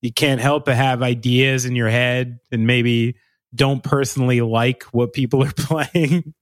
you 0.00 0.12
can't 0.12 0.40
help 0.40 0.66
but 0.66 0.76
have 0.76 1.02
ideas 1.02 1.64
in 1.64 1.74
your 1.74 1.88
head 1.88 2.38
and 2.52 2.66
maybe 2.66 3.16
don't 3.54 3.82
personally 3.82 4.40
like 4.40 4.84
what 4.84 5.12
people 5.12 5.42
are 5.42 5.52
playing. 5.56 6.34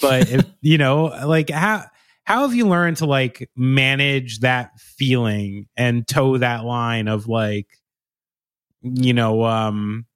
But 0.00 0.30
if, 0.30 0.44
you 0.60 0.78
know 0.78 1.04
like 1.04 1.50
how 1.50 1.84
how 2.24 2.42
have 2.42 2.54
you 2.54 2.66
learned 2.66 2.98
to 2.98 3.06
like 3.06 3.50
manage 3.54 4.40
that 4.40 4.78
feeling 4.80 5.68
and 5.76 6.06
toe 6.06 6.38
that 6.38 6.64
line 6.64 7.06
of 7.06 7.28
like 7.28 7.68
you 8.82 9.12
know 9.12 9.44
um 9.44 10.06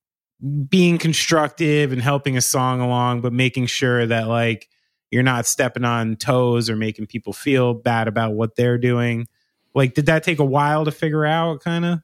being 0.68 0.98
constructive 0.98 1.92
and 1.92 2.00
helping 2.00 2.36
a 2.36 2.40
song 2.40 2.80
along 2.80 3.20
but 3.20 3.32
making 3.32 3.66
sure 3.66 4.06
that 4.06 4.28
like 4.28 4.68
you're 5.10 5.22
not 5.22 5.46
stepping 5.46 5.84
on 5.84 6.16
toes 6.16 6.70
or 6.70 6.76
making 6.76 7.06
people 7.06 7.32
feel 7.32 7.74
bad 7.74 8.06
about 8.06 8.34
what 8.34 8.54
they're 8.54 8.78
doing 8.78 9.26
like 9.74 9.94
did 9.94 10.06
that 10.06 10.22
take 10.22 10.38
a 10.38 10.44
while 10.44 10.84
to 10.84 10.92
figure 10.92 11.26
out 11.26 11.60
kind 11.60 11.84
of 11.84 12.00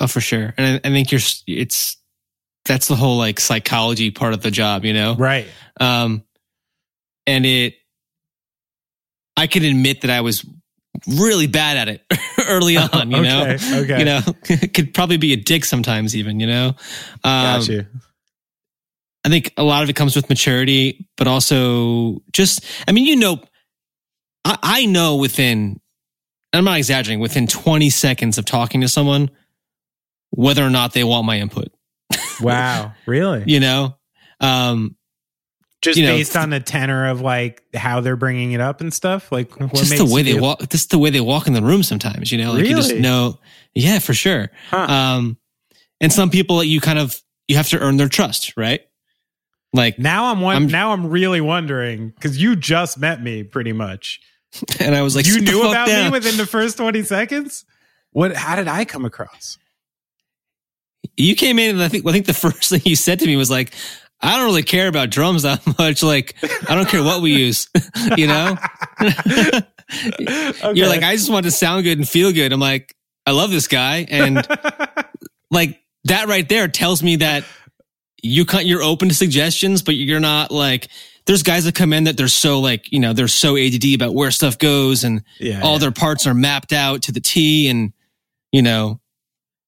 Oh, 0.00 0.06
for 0.06 0.20
sure. 0.20 0.54
And 0.56 0.80
I, 0.84 0.88
I 0.88 0.92
think 0.92 1.10
you're, 1.10 1.20
it's, 1.46 1.96
that's 2.64 2.88
the 2.88 2.96
whole 2.96 3.18
like 3.18 3.40
psychology 3.40 4.10
part 4.10 4.32
of 4.32 4.42
the 4.42 4.50
job, 4.50 4.84
you 4.84 4.92
know? 4.92 5.16
right 5.16 5.46
Um, 5.80 6.24
and 7.26 7.44
it, 7.44 7.74
I 9.36 9.46
can 9.46 9.64
admit 9.64 10.02
that 10.02 10.10
I 10.10 10.20
was 10.20 10.44
really 11.06 11.46
bad 11.46 11.76
at 11.76 11.88
it 11.88 12.02
early 12.48 12.76
on, 12.76 13.10
you 13.10 13.22
know? 13.22 13.42
okay 13.42 13.80
okay 13.80 13.98
You 13.98 14.04
know, 14.04 14.20
could 14.74 14.94
probably 14.94 15.16
be 15.16 15.32
a 15.32 15.36
dick 15.36 15.64
sometimes 15.64 16.16
even, 16.16 16.40
you 16.40 16.46
know? 16.46 16.68
Um, 17.24 17.60
got 17.60 17.68
you 17.68 17.86
I 19.24 19.30
think 19.30 19.52
a 19.56 19.62
lot 19.62 19.82
of 19.82 19.90
it 19.90 19.96
comes 19.96 20.16
with 20.16 20.28
maturity, 20.28 21.06
but 21.16 21.26
also 21.26 22.22
just, 22.32 22.64
I 22.86 22.92
mean, 22.92 23.04
you 23.04 23.16
know, 23.16 23.42
I, 24.44 24.58
I 24.62 24.86
know 24.86 25.16
within, 25.16 25.80
I'm 26.52 26.64
not 26.64 26.78
exaggerating, 26.78 27.20
within 27.20 27.46
20 27.46 27.90
seconds 27.90 28.38
of 28.38 28.44
talking 28.44 28.80
to 28.80 28.88
someone, 28.88 29.30
whether 30.30 30.64
or 30.64 30.70
not 30.70 30.92
they 30.94 31.04
want 31.04 31.26
my 31.26 31.38
input, 31.40 31.68
wow 32.40 32.92
really 33.06 33.44
you 33.46 33.60
know? 33.60 33.96
Um, 34.40 34.96
just 35.82 35.98
you 35.98 36.06
know, 36.06 36.12
based 36.16 36.36
on 36.36 36.50
the 36.50 36.60
tenor 36.60 37.08
of 37.08 37.20
like 37.20 37.62
how 37.74 38.00
they're 38.00 38.16
bringing 38.16 38.52
it 38.52 38.60
up 38.60 38.80
and 38.80 38.92
stuff 38.92 39.30
like 39.30 39.56
just 39.74 39.96
the 39.96 40.04
way 40.04 40.22
they 40.22 40.32
feel- 40.32 40.42
walk, 40.42 40.68
just 40.68 40.90
the 40.90 40.98
way 40.98 41.10
they 41.10 41.20
walk 41.20 41.46
in 41.46 41.52
the 41.52 41.62
room 41.62 41.82
sometimes, 41.82 42.32
you 42.32 42.38
know, 42.38 42.52
like 42.52 42.66
you 42.66 42.74
just 42.74 42.94
know, 42.96 43.38
yeah, 43.74 43.98
for 43.98 44.12
sure. 44.14 44.50
Huh. 44.70 44.78
Um, 44.78 45.38
and 46.00 46.12
some 46.12 46.30
people 46.30 46.62
you 46.64 46.80
kind 46.80 46.98
of, 46.98 47.20
you 47.46 47.56
have 47.56 47.68
to 47.68 47.78
earn 47.78 47.96
their 47.96 48.08
trust, 48.08 48.54
right? 48.56 48.80
Like, 49.72 49.98
now 49.98 50.26
i'm 50.32 50.40
one 50.40 50.54
I'm- 50.54 50.66
now 50.68 50.92
i'm 50.92 51.08
really 51.10 51.42
wondering 51.42 52.08
because 52.08 52.40
you 52.40 52.56
just 52.56 52.98
met 52.98 53.22
me 53.22 53.42
pretty 53.42 53.72
much 53.72 54.20
and 54.80 54.94
I 54.94 55.02
was 55.02 55.14
like, 55.14 55.26
you 55.26 55.42
knew 55.42 55.60
about 55.60 55.86
down." 55.86 56.06
me 56.06 56.10
within 56.10 56.38
the 56.38 56.46
first 56.46 56.78
20 56.78 57.02
seconds 57.02 57.66
what 58.12 58.34
how 58.34 58.56
did 58.56 58.66
i 58.66 58.86
come 58.86 59.04
across 59.04 59.58
You 61.18 61.34
came 61.36 61.58
in 61.58 61.70
and 61.76 61.82
I 61.82 61.88
think 61.88 62.06
I 62.06 62.12
think 62.12 62.26
the 62.26 62.34
first 62.48 62.70
thing 62.70 62.80
you 62.84 62.96
said 62.96 63.18
to 63.20 63.26
me 63.26 63.36
was 63.36 63.50
like, 63.50 63.74
I 64.20 64.36
don't 64.36 64.46
really 64.46 64.62
care 64.64 64.88
about 64.88 65.10
drums 65.10 65.42
that 65.42 65.64
much. 65.78 66.02
Like, 66.02 66.34
I 66.68 66.74
don't 66.74 66.88
care 66.88 67.02
what 67.02 67.22
we 67.22 67.36
use. 67.36 67.68
you 68.16 68.26
know? 68.26 68.56
Okay. 69.00 69.62
You're 70.74 70.88
like, 70.88 71.02
I 71.02 71.16
just 71.16 71.30
want 71.30 71.44
to 71.46 71.50
sound 71.50 71.84
good 71.84 71.98
and 71.98 72.08
feel 72.08 72.32
good. 72.32 72.52
I'm 72.52 72.60
like, 72.60 72.94
I 73.26 73.30
love 73.30 73.50
this 73.50 73.68
guy. 73.68 74.06
And 74.10 74.46
like 75.50 75.80
that 76.04 76.28
right 76.28 76.48
there 76.48 76.68
tells 76.68 77.02
me 77.02 77.16
that 77.16 77.44
you 78.22 78.44
cut 78.44 78.66
you're 78.66 78.82
open 78.82 79.08
to 79.08 79.14
suggestions, 79.14 79.82
but 79.82 79.94
you're 79.94 80.20
not 80.20 80.50
like 80.50 80.88
there's 81.26 81.42
guys 81.42 81.64
that 81.64 81.74
come 81.74 81.92
in 81.92 82.04
that 82.04 82.16
they're 82.16 82.28
so 82.28 82.60
like, 82.60 82.90
you 82.90 82.98
know, 82.98 83.12
they're 83.12 83.28
so 83.28 83.56
ADD 83.56 83.94
about 83.94 84.14
where 84.14 84.30
stuff 84.30 84.58
goes 84.58 85.04
and 85.04 85.22
Yeah, 85.38 85.60
all 85.62 85.74
yeah. 85.74 85.78
their 85.78 85.90
parts 85.92 86.26
are 86.26 86.34
mapped 86.34 86.72
out 86.72 87.02
to 87.02 87.12
the 87.12 87.20
T 87.20 87.68
and 87.68 87.92
you 88.50 88.62
know, 88.62 89.00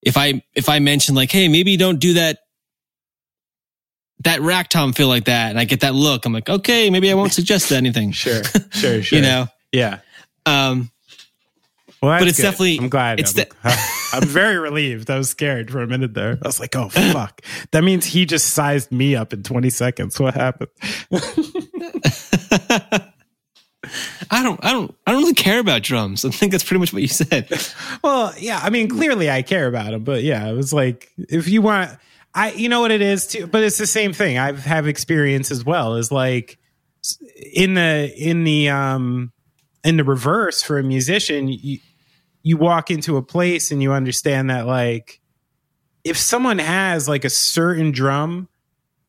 if 0.03 0.17
I 0.17 0.43
if 0.55 0.69
I 0.69 0.79
mention 0.81 1.15
like, 1.15 1.31
hey, 1.31 1.49
maybe 1.49 1.77
don't 1.77 1.99
do 2.01 2.15
that 2.15 2.41
that 4.21 4.41
rack 4.41 4.69
tom 4.69 4.93
feel 4.93 5.09
like 5.09 5.25
that 5.25 5.51
and 5.51 5.59
I 5.59 5.65
get 5.65 5.81
that 5.81 5.95
look, 5.95 6.25
I'm 6.27 6.33
like, 6.33 6.49
okay, 6.49 6.91
maybe 6.91 7.11
I 7.11 7.15
won't 7.15 7.33
suggest 7.33 7.73
anything. 7.73 8.13
Sure, 8.21 8.43
sure, 8.71 9.03
sure. 9.03 9.19
You 9.19 9.23
know. 9.25 9.47
yeah. 9.73 9.99
Um 10.47 10.91
Well, 12.03 12.19
But 12.19 12.29
it's 12.29 12.37
good. 12.39 12.45
definitely- 12.45 12.79
I'm 12.79 12.89
glad. 12.89 13.21
it's 13.21 13.39
I'm, 13.65 13.79
I'm 14.13 14.25
very 14.29 14.59
relieved. 14.59 15.11
I 15.11 15.19
was 15.19 15.31
scared 15.31 15.71
for 15.71 15.83
a 15.83 15.87
minute 15.87 16.15
there. 16.15 16.39
I 16.43 16.49
was 16.49 16.59
like, 16.59 16.75
"Oh 16.75 16.89
fuck!" 16.89 17.43
That 17.71 17.85
means 17.85 18.05
he 18.07 18.27
just 18.27 18.49
sized 18.55 18.91
me 18.91 19.15
up 19.15 19.33
in 19.33 19.43
20 19.45 19.71
seconds. 19.71 20.19
What 20.19 20.35
happened? 20.35 20.71
I 24.33 24.43
don't 24.43 24.63
I 24.65 24.73
don't 24.73 24.95
I 25.07 25.13
don't 25.13 25.23
really 25.23 25.35
care 25.35 25.59
about 25.59 25.83
drums. 25.83 26.25
I 26.25 26.31
think 26.31 26.53
that's 26.53 26.65
pretty 26.65 26.81
much 26.81 26.93
what 26.93 27.03
you 27.03 27.09
said. 27.09 27.49
Well, 28.03 28.33
yeah. 28.39 28.61
I 28.63 28.71
mean, 28.71 28.89
clearly 28.89 29.31
I 29.31 29.43
care 29.43 29.67
about 29.67 29.91
them, 29.93 30.05
but 30.05 30.23
yeah, 30.23 30.47
it 30.49 30.55
was 30.55 30.73
like 30.73 31.11
if 31.17 31.49
you 31.49 31.63
want, 31.63 31.91
I 32.35 32.53
you 32.53 32.69
know 32.69 32.81
what 32.81 32.91
it 32.91 33.03
is 33.03 33.27
too. 33.27 33.47
But 33.47 33.63
it's 33.65 33.79
the 33.79 33.87
same 33.87 34.13
thing. 34.13 34.39
I 34.39 34.53
have 34.53 34.87
experience 34.87 35.51
as 35.51 35.65
well. 35.65 35.97
Is 35.97 36.13
like 36.13 36.59
in 37.53 37.75
the 37.75 38.13
in 38.17 38.45
the 38.45 38.69
um 38.69 39.33
in 39.85 39.97
the 39.97 40.05
reverse 40.05 40.63
for 40.63 40.79
a 40.79 40.83
musician, 40.83 41.49
you 41.49 41.79
you 42.43 42.57
walk 42.57 42.91
into 42.91 43.17
a 43.17 43.23
place 43.23 43.71
and 43.71 43.83
you 43.83 43.93
understand 43.93 44.51
that 44.51 44.67
like 44.67 45.21
if 46.05 46.17
someone 46.17 46.59
has 46.59 47.09
like 47.09 47.25
a 47.25 47.31
certain 47.31 47.91
drum 47.93 48.49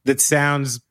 that 0.05 0.19
sounds 0.19 0.81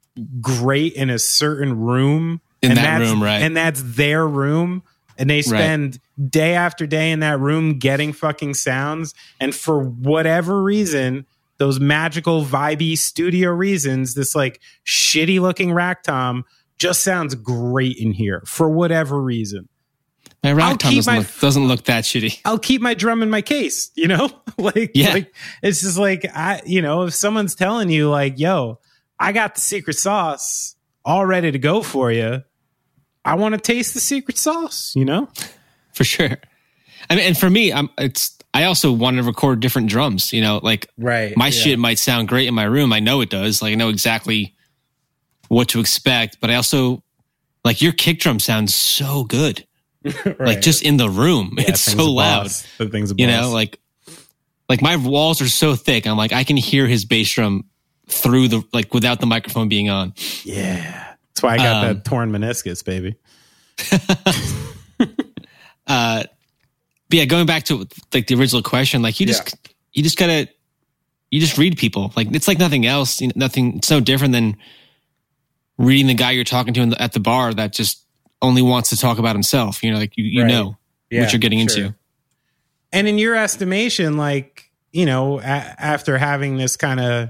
great 0.40 0.94
in 0.94 1.10
a 1.10 1.18
certain 1.18 1.78
room 1.78 2.40
In 2.62 2.70
and 2.70 2.78
that 2.78 2.82
that's- 2.82 3.10
room, 3.10 3.22
right. 3.22 3.42
and 3.42 3.56
that's 3.56 3.82
their 3.82 4.26
room 4.26 4.82
and 5.18 5.28
they 5.28 5.42
spend 5.42 5.98
day 6.30 6.54
after 6.54 6.86
day 6.86 7.10
in 7.10 7.20
that 7.20 7.38
room 7.40 7.78
getting 7.78 8.12
fucking 8.14 8.54
sounds 8.54 9.12
and 9.38 9.54
for 9.54 9.78
whatever 9.82 10.62
reason 10.62 11.26
those 11.60 11.78
magical 11.78 12.44
vibey 12.44 12.98
studio 12.98 13.50
reasons 13.50 14.14
this 14.14 14.34
like 14.34 14.60
shitty 14.84 15.38
looking 15.40 15.72
rack 15.72 16.02
tom 16.02 16.44
just 16.78 17.02
sounds 17.04 17.36
great 17.36 17.96
in 17.98 18.10
here 18.12 18.42
for 18.46 18.68
whatever 18.68 19.22
reason 19.22 19.68
My 20.42 20.52
rack 20.52 20.78
tom 20.78 20.94
doesn't 20.94 21.12
my- 21.12 21.18
look, 21.18 21.40
doesn't 21.40 21.68
look 21.68 21.84
that 21.84 22.04
shitty. 22.04 22.40
I'll 22.46 22.58
keep 22.58 22.80
my 22.80 22.94
drum 22.94 23.22
in 23.22 23.28
my 23.30 23.42
case, 23.42 23.90
you 23.94 24.08
know? 24.08 24.30
like, 24.58 24.90
Yeah. 24.94 25.12
like 25.12 25.34
it's 25.62 25.82
just 25.82 25.98
like 25.98 26.24
I 26.34 26.62
you 26.64 26.80
know, 26.82 27.02
if 27.02 27.14
someone's 27.14 27.54
telling 27.54 27.90
you 27.90 28.08
like, 28.08 28.38
yo, 28.38 28.80
I 29.18 29.32
got 29.32 29.54
the 29.54 29.60
secret 29.60 29.96
sauce 29.98 30.74
all 31.04 31.26
ready 31.26 31.52
to 31.52 31.58
go 31.58 31.82
for 31.82 32.10
you, 32.10 32.42
I 33.22 33.34
want 33.34 33.54
to 33.54 33.60
taste 33.60 33.92
the 33.92 34.00
secret 34.00 34.38
sauce, 34.38 34.94
you 34.96 35.04
know? 35.04 35.28
For 35.92 36.04
sure. 36.04 36.38
I 37.10 37.16
mean 37.16 37.24
and 37.26 37.36
for 37.36 37.50
me, 37.50 37.70
I'm 37.70 37.90
it's 37.98 38.38
I 38.52 38.64
also 38.64 38.90
want 38.92 39.16
to 39.16 39.22
record 39.22 39.60
different 39.60 39.88
drums, 39.88 40.32
you 40.32 40.40
know, 40.40 40.58
like 40.62 40.88
Right. 40.98 41.36
my 41.36 41.50
shit 41.50 41.78
might 41.78 41.98
sound 41.98 42.28
great 42.28 42.48
in 42.48 42.54
my 42.54 42.64
room. 42.64 42.92
I 42.92 42.98
know 43.00 43.20
it 43.20 43.30
does. 43.30 43.62
Like 43.62 43.72
I 43.72 43.74
know 43.76 43.88
exactly 43.90 44.54
what 45.48 45.68
to 45.68 45.80
expect, 45.80 46.38
but 46.40 46.50
I 46.50 46.56
also 46.56 47.02
like 47.64 47.80
your 47.82 47.92
kick 47.92 48.18
drum 48.20 48.40
sounds 48.40 48.74
so 48.74 49.24
good. 49.24 49.66
Like 50.38 50.62
just 50.62 50.82
in 50.82 50.96
the 50.96 51.10
room. 51.10 51.54
it's 51.58 51.80
so 51.80 52.10
loud. 52.10 52.48
The 52.78 52.88
thing's 52.88 53.12
You 53.16 53.26
know, 53.26 53.50
like 53.52 53.78
like 54.68 54.80
my 54.82 54.96
walls 54.96 55.40
are 55.42 55.48
so 55.48 55.74
thick. 55.76 56.06
I'm 56.06 56.16
like 56.16 56.32
I 56.32 56.42
can 56.44 56.56
hear 56.56 56.86
his 56.86 57.04
bass 57.04 57.30
drum 57.32 57.64
through 58.08 58.48
the 58.48 58.62
like 58.72 58.92
without 58.94 59.20
the 59.20 59.26
microphone 59.26 59.68
being 59.68 59.90
on. 59.90 60.14
yeah. 60.42 61.14
That's 61.28 61.42
why 61.42 61.54
I 61.54 61.56
got 61.58 61.84
Um, 61.84 61.94
that 61.96 62.04
torn 62.04 62.32
meniscus, 62.32 62.84
baby. 62.84 63.14
uh 65.86 66.24
but 67.10 67.18
yeah 67.18 67.24
going 67.26 67.44
back 67.46 67.64
to 67.64 67.86
like 68.14 68.26
the 68.28 68.34
original 68.34 68.62
question 68.62 69.02
like 69.02 69.20
you 69.20 69.26
just 69.26 69.54
you 69.92 70.02
just 70.02 70.16
gotta 70.16 70.48
you 71.30 71.40
just 71.40 71.58
read 71.58 71.76
people 71.76 72.12
like 72.16 72.32
it's 72.34 72.48
like 72.48 72.58
nothing 72.58 72.86
else 72.86 73.20
you 73.20 73.26
know, 73.28 73.32
nothing 73.36 73.76
it's 73.76 73.90
no 73.90 74.00
different 74.00 74.32
than 74.32 74.56
reading 75.78 76.06
the 76.06 76.14
guy 76.14 76.30
you're 76.30 76.44
talking 76.44 76.72
to 76.74 76.80
in 76.80 76.90
the, 76.90 77.02
at 77.02 77.12
the 77.12 77.20
bar 77.20 77.52
that 77.54 77.72
just 77.72 78.04
only 78.42 78.62
wants 78.62 78.90
to 78.90 78.96
talk 78.96 79.18
about 79.18 79.34
himself 79.36 79.82
you 79.82 79.90
know 79.90 79.98
like 79.98 80.16
you, 80.16 80.24
you 80.24 80.42
Right. 80.42 80.48
know 80.48 80.76
Yeah, 81.10 81.22
what 81.22 81.32
you're 81.32 81.38
getting 81.40 81.66
sure. 81.68 81.84
into 81.84 81.94
And 82.92 83.06
in 83.06 83.18
your 83.18 83.36
estimation, 83.36 84.16
like, 84.16 84.70
you 84.92 85.06
know, 85.06 85.38
a- 85.40 85.42
after 85.44 86.18
having 86.18 86.56
this 86.56 86.76
kind 86.76 86.98
of 87.00 87.28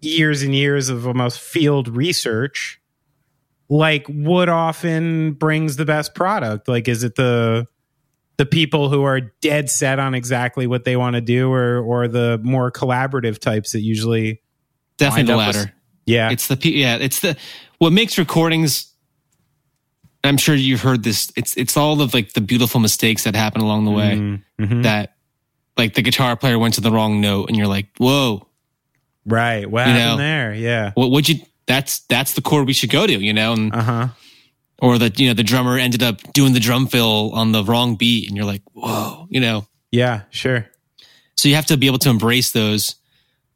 years 0.00 0.42
and 0.42 0.54
years 0.54 0.88
of 0.88 1.06
almost 1.06 1.38
field 1.38 1.88
research, 1.88 2.80
like 3.68 4.06
what 4.06 4.48
often 4.48 5.32
brings 5.32 5.76
the 5.76 5.84
best 5.84 6.14
product? 6.14 6.66
Like, 6.68 6.88
is 6.88 7.02
it 7.04 7.14
the 7.16 7.66
the 8.38 8.46
people 8.46 8.88
who 8.90 9.02
are 9.04 9.20
dead 9.40 9.70
set 9.70 9.98
on 9.98 10.14
exactly 10.14 10.66
what 10.66 10.84
they 10.84 10.96
want 10.96 11.14
to 11.14 11.20
do, 11.20 11.50
or 11.52 11.78
or 11.80 12.08
the 12.08 12.38
more 12.42 12.70
collaborative 12.70 13.38
types 13.38 13.72
that 13.72 13.80
usually, 13.80 14.42
definitely 14.98 15.32
the 15.32 15.38
up 15.38 15.46
with- 15.48 15.56
latter 15.56 15.72
yeah, 16.08 16.30
it's 16.30 16.46
the 16.46 16.58
yeah 16.62 16.96
it's 16.96 17.18
the 17.20 17.36
what 17.78 17.92
makes 17.92 18.16
recordings 18.16 18.92
i'm 20.22 20.36
sure 20.36 20.54
you've 20.54 20.80
heard 20.80 21.02
this 21.02 21.32
it's 21.36 21.56
it's 21.56 21.76
all 21.76 22.00
of 22.00 22.14
like 22.14 22.32
the 22.34 22.40
beautiful 22.40 22.78
mistakes 22.80 23.24
that 23.24 23.34
happen 23.34 23.60
along 23.60 23.84
the 23.84 23.90
way 23.90 24.38
Mhm. 24.60 24.82
that 24.84 25.14
like 25.76 25.94
the 25.94 26.02
guitar 26.02 26.36
player 26.36 26.58
went 26.60 26.74
to 26.74 26.80
the 26.80 26.90
wrong 26.92 27.20
note 27.20 27.48
and 27.48 27.56
you're 27.56 27.66
like 27.66 27.86
whoa 27.98 28.46
right. 29.26 29.68
What 29.68 29.88
You 29.88 29.94
know. 29.94 30.16
there? 30.16 30.54
Yeah, 30.54 30.92
what 30.94 31.10
would 31.10 31.28
you 31.28 31.40
that's 31.66 31.98
that's 32.08 32.34
the 32.34 32.40
chord 32.42 32.66
we 32.68 32.72
should 32.72 32.90
go 32.90 33.04
to 33.06 33.12
you 33.12 33.32
know 33.32 33.52
and 33.54 33.74
uh 33.74 33.82
huh. 33.82 34.08
Or 34.80 34.98
that 34.98 35.18
you 35.18 35.28
know 35.28 35.34
the 35.34 35.42
drummer 35.42 35.78
ended 35.78 36.02
up 36.02 36.20
doing 36.32 36.52
the 36.52 36.60
drum 36.60 36.86
fill 36.86 37.30
on 37.32 37.52
the 37.52 37.64
wrong 37.64 37.96
beat 37.96 38.28
and 38.28 38.36
you're 38.36 38.46
like 38.46 38.62
whoa 38.72 39.26
you 39.30 39.40
know 39.40 39.66
Yeah, 39.90 40.22
sure. 40.30 40.66
so 41.36 41.48
you 41.48 41.54
have 41.54 41.66
to 41.66 41.76
be 41.76 41.86
able 41.86 41.98
to 42.00 42.10
embrace 42.10 42.52
those 42.52 42.96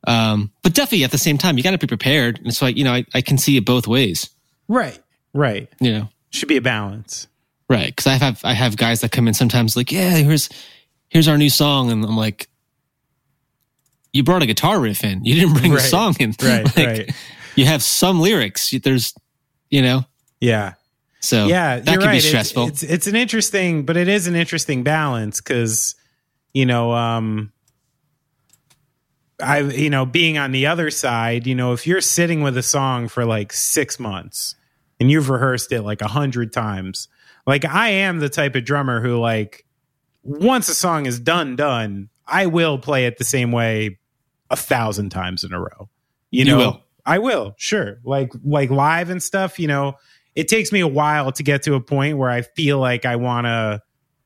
um 0.06 0.51
but 0.62 0.72
definitely 0.72 1.05
at 1.05 1.10
the 1.10 1.18
same 1.18 1.36
time 1.38 1.56
you 1.59 1.62
got 1.62 1.72
to 1.72 1.78
be 1.78 1.86
prepared 1.86 2.40
and 2.42 2.55
so 2.55 2.66
I, 2.66 2.70
you 2.70 2.84
know 2.84 2.92
I, 2.94 3.05
I 3.14 3.20
can 3.20 3.36
see 3.38 3.56
it 3.56 3.64
both 3.66 3.86
ways 3.86 4.30
Right, 4.68 4.98
right. 5.34 5.68
you 5.80 5.92
know 5.92 6.09
Should 6.30 6.48
be 6.48 6.56
a 6.56 6.62
balance. 6.62 7.26
right 7.68 7.88
because 7.94 8.06
i 8.06 8.14
have 8.14 8.40
i 8.44 8.55
have 8.55 8.76
guys 8.78 9.01
that 9.02 9.12
come 9.12 9.28
in 9.28 9.34
sometimes 9.34 9.76
like 9.76 9.92
yeah 9.92 10.14
here's 10.16 10.48
here's 11.09 11.28
our 11.28 11.36
new 11.36 11.51
song 11.51 11.90
and 11.90 12.02
i'm 12.05 12.16
like 12.16 12.48
you 14.12 14.22
brought 14.24 14.42
a 14.42 14.47
guitar 14.47 14.80
riff 14.80 15.05
in 15.05 15.24
you 15.24 15.34
didn't 15.34 15.55
bring 15.55 15.72
Right, 15.72 15.80
a 15.80 15.84
song 15.84 16.16
in 16.18 16.34
right, 16.42 16.64
Like, 16.76 16.86
right. 16.86 17.10
you 17.56 17.66
have 17.66 17.82
some 17.82 18.20
lyrics 18.20 18.72
there's 18.82 19.12
you 19.70 19.82
know 19.82 20.05
Yeah. 20.40 20.74
So 21.20 21.47
yeah, 21.47 21.76
that 21.80 21.86
you're 21.86 22.01
could 22.01 22.06
right. 22.06 22.12
be 22.12 22.18
It's- 22.18 22.28
stressful 22.28 22.68
It's, 22.68 22.82
it's 22.82 23.06
an 23.06 23.14
interesting, 23.16 23.84
but 23.84 23.97
it 23.97 24.09
is 24.09 24.26
an 24.26 24.34
interesting 24.34 24.82
balance 24.82 25.40
because 25.40 25.94
you 26.52 26.66
know, 26.66 26.92
um, 26.92 27.52
I 29.42 29.60
you 29.60 29.88
know, 29.90 30.05
being 30.05 30.36
on 30.38 30.52
the 30.52 30.66
other 30.66 30.90
side, 30.90 31.47
you 31.47 31.55
know, 31.55 31.72
if 31.72 31.86
you're 31.86 32.01
sitting 32.01 32.42
with 32.42 32.56
a 32.56 32.62
song 32.62 33.09
for 33.09 33.24
like 33.24 33.52
six 33.52 33.98
months 33.98 34.55
and 34.98 35.10
you've 35.10 35.30
rehearsed 35.30 35.72
it 35.72 35.82
like 35.82 36.02
a 36.02 36.09
hundred 36.09 36.52
times, 36.52 37.09
like 37.47 37.64
I 37.64 37.88
am 37.90 38.18
the 38.18 38.28
type 38.28 38.55
of 38.55 38.64
drummer 38.64 39.01
who 39.01 39.18
like 39.18 39.64
once 40.22 40.68
a 40.68 40.74
song 40.74 41.06
is 41.06 41.18
done, 41.18 41.56
done, 41.56 42.10
I 42.26 42.47
will 42.47 42.78
play 42.78 43.06
it 43.06 43.16
the 43.16 43.24
same 43.24 43.52
way 43.52 43.98
a 44.51 44.56
thousand 44.56 45.10
times 45.10 45.42
in 45.44 45.52
a 45.55 45.59
row. 45.60 45.88
You 46.30 46.40
You 46.40 46.44
know, 46.44 46.59
will. 46.59 46.82
I 47.06 47.18
will, 47.18 47.55
sure. 47.56 47.98
Like 48.05 48.32
like 48.44 48.68
live 48.70 49.09
and 49.09 49.22
stuff, 49.22 49.59
you 49.59 49.68
know, 49.68 49.94
it 50.41 50.49
takes 50.49 50.73
me 50.73 50.81
a 50.81 50.89
while 50.89 51.31
to 51.33 51.43
get 51.43 51.62
to 51.65 51.75
a 51.75 51.83
point 51.83 52.17
where 52.17 52.31
I 52.31 52.41
feel 52.41 52.79
like 52.79 53.05
I 53.05 53.17
want 53.17 53.47
to 53.47 53.83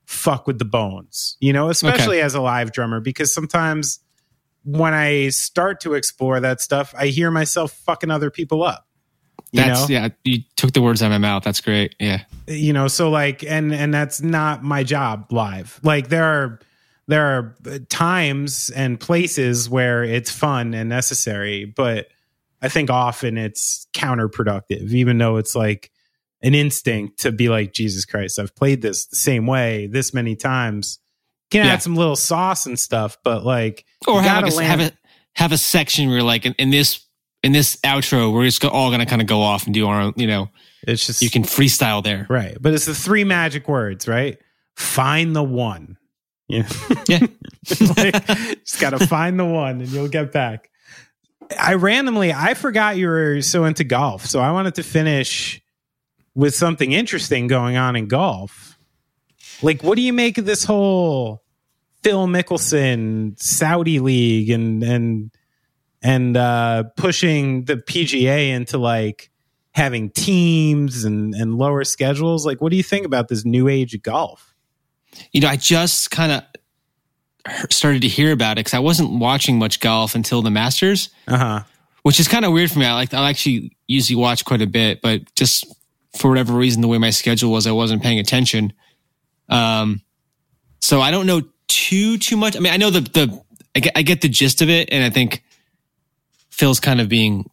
fuck 0.06 0.46
with 0.46 0.60
the 0.60 0.64
bones, 0.64 1.36
you 1.40 1.52
know, 1.52 1.70
especially 1.70 2.20
as 2.20 2.36
a 2.36 2.40
live 2.40 2.70
drummer, 2.70 3.00
because 3.00 3.34
sometimes 3.34 3.98
when 4.64 4.94
I 4.94 5.30
start 5.30 5.80
to 5.80 5.94
explore 5.94 6.38
that 6.38 6.60
stuff, 6.60 6.94
I 6.96 7.08
hear 7.08 7.32
myself 7.32 7.72
fucking 7.72 8.12
other 8.12 8.30
people 8.30 8.62
up. 8.62 8.86
You 9.50 9.62
That's 9.62 9.88
know, 9.88 9.92
yeah. 9.92 10.08
You 10.22 10.38
took 10.54 10.72
the 10.72 10.82
words 10.82 11.02
out 11.02 11.06
of 11.06 11.10
my 11.12 11.18
mouth. 11.18 11.42
That's 11.42 11.60
great. 11.60 11.96
Yeah. 11.98 12.22
you 12.46 12.72
know, 12.72 12.86
so 12.86 13.10
like, 13.10 13.42
and 13.42 13.74
and 13.74 13.92
that's 13.92 14.22
not 14.22 14.62
my 14.62 14.84
job 14.84 15.32
live. 15.32 15.80
Like 15.82 16.10
there 16.10 16.24
are 16.24 16.60
there 17.08 17.26
are 17.26 17.56
times 17.88 18.70
and 18.70 19.00
places 19.00 19.68
where 19.68 20.04
it's 20.04 20.30
fun 20.30 20.74
and 20.74 20.88
necessary, 20.88 21.64
but 21.64 22.06
I 22.62 22.68
think 22.68 22.88
often 22.88 23.36
it's 23.36 23.88
counterproductive, 23.94 24.92
even 24.92 25.18
though 25.18 25.38
it's 25.38 25.56
like 25.56 25.90
an 26.44 26.54
instinct 26.54 27.20
to 27.20 27.32
be 27.32 27.48
like, 27.48 27.72
Jesus 27.72 28.04
Christ, 28.04 28.38
I've 28.38 28.54
played 28.54 28.82
this 28.82 29.06
the 29.06 29.16
same 29.16 29.46
way 29.46 29.88
this 29.88 30.14
many 30.14 30.36
times. 30.36 31.00
Can 31.50 31.64
Yeah. 31.66 31.72
add 31.72 31.82
some 31.82 31.96
little 31.96 32.16
sauce 32.16 32.66
and 32.66 32.78
stuff, 32.78 33.18
but 33.24 33.44
like, 33.44 33.84
Or 34.06 34.22
have 34.22 34.44
like 34.44 34.54
a, 34.54 34.62
have 34.64 34.80
a 34.80 34.92
have 35.34 35.52
a 35.52 35.58
section 35.58 36.08
where 36.10 36.22
like 36.22 36.46
in, 36.46 36.54
in 36.58 36.70
this 36.70 37.00
in 37.42 37.52
this 37.52 37.76
outro 37.84 38.32
we're 38.32 38.44
just 38.44 38.64
all 38.64 38.90
gonna 38.90 39.06
kind 39.06 39.20
of 39.20 39.26
go 39.28 39.42
off 39.42 39.64
and 39.66 39.74
do 39.74 39.86
our 39.88 40.00
own. 40.00 40.12
You 40.16 40.26
know, 40.26 40.50
it's 40.86 41.06
just 41.06 41.22
you 41.22 41.30
can 41.30 41.42
freestyle 41.42 42.02
there. 42.04 42.26
right. 42.30 42.56
But 42.60 42.72
it's 42.74 42.84
the 42.86 42.94
three 42.94 43.24
magic 43.24 43.68
words, 43.68 44.06
right? 44.08 44.38
Find 44.76 45.34
the 45.34 45.42
one. 45.42 45.96
Yeah. 46.48 46.68
Yeah. 47.08 47.20
like, 47.96 48.26
just 48.64 48.80
got 48.80 48.90
to 48.90 49.06
find 49.06 49.38
the 49.40 49.44
one 49.46 49.80
and 49.80 49.88
you'll 49.88 50.08
get 50.08 50.30
back. 50.32 50.68
I 51.58 51.74
randomly 51.74 52.32
I 52.32 52.54
forgot 52.54 52.96
you 52.96 53.06
were 53.08 53.40
so 53.42 53.64
into 53.64 53.84
golf, 53.84 54.26
so 54.26 54.40
I 54.40 54.50
wanted 54.52 54.74
to 54.76 54.82
finish 54.82 55.60
with 56.34 56.54
something 56.54 56.92
interesting 56.92 57.46
going 57.46 57.76
on 57.76 57.96
in 57.96 58.06
golf. 58.08 58.78
Like, 59.62 59.82
what 59.82 59.96
do 59.96 60.02
you 60.02 60.12
make 60.12 60.36
of 60.38 60.46
this 60.46 60.64
whole 60.64 61.42
Phil 62.02 62.26
Mickelson 62.26 63.38
Saudi 63.40 64.00
League 64.00 64.50
and 64.50 64.82
and 64.82 65.30
and 66.02 66.36
uh, 66.36 66.84
pushing 66.96 67.64
the 67.64 67.76
PGA 67.76 68.50
into 68.50 68.76
like 68.78 69.30
having 69.72 70.10
teams 70.10 71.04
and 71.04 71.34
and 71.34 71.56
lower 71.56 71.84
schedules? 71.84 72.44
Like, 72.44 72.60
what 72.60 72.70
do 72.70 72.76
you 72.76 72.82
think 72.82 73.06
about 73.06 73.28
this 73.28 73.44
new 73.44 73.68
age 73.68 73.94
of 73.94 74.02
golf? 74.02 74.54
You 75.32 75.40
know, 75.40 75.48
I 75.48 75.56
just 75.56 76.10
kind 76.10 76.32
of 76.32 76.42
started 77.70 78.02
to 78.02 78.08
hear 78.08 78.32
about 78.32 78.52
it 78.52 78.60
because 78.64 78.74
I 78.74 78.78
wasn't 78.80 79.18
watching 79.18 79.58
much 79.58 79.80
golf 79.80 80.14
until 80.14 80.42
the 80.42 80.50
Masters, 80.50 81.10
Uh 81.28 81.36
huh. 81.38 81.60
which 82.02 82.18
is 82.18 82.26
kind 82.26 82.44
of 82.44 82.52
weird 82.52 82.70
for 82.70 82.78
me. 82.80 82.86
I 82.86 82.94
like 82.94 83.14
I 83.14 83.28
actually 83.30 83.76
usually 83.86 84.16
watch 84.16 84.44
quite 84.44 84.62
a 84.62 84.66
bit, 84.66 85.00
but 85.02 85.22
just 85.36 85.64
for 86.16 86.28
whatever 86.28 86.52
reason, 86.52 86.80
the 86.80 86.88
way 86.88 86.98
my 86.98 87.10
schedule 87.10 87.50
was, 87.50 87.66
I 87.66 87.72
wasn't 87.72 88.02
paying 88.02 88.18
attention. 88.18 88.72
Um, 89.48 90.02
so 90.80 91.00
I 91.00 91.10
don't 91.10 91.26
know 91.26 91.42
too 91.68 92.18
too 92.18 92.36
much. 92.36 92.56
I 92.56 92.60
mean, 92.60 92.72
I 92.72 92.76
know 92.76 92.90
the 92.90 93.00
the 93.00 93.42
I 93.74 93.80
get, 93.80 93.92
I 93.96 94.02
get 94.02 94.20
the 94.20 94.28
gist 94.28 94.62
of 94.62 94.68
it, 94.68 94.90
and 94.92 95.02
I 95.02 95.10
think 95.10 95.42
Phil's 96.50 96.80
kind 96.80 97.00
of 97.00 97.08
being 97.08 97.50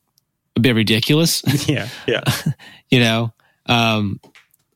a 0.56 0.60
bit 0.60 0.76
ridiculous. 0.76 1.44
Yeah, 1.68 1.88
yeah. 2.08 2.24
you 2.90 3.00
know, 3.00 3.34
um, 3.66 4.20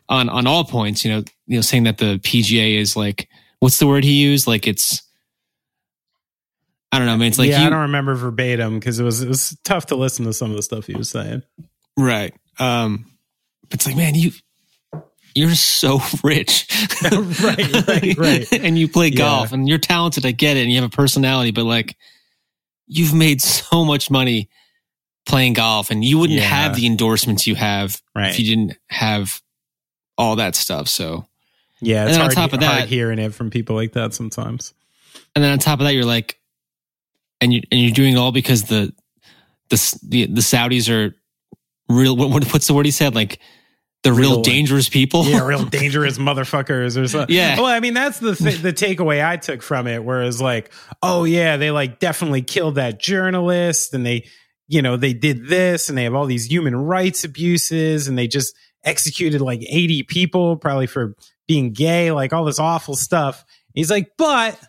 on 0.10 0.30
on 0.30 0.48
all 0.48 0.64
points. 0.64 1.06
You 1.06 1.12
know, 1.12 1.24
you 1.48 1.58
know, 1.58 1.62
saying 1.62 1.84
that 1.84 1.98
the 1.98 2.20
PGA 2.20 2.78
is 2.80 2.96
like, 2.96 3.30
what's 3.60 3.78
the 3.78 3.88
word 3.88 4.04
he 4.04 4.22
used? 4.22 4.48
Like 4.48 4.68
it's, 4.68 5.04
I 6.92 6.98
don't 6.98 7.08
know. 7.08 7.14
I 7.14 7.18
mean, 7.18 7.28
it's 7.28 7.38
like 7.38 7.50
yeah, 7.50 7.62
you, 7.62 7.68
I 7.68 7.70
don't 7.70 7.82
remember 7.82 8.16
verbatim 8.16 8.80
because 8.80 9.00
it 9.00 9.04
was 9.04 9.22
it 9.22 9.28
was 9.28 9.58
tough 9.64 9.88
to 9.88 9.96
listen 9.96 10.26
to 10.26 10.34
some 10.34 10.50
of 10.50 10.58
the 10.58 10.64
stuff 10.64 10.88
he 10.88 10.96
was 10.96 11.10
saying. 11.10 11.44
right? 11.98 12.34
Um, 12.58 13.06
it's 13.72 13.86
like, 13.86 13.96
man, 13.96 14.16
you 14.16 14.32
you're 15.34 15.54
so 15.56 16.00
rich, 16.24 16.68
Right, 17.12 17.88
right, 17.88 18.18
right. 18.18 18.54
and 18.54 18.78
you 18.80 18.88
play 18.88 19.10
golf, 19.10 19.50
Yeah. 19.52 19.56
and 19.56 19.68
you're 19.68 19.78
talented. 19.80 20.26
I 20.26 20.32
get 20.32 20.58
it, 20.58 20.62
and 20.62 20.72
you 20.72 20.82
have 20.82 20.90
a 20.92 20.96
personality, 20.96 21.52
but 21.52 21.66
like, 21.66 21.98
you've 22.88 23.14
made 23.14 23.42
so 23.42 23.84
much 23.84 24.10
money 24.10 24.50
playing 25.26 25.54
golf, 25.54 25.92
and 25.92 26.06
you 26.06 26.18
wouldn't 26.20 26.40
Yeah. 26.40 26.46
have 26.48 26.76
the 26.76 26.86
endorsements 26.86 27.46
you 27.48 27.56
have 27.56 28.02
Right. 28.16 28.30
if 28.30 28.40
you 28.40 28.46
didn't 28.46 28.78
have 28.90 29.42
all 30.18 30.38
that 30.38 30.56
stuff. 30.56 30.88
So. 30.88 31.26
Yeah, 31.82 32.02
And 32.02 32.10
it's 32.10 32.18
then 32.18 32.26
on 32.28 32.32
top 32.34 32.54
of 32.54 32.64
hard 32.64 32.84
that- 32.84 32.90
hearing 32.90 33.20
it 33.20 33.34
from 33.34 33.50
people 33.50 33.76
like 33.76 33.92
that 33.94 34.14
sometimes. 34.14 34.74
and 35.36 35.44
then 35.44 35.52
on 35.52 35.60
top 35.60 35.80
of 35.82 35.86
that, 35.86 35.94
you're 35.94 36.06
like, 36.06 36.40
and 37.42 37.52
you 37.54 37.62
and 37.70 37.82
you're 37.82 37.92
doing 37.92 38.14
it 38.14 38.18
all 38.18 38.32
because 38.32 38.64
the 38.64 38.94
the 39.70 40.00
the, 40.04 40.26
the 40.28 40.42
Saudis 40.42 40.90
are 40.90 41.14
real. 41.90 42.16
What, 42.16 42.30
what- 42.30 42.46
what's 42.54 42.68
the 42.68 42.74
word 42.74 42.86
he 42.86 42.92
said? 42.92 43.16
Like 43.16 43.40
the 44.04 44.14
real, 44.14 44.34
Real- 44.34 44.42
dangerous 44.44 44.88
people. 44.88 45.26
Yeah, 45.26 45.44
real 45.46 45.66
dangerous 45.66 46.18
motherfuckers 46.20 47.02
or 47.02 47.08
something. 47.08 47.36
Yeah. 47.36 47.56
Well, 47.58 47.66
I 47.66 47.80
mean, 47.80 47.94
that's 47.96 48.20
the 48.20 48.36
th- 48.36 48.62
the 48.62 48.72
takeaway 48.74 49.26
I 49.26 49.38
took 49.38 49.62
from 49.64 49.88
it. 49.88 50.04
Whereas, 50.04 50.40
like, 50.42 50.72
oh 51.02 51.24
yeah, 51.24 51.58
they 51.58 51.72
like 51.72 52.00
definitely 52.00 52.42
killed 52.44 52.76
that 52.76 53.00
journalist, 53.00 53.94
and 53.96 54.06
they, 54.06 54.28
you 54.68 54.82
know, 54.82 54.96
they 54.98 55.14
did 55.14 55.48
this, 55.48 55.90
and 55.90 55.98
they 55.98 56.04
have 56.04 56.14
all 56.14 56.26
these 56.28 56.46
human 56.46 56.76
rights 56.76 57.24
abuses, 57.24 58.08
and 58.08 58.16
they 58.18 58.28
just 58.28 58.56
executed 58.84 59.42
like 59.42 59.62
eighty 59.68 60.04
people, 60.04 60.56
probably 60.58 60.86
for 60.88 61.16
being 61.48 61.72
gay, 61.74 62.12
like 62.12 62.32
all 62.34 62.46
this 62.46 62.60
awful 62.60 62.96
stuff. 62.96 63.44
He's 63.74 63.90
like, 63.92 64.12
but 64.18 64.60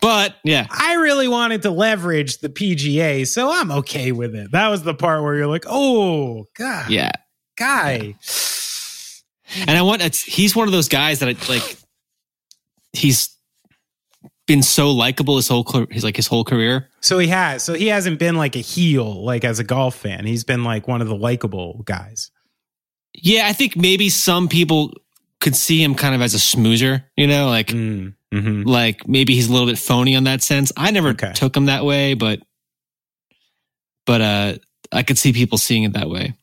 but 0.00 0.36
yeah, 0.44 0.66
I 0.70 0.94
really 0.94 1.28
wanted 1.28 1.62
to 1.62 1.70
leverage 1.70 2.38
the 2.38 2.48
PGA, 2.48 3.26
so 3.26 3.50
I'm 3.50 3.70
okay 3.72 4.12
with 4.12 4.34
it. 4.34 4.52
That 4.52 4.68
was 4.68 4.82
the 4.82 4.94
part 4.94 5.22
where 5.22 5.36
you're 5.36 5.46
like, 5.46 5.64
oh 5.68 6.46
god, 6.56 6.90
yeah. 6.90 7.12
guy. 7.56 8.14
And 9.66 9.70
I 9.70 9.82
want 9.82 10.02
he's 10.14 10.54
one 10.54 10.68
of 10.68 10.72
those 10.72 10.88
guys 10.88 11.20
that 11.20 11.28
I, 11.28 11.50
like 11.50 11.76
he's 12.92 13.34
been 14.46 14.62
so 14.62 14.90
likable 14.90 15.36
his 15.36 15.48
whole 15.48 15.64
his 15.90 16.04
like 16.04 16.16
his 16.16 16.26
whole 16.26 16.44
career. 16.44 16.88
So 17.00 17.18
he 17.18 17.28
has. 17.28 17.62
So 17.62 17.74
he 17.74 17.86
hasn't 17.88 18.18
been 18.18 18.36
like 18.36 18.56
a 18.56 18.60
heel, 18.60 19.24
like 19.24 19.44
as 19.44 19.58
a 19.58 19.64
golf 19.64 19.94
fan. 19.94 20.26
He's 20.26 20.44
been 20.44 20.64
like 20.64 20.88
one 20.88 21.00
of 21.00 21.08
the 21.08 21.16
likable 21.16 21.82
guys. 21.84 22.30
Yeah, 23.14 23.46
I 23.46 23.52
think 23.52 23.76
maybe 23.76 24.10
some 24.10 24.48
people 24.48 24.92
could 25.40 25.56
see 25.56 25.82
him 25.82 25.94
kind 25.94 26.14
of 26.14 26.20
as 26.20 26.34
a 26.34 26.38
smoozer. 26.38 27.04
You 27.16 27.26
know, 27.26 27.48
like 27.48 27.68
Mm. 27.68 28.14
Hmm 28.32 28.62
like 28.62 29.08
maybe 29.08 29.34
he's 29.34 29.48
a 29.48 29.52
little 29.52 29.66
bit 29.66 29.78
phony 29.78 30.14
on 30.16 30.24
that 30.24 30.42
sense. 30.42 30.72
I 30.76 30.90
never 30.90 31.10
Okay. 31.10 31.32
took 31.32 31.56
him 31.56 31.66
that 31.66 31.84
way, 31.84 32.14
but 32.14 32.40
but 34.06 34.20
uh 34.20 34.54
I 34.92 35.02
could 35.02 35.18
see 35.18 35.32
people 35.32 35.58
seeing 35.58 35.84
it 35.84 35.92
that 35.94 36.08
way. 36.10 36.34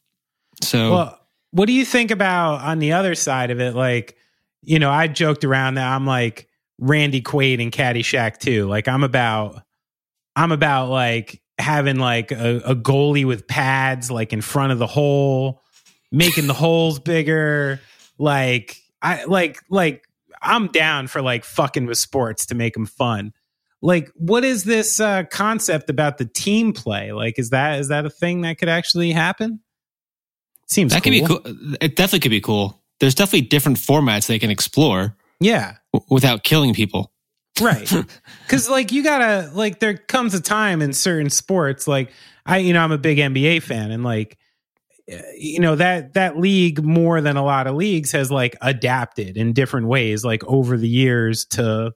So 0.62 0.92
Well, 0.92 1.20
what 1.52 1.66
do 1.66 1.74
you 1.74 1.86
think 1.86 2.12
about 2.12 2.62
on 2.62 2.80
the 2.80 2.94
other 2.94 3.16
side 3.16 3.52
of 3.52 3.60
it? 3.60 3.76
Like, 3.76 4.18
you 4.62 4.80
know, 4.80 4.92
I 4.92 5.08
joked 5.08 5.44
around 5.44 5.76
that 5.76 5.88
I'm 5.92 6.06
like 6.06 6.48
Randy 6.80 7.22
Quaid 7.22 7.62
and 7.62 7.72
Caddyshack 7.72 8.38
too. 8.40 8.68
Like, 8.68 8.88
I'm 8.88 9.04
about, 9.04 9.62
I'm 10.36 10.52
about 10.52 10.90
like 10.90 11.42
having 11.58 11.98
like 11.98 12.32
a, 12.32 12.58
a 12.66 12.76
goalie 12.76 13.26
with 13.26 13.48
pads 13.48 14.12
like 14.12 14.34
in 14.34 14.42
front 14.42 14.74
of 14.74 14.80
the 14.80 14.88
hole, 14.88 15.62
making 16.12 16.48
the 16.48 16.54
holes 16.54 17.00
bigger. 17.00 17.80
Like, 18.18 18.82
I 19.02 19.24
like 19.26 19.60
like 19.70 20.08
I'm 20.42 20.68
down 20.68 21.08
for 21.08 21.22
like 21.22 21.44
fucking 21.46 21.86
with 21.86 21.98
sports 21.98 22.46
to 22.48 22.56
make 22.56 22.74
them 22.74 22.86
fun. 22.86 23.34
Like, 23.82 24.10
what 24.16 24.44
is 24.44 24.64
this 24.64 25.00
uh, 25.00 25.24
concept 25.30 25.90
about 25.90 26.18
the 26.18 26.26
team 26.26 26.74
play? 26.74 27.12
Like, 27.12 27.38
is 27.38 27.52
that 27.52 27.80
is 27.80 27.90
that 27.90 28.06
a 28.06 28.10
thing 28.10 28.42
that 28.42 28.58
could 28.58 28.70
actually 28.70 29.12
happen? 29.12 29.60
Seems 30.68 30.94
that 30.94 31.04
could 31.04 31.12
be 31.12 31.22
cool. 31.22 31.42
It 31.80 31.96
definitely 31.96 32.20
could 32.22 32.32
be 32.32 32.42
cool. 32.42 32.82
There's 33.00 33.14
definitely 33.14 33.48
different 33.48 33.78
formats 33.78 34.26
they 34.28 34.40
can 34.40 34.50
explore 34.50 35.16
Yeah, 35.40 35.76
w- 35.94 36.06
without 36.10 36.44
killing 36.44 36.74
people. 36.74 37.12
right. 37.62 37.92
Because 38.44 38.70
like 38.70 38.92
you 38.92 39.04
gotta 39.04 39.52
like 39.54 39.80
there 39.80 39.96
comes 39.98 40.34
a 40.34 40.42
time 40.42 40.82
in 40.82 40.94
certain 40.94 41.30
sports 41.30 41.88
like 41.88 42.12
I 42.46 42.58
you 42.60 42.74
know 42.74 42.82
I'm 42.84 42.92
a 42.92 42.98
big 42.98 43.18
NBA 43.18 43.62
fan 43.64 43.92
and 43.92 44.04
like 44.04 44.38
you 45.08 45.60
know 45.60 45.76
that 45.76 46.14
that 46.14 46.38
league 46.38 46.84
more 46.84 47.22
than 47.22 47.38
a 47.38 47.44
lot 47.44 47.68
of 47.68 47.76
leagues 47.76 48.12
has 48.12 48.32
like 48.32 48.56
adapted 48.62 49.38
in 49.38 49.54
different 49.54 49.88
ways 49.88 50.26
like 50.26 50.44
over 50.46 50.78
the 50.78 50.88
years 50.88 51.46
to 51.46 51.92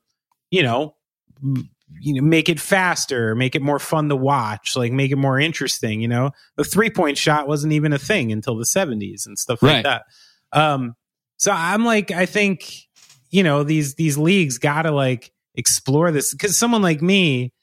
you 0.52 0.61
know 0.61 0.95
m- 1.44 1.69
you 1.99 2.14
know 2.14 2.22
make 2.22 2.49
it 2.49 2.60
faster 2.60 3.34
make 3.34 3.56
it 3.56 3.64
more 3.64 3.80
fun 3.80 4.10
to 4.10 4.15
watch 4.15 4.76
like 4.76 4.91
make 4.91 5.11
it 5.11 5.15
more 5.15 5.40
interesting 5.40 6.02
you 6.02 6.07
know? 6.07 6.30
The 6.56 6.64
three 6.64 6.91
point 6.91 7.18
shot 7.18 7.48
wasn't 7.48 7.73
even 7.73 7.94
a 7.94 7.98
thing 7.98 8.31
until 8.31 8.56
the 8.56 8.64
70s 8.64 9.26
and 9.26 9.40
stuff 9.40 9.64
like 9.64 9.84
that. 9.84 10.03
Um 10.52 10.95
so 11.38 11.52
i'm 11.52 11.86
like 11.86 12.11
i 12.11 12.26
think 12.26 12.72
you 13.31 13.44
know 13.44 13.64
these 13.64 13.95
these 13.95 14.18
leagues 14.18 14.57
gotta 14.57 14.91
like 14.91 15.31
explore 15.56 16.11
this 16.11 16.31
because 16.31 16.57
someone 16.57 16.81
like 16.81 17.02
me 17.02 17.53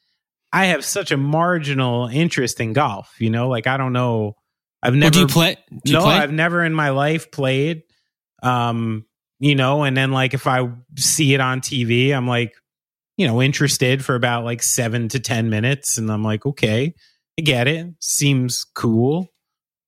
i 0.53 0.67
have 0.67 0.85
such 0.85 1.13
a 1.13 1.17
marginal 1.17 2.09
interest 2.09 2.59
in 2.59 2.73
golf 2.73 3.15
you 3.21 3.31
know? 3.31 3.49
Like 3.49 3.69
i 3.69 3.77
don't 3.77 3.93
know 3.93 4.35
i've 4.87 4.95
never 4.95 5.13
do 5.13 5.21
you 5.21 5.27
play? 5.27 5.57
Do 5.85 5.93
you 5.93 5.99
no, 5.99 6.05
play? 6.05 6.15
I've 6.15 6.33
never 6.33 6.65
in 6.65 6.73
my 6.73 6.91
life 6.91 7.31
played. 7.31 7.83
Um, 8.43 9.05
you 9.39 9.55
know, 9.55 9.83
and 9.83 9.97
then 9.97 10.13
like 10.13 10.35
if 10.35 10.47
I 10.47 10.69
see 10.97 11.35
it 11.35 11.41
on 11.41 11.61
TV, 11.61 12.15
I'm 12.15 12.27
like, 12.27 12.55
you 13.17 13.27
know, 13.27 13.43
interested 13.43 14.05
for 14.05 14.15
about 14.15 14.45
like 14.45 14.63
seven 14.63 15.09
to 15.09 15.21
ten 15.21 15.51
minutes, 15.51 15.99
and 15.99 16.11
I'm 16.11 16.23
like, 16.23 16.47
okay, 16.47 16.95
I 17.39 17.43
get 17.43 17.69
it. 17.69 17.87
Seems 18.01 18.65
cool. 18.65 19.29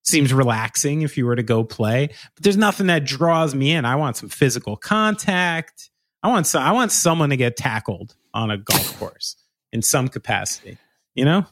Seems 0.03 0.33
relaxing 0.33 1.01
if 1.01 1.17
you 1.17 1.25
were 1.25 1.35
to 1.35 1.43
go 1.43 1.63
play, 1.63 2.09
but 2.35 2.43
there's 2.43 2.57
nothing 2.57 2.87
that 2.87 3.05
draws 3.05 3.53
me 3.53 3.71
in. 3.71 3.85
I 3.85 3.95
want 3.95 4.17
some 4.17 4.29
physical 4.29 4.75
contact. 4.75 5.89
I 6.23 6.29
want 6.29 6.47
some. 6.47 6.63
I 6.63 6.71
want 6.71 6.91
someone 6.91 7.29
to 7.29 7.37
get 7.37 7.57
tackled 7.57 8.15
on 8.33 8.51
a 8.51 8.57
golf 8.57 8.99
course 8.99 9.35
in 9.71 9.81
some 9.81 10.07
capacity. 10.07 10.77
You 11.15 11.25
know? 11.25 11.45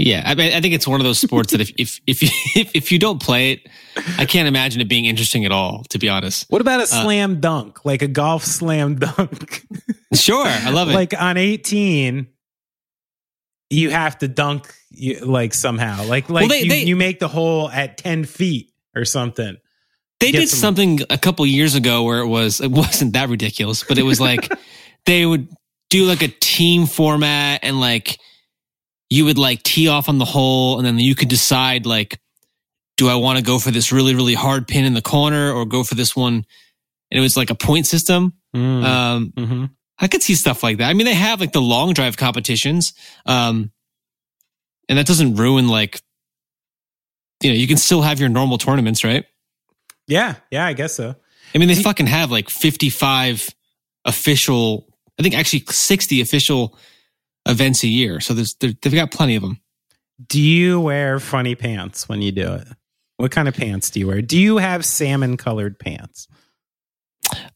Yeah, 0.00 0.22
I 0.24 0.34
mean, 0.36 0.52
I 0.52 0.60
think 0.60 0.74
it's 0.74 0.86
one 0.86 1.00
of 1.00 1.04
those 1.04 1.18
sports 1.18 1.50
that 1.50 1.60
if 1.60 1.70
if 1.76 2.00
if 2.06 2.22
you, 2.22 2.28
if, 2.54 2.70
if 2.74 2.92
you 2.92 2.98
don't 3.00 3.20
play 3.20 3.52
it, 3.52 3.68
I 4.16 4.24
can't 4.26 4.46
imagine 4.46 4.80
it 4.80 4.88
being 4.88 5.04
interesting 5.06 5.44
at 5.44 5.50
all. 5.52 5.82
To 5.90 5.98
be 5.98 6.08
honest, 6.08 6.46
What 6.48 6.60
about 6.60 6.78
a 6.80 6.84
uh, 6.84 6.86
slam 6.86 7.40
dunk, 7.40 7.84
like 7.84 8.02
a 8.02 8.06
golf 8.08 8.44
slam 8.44 8.94
dunk? 8.96 9.66
sure, 10.14 10.46
I 10.46 10.70
love 10.70 10.88
it. 10.88 10.94
like 10.94 11.20
on 11.20 11.36
18 11.36 12.28
you 13.70 13.90
have 13.90 14.16
to 14.18 14.28
dunk 14.28 14.72
you, 14.90 15.18
like 15.20 15.52
somehow 15.52 16.04
like 16.06 16.30
like 16.30 16.48
they- 16.48 16.60
you, 16.62 16.68
they- 16.70 16.84
you 16.84 16.96
make 16.96 17.18
the 17.18 17.28
hole 17.28 17.68
at 17.68 17.98
10 17.98 18.24
feet 18.24 18.70
or 18.94 19.04
something 19.04 19.56
They 20.20 20.32
get 20.32 20.40
did 20.40 20.48
some- 20.48 20.58
something 20.60 21.00
a 21.10 21.18
couple 21.18 21.44
years 21.46 21.74
ago 21.74 22.02
where 22.04 22.20
it 22.20 22.26
was 22.28 22.60
it 22.60 22.70
wasn't 22.70 23.12
that 23.14 23.28
ridiculous, 23.28 23.84
but 23.84 23.98
it 23.98 24.04
was 24.04 24.20
like 24.20 24.48
they 25.06 25.26
would 25.26 25.48
do 25.90 26.04
like 26.04 26.22
a 26.22 26.28
team 26.28 26.86
format 26.86 27.60
and 27.62 27.78
like 27.80 28.18
you 29.10 29.24
would 29.24 29.38
like 29.38 29.62
tee 29.62 29.88
off 29.88 30.08
on 30.08 30.18
the 30.18 30.24
hole 30.24 30.78
and 30.78 30.86
then 30.86 30.98
you 30.98 31.14
could 31.14 31.28
decide 31.28 31.86
like 31.86 32.20
do 32.96 33.08
I 33.08 33.14
want 33.14 33.38
to 33.38 33.44
go 33.44 33.58
for 33.58 33.70
this 33.70 33.92
really 33.92 34.14
really 34.14 34.34
hard 34.34 34.66
pin 34.68 34.84
in 34.84 34.94
the 34.94 35.02
corner 35.02 35.52
or 35.52 35.64
go 35.64 35.84
for 35.84 35.94
this 35.94 36.14
one 36.16 36.34
and 37.10 37.18
it 37.18 37.20
was 37.20 37.36
like 37.36 37.50
a 37.50 37.54
point 37.54 37.86
system. 37.86 38.34
Um 38.54 39.32
Mhm. 39.36 39.70
I 40.00 40.06
could 40.08 40.22
see 40.22 40.34
stuff 40.34 40.62
like 40.62 40.78
that. 40.78 40.88
I 40.88 40.94
mean 40.94 41.06
they 41.06 41.14
have 41.14 41.40
like 41.40 41.52
the 41.52 41.60
long 41.62 41.92
drive 41.92 42.16
competitions. 42.16 42.92
Um 43.26 43.72
and 44.88 44.98
that 44.98 45.06
doesn't 45.06 45.36
ruin 45.36 45.68
like, 45.68 46.00
you 47.42 47.50
know, 47.50 47.56
you 47.56 47.66
can 47.66 47.76
still 47.76 48.02
have 48.02 48.18
your 48.18 48.28
normal 48.28 48.58
tournaments, 48.58 49.04
right? 49.04 49.24
Yeah, 50.06 50.36
yeah, 50.50 50.66
I 50.66 50.72
guess 50.72 50.94
so. 50.94 51.14
I 51.54 51.58
mean, 51.58 51.68
they 51.68 51.74
fucking 51.74 52.06
have 52.06 52.30
like 52.30 52.48
55 52.48 53.50
official, 54.04 54.86
I 55.18 55.22
think 55.22 55.34
actually 55.34 55.64
60 55.68 56.20
official 56.20 56.76
events 57.48 57.82
a 57.82 57.88
year. 57.88 58.20
So 58.20 58.34
there's, 58.34 58.54
they've 58.60 58.80
got 58.92 59.10
plenty 59.10 59.34
of 59.36 59.42
them. 59.42 59.60
Do 60.26 60.40
you 60.40 60.80
wear 60.80 61.18
funny 61.20 61.54
pants 61.54 62.08
when 62.08 62.22
you 62.22 62.30
do 62.32 62.52
it? 62.54 62.68
What 63.16 63.30
kind 63.32 63.48
of 63.48 63.54
pants 63.54 63.90
do 63.90 63.98
you 64.00 64.06
wear? 64.06 64.22
Do 64.22 64.38
you 64.38 64.58
have 64.58 64.84
salmon 64.84 65.36
colored 65.36 65.78
pants? 65.78 66.28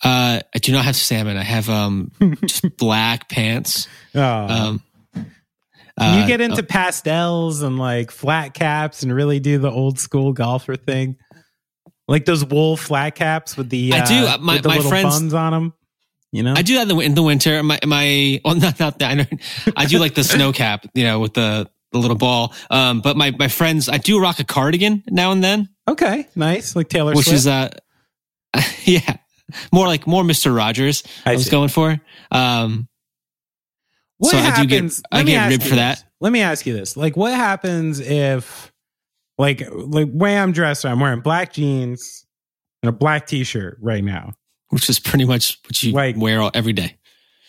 Uh, 0.02 0.40
I 0.54 0.58
do 0.60 0.72
not 0.72 0.84
have 0.84 0.96
salmon. 0.96 1.36
I 1.36 1.42
have 1.44 1.68
um 1.68 2.10
just 2.46 2.76
black 2.76 3.28
pants. 3.28 3.88
Oh, 4.14 4.20
Um, 4.22 4.82
you 5.16 5.22
uh, 6.06 6.26
get 6.26 6.40
into 6.40 6.62
pastels 6.62 7.62
and 7.62 7.78
like 7.78 8.10
flat 8.10 8.54
caps 8.54 9.02
and 9.02 9.14
really 9.14 9.40
do 9.40 9.58
the 9.58 9.70
old 9.70 9.98
school 9.98 10.32
golfer 10.32 10.74
thing, 10.76 11.16
like 12.08 12.24
those 12.24 12.44
wool 12.44 12.76
flat 12.76 13.14
caps 13.14 13.56
with 13.56 13.68
the 13.70 13.92
I 13.94 13.98
uh, 14.00 14.06
do. 14.06 14.26
Uh, 14.26 14.38
my- 14.40 14.58
the 14.58 14.68
my 14.68 14.76
little 14.76 14.90
friends- 14.90 15.20
buns 15.20 15.34
on 15.34 15.52
them. 15.52 15.74
You 16.32 16.42
know, 16.42 16.54
I 16.56 16.62
do 16.62 16.74
that 16.76 16.82
in 16.82 16.88
the, 16.88 16.98
in 17.00 17.14
the 17.14 17.22
winter. 17.22 17.62
My 17.62 17.78
my 17.86 18.40
well 18.44 18.54
not 18.56 18.80
not 18.80 18.98
that. 19.00 19.10
I, 19.10 19.14
know, 19.14 19.24
I 19.76 19.84
do 19.86 19.98
like 19.98 20.14
the 20.14 20.24
snow 20.24 20.52
cap, 20.52 20.86
you 20.94 21.04
know, 21.04 21.20
with 21.20 21.34
the 21.34 21.68
the 21.92 21.98
little 21.98 22.16
ball. 22.16 22.54
Um, 22.70 23.00
but 23.02 23.16
my 23.18 23.32
my 23.32 23.48
friends, 23.48 23.88
I 23.90 23.98
do 23.98 24.18
rock 24.20 24.38
a 24.40 24.44
cardigan 24.44 25.02
now 25.10 25.32
and 25.32 25.44
then, 25.44 25.68
okay, 25.86 26.26
nice, 26.34 26.74
like 26.74 26.88
Taylor 26.88 27.12
which 27.14 27.26
Swift. 27.26 27.36
is 27.40 27.46
uh, 27.46 27.68
yeah, 28.84 29.16
more 29.72 29.86
like 29.86 30.06
more 30.06 30.24
Mister 30.24 30.50
Rogers. 30.52 31.02
I, 31.26 31.32
I 31.32 31.34
was 31.34 31.44
see. 31.44 31.50
going 31.50 31.68
for. 31.68 32.00
Um, 32.30 32.88
What 34.18 34.30
So 34.30 34.38
I 34.38 34.40
do 34.62 34.66
get- 34.66 34.74
happens? 34.76 35.02
I 35.12 35.22
get 35.24 35.48
ribbed 35.50 35.62
for 35.64 35.68
this. 35.70 35.76
that. 35.76 36.04
Let 36.20 36.32
me 36.32 36.40
ask 36.40 36.64
you 36.64 36.72
this: 36.72 36.96
like, 36.96 37.14
what 37.16 37.34
happens 37.34 38.00
if, 38.00 38.72
like, 39.36 39.62
like 39.70 40.08
way 40.12 40.38
I'm 40.38 40.52
dressed, 40.52 40.86
I'm 40.86 41.00
wearing 41.00 41.20
black 41.20 41.52
jeans 41.52 42.24
and 42.82 42.88
a 42.88 42.92
black 42.92 43.26
T-shirt 43.26 43.76
right 43.82 44.02
now. 44.04 44.32
Which 44.72 44.88
is 44.88 44.98
pretty 44.98 45.26
much 45.26 45.58
what 45.66 45.82
you 45.82 45.92
Like- 45.92 46.16
wear 46.16 46.40
all, 46.40 46.50
every 46.54 46.72
day. 46.72 46.96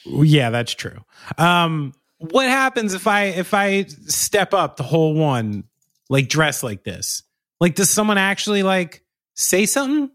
Yeah, 0.06 0.50
that's 0.50 0.74
true. 0.74 1.04
Um, 1.38 1.94
what 2.18 2.48
happens 2.48 2.94
if 2.94 3.08
I 3.08 3.24
if 3.28 3.54
I 3.54 3.84
step 3.84 4.54
up 4.54 4.76
the 4.76 4.84
hole 4.84 5.14
one, 5.14 5.64
like 6.10 6.28
dress 6.28 6.62
like 6.64 6.84
this? 6.84 7.24
Like, 7.62 7.76
does 7.76 7.90
someone 7.90 8.18
actually 8.18 8.62
like 8.64 9.06
say 9.36 9.66
something? 9.66 10.10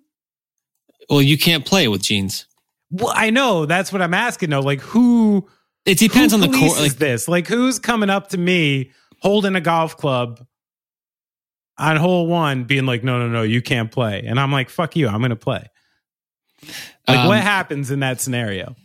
Well, 1.08 1.22
you 1.22 1.38
can't 1.38 1.64
play 1.64 1.88
with 1.88 2.02
jeans. 2.02 2.44
Well, 2.90 3.12
I 3.16 3.30
know 3.30 3.64
that's 3.64 3.90
what 3.90 4.02
I'm 4.02 4.12
asking. 4.12 4.50
though. 4.50 4.60
like 4.60 4.80
who 4.82 5.48
It 5.86 5.98
depends 5.98 6.34
who 6.34 6.42
on 6.42 6.50
the 6.50 6.58
court. 6.58 6.78
Like 6.78 6.96
this. 6.96 7.26
Like, 7.26 7.46
who's 7.46 7.78
coming 7.78 8.10
up 8.10 8.28
to 8.30 8.38
me 8.38 8.90
holding 9.22 9.56
a 9.56 9.60
golf 9.62 9.96
club 9.96 10.46
on 11.78 11.96
hole 11.96 12.26
one, 12.26 12.64
being 12.64 12.84
like, 12.84 13.02
"No, 13.02 13.18
no, 13.18 13.28
no, 13.28 13.42
you 13.42 13.62
can't 13.62 13.90
play," 13.90 14.24
and 14.26 14.38
I'm 14.38 14.52
like, 14.52 14.68
"Fuck 14.68 14.96
you, 14.96 15.08
I'm 15.08 15.18
going 15.20 15.30
to 15.30 15.36
play." 15.36 15.64
Like, 17.06 17.18
Um, 17.18 17.26
what 17.28 17.40
happens 17.40 17.90
in 17.90 18.00
that 18.00 18.20
scenario? 18.20 18.76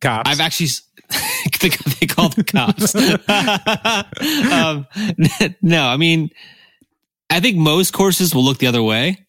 Cops. 0.00 0.28
I've 0.30 0.40
actually 0.40 0.68
they, 1.60 2.06
call 2.06 2.28
the 2.30 2.44
cops. 2.44 2.94
um, 4.52 4.86
no, 5.62 5.86
I 5.86 5.96
mean, 5.96 6.30
I 7.28 7.40
think 7.40 7.56
most 7.56 7.92
courses 7.92 8.34
will 8.34 8.44
look 8.44 8.58
the 8.58 8.66
other 8.66 8.82
way. 8.82 9.26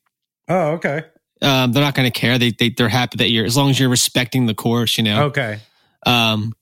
oh, 0.48 0.74
okay, 0.74 1.04
Um, 1.42 1.72
they're 1.72 1.84
not 1.84 1.96
going 1.96 2.12
to 2.12 2.18
care. 2.20 2.38
They, 2.38 2.52
they 2.52 2.70
they're 2.70 2.90
happy 2.90 3.18
that 3.18 3.30
you're 3.32 3.46
as 3.46 3.58
long 3.58 3.70
as 3.70 3.80
you're 3.80 3.90
respecting 3.90 4.46
the 4.46 4.54
course, 4.56 4.98
you 4.98 5.04
know. 5.04 5.26
okay. 5.26 5.60
Um, 6.06 6.54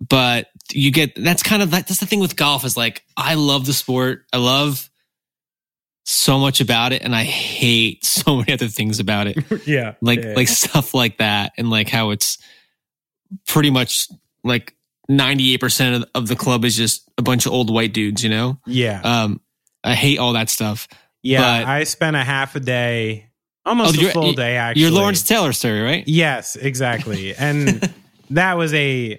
but 0.00 0.48
you 0.72 0.90
get 0.90 1.14
that's 1.16 1.42
kind 1.42 1.62
of 1.62 1.70
that's 1.70 1.98
the 1.98 2.06
thing 2.06 2.20
with 2.20 2.36
golf 2.36 2.64
is 2.64 2.76
like 2.76 3.04
I 3.16 3.34
love 3.34 3.64
the 3.66 3.72
sport. 3.72 4.24
I 4.32 4.38
love 4.38 4.88
so 6.04 6.38
much 6.38 6.60
about 6.60 6.92
it, 6.92 7.02
and 7.02 7.14
I 7.14 7.24
hate 7.24 8.04
so 8.04 8.36
many 8.36 8.52
other 8.52 8.68
things 8.68 9.00
about 9.00 9.26
it. 9.26 9.36
yeah, 9.66 9.94
like 10.00 10.22
yeah. 10.22 10.34
like 10.34 10.48
stuff 10.48 10.94
like 10.94 11.18
that 11.18 11.52
and 11.58 11.70
like 11.70 11.88
how 11.88 12.10
it's 12.10 12.38
pretty 13.46 13.70
much 13.70 14.08
like 14.44 14.76
98% 15.10 15.96
of, 15.96 16.04
of 16.14 16.28
the 16.28 16.36
club 16.36 16.64
is 16.64 16.76
just 16.76 17.10
a 17.18 17.22
bunch 17.22 17.46
of 17.46 17.52
old 17.52 17.72
white 17.72 17.92
dudes 17.92 18.22
you 18.22 18.28
know 18.28 18.58
yeah, 18.66 19.00
um 19.02 19.40
i 19.82 19.94
hate 19.94 20.18
all 20.18 20.34
that 20.34 20.48
stuff 20.48 20.86
yeah. 21.22 21.60
but- 21.60 21.68
I 21.68 21.84
spent 21.84 22.16
a 22.16 22.22
half 22.22 22.54
a 22.54 22.60
day, 22.60 23.30
almost 23.64 23.98
Oh, 23.98 24.06
a 24.06 24.10
full 24.10 24.32
day. 24.34 24.56
Actually, 24.56 24.82
you're 24.82 24.90
lawrence 24.90 25.22
taylor 25.22 25.52
story 25.52 25.80
right 25.80 26.04
Yes, 26.06 26.54
exactly. 26.54 27.34
And 27.38 27.92
that 28.30 28.56
was 28.56 28.72
a 28.74 29.18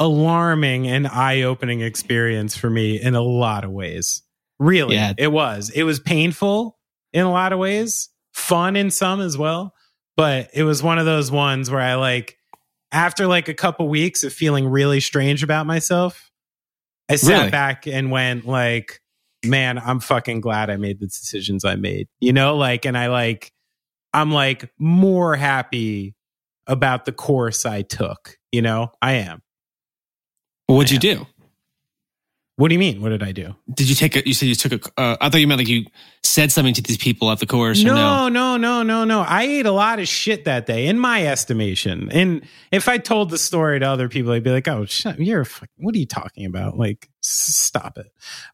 alarming 0.00 0.86
and 0.88 1.06
eye-opening 1.06 1.80
experience 1.80 2.56
for 2.56 2.70
me 2.70 3.00
in 3.00 3.14
a 3.14 3.20
lot 3.20 3.64
of 3.64 3.70
ways. 3.70 4.22
Really. 4.64 4.94
Yeah. 4.96 5.12
It 5.18 5.28
was. 5.28 5.70
It 5.70 5.82
was 5.82 6.00
painful 6.00 6.78
in 7.12 7.24
a 7.24 7.30
lot 7.30 7.52
of 7.52 7.58
ways, 7.58 8.08
fun 8.32 8.76
in 8.76 8.90
some 8.90 9.20
as 9.20 9.36
well, 9.36 9.74
but 10.16 10.50
it 10.54 10.62
was 10.64 10.82
one 10.82 10.98
of 10.98 11.04
those 11.04 11.30
ones 11.30 11.70
where 11.70 11.80
I 11.80 11.94
like 11.94 12.38
after 12.92 13.26
like 13.26 13.48
a 13.48 13.54
couple 13.54 13.88
weeks 13.88 14.24
of 14.24 14.32
feeling 14.32 14.68
really 14.68 15.00
strange 15.00 15.42
about 15.42 15.66
myself, 15.66 16.30
I 17.10 17.16
sat 17.16 17.38
Really? 17.38 17.50
back 17.50 17.86
and 17.86 18.10
went 18.10 18.46
like, 18.46 19.00
man, 19.44 19.78
I'm 19.78 20.00
fucking 20.00 20.40
glad 20.40 20.70
I 20.70 20.76
made 20.76 20.98
the 21.00 21.06
decisions 21.06 21.64
I 21.64 21.74
made. 21.76 22.08
You 22.20 22.32
know, 22.32 22.56
like 22.56 22.86
and 22.86 22.96
I 22.96 23.08
like 23.08 23.52
I'm 24.14 24.32
like 24.32 24.70
more 24.78 25.36
happy 25.36 26.14
about 26.66 27.04
the 27.04 27.12
course 27.12 27.66
I 27.66 27.82
took. 27.82 28.38
You 28.52 28.62
know, 28.62 28.92
I 29.02 29.14
am. 29.14 29.42
well, 30.68 30.78
what'd 30.78 30.90
you 30.92 30.98
do 30.98 31.26
What 32.56 32.68
do 32.68 32.74
you 32.74 32.78
mean? 32.78 33.02
What 33.02 33.08
did 33.08 33.22
I 33.22 33.32
do? 33.32 33.54
did 33.72 33.88
you 33.88 33.94
take 33.94 34.16
a 34.16 34.26
you 34.26 34.34
said 34.34 34.46
you 34.46 34.54
took 34.54 34.72
a 34.72 35.00
uh, 35.00 35.16
i 35.20 35.28
thought 35.28 35.40
you 35.40 35.48
meant 35.48 35.58
like 35.58 35.68
you 35.68 35.84
said 36.22 36.50
something 36.50 36.74
to 36.74 36.82
these 36.82 36.96
people 36.96 37.30
at 37.30 37.38
the 37.38 37.46
course 37.46 37.82
or 37.84 37.88
No, 37.88 38.28
no 38.28 38.56
no, 38.56 38.56
no, 38.56 38.82
no, 38.82 39.04
no. 39.04 39.20
I 39.20 39.42
ate 39.42 39.66
a 39.66 39.72
lot 39.72 39.98
of 39.98 40.08
shit 40.08 40.44
that 40.44 40.66
day, 40.66 40.86
in 40.86 40.98
my 40.98 41.26
estimation. 41.26 42.10
And 42.10 42.44
if 42.72 42.88
I 42.88 42.98
told 42.98 43.30
the 43.30 43.38
story 43.38 43.78
to 43.78 43.86
other 43.86 44.08
people, 44.08 44.32
they'd 44.32 44.42
be 44.42 44.50
like, 44.50 44.66
"Oh, 44.66 44.84
shut, 44.86 45.20
you're 45.20 45.46
what 45.76 45.94
are 45.94 45.98
you 45.98 46.06
talking 46.06 46.46
about? 46.46 46.76
Like, 46.78 47.10
stop 47.20 47.98
it." 47.98 48.06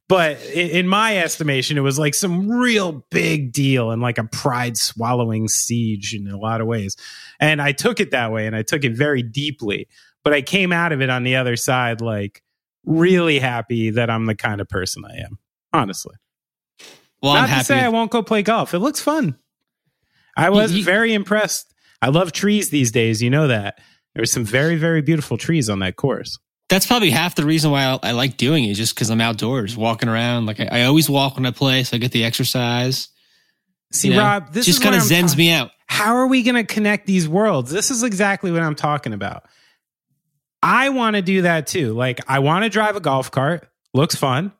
But 0.09 0.43
in 0.47 0.89
my 0.89 1.19
estimation, 1.19 1.79
it 1.79 1.83
was 1.83 1.99
like 1.99 2.15
some 2.15 2.51
real 2.51 3.05
big 3.11 3.53
deal 3.53 3.91
and 3.91 4.03
like 4.03 4.19
a 4.19 4.25
pride 4.25 4.77
swallowing 4.77 5.49
siege 5.49 6.15
in 6.15 6.29
a 6.29 6.37
lot 6.37 6.61
of 6.61 6.67
ways. 6.67 6.97
And 7.39 7.63
I 7.63 7.73
took 7.73 8.01
it 8.01 8.11
that 8.11 8.33
way, 8.33 8.47
and 8.47 8.57
I 8.57 8.63
took 8.63 8.85
it 8.85 8.97
very 8.97 9.23
deeply. 9.23 9.89
But 10.23 10.35
I 10.35 10.43
came 10.43 10.73
out 10.73 10.93
of 10.93 11.01
it 11.01 11.09
on 11.09 11.23
the 11.23 11.37
other 11.37 11.57
side, 11.57 12.01
like 12.01 12.43
really 12.91 13.39
happy 13.39 13.91
that 13.91 14.11
I'm 14.11 14.27
the 14.27 14.35
kind 14.35 14.61
of 14.61 14.69
person 14.69 15.05
I 15.05 15.19
am. 15.25 15.39
Honestly. 15.73 16.17
well 17.23 17.35
Not 17.35 17.43
i'm 17.43 17.49
to 17.49 17.55
happy 17.55 17.65
say 17.65 17.81
I 17.81 17.89
won't 17.89 18.11
go 18.11 18.23
play 18.23 18.43
golf. 18.43 18.75
It 18.75 18.81
looks 18.81 19.01
fun. 19.01 19.39
I 20.37 20.51
was 20.51 20.73
you- 20.73 20.85
very 20.85 21.15
impressed. 21.15 21.73
I 22.03 22.09
love 22.09 22.33
trees 22.33 22.71
these 22.71 22.91
days. 22.91 23.23
You 23.23 23.31
know 23.31 23.49
that. 23.49 23.79
There 24.15 24.23
were 24.23 24.27
some 24.27 24.45
very, 24.45 24.77
very 24.77 25.03
beautiful 25.03 25.37
trees 25.39 25.69
on 25.71 25.79
that 25.81 25.97
course. 25.97 26.39
that's 26.69 26.87
probably 26.87 27.11
half 27.11 27.35
the 27.37 27.45
reason 27.45 27.71
why 27.71 27.85
I, 27.85 27.99
I 28.03 28.11
like 28.13 28.37
doing 28.37 28.65
it, 28.65 28.75
just 28.75 28.95
because 28.95 29.11
I'm 29.11 29.21
outdoors, 29.21 29.77
walking 29.77 30.09
around. 30.09 30.47
Like 30.47 30.59
I, 30.61 30.69
I 30.81 30.83
always 30.85 31.09
walk 31.09 31.37
when 31.37 31.47
I 31.47 31.51
play, 31.53 31.85
so 31.85 31.97
I 31.97 31.99
get 31.99 32.11
the 32.13 32.25
exercise. 32.25 33.09
See, 33.93 34.09
you 34.09 34.15
know? 34.15 34.21
Rob, 34.23 34.53
this 34.53 34.67
just 34.67 34.83
kind 34.83 34.95
of 34.95 35.03
zens 35.03 35.37
me 35.37 35.51
out. 35.53 35.71
How 35.87 36.15
are 36.17 36.27
we 36.27 36.43
going 36.43 36.55
to 36.55 36.65
connect 36.65 37.07
these 37.07 37.29
worlds? 37.29 37.71
This 37.71 37.91
is 37.91 38.03
exactly 38.03 38.51
what 38.53 38.63
I'm 38.63 38.77
talking 38.77 39.13
about. 39.13 39.45
I 40.63 40.91
want 40.91 41.17
to 41.17 41.23
do 41.23 41.43
that 41.43 41.67
too. 41.67 41.93
Like, 41.95 42.21
I 42.29 42.41
want 42.41 42.65
to 42.65 42.69
drive 42.71 42.97
a 42.97 43.01
golf 43.01 43.31
cart. 43.31 43.69
Looks 43.95 44.15
fun. 44.15 44.53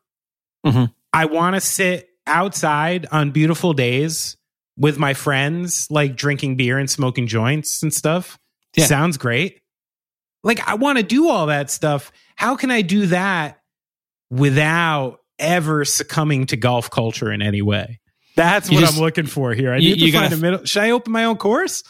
Mhm. 0.65 0.91
I 1.13 1.25
want 1.25 1.55
to 1.55 1.61
sit 1.61 2.09
outside 2.27 3.07
on 3.11 3.31
beautiful 3.31 3.73
days 3.73 4.37
with 4.77 4.97
my 4.97 5.13
friends, 5.13 5.87
like 5.89 6.15
drinking 6.15 6.55
beer 6.57 6.77
and 6.79 6.89
smoking 6.89 7.27
joints 7.27 7.83
and 7.83 7.93
stuff. 7.93 8.39
Yeah. 8.75 8.85
Sounds 8.85 9.17
great. 9.17 9.59
Like, 10.43 10.67
I 10.67 10.75
want 10.75 10.97
to 10.97 11.03
do 11.03 11.27
all 11.29 11.47
that 11.47 11.69
stuff. 11.69 12.11
How 12.35 12.55
can 12.55 12.71
I 12.71 12.81
do 12.81 13.05
that 13.07 13.59
without 14.29 15.19
ever 15.39 15.85
succumbing 15.85 16.47
to 16.47 16.57
golf 16.57 16.89
culture 16.89 17.31
in 17.31 17.41
any 17.41 17.61
way? 17.61 17.99
That's 18.35 18.69
You 18.69 18.75
what 18.75 18.81
just- 18.81 18.95
I'm 18.95 19.01
looking 19.01 19.25
for 19.27 19.53
here. 19.53 19.73
I 19.73 19.77
you- 19.77 19.95
need 19.95 20.05
to 20.05 20.11
find 20.13 20.23
gotta- 20.31 20.35
a 20.35 20.37
middle. 20.37 20.65
Should 20.65 20.83
I 20.83 20.91
open 20.91 21.11
my 21.11 21.25
own 21.25 21.35
course? 21.37 21.83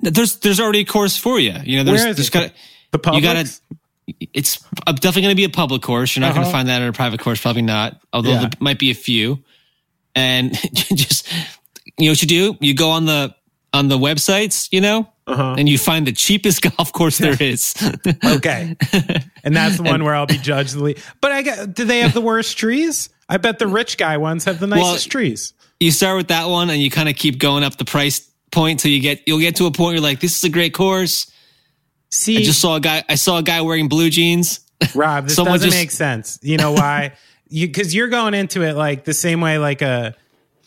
There's 0.00 0.36
there's 0.36 0.60
already 0.60 0.80
a 0.80 0.84
course 0.84 1.16
for 1.16 1.40
you. 1.40 1.54
You 1.64 1.78
know, 1.78 1.84
there's 1.84 2.00
Where 2.02 2.10
is 2.10 2.16
there's 2.16 2.28
it? 2.28 2.32
got 2.32 2.52
The 2.92 2.98
public. 2.98 3.22
You 3.22 3.28
gotta- 3.28 3.60
it's 4.32 4.64
uh, 4.86 4.92
definitely 4.92 5.22
going 5.22 5.32
to 5.32 5.36
be 5.36 5.44
a 5.44 5.50
public 5.50 5.82
course. 5.82 6.16
You're 6.16 6.22
not 6.22 6.28
going 6.34 6.42
Uh-huh. 6.42 6.50
to 6.50 6.56
find 6.56 6.68
that 6.68 6.80
in 6.80 6.88
a 6.88 6.92
private 6.94 7.20
course, 7.20 7.40
probably 7.40 7.60
not. 7.62 8.00
Although 8.12 8.30
Yeah. 8.30 8.40
there 8.40 8.50
might 8.58 8.78
be 8.78 8.90
a 8.90 8.94
few. 8.94 9.42
And 10.14 10.54
just 10.72 11.30
you 11.98 12.06
know 12.06 12.12
what 12.12 12.22
you 12.22 12.28
do? 12.28 12.56
You 12.60 12.74
go 12.74 12.90
on 12.90 13.04
the 13.04 13.34
on 13.74 13.88
the 13.88 13.98
websites, 13.98 14.68
you 14.72 14.80
know, 14.80 15.06
uh-huh. 15.26 15.56
and 15.58 15.68
you 15.68 15.76
find 15.76 16.06
the 16.06 16.12
cheapest 16.12 16.62
golf 16.76 16.92
course 16.92 17.18
there 17.18 17.36
is. 17.40 17.74
Okay, 18.24 18.74
and 19.44 19.54
that's 19.54 19.76
the 19.76 19.82
one 19.82 20.02
where 20.04 20.14
I'll 20.14 20.26
be 20.26 20.38
judged. 20.38 20.74
the 20.74 20.82
least. 20.82 21.04
But 21.20 21.32
I 21.32 21.42
got. 21.42 21.74
Do 21.74 21.84
they 21.84 22.00
have 22.00 22.14
the 22.14 22.20
worst 22.22 22.56
trees? 22.56 23.10
I 23.28 23.36
bet 23.36 23.58
the 23.58 23.66
rich 23.66 23.98
guy 23.98 24.16
ones 24.16 24.44
have 24.44 24.58
the 24.58 24.66
nicest 24.66 25.10
trees. 25.10 25.52
you 25.80 25.90
start 25.90 26.16
with 26.16 26.28
that 26.28 26.48
one, 26.48 26.70
and 26.70 26.80
you 26.80 26.90
kind 26.90 27.08
of 27.10 27.16
keep 27.16 27.38
going 27.38 27.62
up 27.62 27.76
the 27.76 27.84
price 27.84 28.26
point 28.50 28.80
till 28.80 28.90
you 28.90 29.00
get 29.00 29.22
you'll 29.26 29.38
get 29.40 29.56
to 29.56 29.66
a 29.66 29.70
point 29.70 29.78
where 29.88 29.92
you're 29.96 30.02
like, 30.02 30.20
this 30.20 30.36
is 30.36 30.42
a 30.44 30.48
great 30.48 30.72
course. 30.72 31.30
See, 32.10 32.38
I 32.38 32.42
just 32.42 32.60
saw 32.60 32.76
a 32.76 32.80
guy. 32.80 33.04
I 33.08 33.16
saw 33.16 33.38
a 33.38 33.42
guy 33.42 33.60
wearing 33.60 33.88
blue 33.88 34.10
jeans. 34.10 34.60
Rob, 34.94 35.24
this 35.24 35.34
Someone 35.36 35.54
doesn't 35.54 35.70
just- 35.70 35.80
make 35.80 35.90
sense. 35.90 36.38
You 36.42 36.56
know 36.56 36.72
why? 36.72 37.14
you 37.48 37.66
because 37.66 37.94
you're 37.94 38.08
going 38.08 38.34
into 38.34 38.62
it 38.62 38.74
like 38.74 39.04
the 39.04 39.14
same 39.14 39.40
way 39.40 39.58
like 39.58 39.82
a 39.82 40.14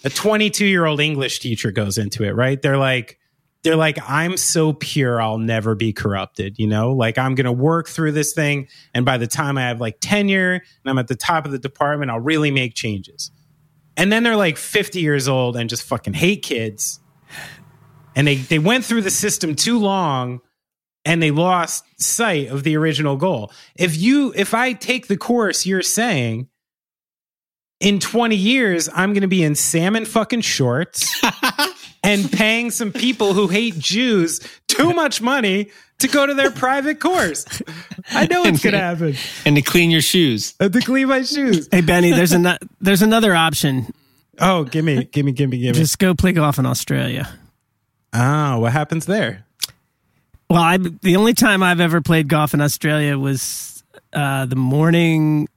a 0.04 0.10
22 0.10 0.66
year 0.66 0.86
old 0.86 1.00
English 1.00 1.40
teacher 1.40 1.72
goes 1.72 1.98
into 1.98 2.24
it, 2.24 2.32
right? 2.32 2.62
They're 2.62 2.78
like 2.78 3.20
they're 3.64 3.76
like 3.76 3.98
I'm 4.08 4.38
so 4.38 4.74
pure 4.74 5.22
I'll 5.22 5.38
never 5.38 5.76
be 5.76 5.94
corrupted, 5.94 6.58
you 6.58 6.68
know? 6.68 6.92
Like 6.94 7.18
I'm 7.18 7.36
to 7.36 7.52
work 7.52 7.88
through 7.88 8.14
this 8.14 8.34
thing 8.34 8.68
and 8.94 9.06
by 9.06 9.18
the 9.18 9.28
time 9.28 9.58
I 9.58 9.62
have 9.62 9.80
like 9.80 9.98
tenure 10.02 10.54
and 10.54 10.64
I'm 10.86 10.98
at 10.98 11.08
the 11.08 11.16
top 11.16 11.46
of 11.46 11.52
the 11.52 11.60
department, 11.60 12.10
I'll 12.12 12.20
really 12.20 12.52
make 12.52 12.74
changes. 12.74 13.32
And 13.98 14.12
then 14.12 14.24
they're 14.24 14.36
like 14.36 14.58
50 14.58 15.00
years 15.00 15.28
old 15.28 15.56
and 15.56 15.70
just 15.70 15.84
fucking 15.84 16.14
hate 16.14 16.42
kids. 16.42 17.00
And 18.16 18.28
they 18.28 18.36
they 18.36 18.60
went 18.60 18.84
through 18.84 19.04
the 19.04 19.12
system 19.12 19.56
too 19.56 19.78
long 19.78 20.42
and 21.06 21.22
they 21.22 21.32
lost 21.32 21.84
sight 22.02 22.48
of 22.49 22.64
the 22.64 22.76
original 22.78 23.18
goal. 23.18 23.52
If 23.76 23.98
you 23.98 24.34
if 24.36 24.53
I 24.53 24.73
take 24.73 25.07
the 25.07 25.18
course 25.18 25.65
you're 25.65 25.82
saying 25.82 26.48
in 27.80 27.99
20 27.99 28.36
years 28.36 28.90
I'm 28.94 29.14
going 29.14 29.22
to 29.22 29.28
be 29.28 29.44
in 29.44 29.56
salmon 29.56 30.06
fucking 30.06 30.41
shorts 30.41 31.22
and 32.03 32.32
paying 32.32 32.69
some 32.72 32.91
people 32.91 33.34
who 33.34 33.48
hate 33.48 33.78
Jews 33.80 34.40
too 34.68 34.94
much 34.94 35.22
money 35.22 35.72
to 35.99 36.07
go 36.07 36.26
to 36.26 36.34
their 36.34 36.52
private 36.52 36.99
course. 36.99 37.45
I 38.11 38.26
know 38.28 38.44
it's 38.44 38.64
going 38.64 38.73
to 38.73 38.80
happen. 38.80 39.15
and 39.45 39.56
to 39.56 39.61
clean 39.61 39.91
your 39.91 40.02
shoes. 40.02 40.56
Uh, 40.60 40.69
To 40.69 40.82
clean 40.82 41.07
my 41.07 41.22
shoes. 41.23 41.68
Hey 41.72 41.82
Benny, 41.82 42.11
there's 42.11 42.32
an 42.32 42.57
there's 42.80 43.02
another 43.03 43.36
option. 43.36 43.94
Oh, 44.40 44.64
give 44.64 44.84
me, 44.84 45.03
give 45.03 45.26
me, 45.26 45.32
give 45.34 45.49
me, 45.49 45.60
give 45.60 45.76
me. 45.76 45.80
Just 45.82 45.99
go 45.99 46.15
play 46.15 46.32
golf 46.32 46.57
in 46.57 46.65
Australia. 46.65 47.30
Oh, 48.14 48.60
what 48.60 48.72
happens 48.72 49.06
there? 49.06 49.45
Well, 50.52 50.61
I 50.61 50.76
the 50.78 51.15
only 51.15 51.34
time 51.34 51.64
I've 51.64 51.80
ever 51.80 52.02
played 52.02 52.28
golf 52.28 52.53
in 52.53 52.60
Australia 52.60 53.18
was 53.18 53.86
uh, 54.11 54.45
the 54.48 54.57
morning. 54.57 55.48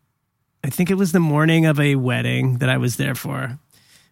I 0.63 0.71
think 0.71 0.89
it 0.89 0.95
was 0.95 1.11
the 1.11 1.19
morning 1.19 1.67
of 1.67 1.81
a 1.81 1.97
wedding 1.97 2.59
that 2.59 2.69
I 2.69 2.77
was 2.77 2.95
there 2.95 3.17
for. 3.17 3.59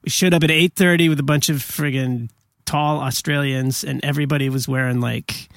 We 0.03 0.11
showed 0.11 0.35
up 0.35 0.43
at 0.43 0.51
eight 0.51 0.73
thirty 0.75 1.09
with 1.09 1.21
a 1.21 1.23
bunch 1.23 1.49
of 1.49 1.59
friggin' 1.59 2.31
tall 2.65 2.99
Australians, 2.99 3.85
and 3.85 4.05
everybody 4.05 4.49
was 4.49 4.67
wearing 4.67 4.99
like 5.01 5.49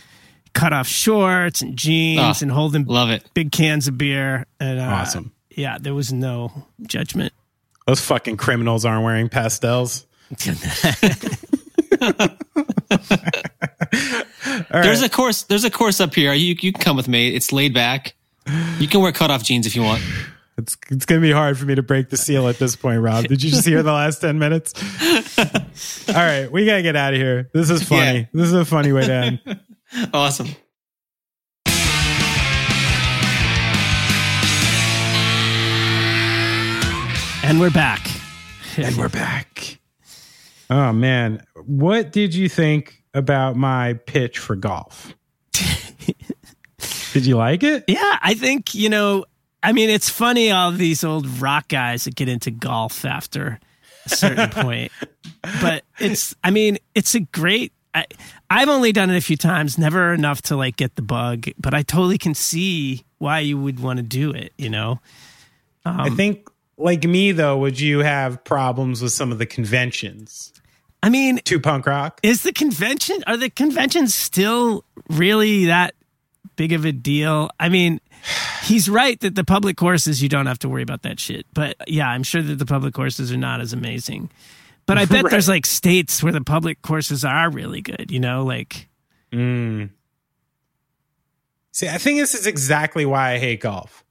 cut 0.54 0.74
off 0.74 0.88
shorts 0.88 1.60
and 1.64 1.76
jeans 1.76 2.20
Ah, 2.22 2.38
and 2.44 2.52
holding 2.52 2.86
Love 2.86 3.10
it. 3.10 3.28
big 3.34 3.52
cans 3.52 3.88
of 3.88 3.98
beer. 3.98 4.46
And 4.60 4.80
uh, 4.80 4.84
Awesome. 4.84 5.32
Yeah, 5.50 5.80
there 5.82 5.96
was 5.96 6.14
no 6.14 6.68
judgment. 6.84 7.34
Those 7.88 8.00
fucking 8.00 8.38
criminals 8.38 8.86
aren't 8.86 9.04
wearing 9.04 9.30
pastels. 9.30 10.06
There's 14.72 15.02
a 15.02 15.10
course. 15.10 15.44
There's 15.44 15.64
a 15.64 15.72
course 15.72 16.00
up 16.00 16.14
here. 16.16 16.34
You 16.34 16.56
you 16.60 16.72
can 16.72 16.82
come 16.82 16.96
with 16.98 17.08
me. 17.08 17.30
It's 17.36 17.52
laid 17.52 17.74
back. 17.74 18.16
You 18.80 18.88
can 18.88 19.02
wear 19.02 19.12
cutoff 19.12 19.44
jeans 19.44 19.66
if 19.66 19.76
you 19.76 19.82
want. 19.84 20.02
It's 20.58 20.78
it's 20.90 21.06
gonna 21.06 21.22
be 21.22 21.32
hard 21.32 21.58
for 21.58 21.66
me 21.66 21.76
to 21.76 21.82
break 21.84 22.10
the 22.10 22.18
seal 22.18 22.48
at 22.48 22.58
this 22.60 22.76
point, 22.76 23.02
Rob. 23.02 23.26
Did 23.28 23.44
you 23.44 23.50
just 23.50 23.68
hear 23.68 23.84
the 23.84 23.92
last 23.92 24.22
ten 24.22 24.40
minutes? 24.40 24.74
All 26.08 26.14
right, 26.16 26.50
we 26.52 26.66
gotta 26.66 26.82
get 26.82 26.96
out 26.96 27.14
of 27.14 27.20
here. 27.20 27.50
This 27.54 27.70
is 27.70 27.84
funny. 27.84 28.20
Yeah. 28.20 28.26
This 28.34 28.48
is 28.48 28.54
a 28.54 28.66
funny 28.66 28.92
way 28.92 29.06
to 29.06 29.14
end. 29.14 29.60
Awesome. 30.14 30.48
And 37.44 37.60
we're 37.60 37.70
back. 37.70 38.08
and 38.76 38.98
we're 38.98 39.08
back. 39.08 39.78
Oh 40.68 40.92
man, 40.92 41.46
what 41.66 42.12
did 42.12 42.34
you 42.34 42.50
think 42.50 43.04
about 43.16 43.56
my 43.56 43.94
pitch 43.94 44.38
for 44.38 44.56
golf? 44.56 45.16
did 47.14 47.26
you 47.26 47.38
like 47.38 47.64
it? 47.64 47.86
Yeah, 47.88 48.20
I 48.22 48.34
think, 48.36 48.76
you 48.76 48.90
know, 48.90 49.26
I 49.64 49.72
mean, 49.72 49.90
it's 49.90 50.10
funny 50.10 50.52
all 50.52 50.72
these 50.72 51.04
old 51.04 51.26
rock 51.42 51.70
guys 51.70 52.04
that 52.04 52.16
get 52.16 52.30
into 52.30 52.52
golf 52.52 53.06
after 53.06 53.60
a 54.06 54.10
certain 54.10 54.50
point. 54.64 54.92
But 55.62 55.84
it's, 55.98 56.36
I 56.44 56.52
mean, 56.52 56.78
it's 56.94 57.16
a 57.16 57.22
great, 57.22 57.72
I, 57.94 58.06
I've 58.50 58.70
only 58.70 58.92
done 58.92 59.10
it 59.10 59.18
a 59.18 59.22
few 59.22 59.38
times, 59.38 59.78
never 59.78 60.14
enough 60.14 60.42
to 60.44 60.58
like 60.58 60.76
get 60.76 60.96
the 60.96 61.02
bug, 61.02 61.48
but 61.58 61.74
I 61.74 61.82
totally 61.82 62.18
can 62.18 62.36
see 62.36 63.06
why 63.18 63.40
you 63.40 63.58
would 63.58 63.80
want 63.80 63.98
to 63.98 64.04
do 64.04 64.32
it, 64.32 64.52
you 64.58 64.70
know? 64.70 65.00
I 65.86 66.10
um, 66.10 66.18
think, 66.18 66.50
like 66.78 67.06
me 67.06 67.32
though, 67.32 67.58
would 67.58 67.80
you 67.80 68.00
have 68.00 68.44
problems 68.44 69.02
with 69.02 69.14
some 69.14 69.32
of 69.32 69.38
the 69.38 69.46
conventions 69.46 70.52
I 71.06 71.10
mean, 71.10 71.38
to 71.46 71.60
punk 71.60 71.86
rock? 71.86 72.20
is 72.24 72.42
the 72.44 72.52
convention, 72.52 73.24
are 73.28 73.38
the 73.38 73.50
conventions 73.50 74.16
still 74.16 74.84
really 75.10 75.66
that 75.66 75.94
big 76.56 76.74
of 76.74 76.84
a 76.86 76.92
deal? 76.92 77.50
I 77.60 77.70
mean, 77.70 78.02
he's 78.64 78.90
right 78.90 79.20
that 79.20 79.36
the 79.36 79.44
public 79.44 79.78
courses, 79.78 80.24
you 80.24 80.30
don't 80.30 80.48
have 80.48 80.60
to 80.60 80.70
worry 80.70 80.82
about 80.82 81.04
that 81.04 81.20
shit. 81.20 81.46
But 81.54 81.76
yeah, 81.88 82.08
I'm 82.08 82.24
sure 82.24 82.42
that 82.42 82.56
the 82.58 82.66
public 82.66 82.94
courses 82.94 83.32
are 83.32 83.38
not 83.38 83.62
as 83.62 83.72
amazing. 83.74 84.32
But 84.88 84.98
I 84.98 85.06
bet 85.06 85.24
Right. 85.26 85.32
there's 85.32 85.48
like 85.48 85.66
states 85.66 86.24
where 86.24 86.34
the 86.34 86.42
public 86.42 86.82
courses 86.82 87.24
are 87.24 87.50
really 87.52 87.82
good, 87.82 88.10
you 88.10 88.20
know, 88.20 88.44
like, 88.44 88.88
Mm. 89.34 89.90
See, 91.72 91.90
I 91.90 91.98
think 91.98 92.20
this 92.20 92.34
is 92.34 92.48
exactly 92.48 93.06
why 93.06 93.34
I 93.34 93.38
hate 93.38 93.60
golf. 93.60 94.05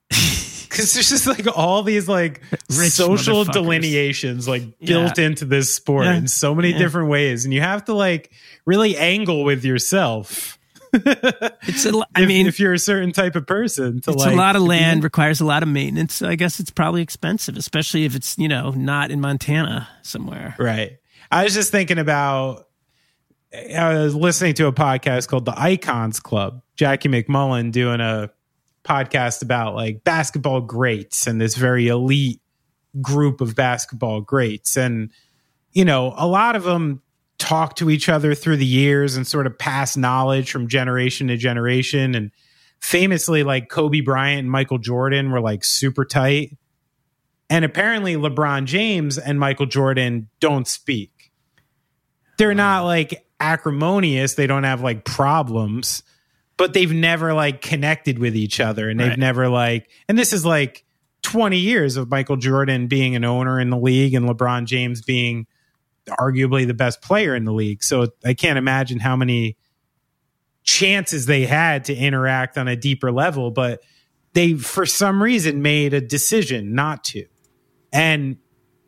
Because 0.75 0.93
there's 0.95 1.09
just 1.09 1.27
like 1.27 1.47
all 1.57 1.83
these 1.83 2.09
like 2.09 2.41
Rich 2.77 2.91
social 2.93 3.45
delineations 3.45 4.49
like 4.49 4.63
Yeah. 4.81 4.87
built 4.87 5.19
into 5.19 5.45
this 5.45 5.73
sport 5.75 6.07
Yeah. 6.07 6.17
in 6.17 6.29
so 6.29 6.55
many 6.55 6.73
Yeah. 6.73 6.79
different 6.79 7.09
ways, 7.09 7.45
and 7.45 7.55
you 7.55 7.61
have 7.61 7.85
to 7.87 7.95
like 7.95 8.31
really 8.67 8.97
angle 8.97 9.45
with 9.45 9.65
yourself. 9.65 10.59
it's 10.93 11.85
a, 11.87 12.05
I 12.15 12.23
if, 12.23 12.29
mean, 12.29 12.47
if 12.47 12.61
you're 12.61 12.73
a 12.73 12.79
certain 12.79 13.11
type 13.13 13.35
of 13.35 13.47
person, 13.47 14.01
to 14.03 14.11
it's 14.13 14.25
like 14.25 14.33
a 14.33 14.37
lot 14.37 14.55
of 14.55 14.63
land, 14.63 15.03
requires 15.03 15.41
a 15.41 15.45
lot 15.45 15.63
of 15.65 15.69
maintenance. 15.69 16.15
So 16.15 16.29
I 16.29 16.37
guess 16.37 16.61
it's 16.61 16.71
probably 16.71 17.03
expensive, 17.03 17.57
especially 17.57 18.05
if 18.05 18.15
it's, 18.15 18.39
you 18.39 18.47
know, 18.47 18.71
not 18.71 19.11
in 19.11 19.21
Montana 19.21 19.89
somewhere. 20.03 20.55
Right. 20.59 20.99
I 21.33 21.43
was 21.45 21.55
just 21.55 21.71
thinking 21.73 21.99
about. 21.99 22.69
I 23.77 23.95
was 23.95 24.15
listening 24.17 24.55
to 24.55 24.67
a 24.67 24.73
podcast 24.73 25.29
called 25.29 25.45
the 25.45 25.55
Icons 25.57 26.19
Club. 26.21 26.63
Jackie 26.77 27.09
MacMullan 27.09 27.71
doing 27.71 28.01
a 28.01 28.31
podcast 28.85 29.43
about 29.43 29.75
like 29.75 30.05
basketball 30.05 30.61
greats 30.61 31.27
and 31.27 31.41
this 31.41 31.57
very 31.57 31.89
elite 31.89 32.41
group 33.01 33.41
of 33.41 33.57
basketball 33.57 34.21
greats. 34.21 34.77
And, 34.77 35.11
you 35.73 35.85
know, 35.85 36.15
a 36.17 36.27
lot 36.27 36.55
of 36.55 36.65
them 36.65 37.03
talk 37.39 37.77
to 37.77 37.91
each 37.91 38.09
other 38.09 38.35
through 38.35 38.57
the 38.57 38.67
years 38.67 39.17
and 39.17 39.27
sort 39.27 39.47
of 39.47 39.59
pass 39.59 39.97
knowledge 39.97 40.51
from 40.51 40.69
generation 40.69 41.29
to 41.29 41.37
generation. 41.37 42.15
And 42.15 42.31
famously, 42.81 43.43
like 43.43 43.69
Kobe 43.69 44.01
Bryant 44.01 44.41
and 44.41 44.51
Michael 44.51 44.79
Jordan 44.79 45.31
were 45.31 45.41
like 45.41 45.65
super 45.65 46.05
tight. 46.05 46.57
And 47.51 47.65
apparently, 47.65 48.15
LeBron 48.15 48.65
James 48.65 49.19
and 49.19 49.39
Michael 49.39 49.67
Jordan 49.67 50.29
don't 50.41 50.67
speak. 50.67 51.33
They're 52.39 52.55
not 52.55 52.85
like 52.85 53.27
acrimonious. 53.41 54.35
They 54.35 54.47
don't 54.47 54.65
have 54.65 54.81
like 54.81 55.05
problems, 55.05 56.03
but 56.57 56.73
they've 56.73 56.93
never 56.93 57.33
like 57.35 57.61
connected 57.61 58.19
with 58.19 58.37
each 58.37 58.61
other. 58.61 58.89
And 58.89 58.99
they've 59.01 59.11
Right. 59.11 59.19
never 59.19 59.49
like, 59.49 59.89
and 60.09 60.19
this 60.19 60.33
is 60.33 60.45
like 60.47 60.85
20 61.23 61.59
years 61.59 61.97
of 61.97 62.11
Michael 62.11 62.37
Jordan 62.37 62.87
being 62.87 63.17
an 63.17 63.25
owner 63.25 63.59
in 63.59 63.71
the 63.71 63.79
league 63.79 64.15
and 64.15 64.29
LeBron 64.29 64.67
James 64.67 65.03
being 65.03 65.47
arguably 66.09 66.67
the 66.67 66.75
best 66.75 67.01
player 67.01 67.35
in 67.35 67.45
the 67.45 67.53
league. 67.53 67.83
So 67.83 68.09
I 68.25 68.35
can't 68.35 68.59
imagine 68.59 69.01
how 69.01 69.17
many 69.17 69.57
chances 70.63 71.27
they 71.27 71.45
had 71.47 71.85
to 71.87 71.95
interact 71.95 72.57
on 72.57 72.69
a 72.69 72.77
deeper 72.77 73.11
level, 73.13 73.51
but 73.51 73.83
they, 74.33 74.55
for 74.55 74.87
some 74.87 75.23
reason, 75.23 75.63
made 75.63 75.95
a 75.95 76.01
decision 76.01 76.75
not 76.75 77.05
to. 77.05 77.27
And 77.93 78.37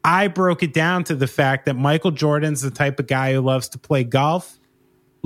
I 0.04 0.28
broke 0.28 0.62
it 0.62 0.72
down 0.72 1.04
to 1.04 1.14
the 1.14 1.26
fact 1.26 1.66
that 1.66 1.74
Michael 1.74 2.10
Jordan's 2.10 2.62
the 2.62 2.70
type 2.70 2.98
of 3.00 3.06
guy 3.06 3.32
who 3.34 3.40
loves 3.40 3.68
to 3.70 3.78
play 3.78 4.04
golf. 4.04 4.58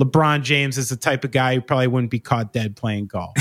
LeBron 0.01 0.41
James 0.41 0.77
is 0.77 0.89
the 0.89 0.95
type 0.95 1.23
of 1.23 1.31
guy 1.31 1.55
who 1.55 1.61
probably 1.61 1.87
wouldn't 1.87 2.11
be 2.11 2.19
caught 2.19 2.53
dead 2.53 2.75
playing 2.75 3.05
golf. 3.05 3.35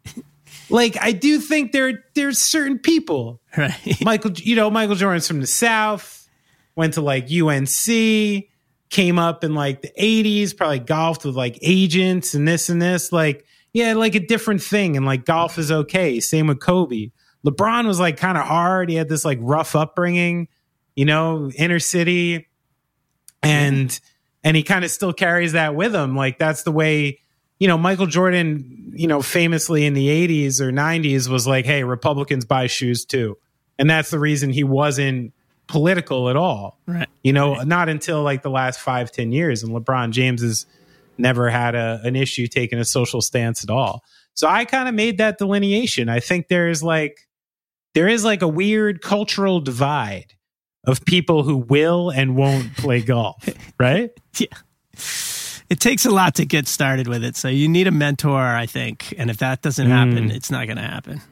like 0.70 0.96
I 1.00 1.12
do 1.12 1.38
think 1.38 1.72
there 1.72 2.04
there's 2.14 2.38
certain 2.38 2.78
people. 2.78 3.40
Right. 3.56 4.02
Michael, 4.02 4.32
you 4.32 4.56
know, 4.56 4.70
Michael 4.70 4.96
Jordan's 4.96 5.28
from 5.28 5.40
the 5.40 5.46
South, 5.46 6.28
went 6.74 6.94
to 6.94 7.00
like 7.00 7.30
UNC, 7.30 8.46
came 8.90 9.18
up 9.18 9.44
in 9.44 9.54
like 9.54 9.82
the 9.82 9.92
80s, 9.98 10.56
probably 10.56 10.80
golfed 10.80 11.24
with 11.24 11.36
like 11.36 11.58
agents 11.62 12.34
and 12.34 12.46
this 12.46 12.68
and 12.68 12.82
this. 12.82 13.12
Like, 13.12 13.46
yeah, 13.72 13.94
like 13.94 14.16
a 14.16 14.20
different 14.20 14.62
thing. 14.62 14.96
And 14.96 15.06
like 15.06 15.24
golf 15.24 15.58
is 15.58 15.70
okay. 15.70 16.18
Same 16.18 16.48
with 16.48 16.60
Kobe. 16.60 17.10
LeBron 17.46 17.86
was 17.86 18.00
like 18.00 18.16
kind 18.16 18.36
of 18.36 18.44
hard. 18.44 18.88
He 18.88 18.96
had 18.96 19.08
this 19.08 19.24
like 19.24 19.38
rough 19.40 19.76
upbringing, 19.76 20.48
you 20.96 21.04
know, 21.04 21.50
inner 21.56 21.78
city. 21.78 22.48
And 23.42 24.00
and 24.44 24.56
he 24.56 24.62
kind 24.62 24.84
of 24.84 24.90
still 24.90 25.12
carries 25.12 25.52
that 25.52 25.74
with 25.74 25.94
him. 25.94 26.14
Like 26.14 26.38
that's 26.38 26.62
the 26.62 26.70
way, 26.70 27.20
you 27.58 27.66
know, 27.66 27.78
Michael 27.78 28.06
Jordan, 28.06 28.92
you 28.94 29.08
know, 29.08 29.22
famously 29.22 29.86
in 29.86 29.94
the 29.94 30.06
80s 30.08 30.60
or 30.60 30.70
90s 30.70 31.28
was 31.28 31.46
like, 31.46 31.64
hey, 31.64 31.82
Republicans 31.82 32.44
buy 32.44 32.66
shoes 32.66 33.04
too. 33.04 33.38
And 33.78 33.88
that's 33.88 34.10
the 34.10 34.18
reason 34.18 34.50
he 34.50 34.62
wasn't 34.62 35.32
political 35.66 36.28
at 36.28 36.36
all. 36.36 36.78
Right. 36.86 37.08
You 37.22 37.32
know, 37.32 37.54
not 37.62 37.88
until 37.88 38.22
like 38.22 38.42
the 38.42 38.50
last 38.50 38.78
five, 38.80 39.10
ten 39.10 39.32
years. 39.32 39.62
And 39.62 39.72
LeBron 39.72 40.10
James 40.10 40.42
has 40.42 40.66
never 41.16 41.48
had 41.48 41.74
a, 41.74 42.00
an 42.04 42.14
issue 42.14 42.46
taking 42.46 42.78
a 42.78 42.84
social 42.84 43.22
stance 43.22 43.64
at 43.64 43.70
all. 43.70 44.04
So 44.34 44.46
I 44.46 44.64
kind 44.64 44.88
of 44.88 44.94
made 44.94 45.18
that 45.18 45.38
delineation. 45.38 46.08
I 46.08 46.20
think 46.20 46.48
there's 46.48 46.82
like 46.82 47.28
there 47.94 48.08
is 48.08 48.24
like 48.24 48.42
a 48.42 48.48
weird 48.48 49.00
cultural 49.00 49.60
divide 49.60 50.33
of 50.86 51.04
people 51.04 51.42
who 51.42 51.56
will 51.56 52.10
and 52.10 52.36
won't 52.36 52.76
play 52.76 53.00
golf, 53.00 53.48
right? 53.80 54.10
Yeah. 54.38 54.46
It 55.70 55.80
takes 55.80 56.04
a 56.04 56.10
lot 56.10 56.34
to 56.36 56.44
get 56.44 56.68
started 56.68 57.08
with 57.08 57.24
it. 57.24 57.36
So 57.36 57.48
you 57.48 57.68
need 57.68 57.86
a 57.86 57.90
mentor, 57.90 58.40
I 58.40 58.66
think. 58.66 59.14
And 59.16 59.30
if 59.30 59.38
that 59.38 59.62
doesn't 59.62 59.86
hmm. 59.86 59.92
happen, 59.92 60.30
it's 60.30 60.50
not 60.50 60.66
going 60.66 60.76
to 60.76 60.82
happen. 60.82 61.22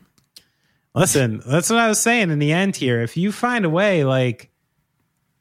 Listen, 0.94 1.42
that's 1.46 1.70
what 1.70 1.78
I 1.78 1.88
was 1.88 2.00
saying 2.00 2.30
in 2.30 2.38
the 2.38 2.52
end 2.52 2.76
here. 2.76 3.00
If 3.00 3.16
you 3.16 3.32
find 3.32 3.64
a 3.64 3.70
way, 3.70 4.04
like, 4.04 4.50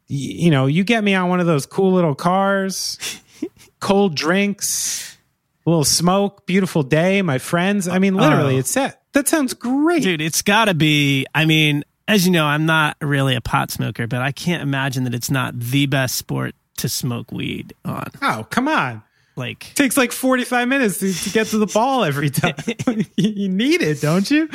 y- 0.10 0.16
you 0.16 0.52
know, 0.52 0.66
you 0.66 0.84
get 0.84 1.04
me 1.04 1.14
on 1.14 1.30
one 1.30 1.40
of 1.40 1.46
those 1.46 1.66
cool 1.66 1.94
little 1.94 2.16
cars, 2.16 2.98
cold 3.80 4.16
drinks, 4.16 5.18
a 5.66 5.70
little 5.70 5.84
smoke, 5.84 6.46
beautiful 6.46 6.84
day, 6.84 7.22
my 7.22 7.38
friends. 7.38 7.88
I 7.88 8.00
mean, 8.00 8.16
literally, 8.16 8.56
Oh. 8.56 8.60
it's 8.60 8.74
that. 8.76 9.02
That 9.14 9.28
sounds 9.28 9.54
great. 9.54 10.04
Dude, 10.04 10.22
it's 10.22 10.42
got 10.42 10.66
to 10.66 10.74
be. 10.74 11.26
I 11.36 11.46
mean, 11.46 11.84
as 12.12 12.26
you 12.26 12.32
know, 12.32 12.46
I'm 12.46 12.66
not 12.66 12.98
really 13.00 13.36
a 13.36 13.42
pot 13.42 13.72
smoker, 13.72 14.06
but 14.06 14.22
I 14.22 14.34
can't 14.34 14.62
imagine 14.62 15.06
that 15.06 15.14
it's 15.14 15.32
not 15.32 15.58
the 15.58 15.86
best 15.86 16.16
sport 16.16 16.56
to 16.80 16.90
smoke 16.90 17.32
weed 17.32 17.74
on. 17.86 18.08
Oh, 18.22 18.46
come 18.50 18.68
on. 18.68 19.02
Like, 19.38 19.74
takes 19.76 19.96
like 19.96 20.12
45 20.12 20.68
minutes 20.68 21.00
to, 21.00 21.14
to 21.14 21.30
get 21.30 21.48
to 21.48 21.58
the 21.58 21.68
ball 21.68 22.04
every 22.04 22.30
time. 22.30 22.56
you 23.16 23.48
need 23.48 23.82
it, 23.82 24.02
don't 24.02 24.30
you? 24.30 24.50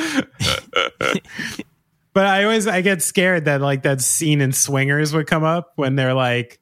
but 2.12 2.26
I 2.26 2.44
always 2.44 2.66
I 2.66 2.82
get 2.82 3.00
scared 3.00 3.46
that 3.46 3.62
like 3.62 3.84
that 3.84 4.02
scene 4.02 4.42
in 4.42 4.52
Swingers 4.52 5.14
would 5.14 5.26
come 5.26 5.42
up 5.42 5.72
when 5.76 5.96
they're 5.96 6.12
like 6.12 6.60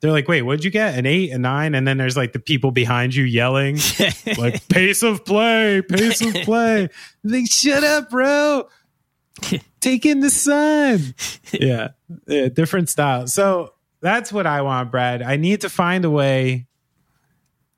they're 0.00 0.12
like, 0.12 0.28
wait, 0.28 0.42
what'd 0.42 0.62
you 0.62 0.70
get? 0.70 0.98
An 0.98 1.06
eight, 1.06 1.30
a 1.30 1.38
nine? 1.38 1.74
And 1.74 1.88
then 1.88 1.96
there's 1.96 2.18
like 2.18 2.34
the 2.34 2.38
people 2.38 2.70
behind 2.70 3.14
you 3.14 3.24
yelling, 3.24 3.78
like, 4.36 4.68
pace 4.68 5.02
of 5.02 5.24
play, 5.24 5.80
pace 5.80 6.20
of 6.20 6.34
play. 6.44 6.90
Like, 7.22 7.50
shut 7.50 7.82
up, 7.82 8.10
bro. 8.10 8.68
Take 9.80 10.06
in 10.06 10.20
the 10.20 10.30
sun. 10.30 11.14
Yeah. 11.52 11.90
yeah. 12.26 12.48
Different 12.48 12.88
style. 12.88 13.28
So 13.28 13.74
that's 14.00 14.32
what 14.32 14.44
I 14.44 14.62
want, 14.62 14.90
Brad. 14.90 15.22
I 15.22 15.36
need 15.36 15.60
to 15.60 15.68
find 15.68 16.04
a 16.04 16.10
way 16.10 16.66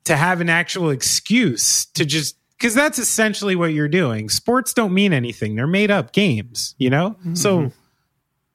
to 0.05 0.15
have 0.15 0.41
an 0.41 0.49
actual 0.49 0.89
excuse 0.89 1.85
to 1.93 2.05
just 2.05 2.37
because 2.57 2.73
that's 2.73 2.97
essentially 2.97 3.55
what 3.55 3.67
you're 3.67 3.87
doing. 3.87 4.29
Sports 4.29 4.73
don't 4.73 4.93
mean 4.93 5.13
anything. 5.13 5.55
They're 5.55 5.67
made 5.67 5.91
up 5.91 6.11
games, 6.11 6.73
you 6.79 6.89
know? 6.89 7.11
Mm-hmm. 7.11 7.35
So 7.35 7.71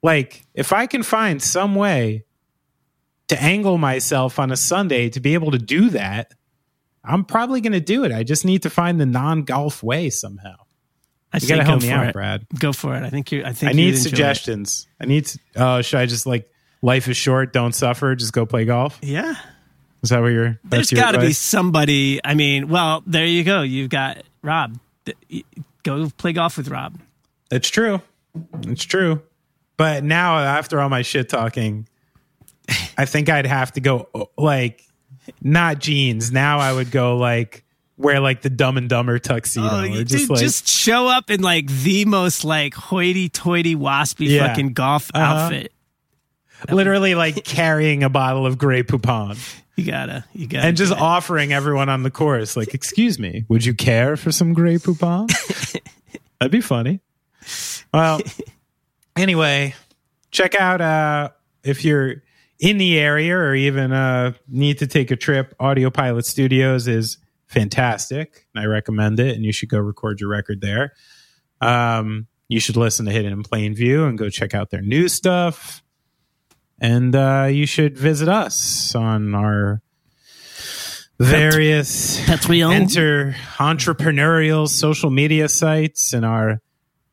like 0.01 0.45
if 0.53 0.73
I 0.73 0.87
can 0.87 1.03
find 1.03 1.41
some 1.41 1.75
way 1.75 2.25
to 3.29 3.41
angle 3.41 3.77
myself 3.77 4.39
on 4.39 4.51
a 4.51 4.57
Sunday 4.57 5.09
to 5.09 5.21
be 5.21 5.35
able 5.35 5.51
to 5.51 5.57
do 5.57 5.89
that, 5.91 6.33
I'm 7.05 7.23
probably 7.23 7.61
going 7.61 7.73
to 7.73 7.79
do 7.79 8.03
it. 8.03 8.11
I 8.11 8.23
just 8.23 8.45
need 8.45 8.63
to 8.63 8.69
find 8.69 8.99
the 8.99 9.05
non-golf 9.05 9.83
way 9.83 10.09
somehow. 10.09 10.55
I 11.33 11.39
You 11.41 11.47
got 11.47 11.55
to 11.57 11.63
help 11.63 11.81
me 11.81 11.89
out, 11.89 12.07
it. 12.07 12.13
Brad. 12.13 12.45
Go 12.57 12.71
for 12.73 12.95
it. 12.95 13.03
I 13.03 13.09
think 13.09 13.31
you. 13.31 13.43
I 13.43 13.53
think 13.53 13.71
I 13.71 13.73
need 13.73 13.97
suggestions. 13.97 14.87
I 14.99 15.05
need 15.05 15.25
to, 15.25 15.39
oh, 15.55 15.65
uh, 15.65 15.81
should 15.81 15.99
I 15.99 16.05
just 16.05 16.27
like 16.27 16.49
life 16.81 17.07
is 17.07 17.17
short, 17.17 17.51
don't 17.51 17.73
suffer, 17.73 18.13
just 18.15 18.33
go 18.33 18.45
play 18.45 18.65
golf? 18.65 18.99
Yeah. 19.01 19.35
Is 20.03 20.09
that 20.09 20.21
what 20.21 20.27
you're 20.27 20.59
There's 20.65 20.91
got 20.91 21.11
to 21.11 21.19
be 21.19 21.33
somebody. 21.33 22.19
I 22.23 22.33
mean, 22.35 22.67
well, 22.67 23.03
there 23.07 23.25
you 23.25 23.43
go. 23.43 23.61
You've 23.61 23.89
got 23.89 24.23
Rob. 24.41 24.77
Go 25.83 26.09
play 26.17 26.33
golf 26.33 26.57
with 26.57 26.67
Rob. 26.67 26.99
It's 27.49 27.69
true. 27.69 28.01
It's 28.67 28.83
true. 28.83 29.21
But 29.77 30.03
now, 30.03 30.37
after 30.37 30.79
all 30.79 30.89
my 30.89 31.01
shit 31.01 31.29
talking, 31.29 31.87
I 32.97 33.05
think 33.05 33.29
I'd 33.29 33.45
have 33.45 33.71
to 33.73 33.81
go 33.81 34.29
like 34.37 34.83
not 35.41 35.79
jeans. 35.79 36.31
Now 36.31 36.59
I 36.59 36.73
would 36.73 36.91
go 36.91 37.17
like 37.17 37.62
wear 37.97 38.19
like 38.19 38.41
the 38.41 38.49
Dumb 38.49 38.77
and 38.77 38.89
Dumber 38.89 39.19
tuxedo, 39.19 39.67
Oh, 39.69 39.83
or 39.83 40.03
just 40.03 40.09
dude, 40.09 40.29
like 40.31 40.39
just 40.39 40.67
show 40.67 41.07
up 41.07 41.29
in 41.29 41.41
like 41.41 41.67
the 41.67 42.05
most 42.05 42.43
like 42.43 42.73
hoity-toity, 42.73 43.75
waspy 43.75 44.29
Yeah. 44.29 44.47
fucking 44.47 44.73
golf 44.73 45.11
Uh-huh. 45.13 45.23
outfit. 45.43 45.71
literally 46.71 47.13
like 47.15 47.43
carrying 47.43 48.03
a 48.03 48.09
bottle 48.09 48.45
of 48.45 48.57
Grey 48.57 48.83
Poupon 48.83 49.37
You 49.75 49.85
gotta, 49.85 50.23
you 50.33 50.47
gotta, 50.47 50.67
and 50.67 50.77
just 50.77 50.93
offering 50.93 51.51
everyone 51.53 51.89
on 51.89 52.03
the 52.03 52.11
course, 52.11 52.55
like, 52.55 52.73
"Excuse 52.73 53.19
me, 53.19 53.43
would 53.49 53.65
you 53.65 53.73
care 53.73 54.15
for 54.17 54.31
some 54.31 54.53
Grey 54.53 54.77
Poupon?" 54.77 55.27
That'd 56.39 56.51
be 56.51 56.61
funny. 56.61 56.99
Well, 57.93 58.21
anyway, 59.15 59.75
check 60.31 60.55
out 60.55 60.81
uh 60.81 61.29
if 61.63 61.83
you're 61.85 62.15
in 62.59 62.77
the 62.77 62.97
area 62.99 63.35
or 63.35 63.53
even 63.55 63.91
uh 63.91 64.33
need 64.47 64.77
to 64.79 64.87
take 64.87 65.11
a 65.11 65.15
trip, 65.15 65.53
Audio 65.59 65.89
Pilot 65.89 66.25
Studios 66.25 66.87
is 66.87 67.17
fantastic. 67.53 68.47
And 68.53 68.63
I 68.63 68.67
recommend 68.67 69.19
it 69.19 69.35
and 69.35 69.45
you 69.45 69.51
should 69.51 69.69
go 69.69 69.79
record 69.79 70.19
your 70.19 70.29
record 70.29 70.61
there. 70.61 70.93
Um 71.61 72.27
you 72.49 72.59
should 72.59 72.75
listen 72.75 73.05
to 73.05 73.11
Hidden 73.11 73.31
in 73.31 73.43
Plain 73.43 73.73
View 73.73 74.05
and 74.05 74.17
go 74.17 74.29
check 74.29 74.53
out 74.53 74.69
their 74.69 74.81
new 74.81 75.07
stuff. 75.07 75.81
And 76.79 77.15
uh 77.15 77.47
you 77.49 77.65
should 77.65 77.97
visit 77.97 78.27
us 78.27 78.93
on 78.95 79.35
our 79.35 79.81
various 81.19 82.19
Patreon. 82.21 82.73
enter 82.73 83.35
entrepreneurial 83.57 84.67
social 84.67 85.09
media 85.09 85.47
sites 85.47 86.13
and 86.13 86.25
our 86.25 86.61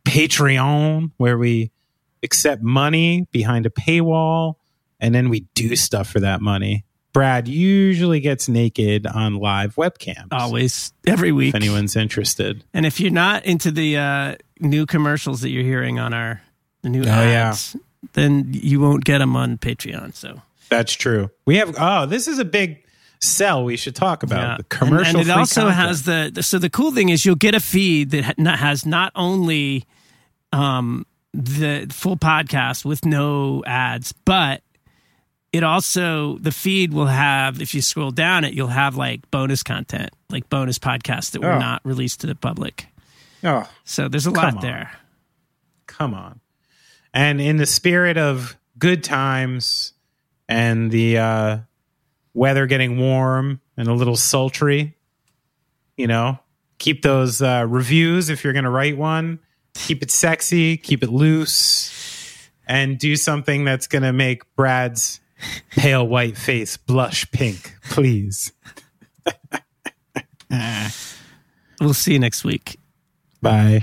Patreon, 0.04 1.12
where 1.18 1.38
we 1.38 1.70
accept 2.22 2.62
money 2.62 3.26
behind 3.30 3.66
a 3.66 3.70
paywall 3.70 4.54
and 4.98 5.14
then 5.14 5.28
we 5.28 5.46
do 5.54 5.76
stuff 5.76 6.08
for 6.08 6.20
that 6.20 6.40
money. 6.40 6.84
Brad 7.12 7.48
usually 7.48 8.20
gets 8.20 8.48
naked 8.48 9.06
on 9.06 9.34
live 9.34 9.74
webcams. 9.74 10.28
always 10.32 10.92
every 11.06 11.32
week. 11.32 11.50
If 11.50 11.54
anyone's 11.56 11.96
interested. 11.96 12.64
And 12.72 12.86
if 12.86 13.00
you're 13.00 13.10
not 13.10 13.44
into 13.44 13.70
the 13.70 13.96
uh, 13.96 14.36
new 14.60 14.86
commercials 14.86 15.40
that 15.40 15.50
you're 15.50 15.64
hearing 15.64 15.98
on 15.98 16.12
our 16.14 16.40
the 16.82 16.88
new 16.88 17.02
yeah. 17.02 17.20
ads, 17.20 17.76
then 18.12 18.48
you 18.52 18.80
won't 18.80 19.04
get 19.04 19.18
them 19.18 19.36
on 19.36 19.58
Patreon. 19.58 20.14
So 20.14 20.40
That's 20.68 20.92
true. 20.92 21.30
We 21.46 21.56
have, 21.56 21.74
oh, 21.78 22.06
this 22.06 22.28
is 22.28 22.38
a 22.38 22.44
big 22.44 22.84
sell 23.20 23.64
we 23.64 23.76
should 23.76 23.94
talk 23.94 24.22
about. 24.22 24.40
yeah. 24.40 24.56
The 24.58 24.64
commercial 24.64 25.20
and, 25.20 25.28
and 25.28 25.28
it 25.28 25.30
also 25.30 25.62
content. 25.62 25.80
has 25.80 26.02
the, 26.04 26.30
the 26.32 26.42
so 26.42 26.58
the 26.58 26.70
cool 26.70 26.92
thing 26.92 27.10
is 27.10 27.24
you'll 27.24 27.34
get 27.34 27.54
a 27.54 27.60
feed 27.60 28.10
that 28.12 28.24
has 28.38 28.86
not 28.86 29.12
only 29.14 29.84
um 30.52 31.06
the 31.32 31.86
full 31.90 32.16
podcast 32.16 32.84
with 32.84 33.04
no 33.04 33.62
ads, 33.66 34.12
but 34.12 34.62
it 35.52 35.62
also 35.64 36.38
the 36.38 36.52
feed 36.52 36.92
will 36.92 37.06
have 37.06 37.60
if 37.60 37.74
you 37.74 37.82
scroll 37.82 38.10
down 38.10 38.44
it 38.44 38.54
you'll 38.54 38.68
have 38.68 38.96
like 38.96 39.28
bonus 39.30 39.62
content 39.62 40.10
like 40.30 40.48
bonus 40.48 40.78
podcasts 40.78 41.32
that 41.32 41.42
were 41.42 41.52
Oh. 41.52 41.58
not 41.58 41.80
released 41.84 42.20
to 42.20 42.26
the 42.26 42.34
public 42.34 42.86
Oh, 43.42 43.68
so 43.84 44.08
there's 44.08 44.26
a 44.26 44.30
lot 44.30 44.60
there 44.60 44.90
come 45.86 46.14
on. 46.14 46.40
And 47.12 47.40
in 47.40 47.56
the 47.56 47.66
spirit 47.66 48.16
of 48.16 48.56
good 48.78 49.02
times 49.02 49.92
and 50.48 50.90
the 50.90 51.18
uh, 51.18 51.58
weather 52.34 52.66
getting 52.66 52.98
warm 52.98 53.60
and 53.76 53.88
a 53.88 53.92
little 53.92 54.16
sultry, 54.16 54.96
you 55.96 56.06
know, 56.06 56.38
keep 56.78 57.02
those 57.02 57.42
uh, 57.42 57.66
reviews 57.68 58.28
if 58.30 58.44
you're 58.44 58.52
going 58.52 58.64
to 58.64 58.70
write 58.70 58.96
one. 58.96 59.40
Keep 59.74 60.02
it 60.04 60.10
sexy, 60.10 60.76
keep 60.76 61.02
it 61.02 61.10
loose, 61.10 62.48
and 62.68 62.98
do 62.98 63.16
something 63.16 63.64
that's 63.64 63.86
going 63.88 64.02
to 64.02 64.12
make 64.12 64.42
Brad's 64.54 65.18
pale 65.72 66.06
white 66.06 66.36
face 66.36 66.76
blush 66.76 67.30
pink, 67.30 67.74
please. 67.90 68.52
we'll 71.80 71.94
see 71.94 72.14
you 72.14 72.18
next 72.18 72.44
week 72.44 72.76
Bye. 73.42 73.82